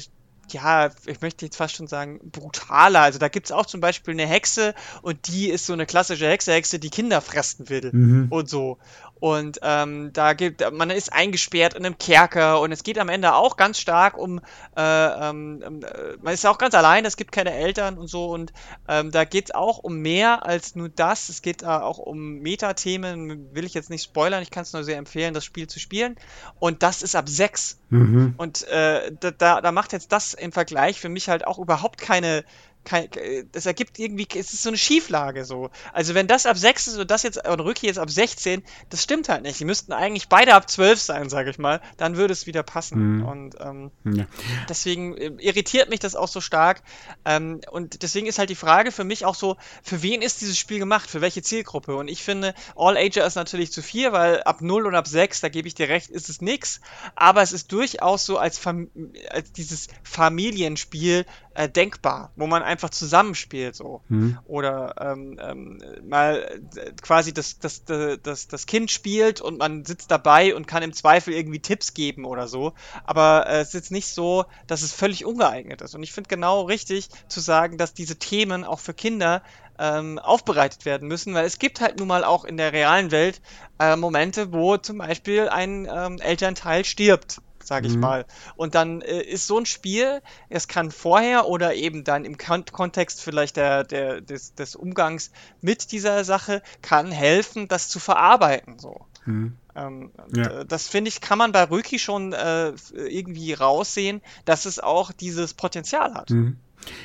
ja, 0.52 0.90
ich 1.06 1.20
möchte 1.20 1.44
jetzt 1.44 1.56
fast 1.56 1.76
schon 1.76 1.86
sagen, 1.86 2.20
brutaler. 2.22 3.00
Also 3.00 3.18
da 3.18 3.28
gibt 3.28 3.46
es 3.46 3.52
auch 3.52 3.66
zum 3.66 3.80
Beispiel 3.80 4.14
eine 4.14 4.26
Hexe 4.26 4.74
und 5.02 5.28
die 5.28 5.48
ist 5.48 5.66
so 5.66 5.72
eine 5.72 5.86
klassische 5.86 6.28
Hexe, 6.28 6.52
Hexe, 6.52 6.78
die 6.78 6.90
Kinder 6.90 7.20
fressen 7.20 7.68
will 7.68 7.90
mhm. 7.92 8.26
und 8.30 8.48
so. 8.48 8.78
Und 9.20 9.60
ähm, 9.62 10.12
da 10.14 10.32
gibt 10.32 10.64
man 10.72 10.88
ist 10.90 11.12
eingesperrt 11.12 11.74
in 11.74 11.84
einem 11.84 11.98
Kerker 11.98 12.60
und 12.60 12.72
es 12.72 12.82
geht 12.82 12.98
am 12.98 13.10
Ende 13.10 13.34
auch 13.34 13.58
ganz 13.58 13.78
stark 13.78 14.16
um, 14.16 14.40
äh, 14.76 14.80
ähm, 14.80 15.62
ähm 15.64 15.80
äh, 15.82 16.16
man 16.22 16.32
ist 16.32 16.46
auch 16.46 16.56
ganz 16.56 16.74
allein, 16.74 17.04
es 17.04 17.18
gibt 17.18 17.30
keine 17.30 17.52
Eltern 17.52 17.98
und 17.98 18.08
so 18.08 18.30
und 18.30 18.52
ähm, 18.88 19.10
da 19.10 19.24
geht 19.24 19.46
es 19.46 19.54
auch 19.54 19.78
um 19.78 19.98
mehr 19.98 20.46
als 20.46 20.74
nur 20.74 20.88
das. 20.88 21.28
Es 21.28 21.42
geht 21.42 21.62
da 21.62 21.82
auch 21.82 21.98
um 21.98 22.38
Metathemen, 22.38 23.54
will 23.54 23.64
ich 23.64 23.74
jetzt 23.74 23.90
nicht 23.90 24.04
spoilern, 24.04 24.42
ich 24.42 24.50
kann 24.50 24.62
es 24.62 24.72
nur 24.72 24.84
sehr 24.84 24.96
empfehlen, 24.96 25.34
das 25.34 25.44
Spiel 25.44 25.66
zu 25.66 25.78
spielen. 25.78 26.16
Und 26.58 26.82
das 26.82 27.02
ist 27.02 27.14
ab 27.14 27.28
sechs. 27.28 27.78
Mhm. 27.90 28.34
Und 28.38 28.66
äh, 28.68 29.12
da, 29.20 29.60
da 29.60 29.72
macht 29.72 29.92
jetzt 29.92 30.12
das 30.12 30.32
im 30.32 30.52
Vergleich 30.52 30.98
für 30.98 31.10
mich 31.10 31.28
halt 31.28 31.46
auch 31.46 31.58
überhaupt 31.58 32.00
keine 32.00 32.44
kein, 32.84 33.08
das 33.52 33.66
ergibt 33.66 33.98
irgendwie, 33.98 34.26
es 34.34 34.52
ist 34.52 34.62
so 34.62 34.70
eine 34.70 34.78
Schieflage 34.78 35.44
so. 35.44 35.70
Also 35.92 36.14
wenn 36.14 36.26
das 36.26 36.46
ab 36.46 36.56
6 36.56 36.88
ist 36.88 36.98
und 36.98 37.10
das 37.10 37.22
jetzt, 37.22 37.46
und 37.46 37.60
Rücki 37.60 37.86
jetzt 37.86 37.98
ab 37.98 38.10
16, 38.10 38.62
das 38.88 39.02
stimmt 39.02 39.28
halt 39.28 39.42
nicht. 39.42 39.60
Die 39.60 39.64
müssten 39.64 39.92
eigentlich 39.92 40.28
beide 40.28 40.54
ab 40.54 40.68
12 40.68 41.00
sein, 41.00 41.28
sage 41.28 41.50
ich 41.50 41.58
mal. 41.58 41.80
Dann 41.98 42.16
würde 42.16 42.32
es 42.32 42.46
wieder 42.46 42.62
passen. 42.62 43.18
Mhm. 43.18 43.24
Und 43.26 43.56
ähm, 43.60 43.90
ja. 44.04 44.26
deswegen 44.68 45.16
äh, 45.16 45.32
irritiert 45.38 45.90
mich 45.90 46.00
das 46.00 46.16
auch 46.16 46.28
so 46.28 46.40
stark. 46.40 46.82
Ähm, 47.24 47.60
und 47.70 48.02
deswegen 48.02 48.26
ist 48.26 48.38
halt 48.38 48.50
die 48.50 48.54
Frage 48.54 48.92
für 48.92 49.04
mich 49.04 49.24
auch 49.24 49.34
so, 49.34 49.56
für 49.82 50.02
wen 50.02 50.22
ist 50.22 50.40
dieses 50.40 50.58
Spiel 50.58 50.78
gemacht? 50.78 51.10
Für 51.10 51.20
welche 51.20 51.42
Zielgruppe? 51.42 51.94
Und 51.96 52.08
ich 52.08 52.22
finde, 52.22 52.54
All 52.76 52.96
Ager 52.96 53.26
ist 53.26 53.34
natürlich 53.34 53.72
zu 53.72 53.82
viel, 53.82 54.12
weil 54.12 54.42
ab 54.42 54.62
0 54.62 54.86
und 54.86 54.94
ab 54.94 55.06
6, 55.06 55.40
da 55.40 55.48
gebe 55.48 55.68
ich 55.68 55.74
dir 55.74 55.88
recht, 55.88 56.10
ist 56.10 56.28
es 56.28 56.40
nix. 56.40 56.80
Aber 57.14 57.42
es 57.42 57.52
ist 57.52 57.72
durchaus 57.72 58.24
so 58.24 58.38
als, 58.38 58.58
Fam 58.58 58.88
als 59.28 59.52
dieses 59.52 59.88
Familienspiel 60.02 61.26
äh, 61.54 61.68
denkbar, 61.68 62.32
wo 62.36 62.46
man 62.46 62.62
einfach 62.70 62.90
zusammenspielt 62.90 63.74
so. 63.74 64.00
Mhm. 64.08 64.38
Oder 64.46 64.94
ähm, 65.00 65.38
ähm, 65.42 65.82
mal 66.08 66.60
äh, 66.76 66.92
quasi 67.02 67.34
das, 67.34 67.58
das, 67.58 67.84
das, 67.84 68.48
das 68.48 68.66
Kind 68.66 68.90
spielt 68.90 69.40
und 69.40 69.58
man 69.58 69.84
sitzt 69.84 70.10
dabei 70.10 70.54
und 70.54 70.66
kann 70.66 70.82
im 70.82 70.92
Zweifel 70.92 71.34
irgendwie 71.34 71.60
Tipps 71.60 71.92
geben 71.92 72.24
oder 72.24 72.48
so. 72.48 72.72
Aber 73.04 73.46
äh, 73.46 73.60
es 73.60 73.68
ist 73.68 73.74
jetzt 73.74 73.92
nicht 73.92 74.08
so, 74.08 74.46
dass 74.66 74.82
es 74.82 74.92
völlig 74.92 75.24
ungeeignet 75.24 75.82
ist. 75.82 75.94
Und 75.94 76.02
ich 76.02 76.12
finde 76.12 76.28
genau 76.28 76.62
richtig 76.62 77.08
zu 77.28 77.40
sagen, 77.40 77.76
dass 77.76 77.92
diese 77.92 78.16
Themen 78.16 78.64
auch 78.64 78.78
für 78.78 78.94
Kinder 78.94 79.42
ähm, 79.78 80.18
aufbereitet 80.18 80.84
werden 80.84 81.08
müssen, 81.08 81.34
weil 81.34 81.46
es 81.46 81.58
gibt 81.58 81.80
halt 81.80 81.98
nun 81.98 82.08
mal 82.08 82.22
auch 82.22 82.44
in 82.44 82.56
der 82.56 82.72
realen 82.72 83.10
Welt 83.10 83.40
äh, 83.78 83.96
Momente, 83.96 84.52
wo 84.52 84.76
zum 84.76 84.98
Beispiel 84.98 85.48
ein 85.48 85.88
ähm, 85.90 86.18
Elternteil 86.20 86.84
stirbt 86.84 87.40
sage 87.62 87.86
ich 87.86 87.94
mhm. 87.94 88.00
mal. 88.00 88.26
Und 88.56 88.74
dann 88.74 89.00
äh, 89.02 89.22
ist 89.22 89.46
so 89.46 89.58
ein 89.58 89.66
Spiel, 89.66 90.20
es 90.48 90.68
kann 90.68 90.90
vorher 90.90 91.46
oder 91.46 91.74
eben 91.74 92.04
dann 92.04 92.24
im 92.24 92.36
Kon 92.36 92.64
Kontext 92.64 93.22
vielleicht 93.22 93.56
der, 93.56 93.84
der, 93.84 94.20
des, 94.20 94.54
des 94.54 94.76
Umgangs 94.76 95.30
mit 95.60 95.92
dieser 95.92 96.24
Sache, 96.24 96.62
kann 96.82 97.10
helfen, 97.12 97.68
das 97.68 97.88
zu 97.88 97.98
verarbeiten. 97.98 98.78
So. 98.78 99.06
Mhm. 99.24 99.56
Ähm, 99.74 100.10
ja. 100.34 100.64
Das 100.64 100.88
finde 100.88 101.08
ich, 101.08 101.20
kann 101.20 101.38
man 101.38 101.52
bei 101.52 101.64
Röki 101.64 101.98
schon 101.98 102.32
äh, 102.32 102.72
irgendwie 102.94 103.52
raussehen, 103.52 104.20
dass 104.44 104.64
es 104.64 104.78
auch 104.78 105.12
dieses 105.12 105.54
Potenzial 105.54 106.14
hat. 106.14 106.30
Mhm. 106.30 106.56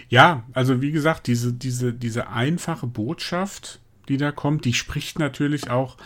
Ja, 0.09 0.43
also 0.53 0.81
wie 0.81 0.91
gesagt, 0.91 1.27
diese, 1.27 1.53
diese, 1.53 1.93
diese 1.93 2.29
einfache 2.29 2.87
Botschaft, 2.87 3.81
die 4.07 4.17
da 4.17 4.31
kommt, 4.31 4.65
die 4.65 4.73
spricht 4.73 5.19
natürlich 5.19 5.69
auch 5.69 5.97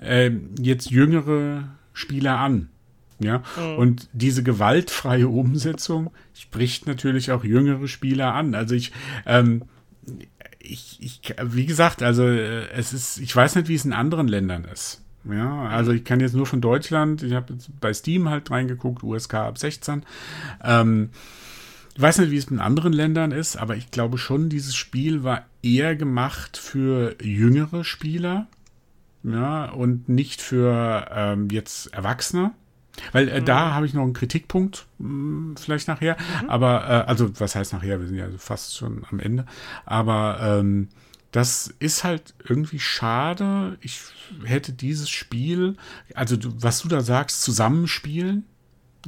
äh, 0.00 0.30
jetzt 0.58 0.90
jüngere 0.90 1.68
Spieler 1.92 2.38
an. 2.38 2.70
Ja, 3.20 3.42
mhm. 3.56 3.76
und 3.78 4.08
diese 4.12 4.42
gewaltfreie 4.42 5.26
Umsetzung 5.26 6.10
spricht 6.34 6.86
natürlich 6.86 7.32
auch 7.32 7.42
jüngere 7.42 7.88
Spieler 7.88 8.32
an. 8.34 8.54
Also 8.54 8.76
ich, 8.76 8.92
ähm, 9.26 9.62
ich, 10.60 10.98
ich, 11.00 11.34
wie 11.42 11.66
gesagt, 11.66 12.02
also 12.02 12.24
äh, 12.24 12.68
es 12.70 12.92
ist, 12.92 13.18
ich 13.18 13.34
weiß 13.34 13.56
nicht, 13.56 13.68
wie 13.68 13.74
es 13.74 13.84
in 13.84 13.92
anderen 13.92 14.28
Ländern 14.28 14.64
ist. 14.64 15.02
Ja, 15.24 15.64
also 15.64 15.92
ich 15.92 16.04
kann 16.04 16.20
jetzt 16.20 16.34
nur 16.34 16.46
von 16.46 16.60
Deutschland, 16.60 17.22
ich 17.22 17.34
habe 17.34 17.58
bei 17.80 17.92
Steam 17.92 18.28
halt 18.30 18.50
reingeguckt, 18.50 19.02
USK 19.02 19.34
ab 19.34 19.58
16. 19.58 20.04
Ähm, 20.62 21.10
ich 21.94 22.00
weiß 22.00 22.18
nicht, 22.18 22.30
wie 22.30 22.36
es 22.36 22.44
in 22.44 22.60
anderen 22.60 22.92
Ländern 22.92 23.32
ist, 23.32 23.56
aber 23.56 23.76
ich 23.76 23.90
glaube 23.90 24.18
schon, 24.18 24.48
dieses 24.48 24.76
Spiel 24.76 25.24
war 25.24 25.44
eher 25.62 25.96
gemacht 25.96 26.56
für 26.56 27.16
jüngere 27.20 27.82
Spieler. 27.84 28.46
Ja, 29.24 29.64
und 29.66 30.08
nicht 30.08 30.40
für 30.40 31.08
ähm, 31.12 31.48
jetzt 31.50 31.92
Erwachsene. 31.92 32.52
Weil 33.12 33.28
äh, 33.28 33.40
mhm. 33.40 33.44
da 33.44 33.74
habe 33.74 33.86
ich 33.86 33.94
noch 33.94 34.02
einen 34.02 34.12
Kritikpunkt, 34.12 34.86
mh, 34.98 35.08
hm, 35.08 35.56
vielleicht 35.56 35.88
nachher. 35.88 36.16
Mhm. 36.42 36.50
Aber, 36.50 36.84
äh, 36.84 37.08
also, 37.08 37.38
was 37.40 37.54
heißt 37.54 37.72
nachher? 37.72 38.00
Wir 38.00 38.06
sind 38.06 38.16
ja 38.16 38.26
fast 38.38 38.76
schon 38.76 39.04
am 39.10 39.20
Ende. 39.20 39.46
Aber 39.84 40.38
ähm, 40.40 40.88
das 41.32 41.74
ist 41.78 42.04
halt 42.04 42.34
irgendwie 42.48 42.78
schade. 42.78 43.76
Ich 43.80 44.00
hätte 44.44 44.72
dieses 44.72 45.10
Spiel, 45.10 45.76
also 46.14 46.36
du, 46.36 46.52
was 46.58 46.80
du 46.80 46.88
da 46.88 47.00
sagst, 47.00 47.42
zusammenspielen, 47.42 48.44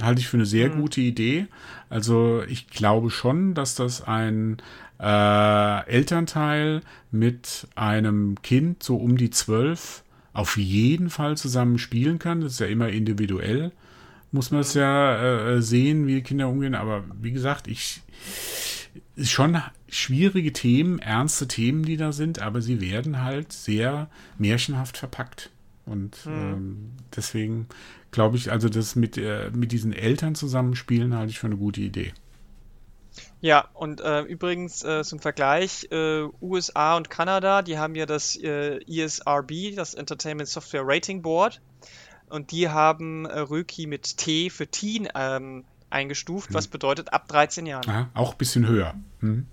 halte 0.03 0.21
ich 0.21 0.29
für 0.29 0.37
eine 0.37 0.47
sehr 0.47 0.71
mhm. 0.71 0.81
gute 0.81 1.01
Idee. 1.01 1.47
Also 1.89 2.43
ich 2.47 2.69
glaube 2.69 3.11
schon, 3.11 3.55
dass 3.55 3.75
das 3.75 4.03
ein 4.03 4.59
äh, 5.01 5.87
Elternteil 5.87 6.83
mit 7.11 7.67
einem 7.75 8.41
Kind 8.43 8.83
so 8.83 8.97
um 8.97 9.17
die 9.17 9.31
zwölf 9.31 10.05
auf 10.41 10.57
jeden 10.57 11.11
Fall 11.11 11.37
zusammen 11.37 11.79
spielen 11.79 12.19
kann. 12.19 12.41
Das 12.41 12.55
ist 12.55 12.61
ja 12.61 12.67
immer 12.67 12.89
individuell, 12.89 13.73
muss 14.33 14.51
man 14.51 14.61
es 14.61 14.75
ja 14.75 15.51
äh, 15.57 15.63
sehen, 15.63 16.07
wie 16.07 16.15
die 16.15 16.23
Kinder 16.23 16.49
umgehen. 16.49 16.75
Aber 16.75 17.05
wie 17.21 17.33
gesagt, 17.33 17.69
ich 17.69 18.01
ist 19.17 19.31
schon 19.31 19.61
schwierige 19.89 20.53
Themen, 20.53 20.99
ernste 20.99 21.47
Themen, 21.47 21.83
die 21.83 21.97
da 21.97 22.13
sind, 22.13 22.41
aber 22.41 22.63
sie 22.63 22.81
werden 22.81 23.23
halt 23.23 23.53
sehr 23.53 24.09
märchenhaft 24.39 24.97
verpackt. 24.97 25.51
Und 25.85 26.25
mhm. 26.25 26.33
ähm, 26.33 26.91
deswegen 27.15 27.67
glaube 28.11 28.37
ich, 28.37 28.51
also 28.51 28.69
das 28.69 28.97
mit, 28.97 29.19
äh, 29.19 29.51
mit 29.55 29.73
diesen 29.73 29.93
Eltern 29.93 30.35
zusammenspielen 30.35 31.15
halte 31.15 31.33
ich 31.33 31.39
für 31.39 31.47
eine 31.49 31.57
gute 31.57 31.83
Idee. 31.83 32.13
Ja, 33.41 33.69
und 33.75 34.01
äh, 34.01 34.21
übrigens 34.23 34.85
äh, 34.85 35.03
zum 35.03 35.19
Vergleich, 35.19 35.89
äh, 35.91 36.25
USA 36.41 36.97
und 36.97 37.11
Kanada, 37.11 37.63
die 37.63 37.79
haben 37.79 37.95
ja 37.95 38.07
das 38.07 38.37
äh, 38.37 38.79
ESRB, 38.87 39.75
das 39.77 39.95
Entertainment 39.95 40.49
Software 40.49 40.83
Rating 40.85 41.23
Board, 41.23 41.61
und 42.29 42.53
die 42.53 42.69
haben 42.69 43.27
äh, 43.27 43.41
Röki 43.41 43.87
mit 43.87 44.17
T 44.17 44.51
für 44.51 44.67
Teen 44.67 45.09
ähm, 45.15 45.65
eingestuft, 45.91 46.49
hm. 46.49 46.55
was 46.55 46.69
bedeutet 46.69 47.13
ab 47.13 47.29
13 47.29 47.67
Jahren. 47.67 47.89
Aha, 47.91 48.11
auch 48.15 48.33
ein 48.33 48.39
bisschen 48.39 48.67
höher. 48.67 48.95
Hm. 49.21 49.47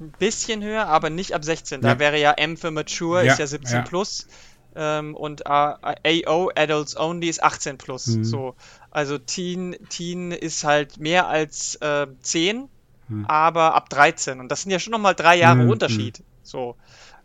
Ein 0.00 0.12
bisschen 0.18 0.62
höher, 0.62 0.88
aber 0.88 1.08
nicht 1.08 1.34
ab 1.34 1.44
16. 1.44 1.80
Da 1.80 1.98
wäre 2.00 2.18
ja 2.18 2.32
M 2.32 2.56
für 2.56 2.72
Mature, 2.72 3.24
ja, 3.24 3.32
ist 3.32 3.38
ja 3.38 3.46
17 3.46 3.76
ja. 3.76 3.82
plus. 3.82 4.26
Ähm, 4.74 5.14
und 5.14 5.46
AO, 5.46 6.50
Adults 6.56 6.96
Only, 6.96 7.28
ist 7.28 7.42
18 7.42 7.78
plus. 7.78 8.06
Hm. 8.06 8.24
So. 8.24 8.56
Also 8.90 9.18
Teen, 9.18 9.76
Teen 9.88 10.32
ist 10.32 10.64
halt 10.64 10.98
mehr 10.98 11.28
als 11.28 11.76
äh, 11.76 12.08
10 12.20 12.68
hm. 13.08 13.26
aber 13.26 13.74
ab 13.74 13.88
13. 13.90 14.40
Und 14.40 14.50
das 14.50 14.62
sind 14.62 14.70
ja 14.70 14.78
schon 14.78 14.92
nochmal 14.92 15.14
drei 15.14 15.36
Jahre 15.36 15.60
hm, 15.60 15.70
Unterschied. 15.70 16.18
Hm. 16.18 16.24
So. 16.42 16.76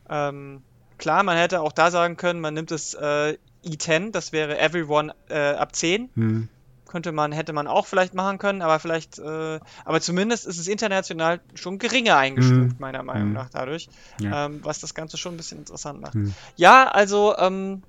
Ähm, 0.10 0.62
klar, 0.98 1.24
man 1.24 1.38
hätte 1.38 1.62
auch 1.62 1.72
da 1.72 1.92
sagen 1.92 2.18
können, 2.18 2.42
man 2.42 2.54
nimmt 2.54 2.72
das 2.72 2.94
äh, 2.94 3.38
E10, 3.66 4.12
das 4.12 4.32
wäre 4.32 4.60
Everyone 4.60 5.14
äh, 5.30 5.54
ab 5.54 5.76
10. 5.76 6.10
Hm. 6.16 6.50
Könnte 6.88 7.12
man, 7.12 7.32
hätte 7.32 7.54
man 7.54 7.68
auch 7.68 7.86
vielleicht 7.86 8.16
machen 8.16 8.40
können, 8.40 8.64
aber 8.64 8.80
vielleicht, 8.80 9.20
äh, 9.20 9.60
aber 9.86 10.02
zumindest 10.02 10.48
ist 10.48 10.58
es 10.58 10.68
international 10.68 11.40
schon 11.54 11.78
geringer 11.78 12.18
eingestuft, 12.18 12.80
meiner 12.80 13.04
Meinung 13.04 13.32
nach 13.32 13.50
dadurch. 13.52 13.90
Ja. 14.20 14.48
Ähm, 14.48 14.62
was 14.64 14.80
das 14.80 14.96
Ganze 14.96 15.18
schon 15.18 15.36
ein 15.36 15.38
bisschen 15.38 15.60
interessant 15.60 16.02
macht. 16.02 16.16
Ja, 16.56 16.88
also 16.88 17.38
ähm, 17.38 17.84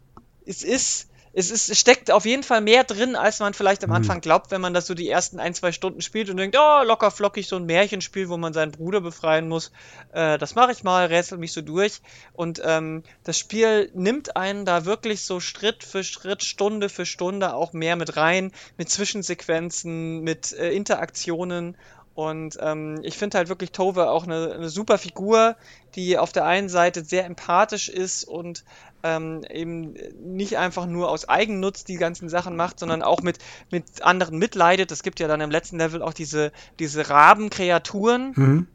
es 0.44 0.62
ist 0.62 1.09
es, 1.32 1.50
ist, 1.50 1.68
es 1.68 1.78
steckt 1.78 2.10
auf 2.10 2.24
jeden 2.24 2.42
Fall 2.42 2.60
mehr 2.60 2.82
drin, 2.82 3.14
als 3.14 3.38
man 3.38 3.54
vielleicht 3.54 3.84
am 3.84 3.90
mhm. 3.90 3.96
Anfang 3.96 4.20
glaubt, 4.20 4.50
wenn 4.50 4.60
man 4.60 4.74
das 4.74 4.86
so 4.86 4.94
die 4.94 5.08
ersten 5.08 5.38
ein, 5.38 5.54
zwei 5.54 5.70
Stunden 5.70 6.00
spielt 6.00 6.28
und 6.28 6.36
denkt, 6.38 6.56
oh, 6.58 6.82
locker 6.84 7.10
flockig, 7.10 7.46
so 7.46 7.56
ein 7.56 7.66
Märchenspiel, 7.66 8.28
wo 8.28 8.36
man 8.36 8.52
seinen 8.52 8.72
Bruder 8.72 9.00
befreien 9.00 9.48
muss. 9.48 9.70
Äh, 10.12 10.38
das 10.38 10.54
mache 10.54 10.72
ich 10.72 10.82
mal, 10.82 11.06
rätsel 11.06 11.38
mich 11.38 11.52
so 11.52 11.62
durch. 11.62 12.00
Und 12.32 12.60
ähm, 12.64 13.04
das 13.24 13.38
Spiel 13.38 13.90
nimmt 13.94 14.36
einen 14.36 14.64
da 14.64 14.84
wirklich 14.84 15.22
so 15.22 15.38
Schritt 15.38 15.84
für 15.84 16.02
Schritt, 16.02 16.42
Stunde 16.42 16.88
für 16.88 17.06
Stunde 17.06 17.54
auch 17.54 17.72
mehr 17.72 17.96
mit 17.96 18.16
rein, 18.16 18.50
mit 18.76 18.90
Zwischensequenzen, 18.90 20.20
mit 20.22 20.52
äh, 20.52 20.72
Interaktionen 20.72 21.76
und 22.20 22.58
ähm, 22.60 23.00
ich 23.02 23.16
finde 23.16 23.38
halt 23.38 23.48
wirklich 23.48 23.72
Tove 23.72 24.10
auch 24.10 24.24
eine, 24.24 24.52
eine, 24.52 24.68
super 24.68 24.98
Figur, 24.98 25.56
die 25.94 26.18
auf 26.18 26.32
der 26.32 26.44
einen 26.44 26.68
Seite 26.68 27.02
sehr 27.02 27.24
empathisch 27.24 27.88
ist 27.88 28.24
und 28.24 28.62
ähm, 29.02 29.42
eben 29.48 29.94
nicht 30.22 30.58
einfach 30.58 30.84
nur 30.84 31.08
aus 31.08 31.30
Eigennutz 31.30 31.84
die 31.84 31.96
ganzen 31.96 32.28
Sachen 32.28 32.56
macht, 32.56 32.78
sondern 32.78 33.02
auch 33.02 33.22
mit, 33.22 33.38
mit 33.70 34.02
anderen 34.02 34.36
mitleidet. 34.36 34.92
Es 34.92 35.02
gibt 35.02 35.18
ja 35.18 35.28
dann 35.28 35.40
im 35.40 35.50
letzten 35.50 35.78
Level 35.78 36.02
auch 36.02 36.12
diese, 36.12 36.52
diese 36.78 37.08
Rabenkreaturen. 37.08 38.32
Mhm 38.36 38.66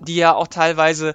die 0.00 0.16
ja 0.16 0.34
auch 0.34 0.46
teilweise 0.46 1.14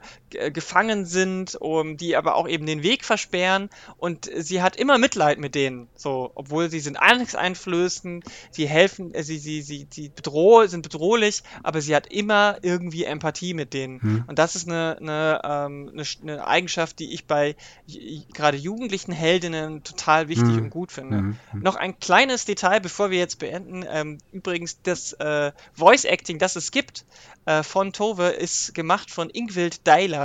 gefangen 0.51 1.05
sind, 1.05 1.55
um, 1.55 1.97
die 1.97 2.15
aber 2.15 2.35
auch 2.35 2.47
eben 2.47 2.65
den 2.65 2.84
Weg 2.84 3.05
versperren 3.05 3.69
und 3.97 4.30
sie 4.35 4.61
hat 4.61 4.76
immer 4.76 4.97
Mitleid 4.97 5.39
mit 5.39 5.55
denen, 5.55 5.88
so, 5.95 6.31
obwohl 6.35 6.69
sie 6.69 6.80
sind 6.80 6.97
angsteinflößend, 6.97 8.26
sie 8.51 8.68
helfen, 8.68 9.14
äh, 9.14 9.23
sie, 9.23 9.38
sie, 9.38 9.61
sie, 9.61 9.88
sie 9.89 10.10
bedroh 10.10 10.65
sind 10.68 10.84
bedrohlich, 10.84 11.43
aber 11.64 11.81
sie 11.81 11.95
hat 11.95 12.07
immer 12.07 12.57
irgendwie 12.61 13.03
Empathie 13.03 13.53
mit 13.53 13.73
denen. 13.73 14.01
Hm. 14.01 14.23
Und 14.27 14.39
das 14.39 14.55
ist 14.55 14.68
eine, 14.68 14.97
eine, 14.99 15.41
ähm, 15.43 15.91
eine, 15.93 16.03
eine, 16.22 16.47
Eigenschaft, 16.47 16.99
die 16.99 17.14
ich 17.14 17.26
bei 17.26 17.55
gerade 18.34 18.57
jugendlichen 18.57 19.11
Heldinnen 19.11 19.84
total 19.84 20.27
wichtig 20.27 20.49
hm. 20.49 20.64
und 20.64 20.69
gut 20.69 20.91
finde. 20.91 21.18
Hm. 21.18 21.38
Noch 21.53 21.76
ein 21.76 21.99
kleines 21.99 22.45
Detail, 22.45 22.80
bevor 22.80 23.11
wir 23.11 23.19
jetzt 23.19 23.39
beenden. 23.39 23.85
Ähm, 23.89 24.18
übrigens, 24.31 24.81
das 24.81 25.14
äh, 25.14 25.51
Voice 25.73 26.05
Acting, 26.05 26.39
das 26.39 26.55
es 26.55 26.72
gibt, 26.72 27.05
äh, 27.45 27.64
von 27.64 27.93
Tove 27.93 28.30
ist 28.30 28.73
gemacht 28.73 29.11
von 29.11 29.30
Ingwild 29.30 29.85
Deiler. 29.85 30.23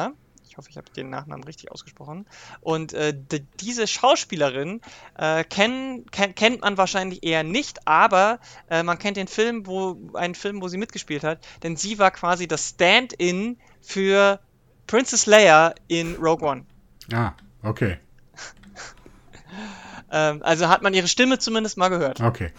Ich 0.48 0.56
hoffe, 0.56 0.70
ich 0.70 0.76
habe 0.76 0.90
den 0.90 1.10
Nachnamen 1.10 1.44
richtig 1.44 1.70
ausgesprochen. 1.70 2.26
Und 2.60 2.92
äh, 2.92 3.14
diese 3.60 3.86
Schauspielerin 3.86 4.80
äh, 5.16 5.44
kenn, 5.44 6.06
kenn, 6.10 6.34
kennt 6.34 6.62
man 6.62 6.76
wahrscheinlich 6.76 7.22
eher 7.22 7.44
nicht, 7.44 7.86
aber 7.86 8.40
äh, 8.70 8.82
man 8.82 8.98
kennt 8.98 9.16
den 9.16 9.28
Film, 9.28 9.66
wo 9.66 10.10
einen 10.14 10.34
Film, 10.34 10.60
wo 10.62 10.68
sie 10.68 10.78
mitgespielt 10.78 11.22
hat, 11.22 11.46
denn 11.62 11.76
sie 11.76 11.98
war 11.98 12.10
quasi 12.10 12.48
das 12.48 12.70
Stand-in 12.70 13.58
für 13.80 14.40
Princess 14.86 15.26
Leia 15.26 15.74
in 15.86 16.16
Rogue 16.16 16.48
One. 16.48 16.64
Ah, 17.12 17.34
okay. 17.62 17.98
Ähm, 20.10 20.42
also 20.42 20.68
hat 20.68 20.82
man 20.82 20.94
ihre 20.94 21.08
Stimme 21.08 21.38
zumindest 21.38 21.76
mal 21.76 21.88
gehört. 21.88 22.20
Okay. 22.20 22.50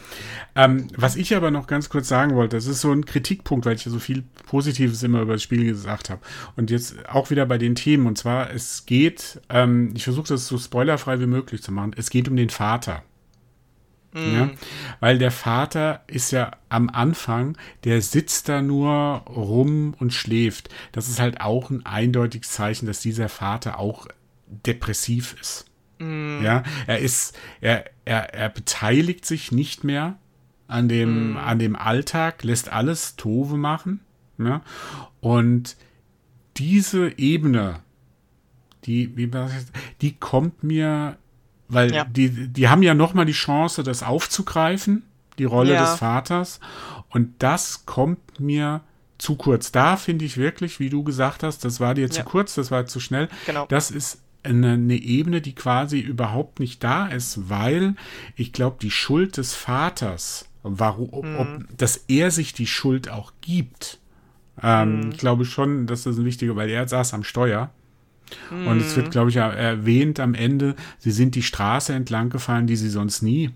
Ähm, 0.56 0.88
was 0.96 1.16
ich 1.16 1.36
aber 1.36 1.52
noch 1.52 1.68
ganz 1.68 1.90
kurz 1.90 2.08
sagen 2.08 2.36
wollte, 2.36 2.58
das 2.58 2.68
ist 2.68 2.82
so 2.82 2.92
ein 2.92 3.06
Kritikpunkt, 3.06 3.66
weil 3.66 3.76
ich 3.76 3.86
ja 3.86 3.92
so 3.92 4.00
viel 4.00 4.24
Positives 4.48 5.02
immer 5.04 5.22
über 5.22 5.34
das 5.34 5.44
Spiel 5.44 5.66
gesagt 5.66 6.10
habe. 6.10 6.22
Und 6.56 6.70
jetzt 6.70 7.10
auch 7.10 7.30
wieder 7.30 7.46
bei 7.46 7.58
den 7.58 7.76
Themen. 7.76 8.08
Und 8.08 8.18
zwar, 8.18 8.52
es 8.52 8.86
geht, 8.86 9.42
ähm, 9.50 9.94
ich 9.96 10.04
versuche 10.04 10.28
das 10.28 10.48
so 10.48 10.58
spoilerfrei 10.58 11.20
wie 11.20 11.28
möglich 11.28 11.64
zu 11.64 11.72
machen, 11.72 11.94
es 11.98 12.10
geht 12.10 12.28
um 12.28 12.36
den 12.36 12.50
Vater. 12.50 13.04
Mhm. 14.14 14.34
Ja? 14.34 14.50
Weil 15.00 15.18
der 15.18 15.32
Vater 15.32 16.04
ist 16.08 16.32
ja 16.32 16.52
am 16.70 16.90
Anfang, 16.90 17.58
der 17.84 18.02
sitzt 18.02 18.50
da 18.50 18.62
nur 18.62 19.24
rum 19.28 19.96
und 20.00 20.14
schläft. 20.14 20.70
Das 20.92 21.10
ist 21.10 21.20
halt 21.20 21.42
auch 21.42 21.70
ein 21.70 21.86
eindeutiges 21.86 22.52
Zeichen, 22.52 22.86
dass 22.86 23.02
dieser 23.02 23.30
Vater 23.30 23.80
auch 23.80 24.08
depressiv 24.48 25.36
ist. 25.40 25.69
Mm. 26.00 26.42
Ja, 26.44 26.64
er 26.88 27.00
ist, 27.00 27.38
er, 27.62 27.86
er, 28.06 28.34
er 28.34 28.50
beteiligt 28.50 29.26
sich 29.26 29.52
nicht 29.52 29.84
mehr 29.84 30.18
an 30.68 30.88
dem, 30.88 31.34
mm. 31.34 31.38
an 31.38 31.60
dem 31.60 31.76
Alltag, 31.76 32.44
lässt 32.44 32.72
alles 32.72 33.16
Tove 33.16 33.58
machen. 33.58 34.00
Ja? 34.38 34.62
Und 35.20 35.76
diese 36.58 37.18
Ebene, 37.18 37.82
die, 38.86 39.16
wie 39.18 39.30
die 40.02 40.14
kommt 40.16 40.64
mir, 40.64 41.18
weil 41.68 41.94
ja. 41.94 42.06
die, 42.06 42.48
die 42.48 42.68
haben 42.70 42.84
ja 42.84 42.94
nochmal 42.94 43.26
die 43.26 43.34
Chance, 43.34 43.84
das 43.84 44.04
aufzugreifen, 44.04 45.04
die 45.38 45.46
Rolle 45.46 45.74
ja. 45.74 45.82
des 45.82 45.96
Vaters. 45.96 46.60
Und 47.10 47.34
das 47.40 47.86
kommt 47.86 48.40
mir 48.40 48.82
zu 49.18 49.36
kurz. 49.36 49.72
Da 49.72 49.98
finde 49.98 50.26
ich 50.26 50.38
wirklich, 50.38 50.80
wie 50.80 50.90
du 50.90 51.04
gesagt 51.04 51.44
hast, 51.44 51.66
das 51.66 51.80
war 51.80 51.94
dir 51.94 52.10
zu 52.10 52.24
kurz, 52.24 52.56
das 52.56 52.72
war 52.72 52.86
zu 52.86 53.00
schnell. 53.00 53.28
Genau. 53.46 53.66
Das 53.68 53.92
ist 53.92 54.22
eine, 54.44 54.74
eine 54.74 54.96
Ebene, 54.96 55.42
die 55.42 55.54
quasi 55.54 56.00
überhaupt 56.00 56.60
nicht 56.60 56.84
da 56.84 57.08
ist, 57.08 57.50
weil 57.50 57.96
ich 58.36 58.54
glaube, 58.54 58.78
die 58.82 58.92
Schuld 58.92 59.38
des 59.38 59.54
Vaters, 59.54 60.50
warum, 60.64 61.10
ob, 61.12 61.26
ob, 61.38 61.48
mhm. 61.48 61.68
dass 61.78 61.98
er 62.08 62.32
sich 62.32 62.54
die 62.54 62.68
Schuld 62.68 63.10
auch 63.10 63.34
gibt, 63.42 64.00
ähm, 64.62 65.02
mhm. 65.02 65.12
ich 65.12 65.18
glaube 65.18 65.46
schon, 65.46 65.88
dass 65.88 66.04
das 66.04 66.18
ein 66.18 66.26
wichtiger, 66.26 66.56
weil 66.56 66.70
er 66.70 66.88
saß 66.88 67.14
am 67.14 67.24
Steuer. 67.24 67.72
Mhm. 68.52 68.68
Und 68.68 68.82
es 68.82 68.96
wird, 68.96 69.08
mhm. 69.08 69.12
glaube 69.12 69.30
ich, 69.30 69.38
erwähnt 69.38 70.20
am 70.20 70.34
Ende, 70.34 70.76
sie 71.00 71.12
sind 71.12 71.36
die 71.36 71.44
Straße 71.44 71.94
entlang 71.94 72.30
gefahren, 72.30 72.68
die 72.68 72.76
sie 72.76 72.90
sonst 72.90 73.22
nie 73.22 73.52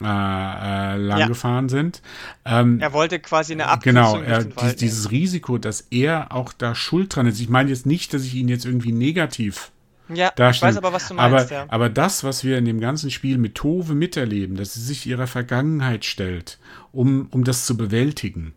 äh, 0.00 0.04
äh, 0.04 0.96
lang 0.96 1.18
ja. 1.18 1.26
gefahren 1.26 1.68
sind. 1.68 2.00
Ähm, 2.44 2.80
er 2.80 2.92
wollte 2.92 3.18
quasi 3.20 3.52
eine 3.52 3.66
Abkürzung 3.66 4.22
Genau, 4.22 4.22
er, 4.22 4.44
dies, 4.44 4.76
dieses 4.76 5.10
Risiko, 5.10 5.58
dass 5.58 5.82
er 5.90 6.32
auch 6.32 6.52
da 6.52 6.74
schuld 6.74 7.14
dran 7.14 7.26
ist. 7.26 7.40
Ich 7.40 7.50
meine 7.50 7.68
jetzt 7.68 7.84
nicht, 7.84 8.14
dass 8.14 8.24
ich 8.24 8.34
ihn 8.34 8.48
jetzt 8.48 8.64
irgendwie 8.64 8.92
negativ 8.92 9.70
ja, 10.16 10.30
darstellen. 10.30 10.70
ich 10.70 10.76
weiß 10.76 10.84
aber, 10.84 10.92
was 10.92 11.08
du 11.08 11.14
meinst. 11.14 11.52
Aber, 11.52 11.54
ja. 11.54 11.66
aber 11.68 11.88
das, 11.88 12.24
was 12.24 12.44
wir 12.44 12.58
in 12.58 12.64
dem 12.64 12.80
ganzen 12.80 13.10
Spiel 13.10 13.38
mit 13.38 13.54
Tove 13.54 13.94
miterleben, 13.94 14.56
dass 14.56 14.74
sie 14.74 14.80
sich 14.80 15.06
ihrer 15.06 15.26
Vergangenheit 15.26 16.04
stellt, 16.04 16.58
um, 16.92 17.28
um 17.30 17.44
das 17.44 17.66
zu 17.66 17.76
bewältigen, 17.76 18.54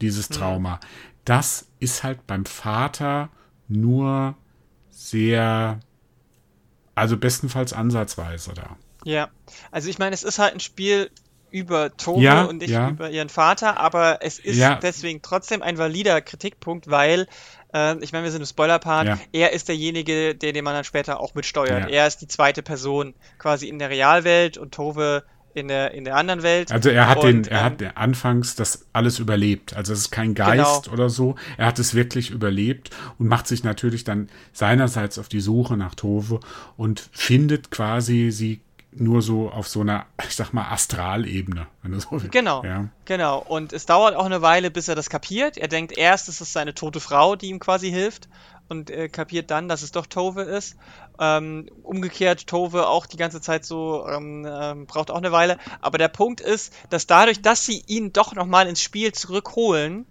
dieses 0.00 0.30
mhm. 0.30 0.34
Trauma, 0.34 0.74
mhm. 0.74 0.80
das 1.24 1.66
ist 1.80 2.02
halt 2.02 2.26
beim 2.26 2.44
Vater 2.44 3.28
nur 3.68 4.36
sehr, 4.90 5.80
also 6.94 7.16
bestenfalls 7.16 7.72
ansatzweise 7.72 8.52
da. 8.54 8.76
Ja, 9.04 9.28
also 9.70 9.88
ich 9.88 9.98
meine, 9.98 10.14
es 10.14 10.24
ist 10.24 10.38
halt 10.38 10.54
ein 10.54 10.60
Spiel 10.60 11.10
über 11.50 11.96
Tove 11.96 12.22
ja, 12.22 12.44
und 12.44 12.58
nicht 12.58 12.70
ja. 12.70 12.90
über 12.90 13.08
ihren 13.10 13.28
Vater, 13.28 13.78
aber 13.78 14.18
es 14.20 14.38
ist 14.38 14.58
ja. 14.58 14.74
deswegen 14.74 15.22
trotzdem 15.22 15.62
ein 15.62 15.78
valider 15.78 16.20
Kritikpunkt, 16.20 16.90
weil 16.90 17.26
äh, 17.76 17.96
ich 18.00 18.12
meine, 18.12 18.24
wir 18.24 18.30
sind 18.30 18.40
im 18.40 18.46
Spoiler-Part. 18.46 19.06
Ja. 19.06 19.18
Er 19.32 19.52
ist 19.52 19.68
derjenige, 19.68 20.34
der 20.34 20.52
den 20.52 20.64
man 20.64 20.74
dann 20.74 20.84
später 20.84 21.20
auch 21.20 21.34
mitsteuert. 21.34 21.88
Ja. 21.88 21.88
Er 21.88 22.06
ist 22.06 22.18
die 22.18 22.28
zweite 22.28 22.62
Person 22.62 23.14
quasi 23.38 23.68
in 23.68 23.78
der 23.78 23.90
Realwelt 23.90 24.56
und 24.56 24.72
Tove 24.72 25.24
in 25.54 25.68
der, 25.68 25.94
in 25.94 26.04
der 26.04 26.16
anderen 26.16 26.42
Welt. 26.42 26.70
Also 26.70 26.90
er 26.90 27.08
hat 27.08 27.18
und, 27.18 27.24
den, 27.24 27.44
er 27.46 27.60
ähm, 27.60 27.64
hat 27.64 27.96
anfangs 27.96 28.56
das 28.56 28.86
alles 28.92 29.18
überlebt. 29.18 29.74
Also 29.74 29.92
es 29.92 30.00
ist 30.00 30.10
kein 30.10 30.34
Geist 30.34 30.84
genau. 30.84 30.94
oder 30.94 31.08
so. 31.08 31.34
Er 31.56 31.66
hat 31.66 31.78
es 31.78 31.94
wirklich 31.94 32.30
überlebt 32.30 32.90
und 33.18 33.26
macht 33.26 33.46
sich 33.46 33.64
natürlich 33.64 34.04
dann 34.04 34.28
seinerseits 34.52 35.18
auf 35.18 35.28
die 35.28 35.40
Suche 35.40 35.76
nach 35.76 35.94
Tove 35.94 36.40
und 36.76 37.08
findet 37.12 37.70
quasi 37.70 38.30
sie 38.30 38.60
nur 38.98 39.22
so 39.22 39.50
auf 39.50 39.68
so 39.68 39.80
einer, 39.80 40.06
ich 40.26 40.34
sag 40.34 40.52
mal, 40.52 40.70
Astralebene. 40.70 41.66
So 41.98 42.20
genau, 42.30 42.64
ja. 42.64 42.88
genau. 43.04 43.38
Und 43.38 43.72
es 43.72 43.86
dauert 43.86 44.16
auch 44.16 44.26
eine 44.26 44.42
Weile, 44.42 44.70
bis 44.70 44.88
er 44.88 44.94
das 44.94 45.10
kapiert. 45.10 45.56
Er 45.56 45.68
denkt 45.68 45.96
erst, 45.96 46.28
es 46.28 46.40
ist 46.40 46.52
seine 46.52 46.74
tote 46.74 47.00
Frau, 47.00 47.36
die 47.36 47.48
ihm 47.48 47.58
quasi 47.58 47.90
hilft 47.90 48.28
und 48.68 48.90
äh, 48.90 49.08
kapiert 49.08 49.50
dann, 49.50 49.68
dass 49.68 49.82
es 49.82 49.92
doch 49.92 50.06
Tove 50.06 50.42
ist. 50.42 50.76
Ähm, 51.18 51.68
umgekehrt, 51.82 52.46
Tove 52.46 52.88
auch 52.88 53.06
die 53.06 53.16
ganze 53.16 53.40
Zeit 53.40 53.64
so, 53.64 54.06
ähm, 54.08 54.46
ähm, 54.48 54.86
braucht 54.86 55.10
auch 55.10 55.16
eine 55.16 55.32
Weile. 55.32 55.58
Aber 55.80 55.98
der 55.98 56.08
Punkt 56.08 56.40
ist, 56.40 56.72
dass 56.90 57.06
dadurch, 57.06 57.42
dass 57.42 57.64
sie 57.64 57.82
ihn 57.86 58.12
doch 58.12 58.34
nochmal 58.34 58.66
ins 58.66 58.82
Spiel 58.82 59.12
zurückholen, 59.12 60.06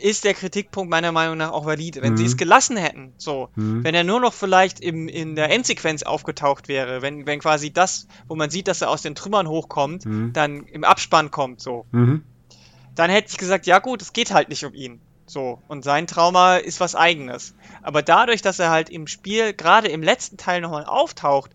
ist 0.00 0.24
der 0.24 0.34
Kritikpunkt 0.34 0.90
meiner 0.90 1.12
Meinung 1.12 1.36
nach 1.36 1.52
auch 1.52 1.66
valide. 1.66 2.02
Wenn 2.02 2.12
mhm. 2.12 2.16
sie 2.16 2.26
es 2.26 2.36
gelassen 2.36 2.76
hätten, 2.76 3.12
so, 3.18 3.50
mhm. 3.54 3.84
wenn 3.84 3.94
er 3.94 4.04
nur 4.04 4.20
noch 4.20 4.32
vielleicht 4.32 4.80
im, 4.80 5.08
in 5.08 5.36
der 5.36 5.50
Endsequenz 5.50 6.02
aufgetaucht 6.02 6.68
wäre, 6.68 7.02
wenn, 7.02 7.26
wenn 7.26 7.40
quasi 7.40 7.72
das, 7.72 8.06
wo 8.26 8.34
man 8.34 8.50
sieht, 8.50 8.68
dass 8.68 8.80
er 8.80 8.90
aus 8.90 9.02
den 9.02 9.14
Trümmern 9.14 9.48
hochkommt, 9.48 10.06
mhm. 10.06 10.32
dann 10.32 10.64
im 10.64 10.84
Abspann 10.84 11.30
kommt, 11.30 11.60
so, 11.60 11.86
mhm. 11.90 12.22
dann 12.94 13.10
hätte 13.10 13.28
ich 13.30 13.38
gesagt, 13.38 13.66
ja 13.66 13.78
gut, 13.78 14.02
es 14.02 14.12
geht 14.12 14.32
halt 14.32 14.48
nicht 14.48 14.64
um 14.64 14.74
ihn. 14.74 15.00
So, 15.26 15.60
und 15.68 15.84
sein 15.84 16.06
Trauma 16.06 16.56
ist 16.56 16.80
was 16.80 16.94
eigenes. 16.94 17.54
Aber 17.82 18.00
dadurch, 18.00 18.40
dass 18.40 18.58
er 18.58 18.70
halt 18.70 18.88
im 18.88 19.06
Spiel, 19.06 19.52
gerade 19.52 19.88
im 19.88 20.02
letzten 20.02 20.38
Teil 20.38 20.62
nochmal 20.62 20.86
auftaucht, 20.86 21.50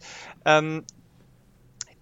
ähm, 0.46 0.84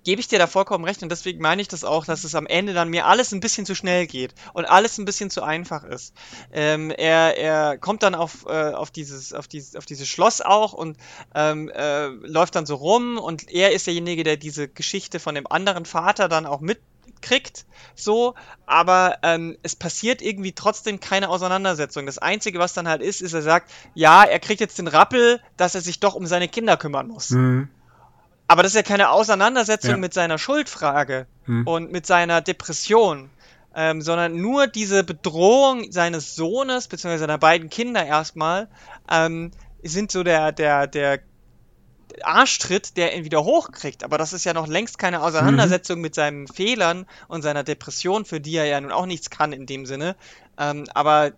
gebe 0.04 0.20
ich 0.20 0.28
dir 0.28 0.40
da 0.40 0.48
vollkommen 0.48 0.86
recht 0.86 1.04
und 1.04 1.10
deswegen 1.10 1.42
meine 1.42 1.62
ich 1.62 1.68
das 1.68 1.84
auch, 1.84 2.06
dass 2.06 2.24
es 2.24 2.36
am 2.36 2.48
Ende 2.48 2.74
dann 2.74 2.90
mir 2.90 3.06
alles 3.06 3.32
ein 3.32 3.40
bisschen 3.40 3.66
zu 3.66 3.76
schnell 3.76 4.08
geht 4.08 4.34
und 4.54 4.66
alles 4.66 4.98
ein 4.98 5.06
bisschen 5.06 5.30
zu 5.30 5.44
einfach 5.44 5.84
ist. 5.84 6.14
Ähm, 6.52 6.92
er, 6.92 7.38
er 7.38 7.78
kommt 7.78 8.04
dann 8.04 8.16
auf, 8.16 8.46
äh, 8.48 8.72
auf, 8.72 8.92
dieses, 8.92 9.34
auf, 9.34 9.48
dieses, 9.48 9.76
auf 9.76 9.86
dieses 9.86 10.08
Schloss 10.08 10.42
auch 10.42 10.74
und 10.74 10.98
ähm, 11.36 11.70
äh, 11.70 12.08
läuft 12.08 12.56
dann 12.56 12.66
so 12.66 12.76
rum 12.76 13.18
und 13.18 13.52
er 13.52 13.72
ist 13.72 13.88
derjenige, 13.88 14.24
der 14.24 14.38
diese 14.38 14.68
Geschichte 14.68 15.20
von 15.20 15.36
dem 15.36 15.48
anderen 15.48 15.86
Vater 15.86 16.28
dann 16.28 16.46
auch 16.46 16.62
mitkriegt, 16.62 17.66
so, 17.96 18.34
aber 18.66 19.20
ähm, 19.22 19.58
es 19.62 19.76
passiert 19.76 20.22
irgendwie 20.22 20.54
trotzdem 20.54 21.00
keine 21.00 21.30
Auseinandersetzung. 21.30 22.06
Das 22.06 22.18
Einzige, 22.18 22.58
was 22.60 22.74
dann 22.74 22.88
halt 22.88 23.02
ist, 23.02 23.22
ist, 23.22 23.34
er 23.34 23.42
sagt, 23.42 23.72
ja, 23.94 24.24
er 24.24 24.40
kriegt 24.40 24.62
jetzt 24.62 24.80
den 24.80 24.88
Rappel, 24.88 25.42
dass 25.58 25.76
er 25.76 25.82
sich 25.82 26.00
doch 26.00 26.16
um 26.16 26.26
seine 26.26 26.48
Kinder 26.48 26.78
kümmern 26.78 27.08
muss. 27.08 27.30
Mhm. 27.30 27.70
Aber 28.52 28.64
das 28.64 28.74
ist 28.74 28.76
ja 28.76 28.84
keine 28.84 29.12
Auseinandersetzung 29.12 29.92
ja. 29.92 29.98
mit 29.98 30.14
seiner 30.14 30.38
Schuldfrage 30.38 31.26
hm. 31.46 31.66
und 31.66 31.90
mit 31.94 32.06
seiner 32.06 32.42
Depression, 32.42 33.30
ähm, 33.74 34.02
sondern 34.02 34.42
nur 34.42 34.68
diese 34.68 35.06
Bedrohung 35.06 35.90
seines 35.90 36.36
Sohnes, 36.36 36.90
beziehungsweise 36.90 37.22
seiner 37.22 37.38
beiden 37.38 37.70
Kinder 37.70 38.06
erstmal, 38.06 38.68
ähm, 39.10 39.52
sind 39.84 40.12
so 40.12 40.24
der, 40.24 40.52
der, 40.52 40.88
der 40.88 41.20
Arschtritt, 42.24 42.98
der 42.98 43.16
ihn 43.16 43.24
wieder 43.24 43.46
hochkriegt. 43.46 44.04
Aber 44.04 44.18
das 44.18 44.34
ist 44.34 44.44
ja 44.44 44.54
noch 44.54 44.68
längst 44.68 45.00
keine 45.00 45.22
Auseinandersetzung 45.22 46.00
mhm. 46.00 46.02
mit 46.02 46.16
seinen 46.16 46.50
Fehlern 46.50 47.06
und 47.30 47.44
seiner 47.44 47.64
Depression, 47.64 48.26
für 48.26 48.42
die 48.42 48.58
er 48.58 48.66
ja 48.66 48.82
nun 48.82 48.92
auch 48.92 49.06
nichts 49.06 49.30
kann 49.30 49.54
in 49.54 49.66
dem 49.66 49.86
Sinne. 49.86 50.18
Ähm, 50.58 50.88
aber 50.94 51.32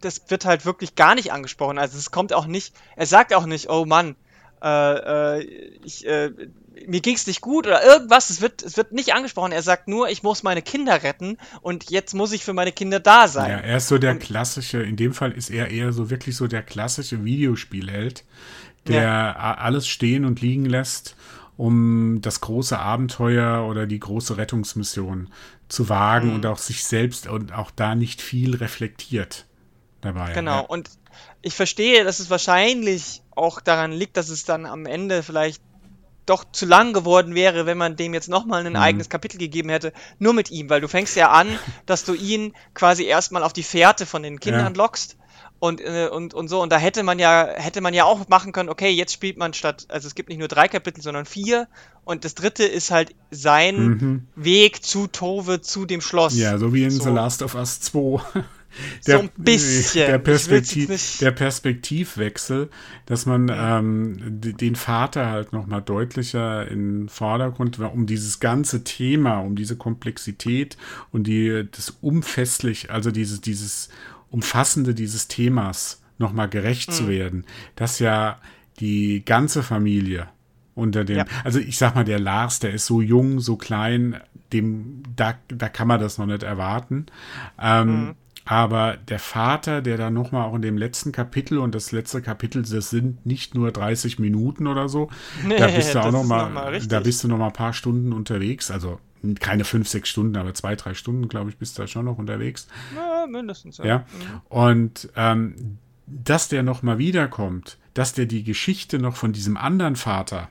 das 0.00 0.30
wird 0.30 0.46
halt 0.46 0.64
wirklich 0.64 0.94
gar 0.94 1.14
nicht 1.14 1.30
angesprochen. 1.30 1.76
Also 1.76 1.98
es 1.98 2.10
kommt 2.10 2.32
auch 2.32 2.46
nicht, 2.46 2.74
er 2.96 3.04
sagt 3.04 3.34
auch 3.34 3.44
nicht, 3.44 3.68
oh 3.68 3.84
Mann, 3.84 4.16
äh, 4.64 5.38
äh, 5.38 5.42
ich, 5.84 6.06
äh, 6.06 6.30
mir 6.86 7.00
ging's 7.00 7.26
nicht 7.26 7.42
gut 7.42 7.66
oder 7.66 7.84
irgendwas. 7.84 8.30
Es 8.30 8.40
wird, 8.40 8.62
es 8.62 8.78
wird 8.78 8.92
nicht 8.92 9.12
angesprochen. 9.14 9.52
Er 9.52 9.62
sagt 9.62 9.88
nur, 9.88 10.08
ich 10.08 10.22
muss 10.22 10.42
meine 10.42 10.62
Kinder 10.62 11.02
retten 11.02 11.36
und 11.60 11.90
jetzt 11.90 12.14
muss 12.14 12.32
ich 12.32 12.44
für 12.44 12.54
meine 12.54 12.72
Kinder 12.72 12.98
da 12.98 13.28
sein. 13.28 13.50
Ja, 13.50 13.58
er 13.58 13.76
ist 13.76 13.88
so 13.88 13.98
der 13.98 14.12
und, 14.12 14.20
klassische, 14.20 14.82
in 14.82 14.96
dem 14.96 15.12
Fall 15.12 15.32
ist 15.32 15.50
er 15.50 15.70
eher 15.70 15.92
so 15.92 16.08
wirklich 16.08 16.36
so 16.36 16.46
der 16.46 16.62
klassische 16.62 17.24
Videospielheld, 17.24 18.24
der 18.88 19.02
ja. 19.02 19.56
alles 19.56 19.86
stehen 19.86 20.24
und 20.24 20.40
liegen 20.40 20.64
lässt, 20.64 21.14
um 21.58 22.20
das 22.22 22.40
große 22.40 22.78
Abenteuer 22.78 23.66
oder 23.68 23.86
die 23.86 24.00
große 24.00 24.38
Rettungsmission 24.38 25.28
zu 25.68 25.90
wagen 25.90 26.28
mhm. 26.28 26.34
und 26.36 26.46
auch 26.46 26.58
sich 26.58 26.84
selbst 26.84 27.26
und 27.26 27.52
auch 27.52 27.70
da 27.70 27.94
nicht 27.94 28.22
viel 28.22 28.56
reflektiert 28.56 29.44
dabei. 30.00 30.32
Genau, 30.32 30.60
ja. 30.60 30.60
und 30.60 30.90
ich 31.44 31.54
verstehe, 31.54 32.04
dass 32.04 32.20
es 32.20 32.30
wahrscheinlich 32.30 33.22
auch 33.34 33.60
daran 33.60 33.92
liegt, 33.92 34.16
dass 34.16 34.30
es 34.30 34.44
dann 34.44 34.66
am 34.66 34.86
Ende 34.86 35.22
vielleicht 35.22 35.62
doch 36.26 36.44
zu 36.52 36.64
lang 36.64 36.94
geworden 36.94 37.34
wäre, 37.34 37.66
wenn 37.66 37.76
man 37.76 37.96
dem 37.96 38.14
jetzt 38.14 38.28
nochmal 38.28 38.64
ein 38.64 38.72
mhm. 38.72 38.78
eigenes 38.78 39.10
Kapitel 39.10 39.36
gegeben 39.36 39.68
hätte, 39.68 39.92
nur 40.18 40.32
mit 40.32 40.50
ihm, 40.50 40.70
weil 40.70 40.80
du 40.80 40.88
fängst 40.88 41.16
ja 41.16 41.30
an, 41.30 41.48
dass 41.86 42.04
du 42.04 42.14
ihn 42.14 42.54
quasi 42.72 43.04
erstmal 43.04 43.42
auf 43.42 43.52
die 43.52 43.62
Fährte 43.62 44.06
von 44.06 44.22
den 44.22 44.40
Kindern 44.40 44.74
ja. 44.74 44.82
lockst 44.82 45.18
und, 45.58 45.80
äh, 45.82 46.08
und, 46.10 46.32
und 46.32 46.48
so. 46.48 46.62
Und 46.62 46.72
da 46.72 46.78
hätte 46.78 47.02
man 47.02 47.18
ja, 47.18 47.46
hätte 47.54 47.82
man 47.82 47.92
ja 47.92 48.04
auch 48.04 48.26
machen 48.28 48.52
können, 48.52 48.70
okay, 48.70 48.90
jetzt 48.90 49.12
spielt 49.12 49.36
man 49.36 49.52
statt, 49.52 49.86
also 49.88 50.06
es 50.08 50.14
gibt 50.14 50.30
nicht 50.30 50.38
nur 50.38 50.48
drei 50.48 50.68
Kapitel, 50.68 51.02
sondern 51.02 51.26
vier. 51.26 51.68
Und 52.04 52.24
das 52.24 52.34
dritte 52.34 52.64
ist 52.64 52.90
halt 52.90 53.14
sein 53.30 53.86
mhm. 53.86 54.28
Weg 54.34 54.82
zu 54.82 55.06
Tove, 55.06 55.60
zu 55.60 55.84
dem 55.84 56.00
Schloss. 56.00 56.36
Ja, 56.36 56.56
so 56.56 56.72
wie 56.72 56.84
in 56.84 56.90
so. 56.90 57.04
The 57.04 57.10
Last 57.10 57.42
of 57.42 57.54
Us 57.54 57.80
2. 57.80 58.20
Der, 59.06 59.18
so 59.18 59.22
ein 59.24 59.30
bisschen. 59.36 60.06
Der, 60.06 60.18
Perspektiv, 60.18 61.18
der 61.18 61.30
Perspektivwechsel, 61.30 62.70
dass 63.06 63.26
man 63.26 63.50
ähm, 63.52 64.16
den 64.40 64.76
Vater 64.76 65.30
halt 65.30 65.52
nochmal 65.52 65.82
deutlicher 65.82 66.68
in 66.68 67.02
den 67.02 67.08
Vordergrund, 67.08 67.78
um 67.78 68.06
dieses 68.06 68.40
ganze 68.40 68.84
Thema, 68.84 69.38
um 69.38 69.56
diese 69.56 69.76
Komplexität 69.76 70.76
und 71.12 71.26
die, 71.26 71.68
das 71.70 71.90
umfestlich, 72.00 72.90
also 72.90 73.10
dieses, 73.10 73.40
dieses 73.40 73.88
Umfassende 74.34 74.94
dieses 74.94 75.28
Themas 75.28 76.02
nochmal 76.18 76.48
gerecht 76.48 76.90
mhm. 76.90 76.94
zu 76.94 77.08
werden, 77.08 77.44
dass 77.76 78.00
ja 78.00 78.40
die 78.80 79.24
ganze 79.24 79.62
Familie 79.62 80.28
unter 80.74 81.04
dem, 81.04 81.18
ja. 81.18 81.24
also 81.44 81.60
ich 81.60 81.78
sag 81.78 81.94
mal, 81.94 82.04
der 82.04 82.18
Lars, 82.18 82.58
der 82.58 82.72
ist 82.72 82.86
so 82.86 83.00
jung, 83.00 83.38
so 83.38 83.56
klein, 83.56 84.20
dem, 84.52 85.04
da, 85.14 85.34
da 85.48 85.68
kann 85.68 85.86
man 85.86 86.00
das 86.00 86.18
noch 86.18 86.26
nicht 86.26 86.42
erwarten. 86.42 87.06
Ähm, 87.60 88.06
mhm. 88.06 88.14
Aber 88.44 88.96
der 88.96 89.18
Vater, 89.18 89.80
der 89.80 89.96
da 89.96 90.10
nochmal 90.10 90.46
auch 90.46 90.54
in 90.54 90.62
dem 90.62 90.76
letzten 90.76 91.12
Kapitel 91.12 91.58
und 91.58 91.74
das 91.74 91.92
letzte 91.92 92.20
Kapitel, 92.20 92.62
das 92.62 92.90
sind 92.90 93.24
nicht 93.24 93.54
nur 93.54 93.72
30 93.72 94.18
Minuten 94.18 94.66
oder 94.66 94.88
so. 94.88 95.08
Nee, 95.46 95.56
da 95.56 95.68
bist 95.68 95.94
du 95.94 96.00
auch 96.00 96.12
nochmal, 96.12 96.50
noch 96.50 96.62
mal 96.62 96.80
da 96.80 97.00
bist 97.00 97.24
du 97.24 97.28
noch 97.28 97.38
mal 97.38 97.46
ein 97.46 97.52
paar 97.52 97.72
Stunden 97.72 98.12
unterwegs. 98.12 98.70
Also 98.70 99.00
keine 99.40 99.64
fünf, 99.64 99.88
sechs 99.88 100.10
Stunden, 100.10 100.36
aber 100.36 100.52
zwei, 100.52 100.76
drei 100.76 100.92
Stunden, 100.92 101.28
glaube 101.28 101.48
ich, 101.48 101.56
bist 101.56 101.78
du 101.78 101.82
da 101.82 101.88
schon 101.88 102.04
noch 102.04 102.18
unterwegs. 102.18 102.68
Ja, 102.94 103.26
mindestens. 103.26 103.78
Ja. 103.78 103.86
ja. 103.86 103.98
Mhm. 103.98 104.40
Und 104.50 105.08
ähm, 105.16 105.78
dass 106.06 106.48
der 106.48 106.62
nochmal 106.62 106.98
wiederkommt, 106.98 107.78
dass 107.94 108.12
der 108.12 108.26
die 108.26 108.44
Geschichte 108.44 108.98
noch 108.98 109.16
von 109.16 109.32
diesem 109.32 109.56
anderen 109.56 109.96
Vater 109.96 110.50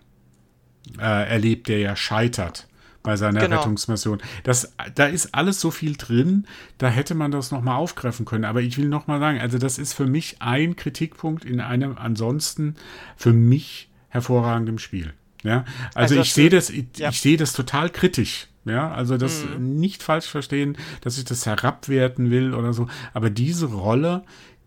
äh, 0.98 1.30
erlebt, 1.30 1.68
der 1.68 1.78
ja 1.78 1.96
scheitert 1.96 2.68
bei 3.04 3.18
seiner 3.18 3.42
genau. 3.42 3.58
Rettungsmission. 3.58 4.22
Das, 4.44 4.74
da 4.96 5.06
ist 5.06 5.36
alles 5.36 5.60
so 5.60 5.70
viel 5.72 5.96
drin, 5.98 6.48
da 6.78 6.88
hätte 6.88 7.16
man 7.16 7.32
das 7.32 7.52
nochmal 7.52 7.76
aufgreifen 7.76 8.26
können. 8.26 8.46
Aber 8.46 8.62
ich 8.62 8.78
will 8.78 8.88
nochmal 8.88 9.20
sagen, 9.20 9.40
also 9.40 9.58
das 9.58 9.78
ist 9.78 9.94
für 9.94 10.08
mich 10.08 10.38
ein 10.40 10.76
Kritikpunkt 10.76 11.46
in 11.46 11.60
einem 11.60 11.98
ansonsten 11.98 12.76
für 13.18 13.34
mich 13.34 13.90
hervorragendem 14.08 14.80
Spiel. 14.80 15.14
Ja, 15.44 15.66
also, 15.94 16.16
also 16.16 16.22
ich 16.22 16.34
sehe 16.34 16.50
das, 16.50 16.70
ich, 16.70 16.86
ja. 16.96 17.10
ich 17.10 17.20
sehe 17.20 17.36
das 17.36 17.52
total 17.52 17.90
kritisch. 17.90 18.48
Ja, 18.66 18.94
also 18.94 19.18
das 19.18 19.44
mhm. 19.44 19.76
nicht 19.76 20.04
falsch 20.04 20.28
verstehen, 20.28 20.78
dass 21.02 21.18
ich 21.18 21.26
das 21.26 21.46
herabwerten 21.46 22.32
will 22.32 22.54
oder 22.54 22.72
so. 22.72 22.88
Aber 23.14 23.30
diese 23.30 23.66
Rolle, 23.66 24.24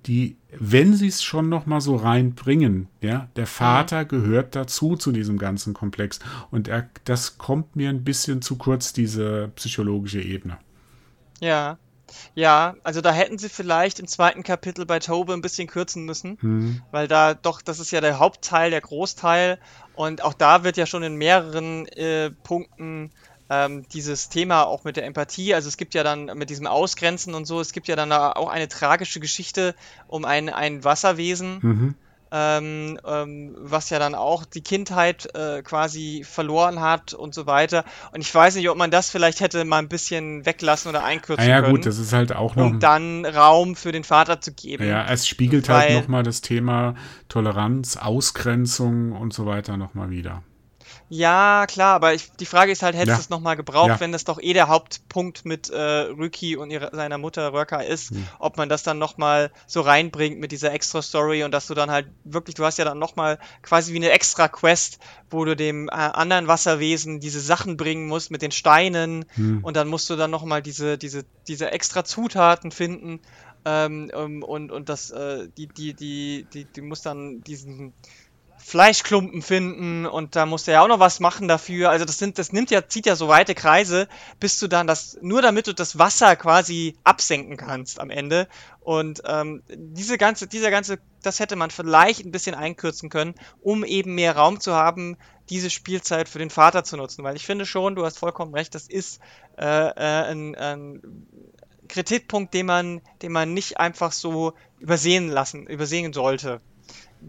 die, 0.07 0.37
wenn 0.51 0.95
sie 0.95 1.09
es 1.09 1.23
schon 1.23 1.49
noch 1.49 1.66
mal 1.66 1.81
so 1.81 1.97
reinbringen, 1.97 2.89
ja, 3.01 3.28
der 3.37 3.47
Vater 3.47 4.05
mhm. 4.05 4.09
gehört 4.09 4.55
dazu 4.55 4.97
zu 4.97 5.12
diesem 5.12 5.39
ganzen 5.39 5.74
Komplex 5.74 6.20
und 6.51 6.69
er, 6.69 6.89
das 7.05 7.39
kommt 7.39 7.77
mir 7.77 7.91
ein 7.91 8.05
bisschen 8.05 8.43
zu 8.43 8.57
kurz 8.57 8.93
diese 8.93 9.51
psychologische 9.57 10.20
Ebene. 10.20 10.59
Ja, 11.41 11.78
ja, 12.35 12.77
also 12.85 13.01
da 13.01 13.12
hätten 13.12 13.39
sie 13.39 13.49
vielleicht 13.49 13.99
im 13.99 14.07
zweiten 14.07 14.43
Kapitel 14.43 14.87
bei 14.87 15.01
Tobe 15.01 15.33
ein 15.33 15.43
bisschen 15.43 15.66
kürzen 15.66 16.05
müssen, 16.05 16.39
mhm. 16.41 16.83
weil 16.93 17.09
da 17.09 17.35
doch, 17.35 17.61
das 17.61 17.81
ist 17.81 17.91
ja 17.91 18.01
der 18.01 18.19
Hauptteil, 18.19 18.70
der 18.70 18.81
Großteil 18.81 19.59
und 19.95 20.23
auch 20.23 20.35
da 20.35 20.62
wird 20.62 20.77
ja 20.77 20.87
schon 20.87 21.03
in 21.03 21.16
mehreren 21.16 21.87
äh, 21.89 22.31
Punkten 22.31 23.11
ähm, 23.48 23.85
dieses 23.93 24.28
Thema 24.28 24.64
auch 24.64 24.85
mit 24.85 24.97
der 24.97 25.05
Empathie, 25.05 25.55
also 25.55 25.68
es 25.68 25.77
gibt 25.77 25.94
ja 25.94 26.02
dann 26.02 26.27
mit 26.36 26.51
diesem 26.51 26.66
Ausgrenzen 26.66 27.35
und 27.35 27.47
so, 27.47 27.60
es 27.60 27.73
gibt 27.73 27.89
ja 27.89 27.97
dann 27.97 28.12
auch 28.12 28.48
eine 28.48 28.68
tragische 28.68 29.20
Geschichte 29.20 29.74
um 30.09 30.24
ein, 30.24 30.48
ein 30.48 30.82
Wasserwesen, 30.82 31.59
mhm. 31.62 31.94
ähm, 32.32 32.98
ähm, 33.06 33.56
was 33.59 33.90
ja 33.90 34.01
dann 34.01 34.16
auch 34.16 34.44
die 34.44 34.62
Kindheit 34.62 35.32
äh, 35.36 35.62
quasi 35.62 36.24
verloren 36.28 36.81
hat 36.81 37.14
und 37.14 37.35
so 37.35 37.47
weiter. 37.47 37.85
Und 38.12 38.20
ich 38.20 38.35
weiß 38.35 38.56
nicht, 38.56 38.68
ob 38.68 38.77
man 38.77 38.90
das 38.90 39.10
vielleicht 39.10 39.40
hätte 39.40 39.64
mal 39.64 39.78
ein 39.78 39.89
bisschen 39.89 40.44
weglassen 40.44 40.89
oder 40.89 41.05
einkürzen 41.05 41.48
ja, 41.48 41.60
können. 41.60 41.74
gut, 41.74 41.86
das 41.86 41.98
ist 41.98 42.12
halt 42.12 42.35
auch 42.35 42.56
noch. 42.56 42.66
Um 42.66 42.81
dann 42.81 43.24
Raum 43.24 43.77
für 43.77 43.93
den 43.93 44.02
Vater 44.02 44.40
zu 44.40 44.52
geben. 44.52 44.89
Ja, 44.89 45.06
es 45.09 45.28
spiegelt 45.28 45.68
halt 45.68 45.93
nochmal 45.93 46.24
das 46.24 46.40
Thema 46.40 46.97
Toleranz, 47.28 47.97
Ausgrenzung 47.97 49.12
und 49.12 49.32
so 49.32 49.47
weiter 49.47 49.77
nochmal 49.77 50.10
wieder. 50.10 50.43
Ja, 51.09 51.66
klar, 51.69 51.95
aber 51.95 52.15
ich, 52.15 52.33
die 52.33 52.47
Frage 52.47 52.73
ist 52.73 52.83
halt, 52.83 52.97
hättest 52.97 53.09
du 53.09 53.12
ja. 53.12 53.19
es 53.20 53.31
nochmal 53.31 53.57
gebraucht, 53.57 53.89
ja. 53.89 54.01
wenn 54.01 54.11
das 54.11 54.24
doch 54.24 54.41
eh 54.41 54.53
der 54.53 54.66
Hauptpunkt 54.66 55.45
mit 55.45 55.70
äh, 55.70 55.81
Rüki 55.81 56.57
und 56.57 56.70
ihrer, 56.70 56.91
seiner 56.93 57.16
Mutter 57.16 57.53
Röka 57.53 57.81
ist, 57.81 58.11
hm. 58.11 58.27
ob 58.41 58.57
man 58.57 58.69
das 58.69 58.83
dann 58.83 58.99
nochmal 58.99 59.53
so 59.69 59.83
reinbringt 59.83 60.41
mit 60.41 60.51
dieser 60.51 60.73
extra 60.73 61.03
Story 61.03 61.45
und 61.45 61.53
dass 61.53 61.69
du 61.69 61.74
dann 61.74 61.93
halt 61.93 62.09
wirklich, 62.24 62.57
du 62.57 62.65
hast 62.65 62.78
ja 62.78 62.85
dann 62.85 62.99
nochmal 62.99 63.39
quasi 63.62 63.93
wie 63.93 63.99
eine 63.99 64.11
extra 64.11 64.49
Quest, 64.49 64.99
wo 65.31 65.45
du 65.45 65.55
dem 65.55 65.89
äh, 65.89 65.93
anderen 65.93 66.49
Wasserwesen 66.49 67.20
diese 67.20 67.41
Sachen 67.41 67.77
bringen 67.77 68.09
musst 68.09 68.33
mit 68.33 68.43
den 68.43 68.51
Steinen 68.51 69.27
hm. 69.35 69.62
und 69.62 69.77
dann 69.77 69.87
musst 69.87 70.11
du 70.11 70.16
dann 70.16 70.33
nochmal 70.33 70.61
diese, 70.61 70.99
diese, 70.99 71.24
diese 71.47 71.70
extra 71.70 72.05
Zutaten 72.05 72.73
finden 72.73 73.20
ähm, 73.66 74.11
und, 74.45 74.70
und 74.70 74.89
das, 74.89 75.11
äh, 75.11 75.49
die, 75.57 75.66
die, 75.66 75.93
die, 75.95 76.47
die, 76.53 76.65
die 76.65 76.81
muss 76.81 77.03
dann 77.03 77.43
diesen 77.43 77.95
Fleischklumpen 78.66 79.43
finden 79.43 80.06
und 80.06 80.34
da 80.34 80.44
musst 80.44 80.66
du 80.66 80.72
ja 80.72 80.82
auch 80.82 80.88
noch 80.88 80.98
was 80.98 81.20
machen 81.20 81.47
dafür. 81.47 81.90
Also 81.90 82.05
das 82.05 82.18
sind, 82.18 82.36
das 82.36 82.52
nimmt 82.52 82.72
ja, 82.72 82.88
zieht 82.88 83.06
ja 83.06 83.14
so 83.14 83.28
weite 83.28 83.55
Kreise, 83.55 84.09
bis 84.40 84.59
du 84.59 84.66
dann 84.66 84.88
das, 84.88 85.16
nur 85.22 85.40
damit 85.40 85.68
du 85.68 85.72
das 85.72 86.01
Wasser 86.01 86.34
quasi 86.34 86.97
absenken 87.05 87.56
kannst 87.56 88.01
am 88.01 88.10
Ende. 88.10 88.48
Und 88.80 89.22
ähm, 89.24 89.62
diese 89.68 90.18
ganze, 90.18 90.48
dieser 90.48 90.72
ganze, 90.72 90.98
das 91.22 91.38
hätte 91.38 91.55
man 91.55 91.70
vielleicht 91.70 92.26
ein 92.26 92.32
bisschen 92.32 92.56
einkürzen 92.56 93.09
können, 93.09 93.36
um 93.62 93.84
eben 93.84 94.16
mehr 94.16 94.34
Raum 94.34 94.59
zu 94.59 94.74
haben, 94.74 95.16
diese 95.48 95.70
Spielzeit 95.70 96.28
für 96.28 96.40
den 96.40 96.51
Vater 96.51 96.82
zu 96.82 96.97
nutzen. 96.97 97.22
Weil 97.22 97.36
ich 97.36 97.47
finde 97.47 97.66
schon, 97.66 97.94
du 97.94 98.05
hast 98.05 98.18
vollkommen 98.18 98.52
recht, 98.52 98.74
das 98.74 98.88
ist 98.88 99.20
äh, 99.59 99.64
äh, 99.64 100.32
ein, 100.32 100.56
ein 100.56 101.02
Kritikpunkt, 101.86 102.52
den 102.52 102.66
man, 102.66 103.01
den 103.22 103.30
man 103.30 103.55
nicht 103.55 103.78
einfach 103.78 104.10
so 104.10 104.55
übersehen 104.80 105.28
lassen, 105.28 105.68
übersehen 105.68 106.12
sollte 106.12 106.60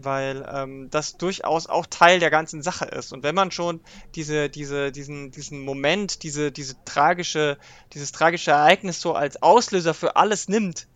weil 0.00 0.48
ähm, 0.50 0.88
das 0.90 1.16
durchaus 1.16 1.66
auch 1.66 1.86
Teil 1.86 2.20
der 2.20 2.30
ganzen 2.30 2.62
Sache 2.62 2.84
ist. 2.84 3.12
Und 3.12 3.24
wenn 3.24 3.34
man 3.34 3.50
schon 3.50 3.80
diese, 4.14 4.48
diese, 4.48 4.92
diesen, 4.92 5.32
diesen 5.32 5.60
Moment, 5.64 6.22
diese, 6.22 6.52
diese 6.52 6.76
tragische, 6.84 7.58
dieses 7.92 8.12
tragische 8.12 8.52
Ereignis 8.52 9.00
so 9.00 9.14
als 9.14 9.42
Auslöser 9.42 9.94
für 9.94 10.16
alles 10.16 10.48
nimmt, 10.48 10.86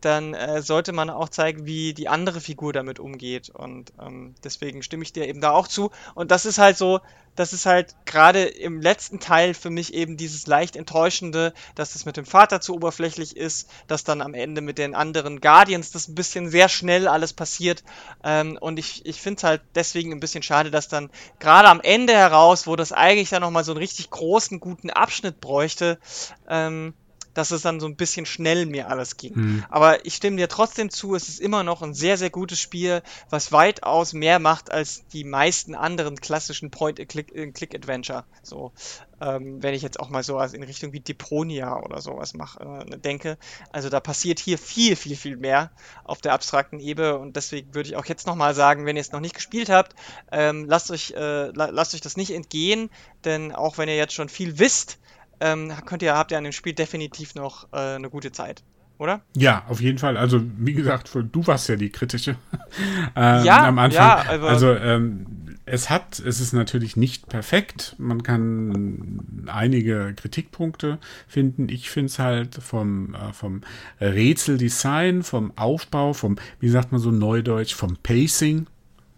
dann 0.00 0.34
äh, 0.34 0.62
sollte 0.62 0.92
man 0.92 1.10
auch 1.10 1.28
zeigen, 1.28 1.66
wie 1.66 1.94
die 1.94 2.08
andere 2.08 2.40
Figur 2.40 2.72
damit 2.72 2.98
umgeht. 2.98 3.50
Und 3.50 3.92
ähm, 4.00 4.34
deswegen 4.44 4.82
stimme 4.82 5.02
ich 5.02 5.12
dir 5.12 5.26
eben 5.26 5.40
da 5.40 5.50
auch 5.50 5.68
zu. 5.68 5.90
Und 6.14 6.30
das 6.30 6.46
ist 6.46 6.58
halt 6.58 6.76
so, 6.76 7.00
das 7.36 7.52
ist 7.52 7.66
halt 7.66 7.94
gerade 8.04 8.44
im 8.44 8.80
letzten 8.80 9.20
Teil 9.20 9.54
für 9.54 9.70
mich 9.70 9.94
eben 9.94 10.16
dieses 10.16 10.46
leicht 10.46 10.76
enttäuschende, 10.76 11.54
dass 11.74 11.92
das 11.92 12.04
mit 12.04 12.16
dem 12.16 12.26
Vater 12.26 12.60
zu 12.60 12.74
oberflächlich 12.74 13.36
ist, 13.36 13.70
dass 13.86 14.04
dann 14.04 14.20
am 14.20 14.34
Ende 14.34 14.60
mit 14.60 14.78
den 14.78 14.94
anderen 14.94 15.40
Guardians 15.40 15.90
das 15.90 16.08
ein 16.08 16.14
bisschen 16.14 16.50
sehr 16.50 16.68
schnell 16.68 17.08
alles 17.08 17.32
passiert. 17.32 17.84
Ähm, 18.24 18.58
und 18.60 18.78
ich, 18.78 19.06
ich 19.06 19.20
finde 19.20 19.38
es 19.38 19.44
halt 19.44 19.62
deswegen 19.74 20.12
ein 20.12 20.20
bisschen 20.20 20.42
schade, 20.42 20.70
dass 20.70 20.88
dann 20.88 21.10
gerade 21.38 21.68
am 21.68 21.80
Ende 21.80 22.12
heraus, 22.12 22.66
wo 22.66 22.76
das 22.76 22.92
eigentlich 22.92 23.30
dann 23.30 23.42
nochmal 23.42 23.64
so 23.64 23.72
einen 23.72 23.78
richtig 23.78 24.10
großen, 24.10 24.60
guten 24.60 24.90
Abschnitt 24.90 25.40
bräuchte, 25.40 25.98
ähm, 26.48 26.94
dass 27.34 27.50
es 27.50 27.62
dann 27.62 27.80
so 27.80 27.86
ein 27.86 27.96
bisschen 27.96 28.26
schnell 28.26 28.66
mir 28.66 28.88
alles 28.88 29.16
ging. 29.16 29.34
Mhm. 29.34 29.64
Aber 29.68 30.04
ich 30.04 30.14
stimme 30.14 30.36
dir 30.36 30.48
trotzdem 30.48 30.90
zu, 30.90 31.14
es 31.14 31.28
ist 31.28 31.40
immer 31.40 31.62
noch 31.62 31.82
ein 31.82 31.94
sehr, 31.94 32.16
sehr 32.16 32.30
gutes 32.30 32.60
Spiel, 32.60 33.02
was 33.28 33.52
weitaus 33.52 34.12
mehr 34.12 34.38
macht 34.38 34.70
als 34.72 35.06
die 35.08 35.24
meisten 35.24 35.74
anderen 35.74 36.16
klassischen 36.20 36.70
Point-and-Click-Adventure. 36.70 38.24
So, 38.42 38.72
ähm, 39.20 39.62
wenn 39.62 39.74
ich 39.74 39.82
jetzt 39.82 40.00
auch 40.00 40.08
mal 40.08 40.22
so 40.22 40.40
in 40.40 40.62
Richtung 40.62 40.92
wie 40.92 41.00
Deponia 41.00 41.78
oder 41.82 42.00
sowas 42.00 42.34
mache, 42.34 42.86
äh, 42.90 42.98
denke. 42.98 43.36
Also 43.70 43.88
da 43.88 44.00
passiert 44.00 44.38
hier 44.38 44.58
viel, 44.58 44.96
viel, 44.96 45.16
viel 45.16 45.36
mehr 45.36 45.70
auf 46.04 46.20
der 46.20 46.32
abstrakten 46.32 46.80
Ebene 46.80 47.18
und 47.18 47.36
deswegen 47.36 47.74
würde 47.74 47.88
ich 47.88 47.96
auch 47.96 48.06
jetzt 48.06 48.26
nochmal 48.26 48.54
sagen, 48.54 48.86
wenn 48.86 48.96
ihr 48.96 49.02
es 49.02 49.12
noch 49.12 49.20
nicht 49.20 49.34
gespielt 49.34 49.68
habt, 49.68 49.94
ähm, 50.32 50.64
lasst, 50.66 50.90
euch, 50.90 51.12
äh, 51.12 51.50
lasst 51.52 51.94
euch 51.94 52.00
das 52.00 52.16
nicht 52.16 52.32
entgehen, 52.32 52.90
denn 53.24 53.52
auch 53.52 53.78
wenn 53.78 53.88
ihr 53.88 53.96
jetzt 53.96 54.14
schon 54.14 54.28
viel 54.28 54.58
wisst, 54.58 54.98
ähm, 55.40 55.72
könnt 55.84 56.02
ihr, 56.02 56.16
habt 56.16 56.32
ihr 56.32 56.38
an 56.38 56.44
dem 56.44 56.52
Spiel 56.52 56.72
definitiv 56.72 57.34
noch 57.34 57.68
äh, 57.72 57.96
eine 57.96 58.10
gute 58.10 58.32
Zeit 58.32 58.62
oder? 59.00 59.22
Ja, 59.34 59.64
auf 59.68 59.80
jeden 59.80 59.96
Fall. 59.96 60.18
Also, 60.18 60.42
wie 60.58 60.74
gesagt, 60.74 61.10
du 61.14 61.46
warst 61.46 61.68
ja 61.70 61.76
die 61.76 61.88
kritische 61.88 62.36
ähm, 63.16 63.44
ja, 63.44 63.66
am 63.66 63.78
Anfang. 63.78 64.02
Ja, 64.02 64.16
also 64.42 64.74
ähm, 64.74 65.56
es 65.64 65.88
hat, 65.88 66.18
es 66.18 66.40
ist 66.40 66.52
natürlich 66.52 66.96
nicht 66.96 67.28
perfekt. 67.28 67.94
Man 67.98 68.22
kann 68.22 69.46
einige 69.46 70.12
Kritikpunkte 70.14 70.98
finden. 71.26 71.70
Ich 71.70 71.90
finde 71.90 72.06
es 72.06 72.18
halt 72.18 72.56
vom, 72.56 73.14
äh, 73.14 73.32
vom 73.32 73.62
Rätseldesign, 74.00 75.22
vom 75.22 75.56
Aufbau, 75.56 76.12
vom, 76.12 76.36
wie 76.58 76.68
sagt 76.68 76.92
man 76.92 77.00
so 77.00 77.10
neudeutsch, 77.10 77.74
vom 77.74 77.96
Pacing 78.02 78.66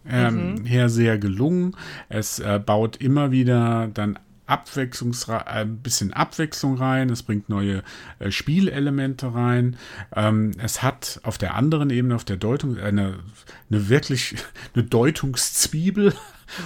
ähm, 0.09 0.55
mhm. 0.55 0.65
her 0.65 0.89
sehr 0.91 1.19
gelungen. 1.19 1.75
Es 2.09 2.39
äh, 2.39 2.61
baut 2.65 2.99
immer 2.99 3.33
wieder 3.33 3.89
dann 3.93 4.19
Abwechslungsre 4.53 5.45
äh, 5.47 5.63
ein 5.63 5.79
bisschen 5.79 6.13
Abwechslung 6.13 6.77
rein, 6.77 7.09
es 7.09 7.23
bringt 7.23 7.49
neue 7.49 7.83
äh, 8.19 8.31
Spielelemente 8.31 9.35
rein. 9.35 9.77
Ähm, 10.15 10.53
es 10.59 10.83
hat 10.83 11.21
auf 11.23 11.39
der 11.39 11.55
anderen 11.55 11.89
Ebene, 11.89 12.15
auf 12.15 12.25
der 12.25 12.37
Deutung, 12.37 12.79
eine, 12.79 13.15
eine 13.71 13.89
wirklich 13.89 14.37
eine 14.75 14.85
Deutungszwiebel, 14.85 16.15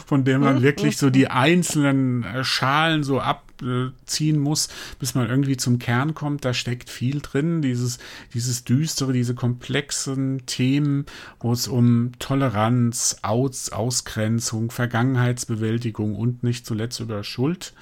von 0.06 0.24
der 0.24 0.38
man 0.38 0.62
wirklich 0.62 0.96
so 0.96 1.10
die 1.10 1.28
einzelnen 1.28 2.24
äh, 2.24 2.44
Schalen 2.44 3.04
so 3.04 3.20
abziehen 3.20 4.38
muss, 4.38 4.68
bis 4.98 5.14
man 5.14 5.28
irgendwie 5.28 5.56
zum 5.56 5.78
Kern 5.78 6.14
kommt. 6.14 6.44
Da 6.44 6.54
steckt 6.54 6.90
viel 6.90 7.20
drin, 7.20 7.62
dieses, 7.62 7.98
dieses 8.34 8.64
düstere, 8.64 9.12
diese 9.12 9.34
komplexen 9.34 10.44
Themen, 10.46 11.06
wo 11.40 11.52
es 11.52 11.68
um 11.68 12.12
Toleranz, 12.18 13.18
Aus, 13.22 13.70
Ausgrenzung, 13.70 14.70
Vergangenheitsbewältigung 14.70 16.14
und 16.14 16.42
nicht 16.42 16.66
zuletzt 16.66 17.00
über 17.00 17.24
Schuld 17.24 17.72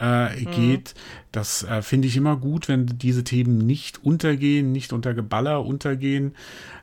äh, 0.00 0.40
mhm. 0.40 0.50
geht. 0.50 0.94
Das 1.30 1.62
äh, 1.64 1.82
finde 1.82 2.08
ich 2.08 2.16
immer 2.16 2.36
gut, 2.36 2.68
wenn 2.68 2.86
diese 2.86 3.24
Themen 3.24 3.58
nicht 3.58 4.04
untergehen, 4.04 4.72
nicht 4.72 4.92
unter 4.92 5.14
Geballer 5.14 5.64
untergehen. 5.64 6.34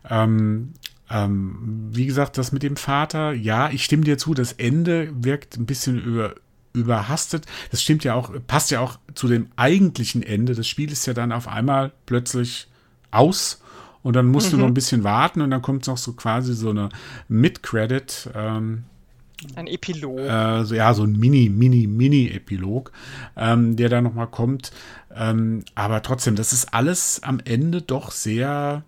Ähm, 0.09 0.73
ähm, 1.09 1.89
wie 1.91 2.05
gesagt, 2.05 2.37
das 2.37 2.51
mit 2.51 2.63
dem 2.63 2.75
Vater, 2.75 3.33
ja, 3.33 3.69
ich 3.69 3.83
stimme 3.83 4.03
dir 4.03 4.17
zu, 4.17 4.33
das 4.33 4.53
Ende 4.53 5.11
wirkt 5.13 5.57
ein 5.57 5.65
bisschen 5.65 5.99
über, 5.99 6.35
überhastet. 6.73 7.45
Das 7.71 7.81
stimmt 7.81 8.03
ja 8.03 8.13
auch, 8.13 8.31
passt 8.47 8.69
ja 8.71 8.79
auch 8.79 8.99
zu 9.15 9.27
dem 9.27 9.47
eigentlichen 9.55 10.21
Ende. 10.21 10.53
Das 10.53 10.67
Spiel 10.67 10.91
ist 10.91 11.07
ja 11.07 11.13
dann 11.13 11.31
auf 11.31 11.47
einmal 11.47 11.91
plötzlich 12.05 12.67
aus 13.11 13.61
und 14.03 14.15
dann 14.15 14.27
musst 14.27 14.47
mhm. 14.47 14.51
du 14.51 14.57
noch 14.57 14.67
ein 14.67 14.73
bisschen 14.73 15.03
warten 15.03 15.41
und 15.41 15.49
dann 15.49 15.61
kommt 15.61 15.87
noch 15.87 15.97
so 15.97 16.13
quasi 16.13 16.53
so 16.53 16.69
eine 16.69 16.89
Mid-Credit. 17.27 18.29
Ähm, 18.35 18.83
ein 19.55 19.67
Epilog. 19.67 20.19
Äh, 20.19 20.65
so, 20.65 20.75
ja, 20.75 20.93
so 20.93 21.03
ein 21.03 21.13
Mini, 21.13 21.49
Mini, 21.49 21.87
Mini-Epilog, 21.87 22.91
ähm, 23.35 23.75
der 23.77 23.89
da 23.89 24.01
nochmal 24.01 24.27
kommt. 24.27 24.71
Ähm, 25.15 25.63
aber 25.73 26.03
trotzdem, 26.03 26.35
das 26.35 26.53
ist 26.53 26.73
alles 26.73 27.23
am 27.23 27.39
Ende 27.43 27.81
doch 27.81 28.11
sehr, 28.11 28.83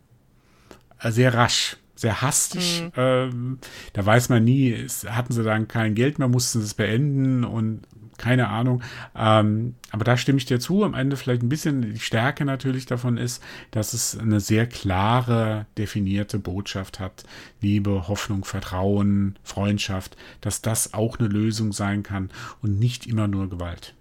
äh, 1.00 1.12
sehr 1.12 1.34
rasch 1.34 1.78
sehr 2.02 2.22
hastig. 2.22 2.84
Mhm. 2.84 2.92
Ähm, 2.96 3.60
da 3.94 4.06
weiß 4.06 4.30
man 4.30 4.44
nie, 4.44 4.74
es, 4.74 5.06
hatten 5.08 5.34
sie 5.34 5.44
dann 5.44 5.68
kein 5.68 5.96
Geld 5.96 6.20
mehr, 6.20 6.28
mussten 6.28 6.60
sie 6.60 6.66
es 6.66 6.74
beenden 6.74 7.44
und 7.44 7.82
keine 8.18 8.50
Ahnung. 8.50 8.84
Ähm, 9.16 9.76
aber 9.90 10.04
da 10.04 10.16
stimme 10.16 10.38
ich 10.38 10.46
dir 10.46 10.60
zu. 10.60 10.84
Am 10.84 10.94
Ende 10.94 11.16
vielleicht 11.18 11.42
ein 11.42 11.50
bisschen 11.50 11.82
die 11.94 12.00
Stärke 12.00 12.46
natürlich 12.46 12.86
davon 12.86 13.18
ist, 13.18 13.42
dass 13.72 13.94
es 13.94 14.18
eine 14.18 14.40
sehr 14.40 14.68
klare, 14.68 15.66
definierte 15.78 16.38
Botschaft 16.38 17.00
hat. 17.00 17.24
Liebe, 17.62 18.08
Hoffnung, 18.08 18.46
Vertrauen, 18.46 19.40
Freundschaft, 19.44 20.18
dass 20.40 20.62
das 20.62 20.94
auch 20.94 21.18
eine 21.18 21.30
Lösung 21.30 21.74
sein 21.74 22.04
kann 22.04 22.30
und 22.62 22.80
nicht 22.80 23.08
immer 23.08 23.28
nur 23.28 23.50
Gewalt. 23.50 23.96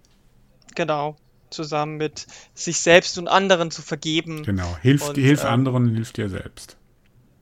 Genau 0.74 1.16
zusammen 1.50 1.96
mit 1.96 2.28
sich 2.54 2.78
selbst 2.78 3.18
und 3.18 3.26
anderen 3.26 3.72
zu 3.72 3.82
vergeben. 3.82 4.44
Genau, 4.44 4.76
hilf, 4.82 5.08
und, 5.08 5.18
hilf 5.18 5.42
ähm, 5.42 5.48
anderen, 5.50 5.88
hilf 5.92 6.12
dir 6.12 6.28
selbst. 6.28 6.76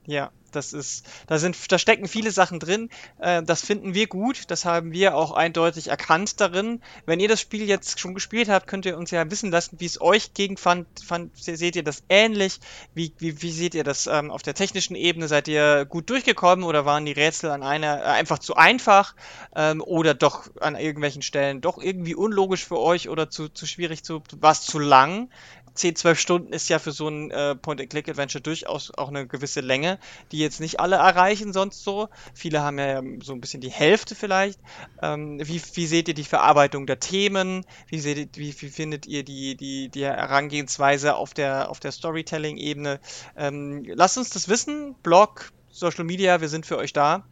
Ja, 0.06 0.30
das 0.53 0.73
ist, 0.73 1.07
da 1.27 1.39
sind, 1.39 1.57
da 1.70 1.79
stecken 1.79 2.09
viele 2.09 2.31
Sachen 2.31 2.61
drin. 2.61 2.91
Äh, 3.19 3.43
das 3.43 3.62
finden 3.62 3.95
wir 3.95 4.07
gut. 4.07 4.43
Das 4.49 4.65
haben 4.65 4.93
wir 4.93 5.16
auch 5.16 5.33
eindeutig 5.33 5.89
erkannt 5.89 6.41
darin. 6.41 6.81
Wenn 7.07 7.20
ihr 7.20 7.29
das 7.29 7.41
Spiel 7.41 7.69
jetzt 7.69 8.01
schon 8.01 8.15
gespielt 8.15 8.49
habt, 8.49 8.66
könnt 8.66 8.87
ihr 8.87 8.97
uns 8.97 9.11
ja 9.11 9.31
wissen 9.31 9.51
lassen, 9.51 9.77
wie 9.79 9.87
es 9.87 10.01
euch 10.01 10.35
gegen 10.35 10.57
fand. 10.57 10.87
fand 11.05 11.33
seht 11.37 11.77
ihr 11.77 11.85
das 11.85 12.03
ähnlich? 12.09 12.61
Wie, 12.95 13.12
wie, 13.19 13.43
wie 13.43 13.53
seht 13.53 13.75
ihr 13.75 13.85
das 13.85 14.07
ähm, 14.07 14.31
auf 14.31 14.43
der 14.43 14.55
technischen 14.55 14.95
Ebene? 14.95 15.29
Seid 15.29 15.49
ihr 15.49 15.85
gut 15.85 16.11
durchgekommen 16.11 16.65
oder 16.65 16.85
waren 16.85 17.05
die 17.05 17.12
Rätsel 17.12 17.51
an 17.51 17.62
einer 17.62 18.01
äh, 18.01 18.05
einfach 18.05 18.39
zu 18.39 18.57
einfach 18.57 19.15
ähm, 19.55 19.83
oder 19.83 20.15
doch 20.15 20.49
an 20.61 20.77
irgendwelchen 20.77 21.23
Stellen 21.23 21.61
doch 21.61 21.79
irgendwie 21.79 22.15
unlogisch 22.15 22.65
für 22.65 22.79
euch 22.79 23.09
oder 23.09 23.31
zu, 23.31 23.49
zu 23.49 23.66
schwierig 23.66 24.05
zu, 24.05 24.23
war 24.41 24.53
es 24.53 24.62
zu 24.62 24.79
lang? 24.79 25.29
10, 25.78 25.96
12 25.96 26.18
Stunden 26.18 26.52
ist 26.52 26.68
ja 26.68 26.78
für 26.78 26.92
so 26.92 27.09
ein 27.09 27.30
äh, 27.30 27.55
Point-and-Click-Adventure 27.55 28.42
durchaus 28.42 28.92
auch 28.96 29.09
eine 29.09 29.26
gewisse 29.26 29.60
Länge, 29.60 29.98
die 30.32 30.38
jetzt 30.38 30.60
nicht 30.60 30.80
alle 30.80 30.96
erreichen 30.96 31.52
sonst 31.52 31.82
so. 31.82 32.09
Viele 32.34 32.62
haben 32.62 32.78
ja 32.78 33.02
so 33.22 33.32
ein 33.32 33.40
bisschen 33.40 33.60
die 33.60 33.70
Hälfte 33.70 34.14
vielleicht. 34.14 34.60
Ähm, 35.02 35.40
wie, 35.42 35.62
wie 35.74 35.86
seht 35.86 36.09
ihr 36.09 36.14
die 36.14 36.24
Verarbeitung 36.24 36.86
der 36.86 37.00
Themen? 37.00 37.64
Wie, 37.88 38.00
seht 38.00 38.18
ihr, 38.18 38.28
wie, 38.34 38.55
wie 38.60 38.68
findet 38.68 39.06
ihr 39.06 39.22
die, 39.24 39.56
die, 39.56 39.88
die 39.88 40.05
Herangehensweise 40.05 41.14
auf 41.14 41.34
der, 41.34 41.70
auf 41.70 41.80
der 41.80 41.92
Storytelling-Ebene? 41.92 43.00
Ähm, 43.36 43.84
lasst 43.86 44.18
uns 44.18 44.30
das 44.30 44.48
wissen. 44.48 44.94
Blog, 45.02 45.52
Social 45.70 46.05
Media, 46.05 46.40
wir 46.40 46.48
sind 46.48 46.66
für 46.66 46.76
euch 46.76 46.92
da. 46.92 47.24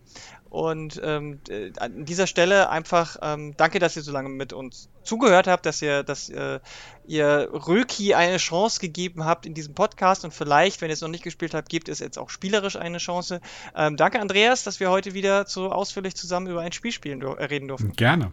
Und 0.49 1.01
ähm, 1.03 1.41
an 1.79 2.05
dieser 2.05 2.27
Stelle 2.27 2.71
einfach 2.71 3.17
ähm, 3.21 3.55
danke, 3.57 3.79
dass 3.79 3.97
ihr 3.97 4.03
so 4.03 4.13
lange 4.13 4.29
mit 4.29 4.53
uns 4.53 4.89
zugehört 5.07 5.47
habt, 5.47 5.67
dass 5.67 5.81
ihr, 5.81 6.03
dass 6.03 6.29
äh, 6.29 6.61
ihr 7.07 7.49
Röki 7.53 8.15
eine 8.15 8.37
Chance 8.39 8.81
gegeben 8.81 9.25
habt 9.25 9.47
in 9.47 9.55
diesem 9.55 9.75
Podcast 9.75 10.25
und 10.25 10.35
vielleicht, 10.35 10.81
wenn 10.81 10.91
ihr 10.91 10.95
es 10.95 11.01
noch 11.01 11.09
nicht 11.09 11.25
gespielt 11.25 11.55
habt, 11.55 11.69
gibt 11.69 11.89
es 11.89 11.99
jetzt 11.99 12.19
auch 12.19 12.31
spielerisch 12.31 12.77
eine 12.77 12.99
Chance. 12.99 13.41
Ähm, 13.75 13.97
danke, 13.97 14.21
Andreas, 14.21 14.65
dass 14.65 14.81
wir 14.81 14.91
heute 14.91 15.15
wieder 15.15 15.47
so 15.47 15.71
ausführlich 15.71 16.17
zusammen 16.17 16.49
über 16.49 16.61
ein 16.61 16.73
Spiel 16.73 16.93
spielen 16.93 17.23
äh, 17.23 17.45
reden 17.45 17.69
durften. 17.69 17.93
Gerne. 17.93 18.33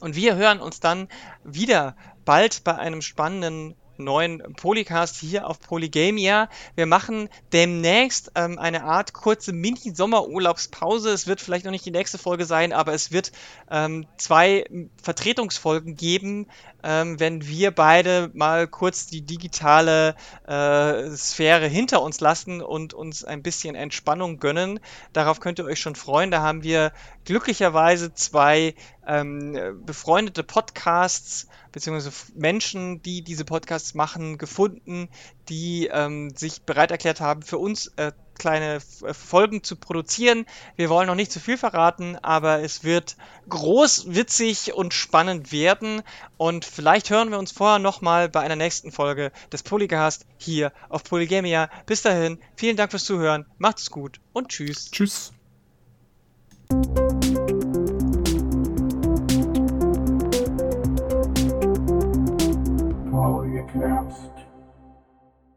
Und 0.00 0.16
wir 0.16 0.36
hören 0.36 0.60
uns 0.60 0.80
dann 0.80 1.08
wieder 1.44 1.96
bald 2.24 2.64
bei 2.64 2.76
einem 2.76 3.02
spannenden 3.02 3.74
neuen 4.00 4.42
Polycast 4.54 5.16
hier 5.16 5.46
auf 5.46 5.60
Polygamia. 5.60 6.48
Wir 6.74 6.86
machen 6.86 7.28
demnächst 7.52 8.32
ähm, 8.34 8.58
eine 8.58 8.84
Art 8.84 9.12
kurze 9.12 9.52
Mini-Sommerurlaubspause. 9.52 11.10
Es 11.10 11.26
wird 11.26 11.40
vielleicht 11.40 11.64
noch 11.64 11.72
nicht 11.72 11.84
die 11.84 11.90
nächste 11.90 12.18
Folge 12.18 12.44
sein, 12.44 12.72
aber 12.72 12.92
es 12.92 13.12
wird 13.12 13.32
ähm, 13.70 14.06
zwei 14.16 14.64
Vertretungsfolgen 15.02 15.96
geben, 15.96 16.46
ähm, 16.82 17.20
wenn 17.20 17.46
wir 17.46 17.70
beide 17.70 18.30
mal 18.34 18.66
kurz 18.66 19.06
die 19.06 19.22
digitale 19.22 20.14
äh, 20.46 21.10
Sphäre 21.10 21.66
hinter 21.66 22.02
uns 22.02 22.20
lassen 22.20 22.62
und 22.62 22.94
uns 22.94 23.24
ein 23.24 23.42
bisschen 23.42 23.74
Entspannung 23.74 24.38
gönnen. 24.38 24.80
Darauf 25.12 25.40
könnt 25.40 25.58
ihr 25.58 25.64
euch 25.64 25.80
schon 25.80 25.94
freuen. 25.94 26.30
Da 26.30 26.40
haben 26.42 26.62
wir 26.62 26.92
glücklicherweise 27.24 28.14
zwei 28.14 28.74
ähm, 29.06 29.82
befreundete 29.84 30.42
Podcasts 30.42 31.48
beziehungsweise 31.72 32.12
Menschen, 32.34 33.02
die 33.02 33.22
diese 33.22 33.44
Podcasts 33.44 33.94
machen, 33.94 34.38
gefunden, 34.38 35.08
die 35.48 35.88
ähm, 35.92 36.30
sich 36.36 36.62
bereit 36.62 36.90
erklärt 36.90 37.20
haben, 37.20 37.42
für 37.42 37.58
uns 37.58 37.88
äh, 37.96 38.12
kleine 38.40 38.80
äh, 39.04 39.14
Folgen 39.14 39.62
zu 39.62 39.76
produzieren. 39.76 40.46
Wir 40.76 40.88
wollen 40.88 41.06
noch 41.06 41.14
nicht 41.14 41.30
zu 41.30 41.38
viel 41.40 41.58
verraten, 41.58 42.16
aber 42.16 42.62
es 42.62 42.82
wird 42.82 43.16
groß, 43.48 44.14
witzig 44.14 44.74
und 44.74 44.94
spannend 44.94 45.52
werden. 45.52 46.02
Und 46.36 46.64
vielleicht 46.64 47.10
hören 47.10 47.30
wir 47.30 47.38
uns 47.38 47.52
vorher 47.52 47.78
nochmal 47.78 48.28
bei 48.28 48.40
einer 48.40 48.56
nächsten 48.56 48.90
Folge 48.90 49.30
des 49.52 49.62
Polycast 49.62 50.26
hier 50.38 50.72
auf 50.88 51.04
Polygamia. 51.04 51.70
Bis 51.86 52.02
dahin, 52.02 52.38
vielen 52.56 52.76
Dank 52.76 52.90
fürs 52.90 53.04
Zuhören, 53.04 53.46
macht's 53.58 53.90
gut 53.90 54.20
und 54.32 54.48
tschüss. 54.48 54.90
Tschüss. 54.90 55.32